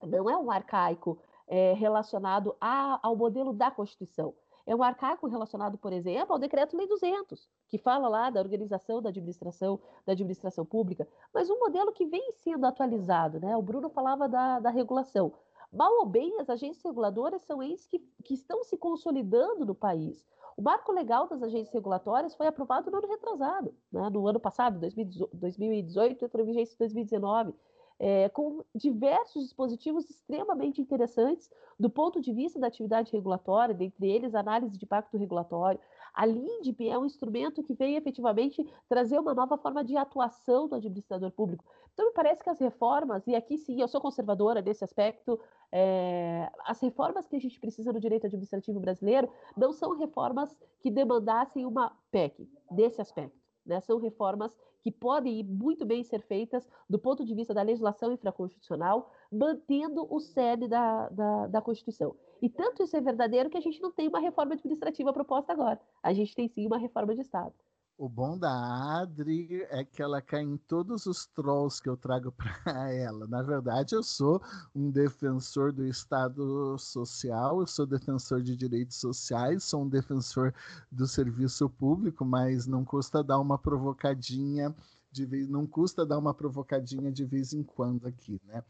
não 0.02 0.28
é 0.28 0.36
um 0.36 0.50
arcaico 0.50 1.18
é, 1.48 1.72
relacionado 1.72 2.54
a, 2.60 3.00
ao 3.02 3.16
modelo 3.16 3.52
da 3.52 3.70
Constituição. 3.70 4.34
É 4.66 4.74
um 4.74 4.82
arcaico 4.82 5.26
relacionado, 5.26 5.76
por 5.76 5.92
exemplo, 5.92 6.32
ao 6.32 6.38
Decreto 6.38 6.76
Lei 6.76 6.86
200, 6.86 7.50
que 7.68 7.76
fala 7.76 8.08
lá 8.08 8.30
da 8.30 8.40
organização 8.40 9.02
da 9.02 9.10
administração, 9.10 9.78
da 10.06 10.12
administração 10.12 10.64
pública, 10.64 11.06
mas 11.34 11.50
um 11.50 11.58
modelo 11.58 11.92
que 11.92 12.06
vem 12.06 12.32
sendo 12.32 12.64
atualizado. 12.64 13.38
Né? 13.40 13.54
O 13.56 13.62
Bruno 13.62 13.90
falava 13.90 14.26
da, 14.26 14.60
da 14.60 14.70
regulação. 14.70 15.32
Mal 15.74 15.92
ou 15.98 16.06
bem, 16.06 16.38
as 16.40 16.48
agências 16.48 16.84
reguladoras 16.84 17.42
são 17.42 17.62
entes 17.62 17.86
que, 17.86 17.98
que 18.22 18.34
estão 18.34 18.62
se 18.62 18.76
consolidando 18.76 19.66
no 19.66 19.74
país. 19.74 20.24
O 20.56 20.62
marco 20.62 20.92
legal 20.92 21.26
das 21.26 21.42
agências 21.42 21.74
regulatórias 21.74 22.34
foi 22.34 22.46
aprovado 22.46 22.90
no 22.90 22.98
ano 22.98 23.08
retrasado, 23.08 23.74
né, 23.90 24.08
no 24.08 24.28
ano 24.28 24.38
passado, 24.38 24.78
2018, 24.78 26.24
entrou 26.24 26.44
em 26.44 26.46
vigência 26.46 26.74
em 26.74 26.78
2019, 26.78 27.54
é, 27.98 28.28
com 28.28 28.62
diversos 28.72 29.42
dispositivos 29.42 30.08
extremamente 30.08 30.80
interessantes 30.80 31.50
do 31.78 31.90
ponto 31.90 32.20
de 32.20 32.32
vista 32.32 32.60
da 32.60 32.68
atividade 32.68 33.10
regulatória, 33.10 33.74
dentre 33.74 34.08
eles 34.08 34.34
análise 34.34 34.78
de 34.78 34.84
impacto 34.84 35.16
regulatório, 35.16 35.80
a 36.14 36.24
LINDB 36.24 36.88
é 36.88 36.98
um 36.98 37.04
instrumento 37.04 37.62
que 37.62 37.74
vem 37.74 37.96
efetivamente 37.96 38.64
trazer 38.88 39.18
uma 39.18 39.34
nova 39.34 39.58
forma 39.58 39.84
de 39.84 39.96
atuação 39.96 40.68
do 40.68 40.76
administrador 40.76 41.30
público. 41.32 41.64
Então, 41.92 42.06
me 42.06 42.12
parece 42.12 42.42
que 42.42 42.50
as 42.50 42.58
reformas, 42.60 43.26
e 43.26 43.34
aqui 43.34 43.58
sim, 43.58 43.80
eu 43.80 43.88
sou 43.88 44.00
conservadora 44.00 44.62
nesse 44.62 44.84
aspecto, 44.84 45.38
é, 45.72 46.50
as 46.66 46.80
reformas 46.80 47.26
que 47.26 47.36
a 47.36 47.40
gente 47.40 47.58
precisa 47.58 47.92
no 47.92 48.00
direito 48.00 48.26
administrativo 48.26 48.78
brasileiro 48.78 49.28
não 49.56 49.72
são 49.72 49.96
reformas 49.96 50.56
que 50.80 50.90
demandassem 50.90 51.66
uma 51.66 51.96
PEC, 52.10 52.48
desse 52.70 53.00
aspecto. 53.00 53.36
Né? 53.66 53.80
São 53.80 53.98
reformas 53.98 54.56
que 54.82 54.90
podem 54.90 55.42
muito 55.42 55.86
bem 55.86 56.04
ser 56.04 56.20
feitas 56.20 56.68
do 56.88 56.98
ponto 56.98 57.24
de 57.24 57.34
vista 57.34 57.54
da 57.54 57.62
legislação 57.62 58.12
infraconstitucional, 58.12 59.10
mantendo 59.32 60.06
o 60.08 60.20
cerne 60.20 60.68
da, 60.68 61.08
da, 61.08 61.46
da 61.46 61.62
Constituição. 61.62 62.14
E 62.44 62.48
tanto 62.50 62.82
isso 62.82 62.94
é 62.94 63.00
verdadeiro 63.00 63.48
que 63.48 63.56
a 63.56 63.60
gente 63.60 63.80
não 63.80 63.90
tem 63.90 64.06
uma 64.06 64.20
reforma 64.20 64.52
administrativa 64.52 65.14
proposta 65.14 65.50
agora. 65.50 65.80
A 66.02 66.12
gente 66.12 66.34
tem 66.34 66.46
sim 66.46 66.66
uma 66.66 66.76
reforma 66.76 67.14
de 67.14 67.22
Estado. 67.22 67.54
O 67.96 68.06
bom 68.06 68.36
da 68.36 69.00
Adri 69.00 69.62
é 69.70 69.82
que 69.82 70.02
ela 70.02 70.20
cai 70.20 70.42
em 70.42 70.58
todos 70.58 71.06
os 71.06 71.24
trolls 71.24 71.82
que 71.82 71.88
eu 71.88 71.96
trago 71.96 72.30
para 72.36 72.92
ela. 72.92 73.26
Na 73.26 73.40
verdade, 73.40 73.94
eu 73.94 74.02
sou 74.02 74.42
um 74.74 74.90
defensor 74.90 75.72
do 75.72 75.86
Estado 75.86 76.76
social, 76.76 77.60
eu 77.60 77.66
sou 77.66 77.86
defensor 77.86 78.42
de 78.42 78.54
direitos 78.54 78.98
sociais, 78.98 79.64
sou 79.64 79.80
um 79.80 79.88
defensor 79.88 80.52
do 80.92 81.06
serviço 81.06 81.70
público, 81.70 82.26
mas 82.26 82.66
não 82.66 82.84
custa 82.84 83.24
dar 83.24 83.40
uma 83.40 83.56
provocadinha 83.56 84.74
de 85.10 85.24
vez, 85.24 85.48
não 85.48 85.66
custa 85.66 86.04
dar 86.04 86.18
uma 86.18 86.34
provocadinha 86.34 87.10
de 87.10 87.24
vez 87.24 87.54
em 87.54 87.62
quando 87.62 88.06
aqui, 88.06 88.38
né? 88.44 88.62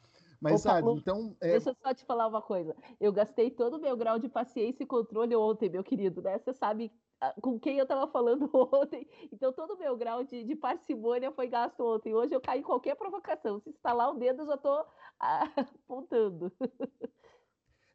Mas, 0.44 0.66
Opa, 0.66 0.78
então. 0.80 1.34
É... 1.40 1.52
Deixa 1.52 1.70
eu 1.70 1.74
só 1.82 1.94
te 1.94 2.04
falar 2.04 2.26
uma 2.26 2.42
coisa. 2.42 2.76
Eu 3.00 3.10
gastei 3.10 3.50
todo 3.50 3.78
o 3.78 3.80
meu 3.80 3.96
grau 3.96 4.18
de 4.18 4.28
paciência 4.28 4.82
e 4.82 4.86
controle 4.86 5.34
ontem, 5.34 5.70
meu 5.70 5.82
querido, 5.82 6.20
né? 6.20 6.38
Você 6.38 6.52
sabe 6.52 6.92
ah, 7.18 7.34
com 7.40 7.58
quem 7.58 7.78
eu 7.78 7.84
estava 7.84 8.06
falando 8.06 8.44
ontem. 8.52 9.08
Então, 9.32 9.54
todo 9.54 9.72
o 9.72 9.78
meu 9.78 9.96
grau 9.96 10.22
de, 10.22 10.44
de, 10.44 10.54
parcimônia 10.54 11.32
foi 11.32 11.48
gasto 11.48 11.80
ontem. 11.80 12.14
Hoje 12.14 12.34
eu 12.34 12.42
caí 12.42 12.60
em 12.60 12.62
qualquer 12.62 12.94
provocação. 12.94 13.58
Se 13.58 13.70
instalar 13.70 14.10
o 14.10 14.18
dedo, 14.18 14.42
eu 14.42 14.46
já 14.46 14.54
estou 14.56 14.84
ah, 15.18 15.44
apontando. 15.88 16.52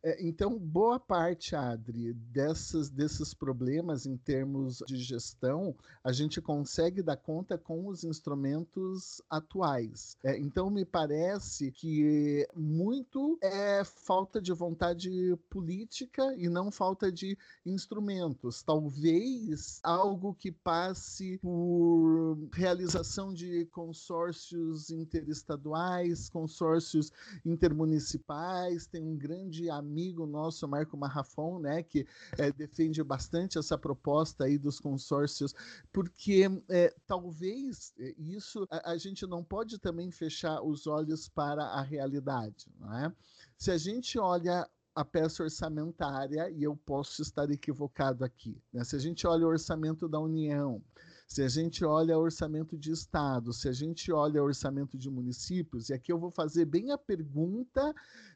É, 0.02 0.26
então, 0.26 0.58
boa 0.58 0.98
parte, 0.98 1.58
Adri, 1.58 2.14
dessas, 2.14 2.90
desses 2.90 3.34
problemas 3.34 4.06
em 4.06 4.16
termos 4.16 4.82
de 4.88 4.96
gestão, 4.96 5.76
a 6.02 6.14
gente 6.14 6.42
consegue 6.42 7.04
dar 7.04 7.18
conta 7.18 7.58
com 7.58 7.86
os 7.86 8.06
instrumentos 8.06 9.22
atuais. 9.30 10.16
É, 10.24 10.38
então, 10.38 10.70
me 10.70 10.86
parece 10.86 11.70
que 11.74 12.48
muito 12.56 13.38
é 13.42 13.84
falta 13.84 14.42
de 14.42 14.54
vontade 14.54 15.38
política 15.50 16.34
e 16.38 16.48
não 16.48 16.72
falta 16.72 17.12
de 17.12 17.38
instrumentos. 17.66 18.64
Talvez 18.64 19.82
algo 19.84 20.34
que 20.34 20.50
passe 20.50 21.38
por 21.40 22.38
realização 22.54 23.34
de 23.34 23.66
consórcios 23.66 24.90
interestaduais, 24.92 26.30
consórcios 26.30 27.12
intermunicipais, 27.46 28.88
tem 28.88 29.04
um 29.04 29.18
grande 29.18 29.70
amigo 29.70 29.89
nosso, 30.28 30.68
Marco 30.68 30.98
Marrafon, 30.98 31.60
né, 31.60 31.84
que 31.84 32.06
é, 32.38 32.52
defende 32.52 33.04
bastante 33.04 33.58
essa 33.58 33.78
proposta 33.78 34.46
aí 34.46 34.58
dos 34.58 34.80
consórcios, 34.80 35.54
porque 35.92 36.46
é, 36.70 36.94
talvez 37.08 37.94
isso 38.18 38.68
a, 38.70 38.92
a, 38.92 38.98
gente 38.98 39.26
não 39.26 39.44
pode 39.44 39.80
também 39.80 40.12
fechar 40.12 40.62
os 40.62 40.88
olhos 40.88 41.28
para 41.28 41.64
a 41.64 41.82
realidade, 41.82 42.68
não 42.80 42.94
é? 42.94 43.14
Se 43.58 43.72
a 43.72 43.78
gente 43.78 44.18
olha 44.18 44.68
a 44.96 45.06
peça 45.06 45.44
orçamentária, 45.44 46.50
e 46.50 46.64
eu 46.64 46.76
posso 46.76 47.22
estar 47.22 47.50
equivocado 47.52 48.26
aqui, 48.26 48.62
né? 48.74 48.84
se 48.84 48.96
a 48.96 49.00
gente 49.00 49.26
olha 49.26 49.46
o 49.46 49.50
orçamento 49.50 50.10
da 50.10 50.20
União, 50.20 50.84
se 51.30 51.44
a 51.44 51.48
gente 51.48 51.86
olha 51.86 52.18
o 52.18 52.22
orçamento 52.22 52.76
de 52.78 52.92
estado, 52.92 53.54
se 53.54 53.70
a 53.70 53.72
gente 53.72 54.12
olha 54.12 54.42
o 54.42 54.46
orçamento 54.46 54.98
de 54.98 55.10
municípios, 55.10 55.90
e 55.90 55.94
aqui 55.94 56.12
eu 56.12 56.20
vou 56.20 56.32
fazer 56.32 56.66
bem 56.66 56.92
a 56.92 56.98
pergunta 56.98 57.94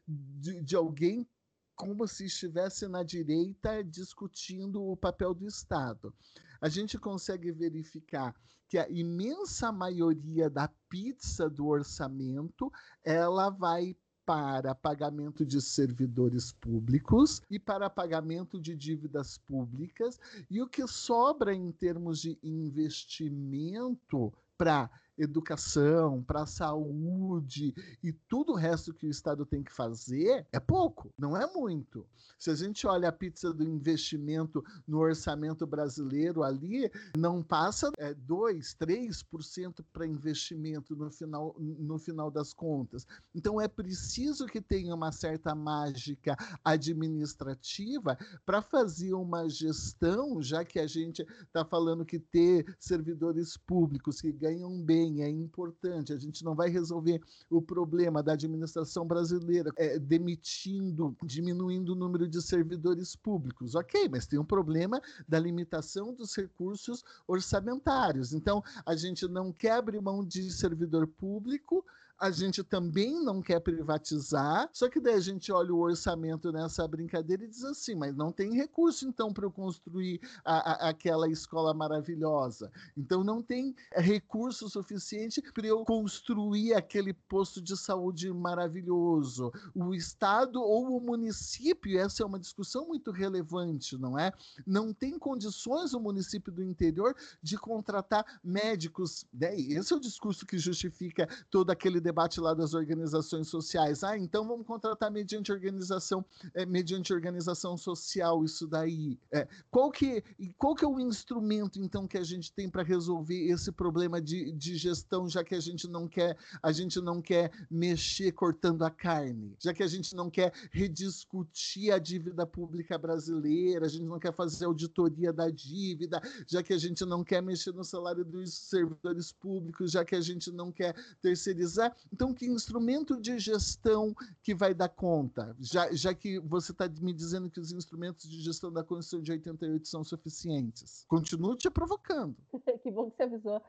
de, 0.08 0.62
de 0.62 0.76
alguém 0.76 1.28
como 1.76 2.08
se 2.08 2.26
estivesse 2.26 2.88
na 2.88 3.04
direita 3.04 3.84
discutindo 3.84 4.84
o 4.84 4.95
papel 4.98 5.34
do 5.34 5.48
Estado. 5.48 6.14
A 6.62 6.70
gente 6.70 6.98
consegue 6.98 7.52
verificar 7.52 8.36
que 8.68 8.78
a 8.78 8.90
imensa 8.90 9.72
maioria 9.72 10.50
da 10.50 10.68
pizza 10.90 11.50
do 11.50 11.68
orçamento 11.68 12.72
ela 13.04 13.50
vai 13.50 13.95
para 14.26 14.74
pagamento 14.74 15.45
de 15.45 15.62
servidores 15.62 16.54
públicos 16.54 17.41
e 17.50 17.60
para 17.60 17.90
pagamento 17.90 18.60
de 18.60 18.76
dívidas 18.76 19.38
públicas, 19.38 20.20
e 20.50 20.62
o 20.62 20.68
que 20.68 20.88
sobra 20.88 21.54
em 21.54 21.72
termos 21.72 22.22
de 22.22 22.40
investimento 22.41 24.34
para 24.58 24.90
educação, 25.18 26.23
para 26.23 26.45
saúde 26.45 27.73
e 28.03 28.11
tudo 28.11 28.53
o 28.53 28.56
resto 28.56 28.94
que 28.94 29.06
o 29.06 29.10
Estado 29.10 29.45
tem 29.45 29.64
que 29.64 29.72
fazer 29.72 30.48
é 30.52 30.60
pouco, 30.60 31.11
não 31.18 31.38
é 31.38 31.52
muito. 31.53 32.06
Se 32.40 32.49
a 32.49 32.56
gente 32.56 32.85
olha 32.85 33.10
a 33.10 33.11
pizza 33.11 33.53
do 33.53 33.64
investimento 33.64 34.64
no 34.88 34.99
orçamento 34.99 35.65
brasileiro 35.65 36.44
ali, 36.44 36.91
não 37.18 37.41
passa 37.41 37.91
é, 37.98 38.14
2, 38.14 38.76
3% 38.76 39.84
para 39.94 40.06
investimento 40.06 40.95
no 40.95 41.10
final, 41.10 41.56
no 41.60 41.98
final 41.98 42.30
das 42.30 42.53
contas. 42.53 43.06
Então 43.34 43.61
é 43.61 43.68
preciso 43.68 44.45
que 44.45 44.61
tenha 44.61 44.94
uma 44.94 45.11
certa 45.11 45.56
mágica 45.56 46.35
administrativa 46.64 48.18
para 48.45 48.61
fazer 48.61 49.14
uma 49.14 49.48
gestão, 49.49 50.41
já 50.41 50.65
que 50.65 50.80
a 50.80 50.88
gente 50.88 51.22
está 51.44 51.64
falando 51.64 52.06
que 52.06 52.19
ter 52.19 52.76
servidores 52.80 53.56
públicos 53.56 54.19
que 54.19 54.31
ganham 54.31 54.81
bem 54.81 55.03
é 55.22 55.30
importante. 55.30 56.14
A 56.14 56.18
gente 56.18 56.44
não 56.44 56.56
vai 56.56 56.70
resolver 56.70 57.22
o 57.50 57.62
problema 57.62 58.22
da 58.22 58.34
administração 58.34 59.06
brasileira 59.06 59.72
é, 59.78 60.00
demitindo, 60.00 61.16
diminuindo 61.24 61.94
o 61.94 61.96
número 61.96 62.28
de 62.28 62.42
servidores 62.42 63.16
públicos. 63.16 63.76
Ok, 63.76 64.08
mas 64.10 64.28
tem 64.28 64.40
um 64.40 64.46
problema 64.46 65.02
da 65.28 65.40
limitação 65.40 66.14
dos 66.14 66.36
recursos 66.36 67.04
orçamentários. 67.28 68.34
Então, 68.34 68.64
a 68.86 68.96
gente 68.96 69.28
não 69.28 69.52
quer 69.52 69.74
abrir 69.74 70.02
mão 70.02 70.24
de 70.24 70.52
servidor 70.52 71.08
público 71.08 71.86
a 72.24 72.32
gente 72.32 72.64
também 72.64 73.22
não 73.22 73.41
quer 73.41 73.60
privatizar, 73.60 74.70
só 74.72 74.88
que 74.88 75.02
daí 75.02 75.16
a 75.16 75.20
gente 75.20 75.52
olha 75.52 75.74
o 75.74 75.80
orçamento 75.80 76.54
nessa 76.54 76.88
brincadeira 76.88 77.44
e 77.44 77.50
diz 77.50 77.66
assim, 77.66 77.95
mas 77.95 78.16
não 78.16 78.32
tem 78.32 78.56
recurso 78.56 79.06
então 79.06 79.34
para 79.34 79.45
eu 79.45 79.52
construir 79.52 80.22
a, 80.45 80.56
a, 80.56 80.90
aquela 80.90 81.28
escola 81.28 81.74
maravilhosa. 81.74 82.72
Então 82.95 83.26
não 83.26 83.41
tem 83.41 83.76
recurso 83.91 84.70
suficiente 84.70 85.41
para 85.52 85.68
eu 85.68 85.84
construir 85.84 86.74
aquele 86.74 87.12
posto 87.14 87.62
de 87.62 87.76
saúde 87.76 88.32
maravilhoso. 88.32 89.52
O 89.76 89.94
Estado 89.94 90.62
ou 90.62 90.95
o 90.95 91.02
município, 91.02 92.00
essa 92.00 92.24
é 92.24 92.26
uma 92.26 92.40
discussão 92.40 92.88
muito 92.88 93.12
relevante, 93.12 93.98
não 93.98 94.18
é? 94.18 94.32
Não 94.66 94.94
tem 94.94 95.20
condições 95.20 95.94
o 95.94 96.00
município 96.00 96.54
do 96.54 96.64
interior 96.64 97.14
de 97.41 97.58
contratar 97.58 98.40
médicos. 98.41 99.26
Né? 99.34 99.60
Esse 99.60 99.91
é 99.91 99.98
o 99.98 100.00
discurso 100.00 100.45
que 100.45 100.58
justifica 100.58 101.28
todo 101.52 101.70
aquele 101.70 102.00
debate 102.00 102.12
debate 102.14 102.40
lá 102.40 102.53
das 102.53 102.76
organizações 102.76 103.48
sociais. 103.48 104.03
Ah, 104.03 104.15
então 104.15 104.48
vamos 104.48 104.68
contratar 104.68 105.10
mediante 105.10 105.52
organização, 105.52 106.23
é, 106.53 106.64
mediante 106.64 107.11
organização 107.11 107.76
social 107.76 108.45
isso 108.45 108.68
daí. 108.68 109.18
É, 109.31 109.48
qual, 109.72 109.90
que, 109.90 110.23
qual 110.60 110.76
que 110.76 110.85
é 110.85 110.88
o 110.88 110.99
instrumento, 110.99 111.80
então, 111.80 112.07
que 112.07 112.18
a 112.18 112.23
gente 112.23 112.53
tem 112.53 112.69
para 112.69 112.84
resolver 112.84 113.49
esse 113.49 113.72
problema 113.72 114.22
de, 114.22 114.52
de 114.52 114.77
gestão, 114.77 115.27
já 115.27 115.44
que 115.44 115.56
a 115.56 115.60
gente 115.60 115.88
não 115.88 116.07
quer, 116.07 116.38
a 116.61 116.72
gente 116.72 117.02
não 117.02 117.19
quer 117.19 117.52
mexer 117.69 118.31
cortando 118.31 118.84
a 118.84 118.91
carne, 118.91 119.56
já 119.60 119.73
que 119.73 119.81
a 119.81 119.88
gente 119.88 120.15
não 120.15 120.30
quer 120.30 120.53
rediscutir 120.72 121.91
a 121.91 121.98
dívida 121.98 122.45
pública 122.45 122.95
brasileira, 122.98 123.88
a 123.88 123.90
gente 123.90 124.06
não 124.06 124.19
quer 124.19 124.34
fazer 124.34 124.65
auditoria 124.65 125.34
da 125.34 125.49
dívida, 125.49 126.22
já 126.48 126.61
que 126.61 126.73
a 126.73 126.77
gente 126.77 127.03
não 127.06 127.23
quer 127.23 127.41
mexer 127.41 127.73
no 127.73 127.84
salário 127.84 128.23
dos 128.23 128.53
servidores 128.53 129.31
públicos, 129.31 129.91
já 129.91 130.06
que 130.06 130.15
a 130.15 130.22
gente 130.22 130.52
não 130.52 130.72
quer 130.72 130.94
terceirizar. 131.22 131.95
Então, 132.12 132.34
que 132.34 132.46
instrumento 132.46 133.20
de 133.20 133.40
gestão 133.40 134.14
que 134.42 134.54
vai 134.54 134.74
dar 134.74 134.90
conta? 134.90 135.56
Já, 135.60 135.92
já 135.92 136.14
que 136.14 136.40
você 136.40 136.72
está 136.72 136.88
me 137.02 137.14
dizendo 137.14 137.50
que 137.50 137.60
os 137.60 137.72
instrumentos 137.72 138.30
de 138.30 138.42
gestão 138.42 138.72
da 138.72 138.84
Constituição 138.84 139.22
de 139.22 139.32
88 139.32 139.88
são 139.88 140.04
suficientes. 140.04 141.06
Continuo 141.08 141.56
te 141.56 141.70
provocando. 141.70 142.36
que 142.82 142.92
bom 142.92 143.10
que 143.10 143.18
você 143.18 143.24
avisou. 143.24 143.62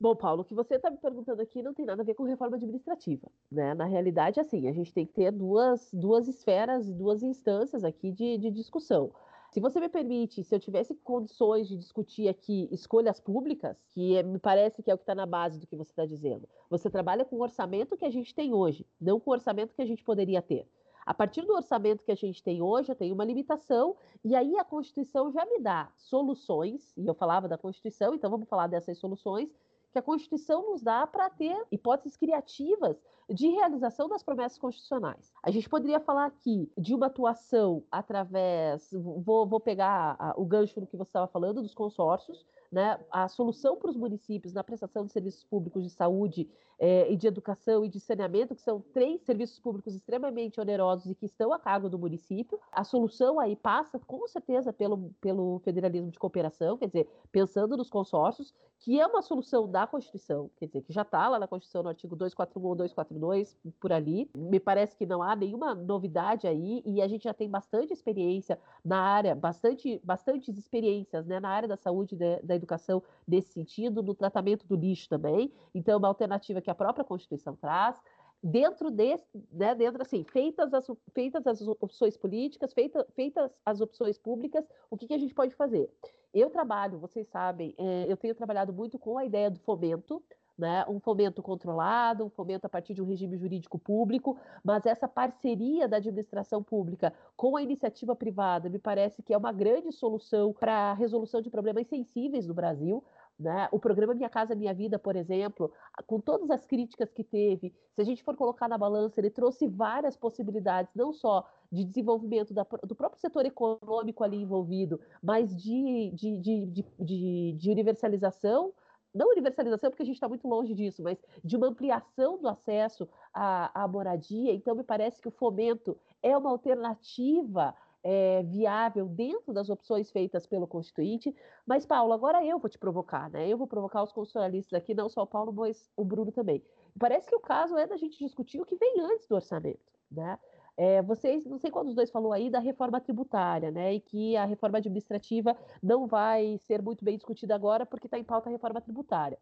Bom, 0.00 0.16
Paulo, 0.16 0.40
o 0.40 0.44
que 0.46 0.54
você 0.54 0.76
está 0.76 0.90
me 0.90 0.96
perguntando 0.96 1.42
aqui 1.42 1.62
não 1.62 1.74
tem 1.74 1.84
nada 1.84 2.00
a 2.00 2.04
ver 2.04 2.14
com 2.14 2.22
reforma 2.24 2.56
administrativa. 2.56 3.30
Né? 3.52 3.74
Na 3.74 3.84
realidade, 3.84 4.40
assim, 4.40 4.66
a 4.66 4.72
gente 4.72 4.94
tem 4.94 5.04
que 5.04 5.12
ter 5.12 5.30
duas, 5.30 5.90
duas 5.92 6.26
esferas 6.26 6.90
duas 6.90 7.22
instâncias 7.22 7.84
aqui 7.84 8.10
de, 8.10 8.38
de 8.38 8.50
discussão. 8.50 9.12
Se 9.50 9.58
você 9.58 9.80
me 9.80 9.88
permite, 9.88 10.44
se 10.44 10.54
eu 10.54 10.60
tivesse 10.60 10.94
condições 10.94 11.66
de 11.66 11.76
discutir 11.76 12.28
aqui 12.28 12.68
escolhas 12.70 13.18
públicas, 13.18 13.76
que 13.88 14.16
é, 14.16 14.22
me 14.22 14.38
parece 14.38 14.80
que 14.80 14.88
é 14.88 14.94
o 14.94 14.96
que 14.96 15.02
está 15.02 15.14
na 15.14 15.26
base 15.26 15.58
do 15.58 15.66
que 15.66 15.74
você 15.74 15.90
está 15.90 16.06
dizendo, 16.06 16.48
você 16.68 16.88
trabalha 16.88 17.24
com 17.24 17.34
o 17.34 17.42
orçamento 17.42 17.96
que 17.96 18.04
a 18.04 18.10
gente 18.10 18.32
tem 18.32 18.54
hoje, 18.54 18.86
não 19.00 19.18
com 19.18 19.30
o 19.30 19.32
orçamento 19.32 19.74
que 19.74 19.82
a 19.82 19.86
gente 19.86 20.04
poderia 20.04 20.40
ter. 20.40 20.68
A 21.04 21.12
partir 21.12 21.42
do 21.42 21.52
orçamento 21.52 22.04
que 22.04 22.12
a 22.12 22.16
gente 22.16 22.40
tem 22.44 22.62
hoje, 22.62 22.92
eu 22.92 22.94
tenho 22.94 23.12
uma 23.12 23.24
limitação, 23.24 23.96
e 24.24 24.36
aí 24.36 24.56
a 24.56 24.62
Constituição 24.62 25.32
já 25.32 25.44
me 25.44 25.58
dá 25.58 25.90
soluções, 25.96 26.96
e 26.96 27.04
eu 27.04 27.14
falava 27.14 27.48
da 27.48 27.58
Constituição, 27.58 28.14
então 28.14 28.30
vamos 28.30 28.48
falar 28.48 28.68
dessas 28.68 28.98
soluções, 28.98 29.50
que 29.92 29.98
a 29.98 30.02
Constituição 30.02 30.70
nos 30.70 30.82
dá 30.82 31.06
para 31.06 31.28
ter 31.30 31.56
hipóteses 31.70 32.16
criativas 32.16 33.02
de 33.28 33.48
realização 33.48 34.08
das 34.08 34.22
promessas 34.22 34.58
constitucionais. 34.58 35.32
A 35.42 35.50
gente 35.50 35.68
poderia 35.68 36.00
falar 36.00 36.26
aqui 36.26 36.70
de 36.78 36.94
uma 36.94 37.06
atuação 37.06 37.84
através, 37.90 38.88
vou, 38.92 39.46
vou 39.46 39.60
pegar 39.60 40.16
a, 40.18 40.34
o 40.36 40.44
gancho 40.44 40.80
do 40.80 40.86
que 40.86 40.96
você 40.96 41.08
estava 41.08 41.26
falando, 41.26 41.62
dos 41.62 41.74
consórcios, 41.74 42.44
né, 42.70 42.98
a 43.10 43.28
solução 43.28 43.76
para 43.76 43.90
os 43.90 43.96
municípios 43.96 44.52
na 44.52 44.62
prestação 44.62 45.04
de 45.04 45.12
serviços 45.12 45.44
públicos 45.44 45.82
de 45.82 45.90
saúde 45.90 46.48
é, 46.80 47.12
e 47.12 47.16
de 47.16 47.26
educação 47.26 47.84
e 47.84 47.88
de 47.88 48.00
saneamento, 48.00 48.54
que 48.54 48.62
são 48.62 48.80
três 48.80 49.20
serviços 49.20 49.58
públicos 49.60 49.94
extremamente 49.94 50.58
onerosos 50.58 51.10
e 51.10 51.14
que 51.14 51.26
estão 51.26 51.52
a 51.52 51.58
cargo 51.58 51.90
do 51.90 51.98
município. 51.98 52.58
A 52.72 52.82
solução 52.82 53.38
aí 53.38 53.54
passa, 53.54 53.98
com 53.98 54.26
certeza, 54.26 54.72
pelo, 54.72 55.10
pelo 55.20 55.58
federalismo 55.58 56.10
de 56.10 56.18
cooperação, 56.18 56.78
quer 56.78 56.86
dizer, 56.86 57.06
pensando 57.30 57.76
nos 57.76 57.90
consórcios, 57.90 58.54
que 58.78 58.98
é 58.98 59.06
uma 59.06 59.20
solução 59.20 59.70
da 59.70 59.86
Constituição, 59.86 60.50
quer 60.56 60.66
dizer, 60.66 60.80
que 60.80 60.92
já 60.92 61.02
está 61.02 61.28
lá 61.28 61.38
na 61.38 61.46
Constituição, 61.46 61.82
no 61.82 61.90
artigo 61.90 62.16
241 62.16 62.66
ou 62.66 62.74
242, 62.74 63.54
por 63.78 63.92
ali. 63.92 64.30
Me 64.34 64.58
parece 64.58 64.96
que 64.96 65.04
não 65.04 65.22
há 65.22 65.36
nenhuma 65.36 65.74
novidade 65.74 66.46
aí, 66.46 66.82
e 66.86 67.02
a 67.02 67.06
gente 67.06 67.24
já 67.24 67.34
tem 67.34 67.50
bastante 67.50 67.92
experiência 67.92 68.58
na 68.82 68.98
área, 68.98 69.34
bastante, 69.34 70.00
bastantes 70.02 70.56
experiências 70.56 71.26
né, 71.26 71.38
na 71.38 71.50
área 71.50 71.68
da 71.68 71.76
saúde 71.76 72.14
e 72.14 72.42
da 72.42 72.54
educação 72.60 73.02
nesse 73.26 73.52
sentido, 73.52 74.02
no 74.02 74.14
tratamento 74.14 74.66
do 74.66 74.76
lixo 74.76 75.08
também. 75.08 75.52
Então, 75.74 75.98
uma 75.98 76.08
alternativa 76.08 76.60
que 76.60 76.70
a 76.70 76.74
própria 76.74 77.04
Constituição 77.04 77.56
traz 77.56 78.00
dentro 78.42 78.90
desse, 78.90 79.26
né, 79.52 79.74
dentro 79.74 80.00
assim, 80.00 80.24
feitas 80.24 80.72
as, 80.72 80.86
feitas 81.12 81.46
as 81.46 81.60
opções 81.60 82.16
políticas, 82.16 82.72
feita, 82.72 83.06
feitas 83.14 83.50
as 83.64 83.80
opções 83.80 84.16
públicas, 84.18 84.64
o 84.90 84.96
que, 84.96 85.06
que 85.06 85.14
a 85.14 85.18
gente 85.18 85.34
pode 85.34 85.54
fazer? 85.54 85.90
Eu 86.32 86.48
trabalho, 86.48 86.98
vocês 86.98 87.28
sabem, 87.28 87.74
é, 87.76 88.06
eu 88.08 88.16
tenho 88.16 88.34
trabalhado 88.34 88.72
muito 88.72 88.98
com 88.98 89.18
a 89.18 89.24
ideia 89.24 89.50
do 89.50 89.60
fomento, 89.60 90.22
né, 90.60 90.84
um 90.86 91.00
fomento 91.00 91.42
controlado, 91.42 92.24
um 92.24 92.28
fomento 92.28 92.66
a 92.66 92.70
partir 92.70 92.92
de 92.92 93.00
um 93.00 93.06
regime 93.06 93.36
jurídico 93.38 93.78
público, 93.78 94.36
mas 94.62 94.84
essa 94.84 95.08
parceria 95.08 95.88
da 95.88 95.96
administração 95.96 96.62
pública 96.62 97.14
com 97.34 97.56
a 97.56 97.62
iniciativa 97.62 98.14
privada 98.14 98.68
me 98.68 98.78
parece 98.78 99.22
que 99.22 99.32
é 99.32 99.38
uma 99.38 99.52
grande 99.52 99.90
solução 99.90 100.52
para 100.52 100.90
a 100.90 100.94
resolução 100.94 101.40
de 101.40 101.48
problemas 101.48 101.86
sensíveis 101.86 102.46
no 102.46 102.52
Brasil. 102.52 103.02
Né? 103.38 103.68
O 103.72 103.78
programa 103.78 104.12
Minha 104.12 104.28
Casa 104.28 104.54
Minha 104.54 104.74
Vida, 104.74 104.98
por 104.98 105.16
exemplo, 105.16 105.72
com 106.06 106.20
todas 106.20 106.50
as 106.50 106.66
críticas 106.66 107.10
que 107.10 107.24
teve, 107.24 107.72
se 107.94 108.02
a 108.02 108.04
gente 108.04 108.22
for 108.22 108.36
colocar 108.36 108.68
na 108.68 108.76
balança, 108.76 109.18
ele 109.18 109.30
trouxe 109.30 109.66
várias 109.66 110.14
possibilidades, 110.14 110.94
não 110.94 111.10
só 111.10 111.48
de 111.72 111.82
desenvolvimento 111.82 112.52
da, 112.52 112.66
do 112.84 112.94
próprio 112.94 113.18
setor 113.18 113.46
econômico 113.46 114.22
ali 114.22 114.36
envolvido, 114.36 115.00
mas 115.22 115.56
de, 115.56 116.10
de, 116.10 116.36
de, 116.36 116.84
de, 116.98 117.52
de 117.56 117.70
universalização 117.70 118.74
não 119.14 119.30
universalização, 119.30 119.90
porque 119.90 120.02
a 120.02 120.06
gente 120.06 120.16
está 120.16 120.28
muito 120.28 120.46
longe 120.46 120.74
disso, 120.74 121.02
mas 121.02 121.18
de 121.42 121.56
uma 121.56 121.68
ampliação 121.68 122.38
do 122.38 122.48
acesso 122.48 123.08
à, 123.32 123.82
à, 123.82 123.88
moradia. 123.88 124.52
Então, 124.52 124.74
me 124.74 124.84
parece 124.84 125.20
que 125.20 125.28
o 125.28 125.32
fomento 125.32 125.96
é 126.22 126.36
uma 126.36 126.50
alternativa 126.50 127.74
é, 128.02 128.42
viável 128.44 129.06
dentro 129.06 129.52
das 129.52 129.68
opções 129.68 130.10
feitas 130.10 130.46
pelo 130.46 130.66
Constituinte. 130.66 131.34
Mas, 131.66 131.84
Paulo, 131.84 132.12
agora 132.12 132.44
eu 132.44 132.58
vou 132.58 132.70
te 132.70 132.78
provocar, 132.78 133.30
né? 133.30 133.48
Eu 133.48 133.58
vou 133.58 133.66
provocar 133.66 134.02
os 134.02 134.12
constitucionalistas 134.12 134.76
aqui, 134.76 134.94
não 134.94 135.08
só 135.08 135.22
o 135.22 135.26
Paulo, 135.26 135.52
mas 135.52 135.90
o 135.96 136.04
Bruno 136.04 136.32
também. 136.32 136.62
Parece 136.98 137.28
que 137.28 137.36
o 137.36 137.40
caso 137.40 137.76
é 137.76 137.86
da 137.86 137.96
gente 137.96 138.18
discutir 138.18 138.60
o 138.60 138.64
que 138.64 138.76
vem 138.76 139.00
antes 139.00 139.26
do 139.26 139.34
orçamento, 139.34 139.92
né? 140.10 140.38
É, 140.76 141.02
vocês, 141.02 141.44
não 141.46 141.58
sei 141.58 141.70
qual 141.70 141.84
dos 141.84 141.94
dois 141.94 142.10
falou 142.10 142.32
aí 142.32 142.50
da 142.50 142.58
reforma 142.58 143.00
tributária, 143.00 143.70
né? 143.70 143.94
E 143.94 144.00
que 144.00 144.36
a 144.36 144.44
reforma 144.44 144.78
administrativa 144.78 145.56
não 145.82 146.06
vai 146.06 146.58
ser 146.66 146.82
muito 146.82 147.04
bem 147.04 147.16
discutida 147.16 147.54
agora 147.54 147.84
porque 147.84 148.06
está 148.06 148.18
em 148.18 148.24
pauta 148.24 148.48
a 148.48 148.52
reforma 148.52 148.80
tributária. 148.80 149.38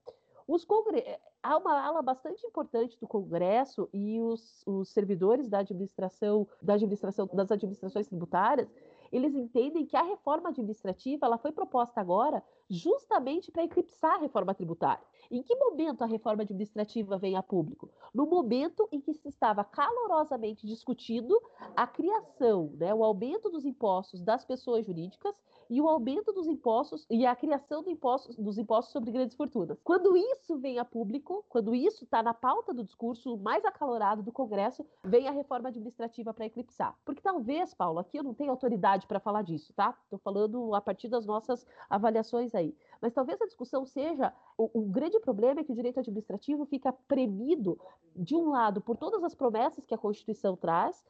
Congre... 0.67 1.05
Há 1.43 1.57
uma 1.57 1.81
ala 1.81 2.03
bastante 2.03 2.45
importante 2.47 2.99
do 2.99 3.07
Congresso 3.07 3.89
e 3.93 4.21
os, 4.21 4.67
os 4.67 4.89
servidores 4.89 5.49
da 5.49 5.59
administração, 5.59 6.49
da 6.61 6.75
administração, 6.75 7.29
das 7.33 7.51
administrações 7.53 8.09
tributárias, 8.09 8.69
eles 9.13 9.35
entendem 9.35 9.87
que 9.87 9.97
a 9.97 10.03
reforma 10.03 10.49
administrativa 10.49 11.27
ela 11.27 11.39
foi 11.39 11.53
proposta 11.53 12.01
agora 12.01 12.43
justamente 12.69 13.53
para 13.53 13.65
eclipsar 13.65 14.17
a 14.17 14.19
reforma 14.19 14.55
tributária. 14.55 15.05
Em 15.31 15.43
que 15.43 15.55
momento 15.57 16.03
a 16.03 16.07
reforma 16.07 16.43
administrativa 16.43 17.19
vem 17.19 17.37
a 17.37 17.43
público? 17.43 17.91
No 18.15 18.27
momento 18.27 18.89
em 18.91 19.01
que 19.01 19.13
se 19.13 19.29
estava 19.29 19.63
calorosamente 19.65 20.67
discutindo 20.67 21.41
a 21.77 21.87
criação, 21.87 22.73
né, 22.75 22.95
o 22.95 23.05
aumento 23.05 23.51
dos 23.51 23.65
impostos 23.65 24.23
das 24.23 24.45
pessoas 24.45 24.87
jurídicas 24.87 25.35
e 25.69 25.81
o 25.81 25.89
aumento 25.89 26.33
dos 26.33 26.47
impostos 26.47 27.07
e 27.11 27.27
a 27.27 27.37
criação 27.37 27.83
do 27.83 27.91
impostos, 27.91 28.37
dos 28.37 28.57
impostos 28.59 28.93
sobre 28.93 29.11
grandes 29.11 29.37
fortunas. 29.37 29.79
Quando 29.83 30.17
isso 30.17 30.59
vem 30.59 30.79
a 30.79 30.85
público, 30.85 31.45
quando 31.49 31.75
isso 31.75 32.05
está 32.05 32.23
na 32.23 32.33
pauta 32.33 32.73
do 32.73 32.85
discurso 32.85 33.37
mais 33.37 33.65
acalorado 33.65 34.23
do 34.23 34.33
Congresso, 34.33 34.85
vem 35.05 35.29
a 35.29 35.33
reforma 35.33 35.69
administrativa 35.69 36.33
para 36.33 36.47
eclipsar. 36.47 36.97
Porque 37.05 37.21
talvez, 37.21 37.75
Paulo, 37.75 37.99
aqui 37.99 38.17
eu 38.17 38.25
não 38.25 38.35
tenho 38.35 38.51
autoridade 38.51 39.07
para 39.07 39.21
falar 39.21 39.43
disso, 39.43 39.73
tá? 39.75 39.97
Estou 40.05 40.19
falando 40.19 40.75
a 40.75 40.81
partir 40.81 41.09
das 41.09 41.27
nossas 41.27 41.67
avaliações 41.91 42.55
aí. 42.55 42.75
Mas 43.01 43.13
talvez 43.13 43.41
a 43.41 43.47
discussão 43.47 43.87
seja 43.87 44.33
o, 44.57 44.81
o, 44.81 44.83
grande 44.83 45.19
problema 45.21 45.61
é 45.61 45.65
que 45.65 45.73
o 45.73 45.75
direito 45.75 46.01
administrativo 46.01 46.65
fica 46.67 46.93
premido, 46.93 47.79
de 48.15 48.35
um 48.35 48.51
lado, 48.51 48.81
por 48.81 48.97
todas 48.97 49.23
as 49.23 49.35
promessas 49.35 49.87
que 49.87 49.95
a 49.95 49.99
Constituição 49.99 50.57
traz, 50.57 51.05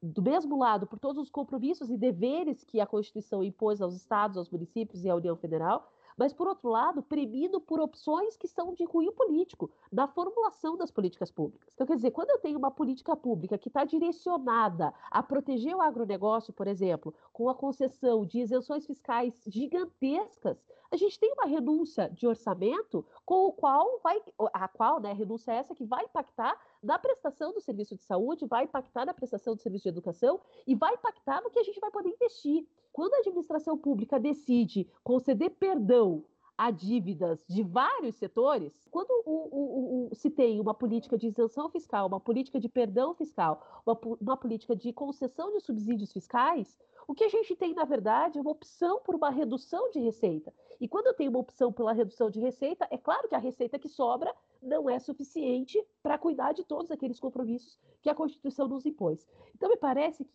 do 0.00 0.22
mesmo 0.22 0.58
lado, 0.58 0.86
por 0.86 0.98
todos 0.98 1.22
os 1.22 1.30
compromissos 1.30 1.90
e 1.90 1.96
deveres 1.96 2.62
que 2.62 2.80
a 2.80 2.86
Constituição 2.86 3.42
impôs 3.42 3.80
aos 3.80 3.94
estados, 3.94 4.36
aos 4.36 4.50
municípios 4.50 5.04
e 5.04 5.10
à 5.10 5.14
União 5.16 5.36
Federal, 5.36 5.90
mas, 6.16 6.32
por 6.32 6.46
outro 6.46 6.68
lado, 6.68 7.02
premido 7.02 7.60
por 7.60 7.80
opções 7.80 8.36
que 8.36 8.46
são 8.48 8.72
de 8.74 8.86
cunho 8.86 9.12
político, 9.12 9.70
na 9.92 10.06
formulação 10.06 10.76
das 10.76 10.90
políticas 10.90 11.30
públicas. 11.30 11.72
Então, 11.74 11.86
quer 11.86 11.96
dizer, 11.96 12.10
quando 12.10 12.30
eu 12.30 12.38
tenho 12.38 12.58
uma 12.58 12.70
política 12.70 13.16
pública 13.16 13.58
que 13.58 13.68
está 13.68 13.84
direcionada 13.84 14.92
a 15.10 15.22
proteger 15.22 15.74
o 15.74 15.82
agronegócio, 15.82 16.52
por 16.52 16.66
exemplo, 16.66 17.14
com 17.32 17.48
a 17.48 17.54
concessão 17.54 18.24
de 18.24 18.40
isenções 18.40 18.86
fiscais 18.86 19.34
gigantescas, 19.46 20.64
a 20.90 20.96
gente 20.96 21.18
tem 21.18 21.32
uma 21.32 21.46
renúncia 21.46 22.08
de 22.10 22.26
orçamento 22.26 23.04
com 23.24 23.46
o 23.46 23.52
qual 23.52 23.98
vai, 24.02 24.22
a 24.52 24.68
qual, 24.68 25.00
né, 25.00 25.12
renúncia 25.12 25.52
essa 25.52 25.74
que 25.74 25.84
vai 25.84 26.04
impactar 26.04 26.56
na 26.84 26.98
prestação 26.98 27.52
do 27.52 27.60
serviço 27.60 27.96
de 27.96 28.04
saúde, 28.04 28.46
vai 28.46 28.64
impactar 28.64 29.06
na 29.06 29.14
prestação 29.14 29.54
do 29.54 29.60
serviço 29.60 29.84
de 29.84 29.88
educação 29.88 30.40
e 30.66 30.74
vai 30.74 30.94
impactar 30.94 31.42
no 31.42 31.50
que 31.50 31.58
a 31.58 31.62
gente 31.62 31.80
vai 31.80 31.90
poder 31.90 32.10
investir. 32.10 32.66
Quando 32.92 33.14
a 33.14 33.18
administração 33.18 33.76
pública 33.76 34.20
decide 34.20 34.86
conceder 35.02 35.50
perdão 35.50 36.22
a 36.56 36.70
dívidas 36.70 37.44
de 37.48 37.62
vários 37.62 38.16
setores, 38.16 38.72
quando 38.90 39.10
o, 39.26 39.30
o, 39.30 40.08
o, 40.10 40.14
se 40.14 40.30
tem 40.30 40.60
uma 40.60 40.72
política 40.72 41.18
de 41.18 41.26
isenção 41.26 41.68
fiscal, 41.68 42.06
uma 42.06 42.20
política 42.20 42.60
de 42.60 42.68
perdão 42.68 43.14
fiscal, 43.14 43.82
uma, 43.84 43.98
uma 44.20 44.36
política 44.36 44.76
de 44.76 44.92
concessão 44.92 45.52
de 45.52 45.60
subsídios 45.60 46.12
fiscais, 46.12 46.78
o 47.06 47.14
que 47.14 47.24
a 47.24 47.28
gente 47.28 47.54
tem, 47.54 47.74
na 47.74 47.84
verdade, 47.84 48.38
é 48.38 48.40
uma 48.40 48.50
opção 48.50 49.00
por 49.00 49.14
uma 49.14 49.30
redução 49.30 49.90
de 49.90 50.00
receita. 50.00 50.52
E 50.80 50.88
quando 50.88 51.06
eu 51.06 51.14
tenho 51.14 51.30
uma 51.30 51.40
opção 51.40 51.72
pela 51.72 51.92
redução 51.92 52.30
de 52.30 52.40
receita, 52.40 52.86
é 52.90 52.96
claro 52.96 53.28
que 53.28 53.34
a 53.34 53.38
receita 53.38 53.78
que 53.78 53.88
sobra 53.88 54.34
não 54.62 54.88
é 54.88 54.98
suficiente 54.98 55.84
para 56.02 56.16
cuidar 56.16 56.52
de 56.52 56.64
todos 56.64 56.90
aqueles 56.90 57.20
compromissos 57.20 57.78
que 58.00 58.08
a 58.08 58.14
Constituição 58.14 58.66
nos 58.66 58.86
impôs. 58.86 59.26
Então, 59.54 59.68
me 59.68 59.76
parece 59.76 60.24
que 60.24 60.30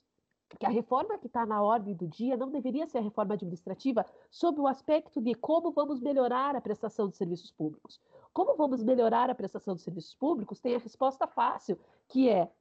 a 0.66 0.70
reforma 0.70 1.18
que 1.18 1.28
está 1.28 1.46
na 1.46 1.62
ordem 1.62 1.96
do 1.96 2.08
dia 2.08 2.36
não 2.36 2.50
deveria 2.50 2.88
ser 2.88 2.98
a 2.98 3.02
reforma 3.02 3.34
administrativa 3.36 4.06
sob 4.30 4.60
o 4.60 4.68
aspecto 4.68 5.22
de 5.22 5.36
como 5.36 5.72
vamos 5.72 6.02
melhorar 6.02 6.56
a 6.56 6.62
prestação 6.62 7.08
de 7.08 7.16
serviços 7.16 7.52
públicos. 7.52 8.00
Como 8.34 8.56
vamos 8.56 8.84
melhorar 8.84 9.30
a 9.30 9.36
prestação 9.36 9.76
de 9.76 9.82
serviços 9.82 10.16
públicos 10.16 10.60
tem 10.60 10.76
a 10.76 10.80
resposta 10.80 11.28
fácil, 11.28 11.78
que 12.08 12.30
é 12.30 12.52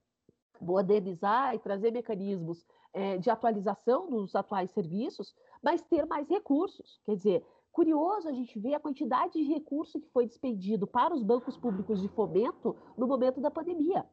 modernizar 0.61 1.55
e 1.55 1.59
trazer 1.59 1.91
mecanismos 1.93 2.67
é, 2.93 3.17
de 3.17 3.31
atualização 3.31 4.09
dos 4.11 4.35
atuais 4.35 4.71
serviços, 4.71 5.35
mas 5.63 5.83
ter 5.83 6.05
mais 6.07 6.29
recursos. 6.29 7.01
Quer 7.05 7.17
dizer, 7.17 7.47
curioso 7.71 8.29
a 8.29 8.33
gente 8.33 8.59
ver 8.59 8.75
a 8.75 8.81
quantidade 8.81 9.35
de 9.35 9.43
recurso 9.43 10.01
que 10.01 10.09
foi 10.11 10.27
despendido 10.27 10.87
para 10.87 11.15
os 11.15 11.23
bancos 11.23 11.57
públicos 11.57 12.01
de 12.01 12.09
fomento 12.09 12.77
no 12.97 13.07
momento 13.07 13.41
da 13.41 13.51
pandemia. 13.51 14.05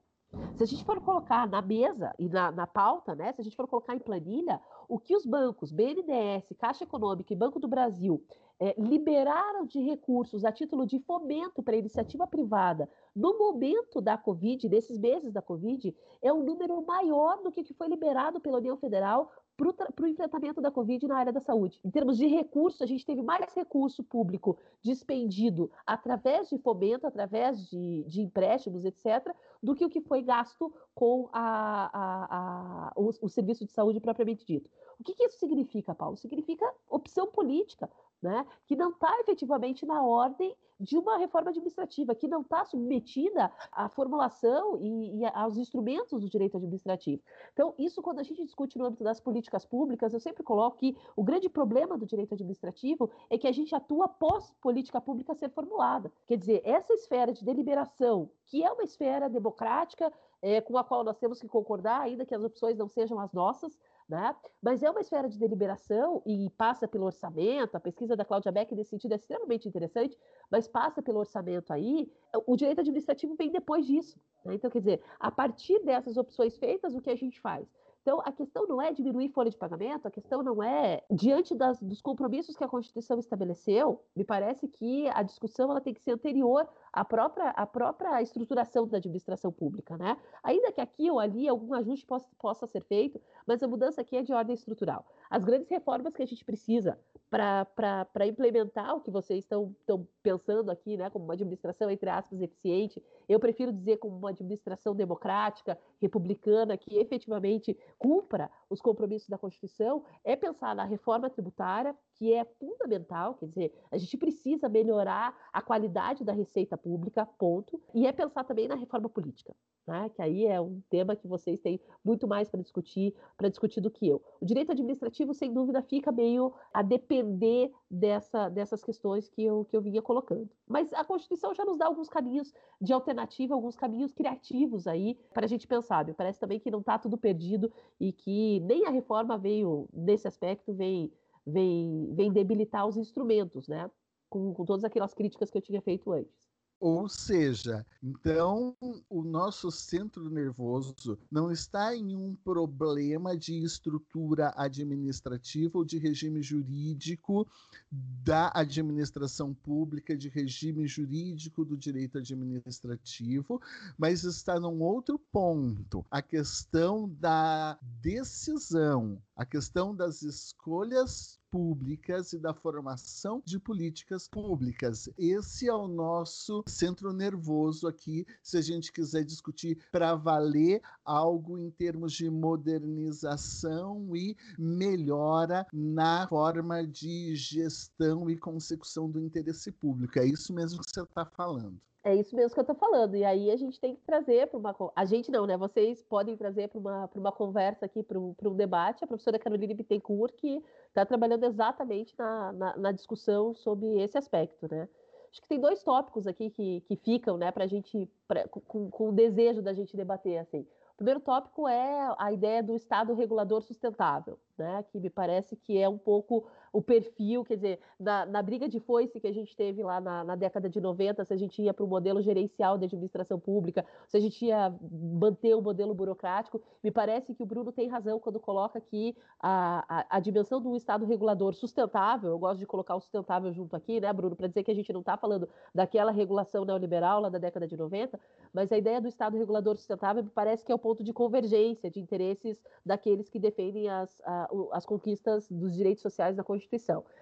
Se 0.56 0.64
a 0.64 0.68
gente 0.68 0.84
for 0.84 1.02
colocar 1.02 1.48
na 1.48 1.62
mesa 1.62 2.14
e 2.18 2.30
na, 2.30 2.52
na, 2.52 2.66
pauta, 2.66 3.14
né, 3.14 3.34
se 3.34 3.42
a 3.42 3.44
gente 3.44 3.56
for 3.56 3.68
colocar 3.68 3.96
em 3.96 4.00
planilha, 4.00 4.62
o 4.88 4.98
que 4.98 5.16
os 5.16 5.26
bancos, 5.26 5.72
BNDES, 5.72 6.54
Caixa 6.58 6.84
Econômica 6.84 7.34
e 7.34 7.36
Banco 7.36 7.60
do 7.60 7.68
Brasil 7.68 8.24
é, 8.60 8.74
liberaram 8.78 9.66
de 9.66 9.82
recursos 9.82 10.46
a 10.46 10.52
título 10.52 10.86
de 10.86 11.00
fomento 11.00 11.62
para 11.62 11.76
iniciativa 11.76 12.26
privada 12.26 12.90
no 13.16 13.38
momento 13.38 14.02
da 14.02 14.18
Covid, 14.18 14.68
desses 14.70 14.98
meses 14.98 15.32
da 15.32 15.42
Covid, 15.42 15.96
é 16.22 16.32
um 16.32 16.44
número 16.44 16.82
maior 16.86 17.42
do 17.42 17.52
que 17.52 17.64
que 17.64 17.74
foi 17.74 17.88
liberado 17.88 18.40
pela 18.40 18.58
União 18.58 18.78
Federal 18.78 19.32
para 19.56 20.04
o 20.04 20.08
enfrentamento 20.08 20.62
da 20.62 20.70
Covid 20.70 21.08
na 21.08 21.18
área 21.18 21.32
da 21.32 21.40
saúde. 21.40 21.80
Em 21.84 21.90
termos 21.90 22.18
de 22.18 22.28
recursos, 22.28 22.82
a 22.82 22.86
gente 22.86 23.06
teve 23.06 23.22
mais 23.22 23.54
recurso 23.54 24.04
público 24.04 24.58
dispendido 24.82 25.72
através 25.86 26.50
de 26.50 26.58
fomento, 26.58 27.08
através 27.08 27.70
de, 27.70 28.04
de 28.04 28.22
empréstimos, 28.22 28.84
etc., 28.84 29.34
do 29.64 29.74
que 29.74 29.86
o 29.86 29.90
que 29.90 30.02
foi 30.02 30.22
gasto 30.22 30.74
com 30.94 31.30
a, 31.32 31.90
a, 31.94 32.90
a, 32.90 32.94
o, 32.96 33.10
o, 33.22 33.30
serviço 33.30 33.66
de 33.66 33.72
saúde 33.72 34.00
propriamente 34.00 34.46
dito. 34.46 34.70
O 35.00 35.04
que, 35.04 35.14
que 35.14 35.24
isso 35.24 35.40
significa, 35.40 35.96
Paulo? 35.96 36.18
Significa 36.18 36.72
opção 36.90 37.28
política 37.28 37.90
né, 38.22 38.46
que 38.66 38.76
não 38.76 38.92
está 38.92 39.20
efetivamente 39.20 39.86
na 39.86 40.04
ordem 40.04 40.56
de 40.80 40.98
uma 40.98 41.18
reforma 41.18 41.50
administrativa, 41.50 42.14
que 42.14 42.28
não 42.28 42.42
está 42.42 42.66
submetida 42.66 43.52
à 43.72 43.88
formulação 43.88 44.78
e, 44.78 45.22
e, 45.22 45.26
aos 45.28 45.58
instrumentos 45.58 46.22
do 46.22 46.30
direito 46.30 46.58
administrativo. 46.58 47.22
Então, 47.54 47.74
isso, 47.78 48.02
quando 48.02 48.20
a 48.20 48.24
gente 48.24 48.44
discute 48.44 48.78
no 48.78 48.86
âmbito 48.86 49.04
das 49.04 49.20
políticas 49.20 49.66
públicas, 49.66 50.14
eu 50.14 50.20
sempre 50.20 50.44
coloco 50.44 50.78
que 50.78 50.98
o 51.16 51.24
grande 51.24 51.48
problema 51.48 51.98
do 51.98 52.06
direito 52.06 52.34
administrativo 52.34 53.10
é 53.30 53.38
que 53.38 53.48
a 53.48 53.52
gente 53.52 53.74
atua 53.74 54.08
pós 54.08 54.54
política 54.62 55.00
pública 55.00 55.34
ser 55.34 55.50
formulada. 55.50 56.12
Quer 56.28 56.38
dizer, 56.38 56.62
essa 56.66 56.94
esfera 56.94 57.32
de 57.32 57.44
deliberação, 57.44 58.30
que 58.46 58.64
é 58.64 58.72
uma 58.72 58.84
esfera 58.84 59.30
democrática, 59.30 60.12
é, 60.42 60.60
com 60.62 60.78
a 60.78 60.84
qual 60.84 61.04
nós 61.04 61.18
temos 61.18 61.40
que 61.40 61.48
concordar, 61.48 62.02
ainda 62.02 62.26
que 62.26 62.36
as 62.36 62.44
opções 62.44 62.78
não 62.78 62.88
sejam 62.88 63.20
as 63.20 63.32
nossas, 63.32 63.80
né? 64.08 64.36
Mas 64.62 64.84
é 64.84 64.90
uma 64.90 65.02
esfera 65.02 65.28
de 65.28 65.38
deliberação 65.38 66.22
e 66.26 66.50
passa 66.52 66.88
pelo 66.88 67.06
orçamento, 67.06 67.76
a 67.76 67.80
pesquisa 67.80 68.16
da 68.16 68.24
Cláudia 68.24 68.52
Beck 68.52 68.74
nesse 68.76 68.92
sentido 68.92 69.14
é 69.14 69.16
extremamente 69.16 69.68
interessante, 69.68 70.18
mas 70.50 70.68
passa 70.68 71.02
pelo 71.02 71.20
orçamento 71.20 71.74
aí, 71.74 72.12
o 72.46 72.56
direito 72.56 72.82
administrativo 72.82 73.36
vem 73.36 73.52
depois 73.52 73.86
disso. 73.86 74.20
Né? 74.44 74.56
Então, 74.56 74.70
quer 74.70 74.80
dizer, 74.80 75.02
a 75.20 75.32
partir 75.32 75.80
dessas 75.84 76.18
opções 76.18 76.58
feitas, 76.58 76.94
o 76.96 77.02
que 77.02 77.10
a 77.10 77.16
gente 77.16 77.40
faz? 77.42 77.68
Então, 78.06 78.22
a 78.24 78.32
questão 78.32 78.68
não 78.68 78.80
é 78.80 78.94
diminuir 78.94 79.30
folha 79.30 79.50
de 79.50 79.58
pagamento, 79.58 80.08
a 80.08 80.12
questão 80.12 80.44
não 80.44 80.62
é, 80.62 81.02
diante 81.10 81.56
das, 81.56 81.82
dos 81.82 82.04
compromissos 82.04 82.56
que 82.56 82.64
a 82.64 82.68
Constituição 82.68 83.18
estabeleceu, 83.18 84.00
me 84.16 84.24
parece 84.24 84.68
que 84.68 85.08
a 85.10 85.24
discussão 85.24 85.72
ela 85.72 85.82
tem 85.82 85.92
que 85.92 86.04
ser 86.04 86.12
anterior 86.12 86.70
à 86.96 87.04
própria, 87.04 87.50
à 87.50 87.68
própria 87.68 88.22
estruturação 88.22 88.88
da 88.88 88.98
administração 88.98 89.52
pública. 89.52 89.98
Né? 89.98 90.18
Ainda 90.42 90.72
que 90.72 90.80
aqui 90.80 91.12
ou 91.12 91.20
ali 91.20 91.48
algum 91.48 91.74
ajuste 91.74 92.06
possa, 92.06 92.28
possa 92.40 92.66
ser 92.66 92.84
feito, 92.86 93.22
mas 93.46 93.62
a 93.62 93.68
mudança 93.68 94.00
aqui 94.00 94.16
é 94.16 94.24
de 94.24 94.32
ordem 94.32 94.56
estrutural. 94.56 95.06
As 95.30 95.44
grandes 95.44 95.70
reformas 95.70 96.14
que 96.14 96.24
a 96.24 96.26
gente 96.26 96.46
precisa 96.46 96.98
para 97.30 98.26
implementar 98.26 98.96
o 98.96 99.02
que 99.02 99.12
vocês 99.12 99.44
estão 99.44 99.76
pensando 100.24 100.72
aqui, 100.72 100.96
né, 100.96 101.10
como 101.10 101.26
uma 101.26 101.34
administração, 101.34 101.90
entre 101.90 102.10
aspas, 102.10 102.40
eficiente. 102.42 103.04
Eu 103.28 103.42
prefiro 103.42 103.74
dizer 103.74 103.98
como 103.98 104.16
uma 104.16 104.30
administração 104.30 104.96
democrática, 104.96 105.78
republicana, 106.00 106.78
que 106.78 106.98
efetivamente 106.98 107.78
cumpra 108.00 108.50
os 108.70 108.80
compromissos 108.80 109.28
da 109.28 109.38
Constituição, 109.38 110.04
é 110.24 110.36
pensar 110.36 110.74
na 110.74 110.86
reforma 110.86 111.30
tributária, 111.30 111.94
que 112.18 112.34
é 112.34 112.44
fundamental, 112.44 113.36
quer 113.36 113.48
dizer, 113.48 113.74
a 113.92 113.98
gente 113.98 114.18
precisa 114.18 114.68
melhorar 114.70 115.36
a 115.52 115.62
qualidade 115.62 116.24
da 116.24 116.34
receita 116.34 116.78
pública, 116.78 117.26
ponto, 117.26 117.82
e 117.94 118.08
é 118.08 118.12
pensar 118.12 118.44
também 118.44 118.68
na 118.68 118.76
reforma 118.76 119.10
política 119.10 119.54
né? 119.88 120.10
que 120.10 120.22
aí 120.22 120.46
é 120.46 120.60
um 120.60 120.82
tema 120.90 121.16
que 121.16 121.28
vocês 121.28 121.60
têm 121.60 121.80
muito 122.04 122.28
mais 122.28 122.50
para 122.50 122.62
discutir, 122.62 123.14
para 123.38 123.50
discutir 123.50 123.82
do 123.82 123.92
que 123.92 124.08
eu. 124.08 124.22
O 124.42 124.46
direito 124.46 124.72
administrativo, 124.72 125.34
sem 125.34 125.54
dúvida, 125.54 125.82
fica 125.82 126.12
meio 126.12 126.54
a 126.74 126.82
depender 126.82 127.72
dessa, 127.90 128.50
dessas 128.50 128.84
questões 128.84 129.30
que 129.30 129.44
eu, 129.44 129.66
que 129.66 129.78
eu 129.78 129.82
vinha 129.82 130.02
colocando. 130.02 130.50
Mas 130.68 130.92
a 130.94 131.04
Constituição 131.04 131.54
já 131.54 131.64
nos 131.64 131.78
dá 131.78 131.86
alguns 131.86 132.10
caminhos 132.10 132.54
de 132.82 132.94
alternativa, 132.94 133.54
alguns 133.54 133.76
caminhos 133.76 134.12
criativos 134.12 134.88
aí 134.88 135.18
para 135.34 135.46
a 135.46 135.50
gente 135.50 135.68
pensar. 135.68 136.06
Me 136.06 136.14
parece 136.14 136.40
também 136.40 136.60
que 136.60 136.72
não 136.72 136.80
está 136.80 136.98
tudo 136.98 137.18
perdido 137.18 137.72
e 138.00 138.12
que 138.12 138.60
nem 138.62 138.86
a 138.86 138.90
reforma 138.90 139.38
veio, 139.38 139.88
nesse 139.94 140.28
aspecto, 140.28 140.74
vem, 140.74 141.12
vem, 141.46 142.14
vem 142.16 142.32
debilitar 142.32 142.88
os 142.88 142.98
instrumentos, 142.98 143.68
né? 143.68 143.90
Com, 144.30 144.54
com 144.54 144.66
todas 144.66 144.84
aquelas 144.84 145.14
críticas 145.14 145.50
que 145.52 145.58
eu 145.58 145.62
tinha 145.62 145.82
feito 145.82 146.12
antes. 146.12 146.45
Ou 146.88 147.10
seja, 147.10 147.84
então 148.04 148.78
o 149.10 149.24
nosso 149.24 149.72
centro 149.72 150.30
nervoso 150.30 151.18
não 151.32 151.52
está 151.52 151.96
em 151.96 152.16
um 152.16 152.36
problema 152.36 153.36
de 153.36 153.58
estrutura 153.64 154.54
administrativa 154.56 155.80
ou 155.80 155.84
de 155.84 155.98
regime 155.98 156.44
jurídico 156.44 157.48
da 157.92 158.52
administração 158.54 159.52
pública, 159.52 160.16
de 160.16 160.30
regime 160.30 160.86
jurídico 160.86 161.66
do 161.66 161.76
direito 161.76 162.20
administrativo, 162.20 163.60
mas 163.98 164.24
está 164.24 164.60
num 164.60 164.80
outro 164.84 165.18
ponto, 165.18 166.06
a 166.12 166.22
questão 166.22 167.10
da 167.10 167.80
decisão, 168.00 169.20
a 169.36 169.44
questão 169.44 169.96
das 169.96 170.22
escolhas 170.22 171.40
públicas 171.56 172.34
e 172.34 172.38
da 172.38 172.54
formação 172.54 173.42
de 173.46 173.58
políticas 173.58 174.28
públicas. 174.28 175.10
Esse 175.18 175.70
é 175.70 175.74
o 175.74 175.88
nosso 175.88 176.62
centro 176.68 177.14
nervoso 177.14 177.88
aqui, 177.88 178.28
se 178.44 178.58
a 178.58 178.62
gente 178.62 178.92
quiser 178.92 179.24
discutir 179.24 179.78
para 179.90 180.16
valer 180.16 180.82
algo 181.06 181.58
em 181.58 181.72
termos 181.72 182.12
de 182.12 182.30
modernização 182.30 184.14
e 184.14 184.36
melhora 184.60 185.66
na 185.72 186.28
forma 186.28 186.86
de 186.86 187.34
gestão 187.38 188.30
e 188.30 188.36
consecução 188.36 189.10
do 189.10 189.22
interesse 189.22 189.72
público. 189.72 190.20
É 190.20 190.26
isso 190.26 190.54
mesmo 190.54 190.82
que 190.82 190.92
você 190.94 191.04
está 191.04 191.24
falando. 191.24 191.80
É 192.06 192.14
isso 192.14 192.36
mesmo 192.36 192.54
que 192.54 192.60
eu 192.60 192.62
estou 192.62 192.76
falando. 192.76 193.16
E 193.16 193.26
aí 193.26 193.50
a 193.50 193.56
gente 193.58 193.80
tem 193.80 193.96
que 193.96 194.02
trazer 194.04 194.48
para 194.48 194.60
uma. 194.60 194.76
A 194.96 195.06
gente 195.06 195.32
não, 195.32 195.48
né? 195.48 195.58
Vocês 195.58 196.04
podem 196.04 196.38
trazer 196.38 196.70
para 196.70 196.78
uma, 196.78 197.10
uma 197.16 197.32
conversa 197.32 197.88
aqui, 197.88 198.04
para 198.04 198.20
um, 198.20 198.36
um 198.44 198.56
debate, 198.56 199.04
a 199.04 199.08
professora 199.08 199.40
Carolina 199.40 199.74
Bittencourt, 199.74 200.36
que 200.36 200.64
está 200.88 201.04
trabalhando 201.04 201.44
exatamente 201.46 202.14
na, 202.16 202.54
na, 202.54 202.78
na, 202.78 202.92
discussão 202.92 203.56
sobre 203.56 203.88
esse 204.00 204.20
aspecto, 204.20 204.68
né? 204.70 204.88
Acho 205.32 205.42
que 205.42 205.48
tem 205.48 205.60
dois 205.60 205.82
tópicos 205.82 206.28
aqui 206.28 206.52
que, 206.52 206.82
que 206.82 206.96
ficam, 206.96 207.38
né, 207.38 207.52
para 207.52 207.64
a 207.64 207.68
gente, 207.68 208.08
pra, 208.28 208.48
com, 208.48 208.90
com 208.90 209.10
o 209.10 209.12
desejo 209.12 209.64
da 209.64 209.74
gente 209.74 209.98
debater, 209.98 210.38
assim. 210.38 210.62
O 210.94 210.96
primeiro 210.96 211.20
tópico 211.20 211.68
é 211.68 212.16
a 212.18 212.32
ideia 212.32 212.64
do 212.64 212.74
Estado 212.74 213.16
regulador 213.16 213.62
sustentável, 213.62 214.40
né, 214.58 214.86
que 214.92 215.00
me 215.00 215.10
parece 215.10 215.56
que 215.58 215.78
é 215.78 215.90
um 215.90 215.98
pouco 215.98 216.48
o 216.76 216.82
perfil, 216.82 217.46
quer 217.46 217.56
dizer, 217.56 217.80
na, 217.98 218.26
na 218.26 218.42
briga 218.42 218.68
de 218.68 218.82
foice 218.82 219.18
que 219.18 219.28
a 219.28 219.32
gente 219.32 219.56
teve 219.56 219.82
lá 219.82 220.02
na, 220.02 220.26
na 220.26 220.36
década 220.36 220.70
de 220.70 220.82
90, 220.82 221.24
se 221.24 221.34
a 221.34 221.38
gente 221.38 221.62
ia 221.62 221.74
para 221.74 221.86
o 221.86 221.88
modelo 221.88 222.22
gerencial 222.22 222.78
de 222.78 222.84
administração 222.84 223.40
pública, 223.40 223.86
se 224.10 224.18
a 224.18 224.20
gente 224.20 224.46
ia 224.46 224.76
manter 224.92 225.56
o 225.56 225.62
modelo 225.62 225.94
burocrático, 225.94 226.62
me 226.84 226.92
parece 226.92 227.34
que 227.34 227.42
o 227.42 227.46
Bruno 227.46 227.72
tem 227.72 227.88
razão 227.88 228.20
quando 228.20 228.42
coloca 228.42 228.82
que 228.82 229.16
a, 229.40 229.86
a, 229.88 230.18
a 230.18 230.20
dimensão 230.20 230.60
do 230.60 230.76
Estado 230.76 231.06
regulador 231.06 231.54
sustentável, 231.54 232.32
eu 232.32 232.38
gosto 232.38 232.60
de 232.60 232.66
colocar 232.66 232.96
o 232.96 233.00
sustentável 233.00 233.54
junto 233.54 233.74
aqui, 233.74 234.02
né, 234.02 234.12
Bruno, 234.12 234.36
para 234.36 234.48
dizer 234.48 234.64
que 234.64 234.72
a 234.72 234.76
gente 234.76 234.92
não 234.92 235.00
está 235.00 235.16
falando 235.16 235.48
daquela 235.74 236.12
regulação 236.12 236.66
neoliberal 236.66 237.22
lá 237.22 237.30
da 237.30 237.38
década 237.38 237.66
de 237.66 237.78
90, 237.78 238.20
mas 238.54 238.70
a 238.70 238.78
ideia 238.78 239.00
do 239.00 239.08
Estado 239.08 239.38
regulador 239.38 239.78
sustentável 239.78 240.22
me 240.22 240.30
parece 240.30 240.66
que 240.66 240.74
é 240.74 240.76
o 240.76 240.80
ponto 240.80 241.06
de 241.06 241.14
convergência 241.14 241.90
de 241.90 242.02
interesses 242.02 242.62
daqueles 242.86 243.30
que 243.30 243.40
defendem 243.40 243.88
as, 243.88 244.22
a, 244.26 244.50
as 244.74 244.86
conquistas 244.86 245.50
dos 245.50 245.74
direitos 245.74 246.02
sociais 246.02 246.36
da 246.36 246.44
Constituição 246.44 246.65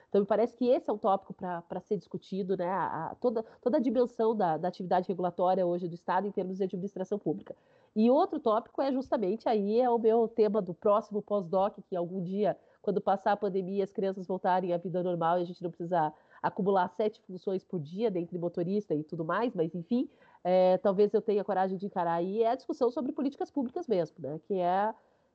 Então, 0.10 0.22
me 0.22 0.28
parece 0.28 0.56
que 0.56 0.68
esse 0.68 0.90
é 0.90 0.94
um 0.94 0.98
tópico 0.98 1.34
para 1.34 1.80
ser 1.82 1.98
discutido, 1.98 2.56
né? 2.56 2.70
A, 2.70 3.15
toda, 3.20 3.44
toda 3.61 3.78
a 3.78 3.80
dimensão 3.80 4.36
da, 4.36 4.57
da 4.57 4.68
atividade 4.68 5.07
regulatória 5.07 5.65
hoje 5.65 5.88
do 5.88 5.95
Estado 5.95 6.28
em 6.28 6.32
termos 6.32 6.57
de 6.57 6.64
administração 6.64 7.18
pública. 7.18 7.56
E 7.95 8.10
outro 8.11 8.40
tópico 8.40 8.82
é 8.82 8.91
justamente 8.91 9.49
aí 9.49 9.80
é 9.80 9.90
o 9.90 9.98
meu 9.98 10.28
tema 10.28 10.61
do 10.61 10.74
próximo 10.74 11.22
pós-doc, 11.22 11.78
que 11.88 11.95
algum 11.95 12.22
dia, 12.22 12.57
quando 12.82 13.02
passar 13.02 13.32
a 13.32 13.38
pandemia, 13.38 13.84
as 13.84 13.91
crianças 13.91 14.28
voltarem 14.28 14.74
à 14.74 14.78
vida 14.78 15.02
normal 15.02 15.40
e 15.40 15.41
a 15.41 15.45
gente 15.45 15.61
não 15.61 15.70
precisar 15.70 16.14
acumular 16.41 16.88
sete 16.90 17.22
funções 17.22 17.64
por 17.64 17.80
dia, 17.80 18.11
dentre 18.11 18.38
motorista 18.38 18.94
e 18.94 19.03
tudo 19.03 19.24
mais, 19.24 19.56
mas 19.56 19.74
enfim, 19.74 20.10
é, 20.44 20.78
talvez 20.78 21.14
eu 21.14 21.22
tenha 21.22 21.44
coragem 21.44 21.78
de 21.78 21.86
encarar 21.86 22.15
aí, 22.15 22.44
é 22.44 22.49
a 22.49 22.56
discussão 22.56 22.91
sobre 22.91 23.14
políticas 23.14 23.49
públicas 23.49 23.88
mesmo, 23.88 24.18
né? 24.20 24.40
Que 24.45 24.56
é 24.56 24.94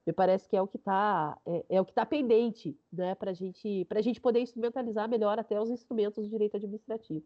me 0.08 0.12
parece 0.14 0.48
que 0.48 0.56
é 0.56 0.62
o 0.62 0.66
que 0.66 0.78
está 0.78 1.38
é, 1.46 1.66
é, 1.68 1.80
o 1.80 1.84
que 1.84 1.90
está 1.90 2.06
pendente, 2.06 2.74
né, 2.90 3.14
para 3.14 3.34
gente, 3.34 3.86
a 3.90 4.00
gente 4.00 4.18
poder 4.18 4.40
instrumentalizar 4.40 5.06
melhor 5.06 5.38
até 5.38 5.60
os 5.60 5.68
instrumentos 5.68 6.24
do 6.24 6.30
direito 6.30 6.56
administrativo. 6.56 7.22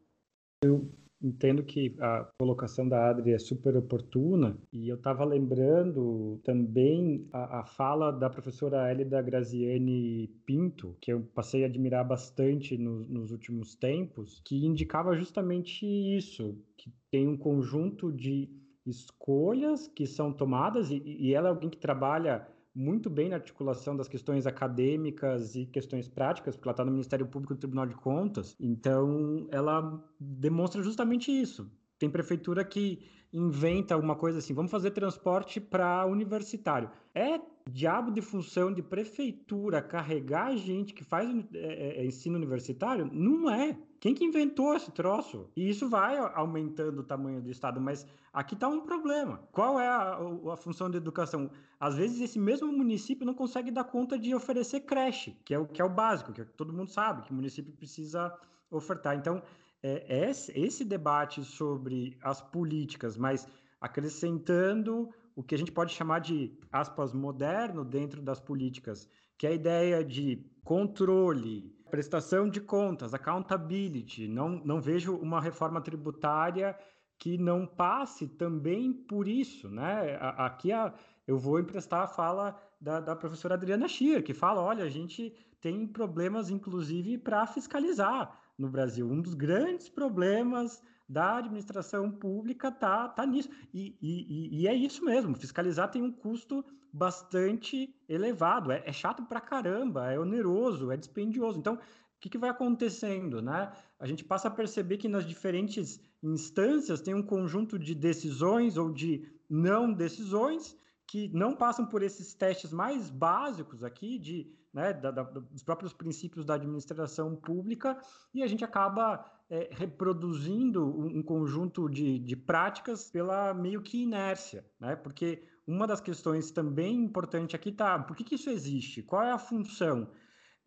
Eu 0.65 0.91
entendo 1.23 1.63
que 1.63 1.95
a 2.01 2.29
colocação 2.41 2.89
da 2.89 3.09
Adri 3.09 3.33
é 3.33 3.39
super 3.39 3.77
oportuna 3.77 4.59
e 4.73 4.89
eu 4.89 4.97
estava 4.97 5.25
lembrando 5.25 6.41
também 6.43 7.29
a, 7.33 7.61
a, 7.61 7.65
fala 7.65 8.11
da 8.11 8.29
professora 8.29 8.91
Elida 8.91 9.23
Graziani 9.23 10.27
Pinto, 10.45 10.97
que 11.01 11.13
eu 11.13 11.23
passei 11.37 11.63
a 11.63 11.69
admirar 11.69 12.05
bastante 12.05 12.77
no, 12.77 13.05
nos 13.05 13.31
últimos 13.31 13.77
tempos, 13.77 14.43
que 14.45 14.67
indicava 14.67 15.15
justamente 15.15 15.87
isso, 15.87 16.59
que 16.77 16.93
tem 17.13 17.29
um 17.29 17.37
conjunto 17.37 18.11
de 18.11 18.51
escolhas 18.85 19.87
que 19.87 20.05
são 20.05 20.33
tomadas 20.33 20.91
e, 20.91 21.01
e 21.05 21.33
ela 21.33 21.47
é 21.47 21.51
alguém 21.51 21.71
que 21.71 21.79
trabalha 21.79 22.45
muito 22.75 23.11
bem 23.11 23.29
na 23.29 23.37
articulação 23.37 23.97
das 23.97 24.09
questões 24.09 24.47
acadêmicas 24.47 25.55
e 25.55 25.67
questões 25.67 26.09
práticas, 26.09 26.57
porque 26.57 26.69
ela 26.69 26.73
está 26.73 26.85
no 26.85 26.91
Ministério 26.91 27.27
Público 27.27 27.53
e 27.53 27.55
no 27.55 27.61
Tribunal 27.61 27.87
de 27.87 27.95
Contas. 27.95 28.57
Então, 28.59 29.47
ela 29.51 30.03
demonstra 30.19 30.83
justamente 30.83 31.31
isso. 31.31 31.71
Tem 31.99 32.11
prefeitura 32.11 32.65
que 32.65 33.05
inventa 33.33 33.95
alguma 33.95 34.17
coisa 34.17 34.39
assim, 34.39 34.53
vamos 34.53 34.71
fazer 34.71 34.91
transporte 34.91 35.61
para 35.61 36.07
universitário. 36.07 36.91
É 37.15 37.39
diabo 37.71 38.11
de 38.11 38.21
função 38.21 38.73
de 38.73 38.83
prefeitura 38.83 39.81
carregar 39.81 40.49
a 40.49 40.57
gente 40.57 40.93
que 40.93 41.05
faz 41.05 41.29
é, 41.29 41.59
é, 41.59 42.01
é, 42.01 42.05
ensino 42.05 42.37
universitário? 42.37 43.09
Não 43.13 43.51
é. 43.51 43.77
Quem 44.01 44.15
que 44.15 44.25
inventou 44.25 44.75
esse 44.75 44.91
troço? 44.91 45.49
E 45.57 45.69
isso 45.69 45.89
vai 45.89 46.19
aumentando 46.35 47.01
o 47.01 47.05
tamanho 47.05 47.41
do 47.41 47.51
Estado, 47.51 47.81
mas 47.81 48.07
aqui 48.33 48.55
está 48.55 48.69
um 48.69 48.81
problema. 48.81 49.41
Qual 49.53 49.79
é 49.79 49.87
a, 49.87 50.19
a, 50.53 50.57
função 50.57 50.91
da 50.91 50.97
educação? 50.97 51.51
Às 51.79 51.97
vezes 51.97 52.21
esse 52.21 52.39
mesmo 52.39 52.73
município 52.73 53.25
não 53.25 53.35
consegue 53.35 53.71
dar 53.71 53.85
conta 53.85 54.19
de 54.19 54.35
oferecer 54.35 54.81
creche, 54.81 55.37
que 55.45 55.55
é 55.55 55.59
o 55.59 55.67
que 55.67 55.81
é 55.81 55.85
o 55.85 55.89
básico, 55.89 56.33
que 56.33 56.45
todo 56.45 56.73
mundo 56.73 56.91
sabe 56.91 57.23
que 57.23 57.31
o 57.31 57.35
município 57.35 57.73
precisa 57.73 58.37
ofertar. 58.71 59.17
Então, 59.17 59.43
é, 59.83 60.29
esse, 60.29 60.53
esse 60.59 60.85
debate 60.85 61.45
sobre 61.45 62.17
as 62.23 62.41
políticas, 62.41 63.17
mas 63.17 63.47
acrescentando 63.81 65.11
o 65.35 65.43
que 65.43 65.55
a 65.55 65.59
gente 65.59 65.73
pode 65.73 65.95
chamar 65.95 66.21
de, 66.21 66.59
aspas, 66.71 67.13
moderno 67.13 67.85
dentro 67.85 68.21
das 68.23 68.41
políticas, 68.41 69.09
que 69.39 69.47
é 69.47 69.51
a 69.51 69.55
ideia 69.55 70.05
de 70.05 70.45
controle, 70.65 71.75
prestação 71.91 72.49
de 72.49 72.61
contas, 72.61 73.15
accountability. 73.15 74.29
Não, 74.29 74.51
não 74.65 74.81
vejo 74.81 75.15
uma 75.17 75.41
reforma 75.41 75.81
tributária 75.81 76.77
que 77.19 77.39
não 77.39 77.67
passe 77.67 78.27
também 78.27 78.93
por 78.93 79.29
isso, 79.29 79.69
né? 79.69 80.19
Aqui 80.21 80.73
a, 80.73 80.93
eu 81.27 81.39
vou 81.39 81.61
emprestar 81.61 82.03
a 82.03 82.09
fala 82.09 82.61
da, 82.81 83.01
da 83.01 83.15
professora 83.15 83.55
Adriana 83.55 83.87
Schier, 83.89 84.23
que 84.23 84.35
fala, 84.35 84.61
olha, 84.61 84.85
a 84.85 84.89
gente 84.89 85.33
tem 85.61 85.87
problemas, 85.87 86.51
inclusive, 86.51 87.17
para 87.19 87.47
fiscalizar 87.47 88.37
no 88.59 88.69
Brasil. 88.69 89.09
Um 89.09 89.21
dos 89.21 89.35
grandes 89.35 89.89
problemas 89.89 90.83
da 91.09 91.37
administração 91.37 92.11
pública 92.11 92.71
tá, 92.71 93.09
tá 93.09 93.27
nisso. 93.27 93.51
E, 93.73 93.97
e, 94.01 94.63
e 94.63 94.69
é 94.69 94.75
isso 94.75 95.05
mesmo, 95.05 95.35
fiscalizar 95.35 95.91
tem 95.91 96.03
um 96.03 96.13
custo 96.13 96.65
bastante 96.93 97.95
elevado. 98.09 98.71
É, 98.71 98.83
é 98.85 98.93
chato 98.93 99.25
pra 99.25 99.41
caramba, 99.41 100.13
é 100.13 100.19
oneroso, 100.19 100.91
é 100.91 100.97
dispendioso. 100.97 101.59
Então, 101.59 101.75
o 101.75 101.79
que, 102.21 102.29
que 102.29 102.39
vai 102.39 102.51
acontecendo? 102.51 103.41
Né? 103.41 103.73
A 103.99 104.07
gente 104.07 104.25
passa 104.25 104.49
a 104.49 104.51
perceber 104.51 104.99
que 104.99 105.09
nas 105.09 105.27
diferentes 105.27 106.01
instâncias 106.23 107.01
tem 107.01 107.15
um 107.15 107.23
conjunto 107.23 107.79
de 107.79 107.95
decisões 107.95 108.77
ou 108.77 108.93
de 108.93 109.27
não 109.49 109.93
decisões 109.93 110.77
que 111.07 111.29
não 111.35 111.55
passam 111.55 111.85
por 111.85 112.03
esses 112.03 112.33
testes 112.33 112.73
mais 112.73 113.11
básicos 113.11 113.83
aqui 113.83 114.19
de 114.19 114.51
né, 114.73 114.93
da, 114.93 115.11
da, 115.11 115.23
dos 115.25 115.63
próprios 115.63 115.93
princípios 115.93 116.47
da 116.47 116.55
administração 116.55 117.37
pública 117.37 118.01
e 118.33 118.43
a 118.43 118.47
gente 118.47 118.65
acaba 118.65 119.23
é, 119.53 119.69
reproduzindo 119.71 120.83
um, 120.83 121.23
conjunto 121.23 121.87
de, 121.87 122.19
de, 122.19 122.35
práticas 122.35 123.11
pela 123.11 123.53
meio 123.53 123.83
que 123.83 124.03
inércia, 124.03 124.65
né? 124.81 124.97
Porque 124.97 125.43
uma 125.67 125.87
das 125.87 126.01
questões 126.01 126.51
também 126.51 126.95
importante 126.95 127.55
aqui 127.55 127.71
tá, 127.71 127.99
por 127.99 128.17
que, 128.17 128.25
que 128.25 128.37
isso 128.37 128.49
existe? 128.49 129.03
Qual 129.03 129.23
é 129.23 129.31
a 129.31 129.37
função? 129.37 130.09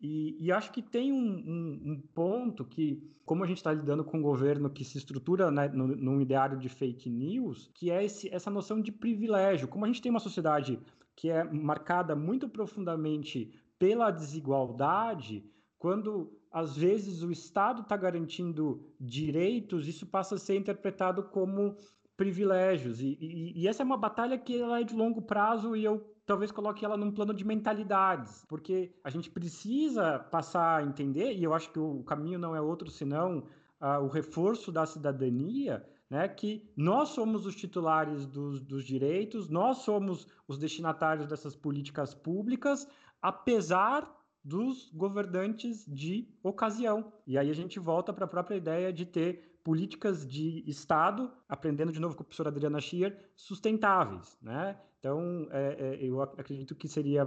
E, 0.00 0.36
e 0.38 0.52
acho 0.52 0.70
que 0.70 0.80
tem 0.80 1.12
um, 1.12 1.16
um, 1.16 1.82
um, 1.84 2.02
ponto 2.14 2.64
que, 2.64 3.02
como 3.24 3.42
a 3.42 3.46
gente 3.48 3.56
está 3.56 3.72
lidando 3.72 4.04
com 4.04 4.18
um 4.18 4.22
governo 4.22 4.70
que 4.70 4.84
se 4.84 4.98
estrutura 4.98 5.50
né, 5.50 5.66
no, 5.66 5.88
num 5.88 6.20
ideário 6.20 6.56
de 6.56 6.68
fake 6.68 7.10
news, 7.10 7.68
que 7.74 7.90
é 7.90 8.04
esse, 8.04 8.32
essa 8.32 8.52
noção 8.52 8.80
de 8.80 8.92
privilégio. 8.92 9.66
Como 9.66 9.84
a 9.84 9.88
gente 9.88 10.00
tem 10.00 10.10
uma 10.10 10.20
sociedade 10.20 10.78
que 11.16 11.28
é 11.28 11.42
marcada 11.42 12.14
muito 12.14 12.48
profundamente 12.48 13.52
pela 13.80 14.12
desigualdade, 14.12 15.44
quando 15.78 16.32
às 16.50 16.76
vezes 16.76 17.22
o 17.22 17.30
Estado 17.30 17.82
está 17.82 17.96
garantindo 17.96 18.82
direitos, 18.98 19.86
isso 19.86 20.06
passa 20.06 20.36
a 20.36 20.38
ser 20.38 20.56
interpretado 20.56 21.22
como 21.24 21.76
privilégios. 22.16 23.00
E, 23.00 23.18
e, 23.20 23.62
e, 23.62 23.68
essa 23.68 23.82
é 23.82 23.84
uma 23.84 23.98
batalha 23.98 24.38
que 24.38 24.58
ela 24.58 24.80
é 24.80 24.84
de 24.84 24.94
longo 24.94 25.20
prazo 25.20 25.76
e 25.76 25.84
eu 25.84 26.02
talvez 26.24 26.50
coloque 26.50 26.84
ela 26.84 26.96
num 26.96 27.12
plano 27.12 27.32
de 27.32 27.44
mentalidades, 27.44 28.44
porque 28.48 28.92
a 29.04 29.10
gente 29.10 29.30
precisa 29.30 30.18
passar 30.18 30.80
a 30.80 30.84
entender, 30.84 31.34
e 31.34 31.44
eu 31.44 31.54
acho 31.54 31.70
que 31.70 31.78
o 31.78 32.02
caminho 32.02 32.38
não 32.38 32.56
é 32.56 32.60
outro 32.60 32.90
senão 32.90 33.44
uh, 33.80 34.02
o 34.02 34.08
reforço 34.08 34.72
da 34.72 34.84
cidadania, 34.84 35.86
né, 36.10 36.26
que 36.26 36.68
nós 36.76 37.10
somos 37.10 37.46
os 37.46 37.54
titulares 37.54 38.26
dos, 38.26 38.60
dos 38.60 38.84
direitos, 38.84 39.48
nós 39.48 39.78
somos 39.78 40.26
os 40.48 40.58
destinatários 40.58 41.26
dessas 41.26 41.54
políticas 41.54 42.14
públicas, 42.14 42.88
apesar 43.22 44.12
dos 44.46 44.88
governantes 44.92 45.84
de 45.88 46.28
ocasião. 46.40 47.12
E 47.26 47.36
aí 47.36 47.50
a 47.50 47.54
gente 47.54 47.80
volta 47.80 48.12
para 48.12 48.26
a 48.26 48.28
própria 48.28 48.54
ideia 48.56 48.92
de 48.92 49.04
ter 49.04 49.58
políticas 49.64 50.24
de 50.24 50.62
Estado, 50.70 51.32
aprendendo 51.48 51.90
de 51.90 51.98
novo 51.98 52.14
com 52.14 52.22
a 52.22 52.24
professora 52.24 52.50
Adriana 52.50 52.80
Schier, 52.80 53.18
sustentáveis. 53.34 54.38
Né? 54.40 54.78
Então, 55.00 55.48
é, 55.50 55.76
é, 55.80 55.98
eu 56.00 56.22
acredito 56.22 56.76
que 56.76 56.86
seria 56.86 57.26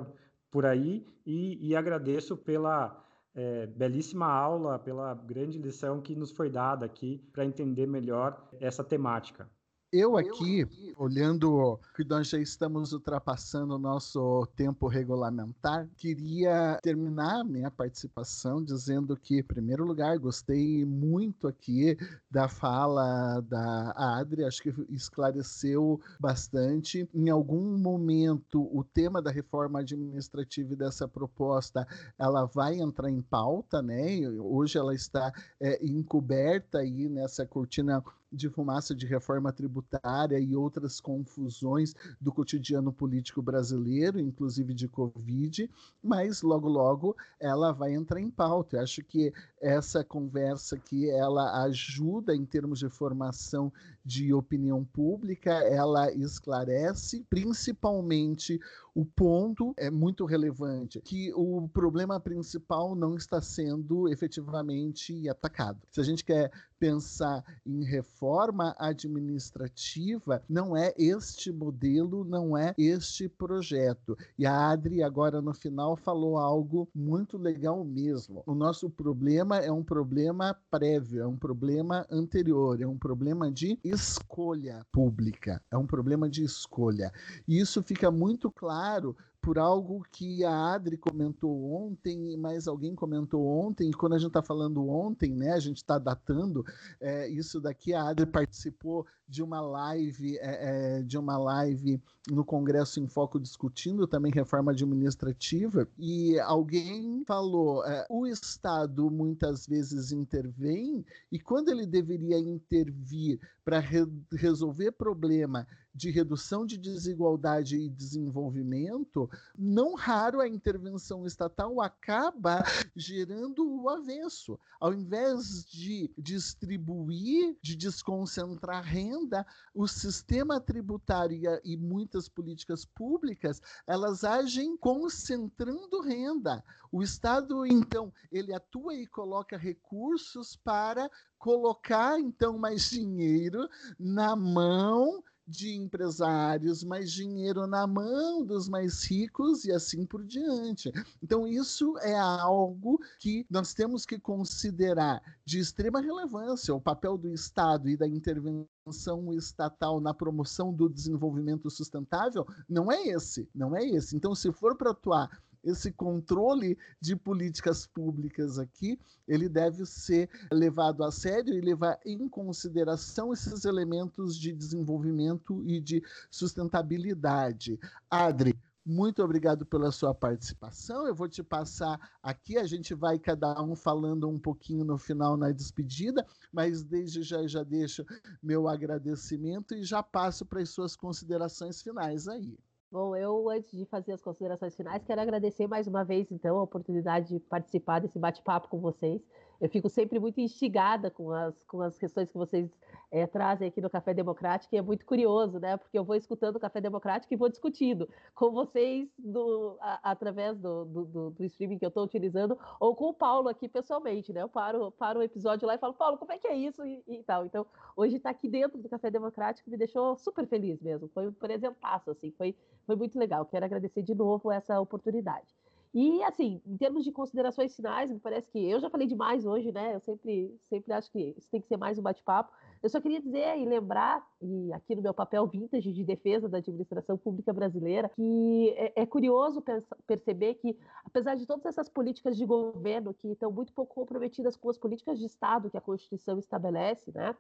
por 0.50 0.66
aí 0.66 1.06
e, 1.26 1.68
e 1.68 1.76
agradeço 1.76 2.38
pela, 2.38 3.06
é, 3.36 3.68
belíssima 3.68 4.26
aula, 4.26 4.80
pela 4.80 5.14
grande 5.14 5.60
lição 5.60 6.02
que 6.02 6.16
nos 6.16 6.32
foi 6.32 6.50
dada 6.50 6.86
aqui 6.86 7.22
para 7.34 7.44
entender 7.44 7.86
melhor 7.86 8.48
essa 8.62 8.82
temática. 8.82 9.50
Eu 9.92 10.18
aqui, 10.18 10.68
olhando 10.96 11.80
que 11.96 12.04
nós 12.04 12.30
já 12.30 12.38
estamos 12.38 12.94
ultrapassando 12.94 13.74
o 13.74 13.80
nosso 13.80 14.46
tempo 14.56 14.88
regulamentar, 14.88 15.90
queria 15.98 16.78
terminar 16.84 17.44
minha 17.44 17.72
participação 17.72 18.64
dizendo 18.64 19.18
que, 19.18 19.40
em 19.40 19.44
primeiro 19.44 19.84
lugar, 19.84 20.20
gostei 20.20 20.86
muito 20.86 21.48
aqui 21.48 21.98
da 22.30 22.48
fala 22.48 23.42
da 23.42 23.92
Adri, 24.20 24.44
acho 24.44 24.62
que 24.62 24.72
esclareceu 24.92 26.00
bastante. 26.20 27.10
Em 27.12 27.32
algum 27.32 27.76
momento, 27.76 28.70
o 28.72 28.84
tema 28.84 29.24
da 29.24 29.32
reforma 29.32 29.80
administrativa 29.80 30.74
e 30.74 30.78
dessa 30.78 31.08
proposta, 31.08 31.88
ela 32.20 32.46
vai 32.46 32.80
entrar 32.80 33.10
em 33.10 33.24
pauta, 33.24 33.82
né? 33.82 34.20
Hoje 34.40 34.78
ela 34.78 34.94
está 34.94 35.34
é, 35.60 35.84
encoberta 35.84 36.78
aí 36.78 37.10
nessa 37.10 37.44
cortina 37.44 38.04
de 38.32 38.50
fumaça 38.50 38.94
de 38.94 39.06
reforma 39.06 39.52
tributária 39.52 40.40
e 40.40 40.56
outras 40.56 41.00
confusões 41.00 41.96
do 42.20 42.32
cotidiano 42.32 42.92
político 42.92 43.42
brasileiro, 43.42 44.20
inclusive 44.20 44.74
de 44.74 44.88
Covid, 44.88 45.70
mas 46.04 46.42
logo 46.42 46.68
logo 46.68 47.16
ela 47.40 47.72
vai 47.72 47.94
entrar 47.94 48.20
em 48.20 48.30
pauta. 48.30 48.78
Eu 48.78 48.84
acho 48.84 49.04
que 49.04 49.34
essa 49.62 50.04
conversa 50.04 50.76
aqui 50.76 51.10
ela 51.10 51.64
ajuda 51.64 52.36
em 52.36 52.46
termos 52.46 52.80
de 52.80 52.90
formação 52.90 53.72
de 54.10 54.34
opinião 54.34 54.84
pública, 54.84 55.52
ela 55.52 56.12
esclarece 56.12 57.24
principalmente 57.30 58.60
o 58.96 59.06
ponto 59.06 59.74
é 59.78 59.90
muito 59.90 60.26
relevante, 60.26 61.00
que 61.02 61.32
o 61.34 61.70
problema 61.70 62.20
principal 62.20 62.96
não 62.96 63.16
está 63.16 63.40
sendo 63.40 64.10
efetivamente 64.10 65.30
atacado. 65.30 65.80
Se 65.92 66.02
a 66.02 66.04
gente 66.04 66.26
quer 66.26 66.52
pensar 66.80 67.44
em 67.66 67.84
reforma 67.84 68.76
administrativa, 68.78 70.42
não 70.50 70.76
é 70.76 70.94
este 70.98 71.52
modelo, 71.52 72.24
não 72.24 72.58
é 72.58 72.74
este 72.78 73.28
projeto. 73.28 74.18
E 74.38 74.46
a 74.46 74.70
Adri 74.70 75.04
agora 75.04 75.42
no 75.42 75.54
final 75.54 75.96
falou 75.96 76.38
algo 76.38 76.90
muito 76.96 77.38
legal 77.38 77.84
mesmo. 77.84 78.44
O 78.46 78.56
nosso 78.56 78.90
problema 78.90 79.58
é 79.58 79.72
um 79.72 79.84
problema 79.84 80.56
prévio, 80.72 81.22
é 81.22 81.28
um 81.28 81.38
problema 81.38 82.06
anterior, 82.10 82.82
é 82.82 82.88
um 82.88 82.98
problema 82.98 83.52
de 83.52 83.78
escolha 84.00 84.86
pública, 84.92 85.62
é 85.70 85.78
um 85.78 85.86
problema 85.86 86.30
de 86.30 86.44
escolha. 86.44 87.12
E 87.48 87.60
isso 87.60 87.84
fica 87.84 88.10
muito 88.10 88.50
claro 88.50 89.16
por 89.42 89.58
algo 89.58 90.04
que 90.12 90.44
a 90.44 90.74
Adri 90.74 90.98
comentou 90.98 91.72
ontem, 91.72 92.36
mas 92.38 92.68
alguém 92.68 92.94
comentou 92.94 93.46
ontem, 93.46 93.90
e 93.90 93.94
quando 93.94 94.14
a 94.14 94.18
gente 94.18 94.28
está 94.30 94.42
falando 94.42 94.88
ontem, 94.88 95.34
né, 95.34 95.54
a 95.54 95.60
gente 95.60 95.78
está 95.78 95.98
datando 95.98 96.66
é, 97.00 97.28
isso 97.30 97.60
daqui, 97.60 97.94
a 97.94 98.10
Adri 98.10 98.26
participou 98.26 99.06
de 99.28 99.42
uma 99.42 99.62
live, 99.62 100.38
é, 100.40 100.98
é, 101.00 101.04
de 101.04 101.18
uma 101.18 101.38
live 101.38 102.02
no 102.30 102.44
Congresso 102.44 103.00
em 103.00 103.08
Foco 103.08 103.40
discutindo 103.40 104.08
também 104.08 104.32
reforma 104.32 104.72
administrativa, 104.72 105.88
e 105.98 106.40
alguém 106.40 107.24
falou, 107.26 107.86
é, 107.86 108.06
o 108.10 108.28
Estado 108.28 109.10
muitas 109.10 109.66
vezes 109.66 110.12
intervém, 110.12 111.06
e 111.32 111.40
quando 111.40 111.70
ele 111.70 111.86
deveria 111.86 112.38
intervir 112.38 113.40
para 113.64 113.80
re 113.80 114.06
resolver 114.32 114.92
problema 114.92 115.68
de 115.94 116.12
redução 116.12 116.66
de 116.66 116.78
desigualdade 116.78 117.78
e 117.78 117.90
desenvolvimento, 117.90 119.30
não 119.58 119.96
raro 119.96 120.40
a 120.40 120.48
intervenção 120.48 121.26
estatal 121.26 121.82
acaba 121.82 122.64
gerando 122.96 123.68
o 123.68 123.90
avesso. 123.90 124.60
Ao 124.80 124.94
invés 124.94 125.66
de 125.66 126.12
distribuir, 126.18 127.58
de 127.62 127.76
desconcentrar 127.76 128.84
renda, 128.84 129.46
o 129.74 129.88
sistema 129.88 130.60
tributário 130.60 131.60
e 131.64 131.76
muitas 131.76 132.30
políticas 132.30 132.86
públicas, 132.86 133.62
elas 133.86 134.24
agem 134.24 134.78
concentrando 134.78 136.02
renda. 136.02 136.64
O 136.92 137.04
Estado, 137.04 137.66
então, 137.66 138.12
ele 138.32 138.54
atua 138.54 138.96
e 138.96 139.06
coloca 139.06 139.58
recursos 139.58 140.56
para 140.56 141.10
colocar, 141.38 142.20
então, 142.20 142.58
mais 142.58 142.90
dinheiro 142.90 143.70
na 143.98 144.36
mão 144.36 145.24
de 145.50 145.76
empresários, 145.76 146.84
mais 146.84 147.12
dinheiro 147.12 147.66
na 147.66 147.88
mão 147.88 148.46
dos 148.46 148.70
mais 148.70 149.04
ricos 149.04 149.66
e 149.66 149.72
assim 149.72 150.06
por 150.06 150.24
diante. 150.24 150.92
Então, 151.22 151.48
isso 151.48 151.98
é 152.00 152.18
algo 152.18 153.00
que 153.20 153.46
nós 153.50 153.74
temos 153.74 154.06
que 154.06 154.20
considerar 154.20 155.22
de 155.44 155.60
extrema 155.60 156.00
relevância. 156.00 156.74
O 156.74 156.80
papel 156.80 157.18
do 157.18 157.34
Estado 157.34 157.90
e 157.90 157.98
da 157.98 158.08
intervenção 158.08 159.34
estatal 159.34 160.00
na 160.00 160.14
promoção 160.14 160.74
do 160.74 160.88
desenvolvimento 160.88 161.70
sustentável 161.70 162.46
não 162.68 162.92
é 162.92 163.08
esse, 163.08 163.50
não 163.54 163.76
é 163.76 163.84
esse. 163.84 164.16
Então, 164.16 164.36
se 164.36 164.52
for 164.52 164.78
para 164.78 164.92
atuar 164.92 165.30
esse 165.64 165.92
controle 165.92 166.78
de 167.02 167.16
políticas 167.16 167.86
públicas 167.86 168.58
aqui, 168.58 169.00
ele 169.28 169.50
deve 169.50 169.86
ser 169.86 170.30
levado 170.52 171.04
a 171.04 171.12
sério 171.12 171.54
e 171.54 171.62
levar 171.62 172.00
em 172.06 172.28
consideração 172.28 173.34
esses 173.34 173.66
elementos 173.66 174.38
de 174.38 174.54
desenvolvimento 174.54 175.64
e 175.66 175.80
de 175.80 176.04
sustentabilidade. 176.30 177.80
Adri, 178.10 178.58
muito 178.86 179.22
obrigado 179.22 179.66
pela 179.66 179.92
sua 179.92 180.16
participação. 180.16 181.06
Eu 181.06 181.14
vou 181.14 181.28
te 181.28 181.44
passar 181.44 182.00
aqui, 182.24 182.58
a 182.58 182.66
gente 182.66 182.96
vai 182.96 183.20
cada 183.20 183.62
um 183.62 183.76
falando 183.76 184.28
um 184.28 184.40
pouquinho 184.40 184.84
no 184.84 184.98
final 184.98 185.38
na 185.38 185.52
despedida, 185.52 186.26
mas 186.52 186.84
desde 186.84 187.22
já 187.22 187.46
já 187.46 187.62
deixo 187.62 188.06
meu 188.42 188.68
agradecimento 188.68 189.76
e 189.76 189.84
já 189.84 190.02
passo 190.02 190.46
para 190.46 190.62
as 190.62 190.70
suas 190.70 190.96
considerações 190.96 191.82
finais 191.82 192.28
aí. 192.28 192.58
Bom, 192.92 193.16
eu, 193.16 193.48
antes 193.50 193.78
de 193.78 193.86
fazer 193.86 194.14
as 194.14 194.22
considerações 194.22 194.76
finais, 194.76 195.04
quero 195.04 195.22
agradecer 195.22 195.68
mais 195.68 195.86
uma 195.86 196.04
vez, 196.04 196.32
então, 196.32 196.58
a 196.58 196.64
oportunidade 196.64 197.28
de 197.28 197.40
participar 197.40 198.00
desse 198.02 198.18
bate-papo 198.18 198.68
com 198.68 198.80
vocês. 198.80 199.22
Eu 199.60 199.70
fico 199.70 199.90
sempre 199.90 200.20
muito 200.20 200.40
instigada 200.40 201.12
com 201.12 201.32
as, 201.32 201.54
com 201.64 201.82
as 201.82 201.98
questões 201.98 202.32
que 202.32 202.38
vocês 202.38 202.70
é, 203.12 203.28
trazem 203.28 203.68
aqui 203.68 203.82
no 203.82 203.90
Café 203.90 204.14
Democrático, 204.14 204.74
e 204.74 204.78
é 204.78 204.82
muito 204.82 205.06
curioso, 205.06 205.60
né? 205.60 205.76
Porque 205.76 205.98
eu 205.98 206.04
vou 206.04 206.16
escutando 206.16 206.56
o 206.56 206.60
Café 206.60 206.80
Democrático 206.80 207.34
e 207.34 207.38
vou 207.38 207.50
discutindo 207.50 208.08
com 208.34 208.52
vocês 208.52 209.10
do, 209.18 209.78
a, 209.82 210.12
através 210.12 210.58
do, 210.58 210.86
do, 210.86 211.30
do, 211.32 211.46
streaming 211.46 211.78
que 211.78 211.86
eu 211.86 211.90
estou 211.90 212.04
utilizando, 212.06 212.58
ou 212.80 212.96
com 212.96 213.10
o 213.10 213.14
Paulo 213.14 213.50
aqui 213.50 213.68
pessoalmente, 213.68 214.32
né? 214.32 214.42
Eu 214.42 214.50
paro, 214.50 214.92
paro 214.92 215.20
o 215.20 215.24
episódio 215.24 215.68
lá 215.68 215.76
e 215.76 215.80
falo, 215.80 215.94
Paulo, 215.94 216.18
como 216.18 216.32
é 216.32 216.38
que 216.38 216.48
é 216.48 216.56
isso? 216.56 216.86
E, 216.86 217.04
e 217.08 217.24
tal. 217.24 217.46
Então, 217.46 217.66
hoje 217.98 218.16
estar 218.16 218.30
tá 218.30 218.36
aqui 218.38 218.48
dentro 218.48 218.78
do 218.78 218.88
Café 218.88 219.12
Democrático 219.12 219.70
me 219.70 219.78
deixou 219.78 220.16
super 220.16 220.48
feliz 220.48 220.80
mesmo. 220.82 221.10
Foi 221.10 221.28
um 221.28 221.34
presentaço, 221.34 222.12
assim, 222.12 222.32
foi, 222.32 222.56
foi 222.86 222.96
muito 222.96 223.20
legal. 223.20 223.46
Quero 223.46 223.66
agradecer 223.66 224.04
de 224.04 224.16
novo 224.16 224.52
essa 224.52 224.80
oportunidade. 224.80 225.48
E, 225.94 226.24
assim, 226.24 226.62
em 226.66 226.78
termos 226.78 227.04
de 227.04 227.12
considerações 227.12 227.76
finais, 227.76 228.12
me 228.12 228.20
parece 228.20 228.50
que 228.52 228.60
eu 228.60 228.80
já 228.80 228.90
falei 228.90 229.08
demais 229.08 229.46
hoje, 229.46 229.72
né? 229.72 229.96
Eu 229.96 230.00
sempre, 230.00 230.56
sempre 230.70 230.94
acho 230.94 231.12
que 231.12 231.34
isso 231.38 231.50
tem 231.50 231.60
que 231.60 231.68
ser 231.68 231.78
mais 231.78 231.98
um 231.98 232.02
bate-papo. 232.04 232.52
Eu 232.82 232.90
só 232.90 233.02
queria 233.02 233.20
dizer 233.20 233.58
e 233.58 233.66
lembrar, 233.66 234.26
e 234.42 234.72
aqui 234.72 234.96
no 234.96 235.02
meu 235.02 235.14
papel 235.14 235.46
vintage 235.48 235.92
de 235.92 236.04
defesa 236.04 236.48
da 236.48 236.60
administração 236.60 237.18
pública 237.18 237.52
brasileira, 237.52 238.10
que 238.16 238.70
é, 238.78 239.02
é 239.02 239.06
curioso 239.06 239.64
perceber 240.06 240.56
que, 240.56 240.78
apesar 241.04 241.36
de 241.36 241.46
todas 241.46 241.66
essas 241.66 241.90
políticas 241.90 242.38
de 242.38 242.46
governo 242.46 243.14
que 243.14 243.32
estão 243.32 243.52
muito 243.52 243.74
pouco 243.74 243.96
comprometidas 243.96 244.56
com 244.56 244.70
as 244.70 244.78
políticas 244.78 245.20
de 245.20 245.26
Estado 245.26 245.70
que 245.70 245.78
a 245.78 245.82
Constituição 245.82 246.38
estabelece, 246.38 247.12
né? 247.12 247.36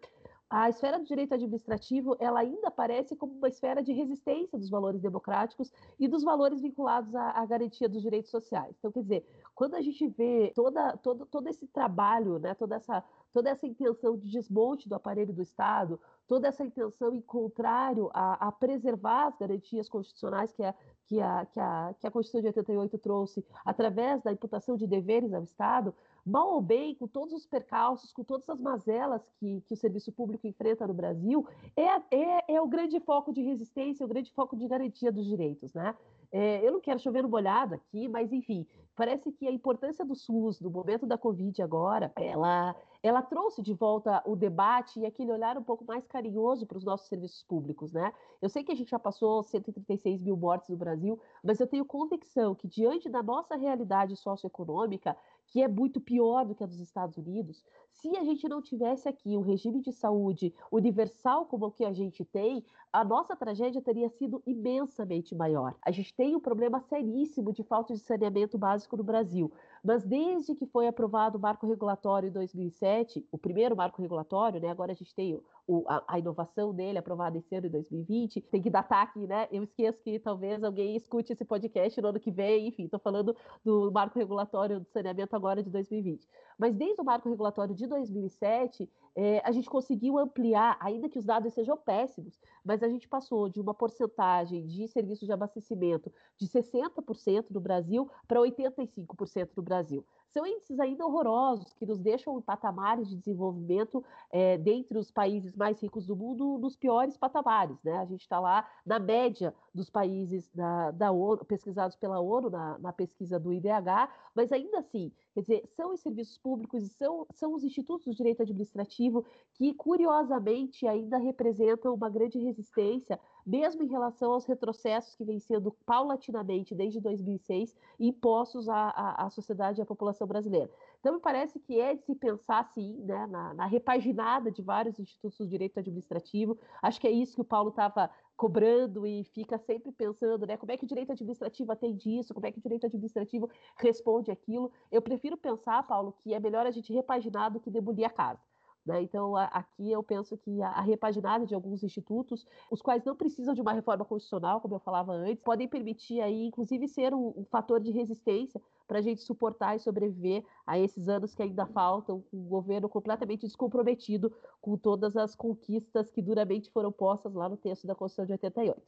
A 0.49 0.67
esfera 0.67 0.97
do 0.97 1.05
direito 1.05 1.34
administrativo 1.34 2.17
ela 2.19 2.39
ainda 2.39 2.69
aparece 2.69 3.15
como 3.15 3.34
uma 3.34 3.47
esfera 3.47 3.84
de 3.84 3.93
resistência 3.93 4.57
dos 4.57 4.69
valores 4.69 4.99
democráticos 4.99 5.71
e 5.99 6.07
dos 6.07 6.23
valores 6.23 6.59
vinculados 6.61 7.13
à, 7.13 7.31
à, 7.39 7.45
garantia 7.45 7.88
dos 7.88 8.01
direitos 8.01 8.31
sociais. 8.31 8.76
Então, 8.80 8.91
quer 8.91 9.01
dizer, 9.01 9.26
quando 9.53 9.76
a 9.76 9.81
gente 9.81 10.07
vê 10.07 10.51
toda, 10.55 10.97
todo, 10.97 11.26
todo 11.27 11.47
esse 11.47 11.67
trabalho, 11.67 12.39
né, 12.39 12.55
toda, 12.55 12.77
essa, 12.77 13.03
toda 13.31 13.49
essa 13.49 13.68
intenção 13.68 14.18
de 14.18 14.30
desmonte 14.30 14.88
do 14.88 14.95
aparelho 14.95 15.34
do 15.34 15.41
Estado, 15.41 15.99
toda 16.27 16.47
essa 16.47 16.64
intenção 16.64 17.14
em 17.14 17.22
contrário 17.22 18.10
a, 18.14 18.47
a 18.47 18.51
preservar 18.51 19.27
as 19.27 19.38
garantias 19.38 19.89
constitucionais 19.89 20.51
que 20.51 20.64
a, 20.64 20.73
que 21.07 21.19
a, 21.19 21.45
que, 21.45 21.60
a, 21.60 21.95
que 21.99 22.07
a 22.07 22.11
Constituição 22.11 22.41
de 22.41 22.60
88 22.60 22.97
trouxe 22.99 23.45
através 23.65 24.22
da 24.22 24.31
imputação 24.31 24.77
de 24.77 24.85
deveres 24.85 25.34
ao 25.34 25.43
Estado, 25.43 25.93
mal 26.26 26.53
ou 26.53 26.61
bem, 26.61 26.93
com 26.95 27.07
todos 27.07 27.34
os 27.34 27.45
percalços, 27.45 28.11
com 28.11 28.23
todas 28.23 28.47
as 28.49 28.61
mazelas 28.61 29.22
que, 29.39 29.61
que 29.61 29.73
o 29.73 29.77
serviço 29.77 30.11
público 30.11 30.45
enfrenta 30.45 30.85
no 30.85 30.93
Brasil, 30.93 31.47
é, 31.76 32.15
é, 32.15 32.56
é 32.56 32.61
o 32.61 32.68
grande 32.68 32.99
foco 32.99 33.34
de 33.34 33.41
resistência, 33.41 34.06
o 34.06 34.10
grande 34.10 34.31
foco 34.31 34.56
de 34.56 34.68
garantia 34.68 35.11
dos 35.11 35.26
direitos, 35.26 35.73
né? 35.73 35.95
É, 36.31 36.65
eu 36.65 36.72
não 36.72 36.80
quero 36.80 36.99
chover 36.99 37.23
no 37.23 37.30
molhado 37.30 37.73
aqui, 37.76 38.07
mas 38.07 38.31
enfim, 38.31 38.68
parece 38.95 39.31
que 39.31 39.47
a 39.47 39.51
importância 39.51 40.06
do 40.06 40.15
SUS 40.15 40.61
no 40.61 40.69
momento 40.69 41.07
da 41.07 41.18
Covid 41.18 41.60
agora, 41.61 42.14
ela, 42.15 42.76
ela 43.01 43.22
trouxe 43.23 43.64
de 43.64 43.73
volta 43.73 44.22
o 44.26 44.35
debate 44.35 44.99
e 44.99 45.06
aquele 45.06 45.31
olhar 45.31 45.57
um 45.57 45.64
pouco 45.64 45.84
mais 45.85 46.06
carinhoso 46.06 46.68
para 46.68 46.77
os 46.77 46.84
nossos 46.84 47.07
serviços 47.07 47.41
públicos, 47.43 47.91
né? 47.93 48.14
Eu 48.41 48.49
sei 48.49 48.64
que 48.64 48.72
a 48.72 48.76
gente 48.76 48.91
já 48.91 48.99
passou 48.99 49.41
136 49.41 50.22
mil 50.22 50.38
mortes 50.38 50.69
no 50.69 50.77
Brasil, 50.77 51.19
mas 51.43 51.60
eu 51.60 51.65
tenho 51.68 51.84
convicção 51.84 52.53
que 52.53 52.68
diante 52.68 53.10
da 53.10 53.23
nossa 53.23 53.56
realidade 53.56 54.15
socioeconômica, 54.15 55.18
que 55.49 55.61
é 55.61 55.67
muito 55.67 55.99
pior 55.99 56.45
do 56.45 56.55
que 56.55 56.63
a 56.63 56.67
dos 56.67 56.80
Estados 56.80 57.17
Unidos, 57.17 57.63
se 57.91 58.15
a 58.15 58.23
gente 58.23 58.47
não 58.47 58.61
tivesse 58.61 59.09
aqui 59.09 59.35
um 59.35 59.41
regime 59.41 59.81
de 59.81 59.91
saúde 59.91 60.53
universal 60.71 61.45
como 61.45 61.65
o 61.65 61.71
que 61.71 61.84
a 61.84 61.91
gente 61.91 62.23
tem, 62.23 62.63
a 62.91 63.03
nossa 63.03 63.35
tragédia 63.35 63.81
teria 63.81 64.09
sido 64.09 64.41
imensamente 64.45 65.35
maior. 65.35 65.76
A 65.81 65.91
gente 65.91 66.13
tem 66.13 66.35
um 66.35 66.39
problema 66.39 66.80
seríssimo 66.80 67.51
de 67.51 67.63
falta 67.63 67.93
de 67.93 67.99
saneamento 67.99 68.57
básico 68.57 68.97
no 68.97 69.03
Brasil. 69.03 69.51
Mas 69.84 70.03
desde 70.03 70.55
que 70.55 70.65
foi 70.65 70.88
aprovado 70.88 71.38
o 71.38 71.41
marco 71.41 71.67
regulatório 71.67 72.30
em 72.30 72.31
2007, 72.31 73.26
o 73.31 73.38
primeiro 73.38 73.76
marco 73.76 74.01
regulatório, 74.01 74.59
né, 74.59 74.69
agora 74.69 74.91
a 74.91 74.95
gente 74.95 75.13
tem 75.13 75.39
o, 75.69 75.83
a, 75.87 76.03
a, 76.07 76.17
inovação 76.17 76.73
dele 76.73 76.97
aprovada 76.97 77.37
esse 77.37 77.55
ano 77.55 77.67
em 77.67 77.69
2020, 77.69 78.41
tem 78.41 78.59
que 78.59 78.71
datar 78.71 79.03
aqui, 79.03 79.27
né? 79.27 79.47
Eu 79.51 79.61
esqueço 79.61 80.01
que 80.01 80.17
talvez 80.17 80.63
alguém 80.63 80.95
escute 80.95 81.31
esse 81.31 81.45
podcast 81.45 82.01
no 82.01 82.07
ano 82.07 82.19
que 82.19 82.31
vem, 82.31 82.67
enfim, 82.67 82.85
estou 82.85 82.99
falando 82.99 83.37
do 83.63 83.91
marco 83.91 84.17
regulatório 84.17 84.79
do 84.79 84.87
saneamento 84.87 85.35
agora 85.35 85.61
de 85.61 85.69
2020. 85.69 86.27
Mas 86.57 86.73
desde 86.73 86.99
o 86.99 87.05
marco 87.05 87.29
regulatório 87.29 87.75
de 87.75 87.85
2007, 87.85 88.89
é, 89.15 89.41
a 89.45 89.51
gente 89.51 89.69
conseguiu 89.69 90.17
ampliar, 90.17 90.75
ainda 90.79 91.07
que 91.07 91.19
os 91.19 91.25
dados 91.25 91.53
sejam 91.53 91.77
péssimos, 91.77 92.39
mas 92.65 92.81
a 92.81 92.89
gente 92.89 93.07
passou 93.07 93.47
de 93.47 93.61
uma 93.61 93.73
porcentagem 93.75 94.65
de 94.65 94.87
serviços 94.87 95.27
de 95.27 95.31
abastecimento 95.31 96.11
de 96.35 96.47
60% 96.47 97.45
no 97.51 97.59
Brasil 97.59 98.09
para 98.27 98.39
85% 98.39 99.49
no 99.55 99.61
Brasil. 99.61 100.03
São 100.31 100.45
índices 100.45 100.79
ainda 100.79 101.05
horrorosos, 101.05 101.73
que 101.73 101.85
nos 101.85 101.99
deixam 101.99 102.37
em 102.37 102.41
patamares 102.41 103.09
de 103.09 103.15
desenvolvimento 103.15 104.03
é, 104.31 104.57
dentre 104.57 104.97
os 104.97 105.11
países 105.11 105.55
mais 105.60 105.80
ricos 105.81 106.07
do 106.07 106.15
mundo, 106.15 106.57
nos 106.57 106.77
piores 106.77 107.18
patamares. 107.18 107.77
Né? 107.84 107.98
A 107.98 108.06
gente 108.06 108.22
está 108.22 108.40
lá 108.40 108.65
na 108.86 108.98
média 108.98 109.53
dos 109.76 109.90
países 109.90 110.49
da, 110.56 110.91
da 110.91 111.11
ONU, 111.11 111.44
pesquisados 111.44 111.98
pela 111.98 112.22
ONU, 112.22 112.49
na, 112.49 112.80
na 112.80 112.94
pesquisa 112.94 113.38
do 113.38 113.52
IDH, 113.52 114.10
mas 114.34 114.53
ainda 114.53 114.80
assim, 114.80 115.11
quer 115.40 115.60
dizer, 115.60 115.68
são 115.76 115.94
os 115.94 116.02
serviços 116.02 116.38
públicos 116.38 116.84
e 116.84 116.90
são, 116.90 117.26
são 117.34 117.53
os 117.53 117.64
institutos 117.64 118.06
do 118.06 118.16
direito 118.16 118.41
administrativo 118.41 119.26
que, 119.53 119.74
curiosamente, 119.74 120.88
ainda 120.88 121.18
representam 121.18 121.94
uma 121.94 122.10
grande 122.10 122.38
resistência 122.40 123.20
mesmo 123.45 123.84
em 123.84 123.88
relação 123.88 124.32
aos 124.32 124.45
retrocessos 124.45 125.16
que 125.16 125.24
vêm 125.24 125.40
sendo 125.40 125.72
paulatinamente, 125.86 126.76
desde 126.76 126.99
2006, 126.99 127.76
impostos 127.99 128.70
à, 128.70 128.90
à, 128.90 129.26
à 129.26 129.30
sociedade 129.32 129.80
e 129.80 129.82
à 129.82 129.86
população 129.86 130.28
brasileira. 130.28 130.70
Então, 130.99 131.16
me 131.16 131.20
parece 131.20 131.60
que 131.60 131.80
é 131.80 131.95
de 131.95 132.03
se 132.03 132.14
pensar, 132.14 132.64
sim, 132.74 132.98
né, 132.99 133.26
na, 133.28 133.53
na 133.56 133.66
repaginada 133.66 134.52
de 134.52 134.61
vários 134.61 134.99
institutos 134.99 135.38
do 135.40 135.48
direito 135.48 135.80
administrativo. 135.80 136.60
Acho 136.82 137.02
que 137.02 137.07
é 137.07 137.11
isso 137.11 137.36
que 137.36 137.41
o 137.41 137.45
Paulo 137.45 137.70
estava 137.70 138.10
cobrando 138.40 139.06
e 139.06 139.26
fica 139.26 139.57
sempre 139.57 139.91
pensando, 139.91 140.48
né, 140.48 140.56
como 140.56 140.72
é 140.72 140.78
que 140.78 140.86
o 140.86 140.88
direito 140.88 141.11
administrativo 141.11 141.74
atende 141.74 142.10
isso, 142.20 142.34
como 142.34 142.48
é 142.48 142.52
que 142.53 142.60
o 142.60 142.61
direito 142.61 142.86
administrativo 142.86 143.49
responde 143.76 144.32
aquilo. 144.32 144.72
Eu 144.90 145.02
prefiro 145.02 145.36
pensar, 145.36 145.84
Paulo, 145.84 146.14
que 146.24 146.34
é 146.34 146.40
melhor 146.40 146.66
a 146.66 146.72
gente 146.72 146.94
repaginar 146.94 147.52
do 147.52 147.60
que 147.60 147.70
demolir 147.70 148.06
a 148.06 148.10
casa. 148.10 148.48
Né? 148.90 149.03
Então, 149.03 149.36
a, 149.36 149.44
aqui 149.45 149.91
eu 149.91 150.02
penso 150.02 150.36
que 150.36 150.64
a, 150.64 150.70
a, 150.70 150.82
repaginada 150.82 151.45
de 151.45 151.53
alguns 151.53 151.84
institutos, 151.84 152.44
os 152.72 152.82
quais 152.82 153.06
não 153.06 153.16
precisam 153.16 153.53
de 153.53 153.61
uma 153.61 153.72
reforma 153.72 154.03
constitucional, 154.03 154.60
como 154.60 154.74
eu 154.74 154.80
falava 154.80 155.14
antes, 155.14 155.44
podem 155.44 155.68
permitir 155.68 156.22
aí, 156.22 156.48
inclusive, 156.48 156.88
ser 156.88 157.14
um, 157.14 157.32
um 157.38 157.45
fator 157.52 157.80
de 157.80 157.91
resistência 157.91 158.60
para 158.88 158.98
a 158.98 159.02
gente 159.02 159.22
suportar 159.22 159.76
e 159.76 159.80
sobreviver 159.80 160.44
a 160.66 160.80
esses 160.80 161.07
anos 161.07 161.36
que 161.36 161.44
ainda 161.44 161.68
faltam, 161.68 162.24
com 162.32 162.38
um 162.38 162.49
governo 162.49 162.90
completamente 162.90 163.45
descomprometido 163.45 164.34
com 164.60 164.76
todas 164.76 165.16
as 165.16 165.36
conquistas 165.36 166.10
que 166.10 166.24
duramente 166.24 166.72
foram 166.72 166.91
postas 166.91 167.36
lá 167.36 167.48
no 167.48 167.57
texto 167.57 167.86
da 167.86 167.94
Constituição 167.94 168.26
de 168.26 168.32
88. 168.32 168.82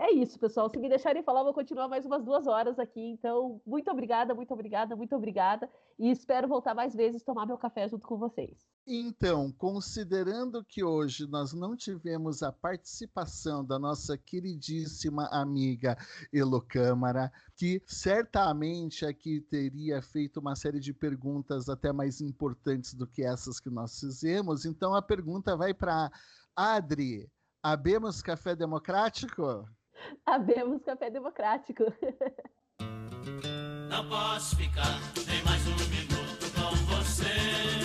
É 0.00 0.12
isso, 0.12 0.38
pessoal. 0.38 0.70
Se 0.70 0.78
me 0.78 0.88
deixarem 0.88 1.24
falar, 1.24 1.42
vou 1.42 1.52
continuar 1.52 1.88
mais 1.88 2.06
umas 2.06 2.24
duas 2.24 2.46
horas 2.46 2.78
aqui. 2.78 3.00
Então, 3.00 3.60
muito 3.66 3.90
obrigada, 3.90 4.32
muito 4.32 4.54
obrigada, 4.54 4.94
muito 4.94 5.16
obrigada. 5.16 5.68
E 5.98 6.08
espero 6.08 6.46
voltar 6.46 6.72
mais 6.72 6.94
vezes 6.94 7.24
tomar 7.24 7.44
meu 7.44 7.58
café 7.58 7.88
junto 7.88 8.06
com 8.06 8.16
vocês. 8.16 8.64
Então, 8.86 9.50
considerando 9.50 10.64
que 10.64 10.84
hoje 10.84 11.26
nós 11.26 11.52
não 11.52 11.76
tivemos 11.76 12.44
a 12.44 12.52
participação 12.52 13.64
da 13.64 13.76
nossa 13.76 14.16
queridíssima 14.16 15.26
amiga 15.32 15.98
Elo 16.32 16.62
Câmara, 16.62 17.32
que 17.56 17.82
certamente 17.84 19.04
aqui 19.04 19.40
teria 19.40 20.00
feito 20.00 20.38
uma 20.38 20.54
série 20.54 20.78
de 20.78 20.94
perguntas 20.94 21.68
até 21.68 21.92
mais 21.92 22.20
importantes 22.20 22.94
do 22.94 23.04
que 23.04 23.24
essas 23.24 23.58
que 23.58 23.68
nós 23.68 23.98
fizemos, 23.98 24.64
então 24.64 24.94
a 24.94 25.02
pergunta 25.02 25.56
vai 25.56 25.74
para 25.74 26.08
Adri. 26.54 27.28
Abemos 27.60 28.22
café 28.22 28.54
democrático? 28.54 29.68
Abemos 30.26 30.82
café 30.82 31.10
democrático. 31.10 31.84
Não 33.88 34.08
posso 34.08 34.56
ficar 34.56 35.00
nem 35.26 35.42
mais 35.44 35.66
um 35.66 35.76
minuto 35.90 36.52
com 36.54 36.76
você. 36.94 37.77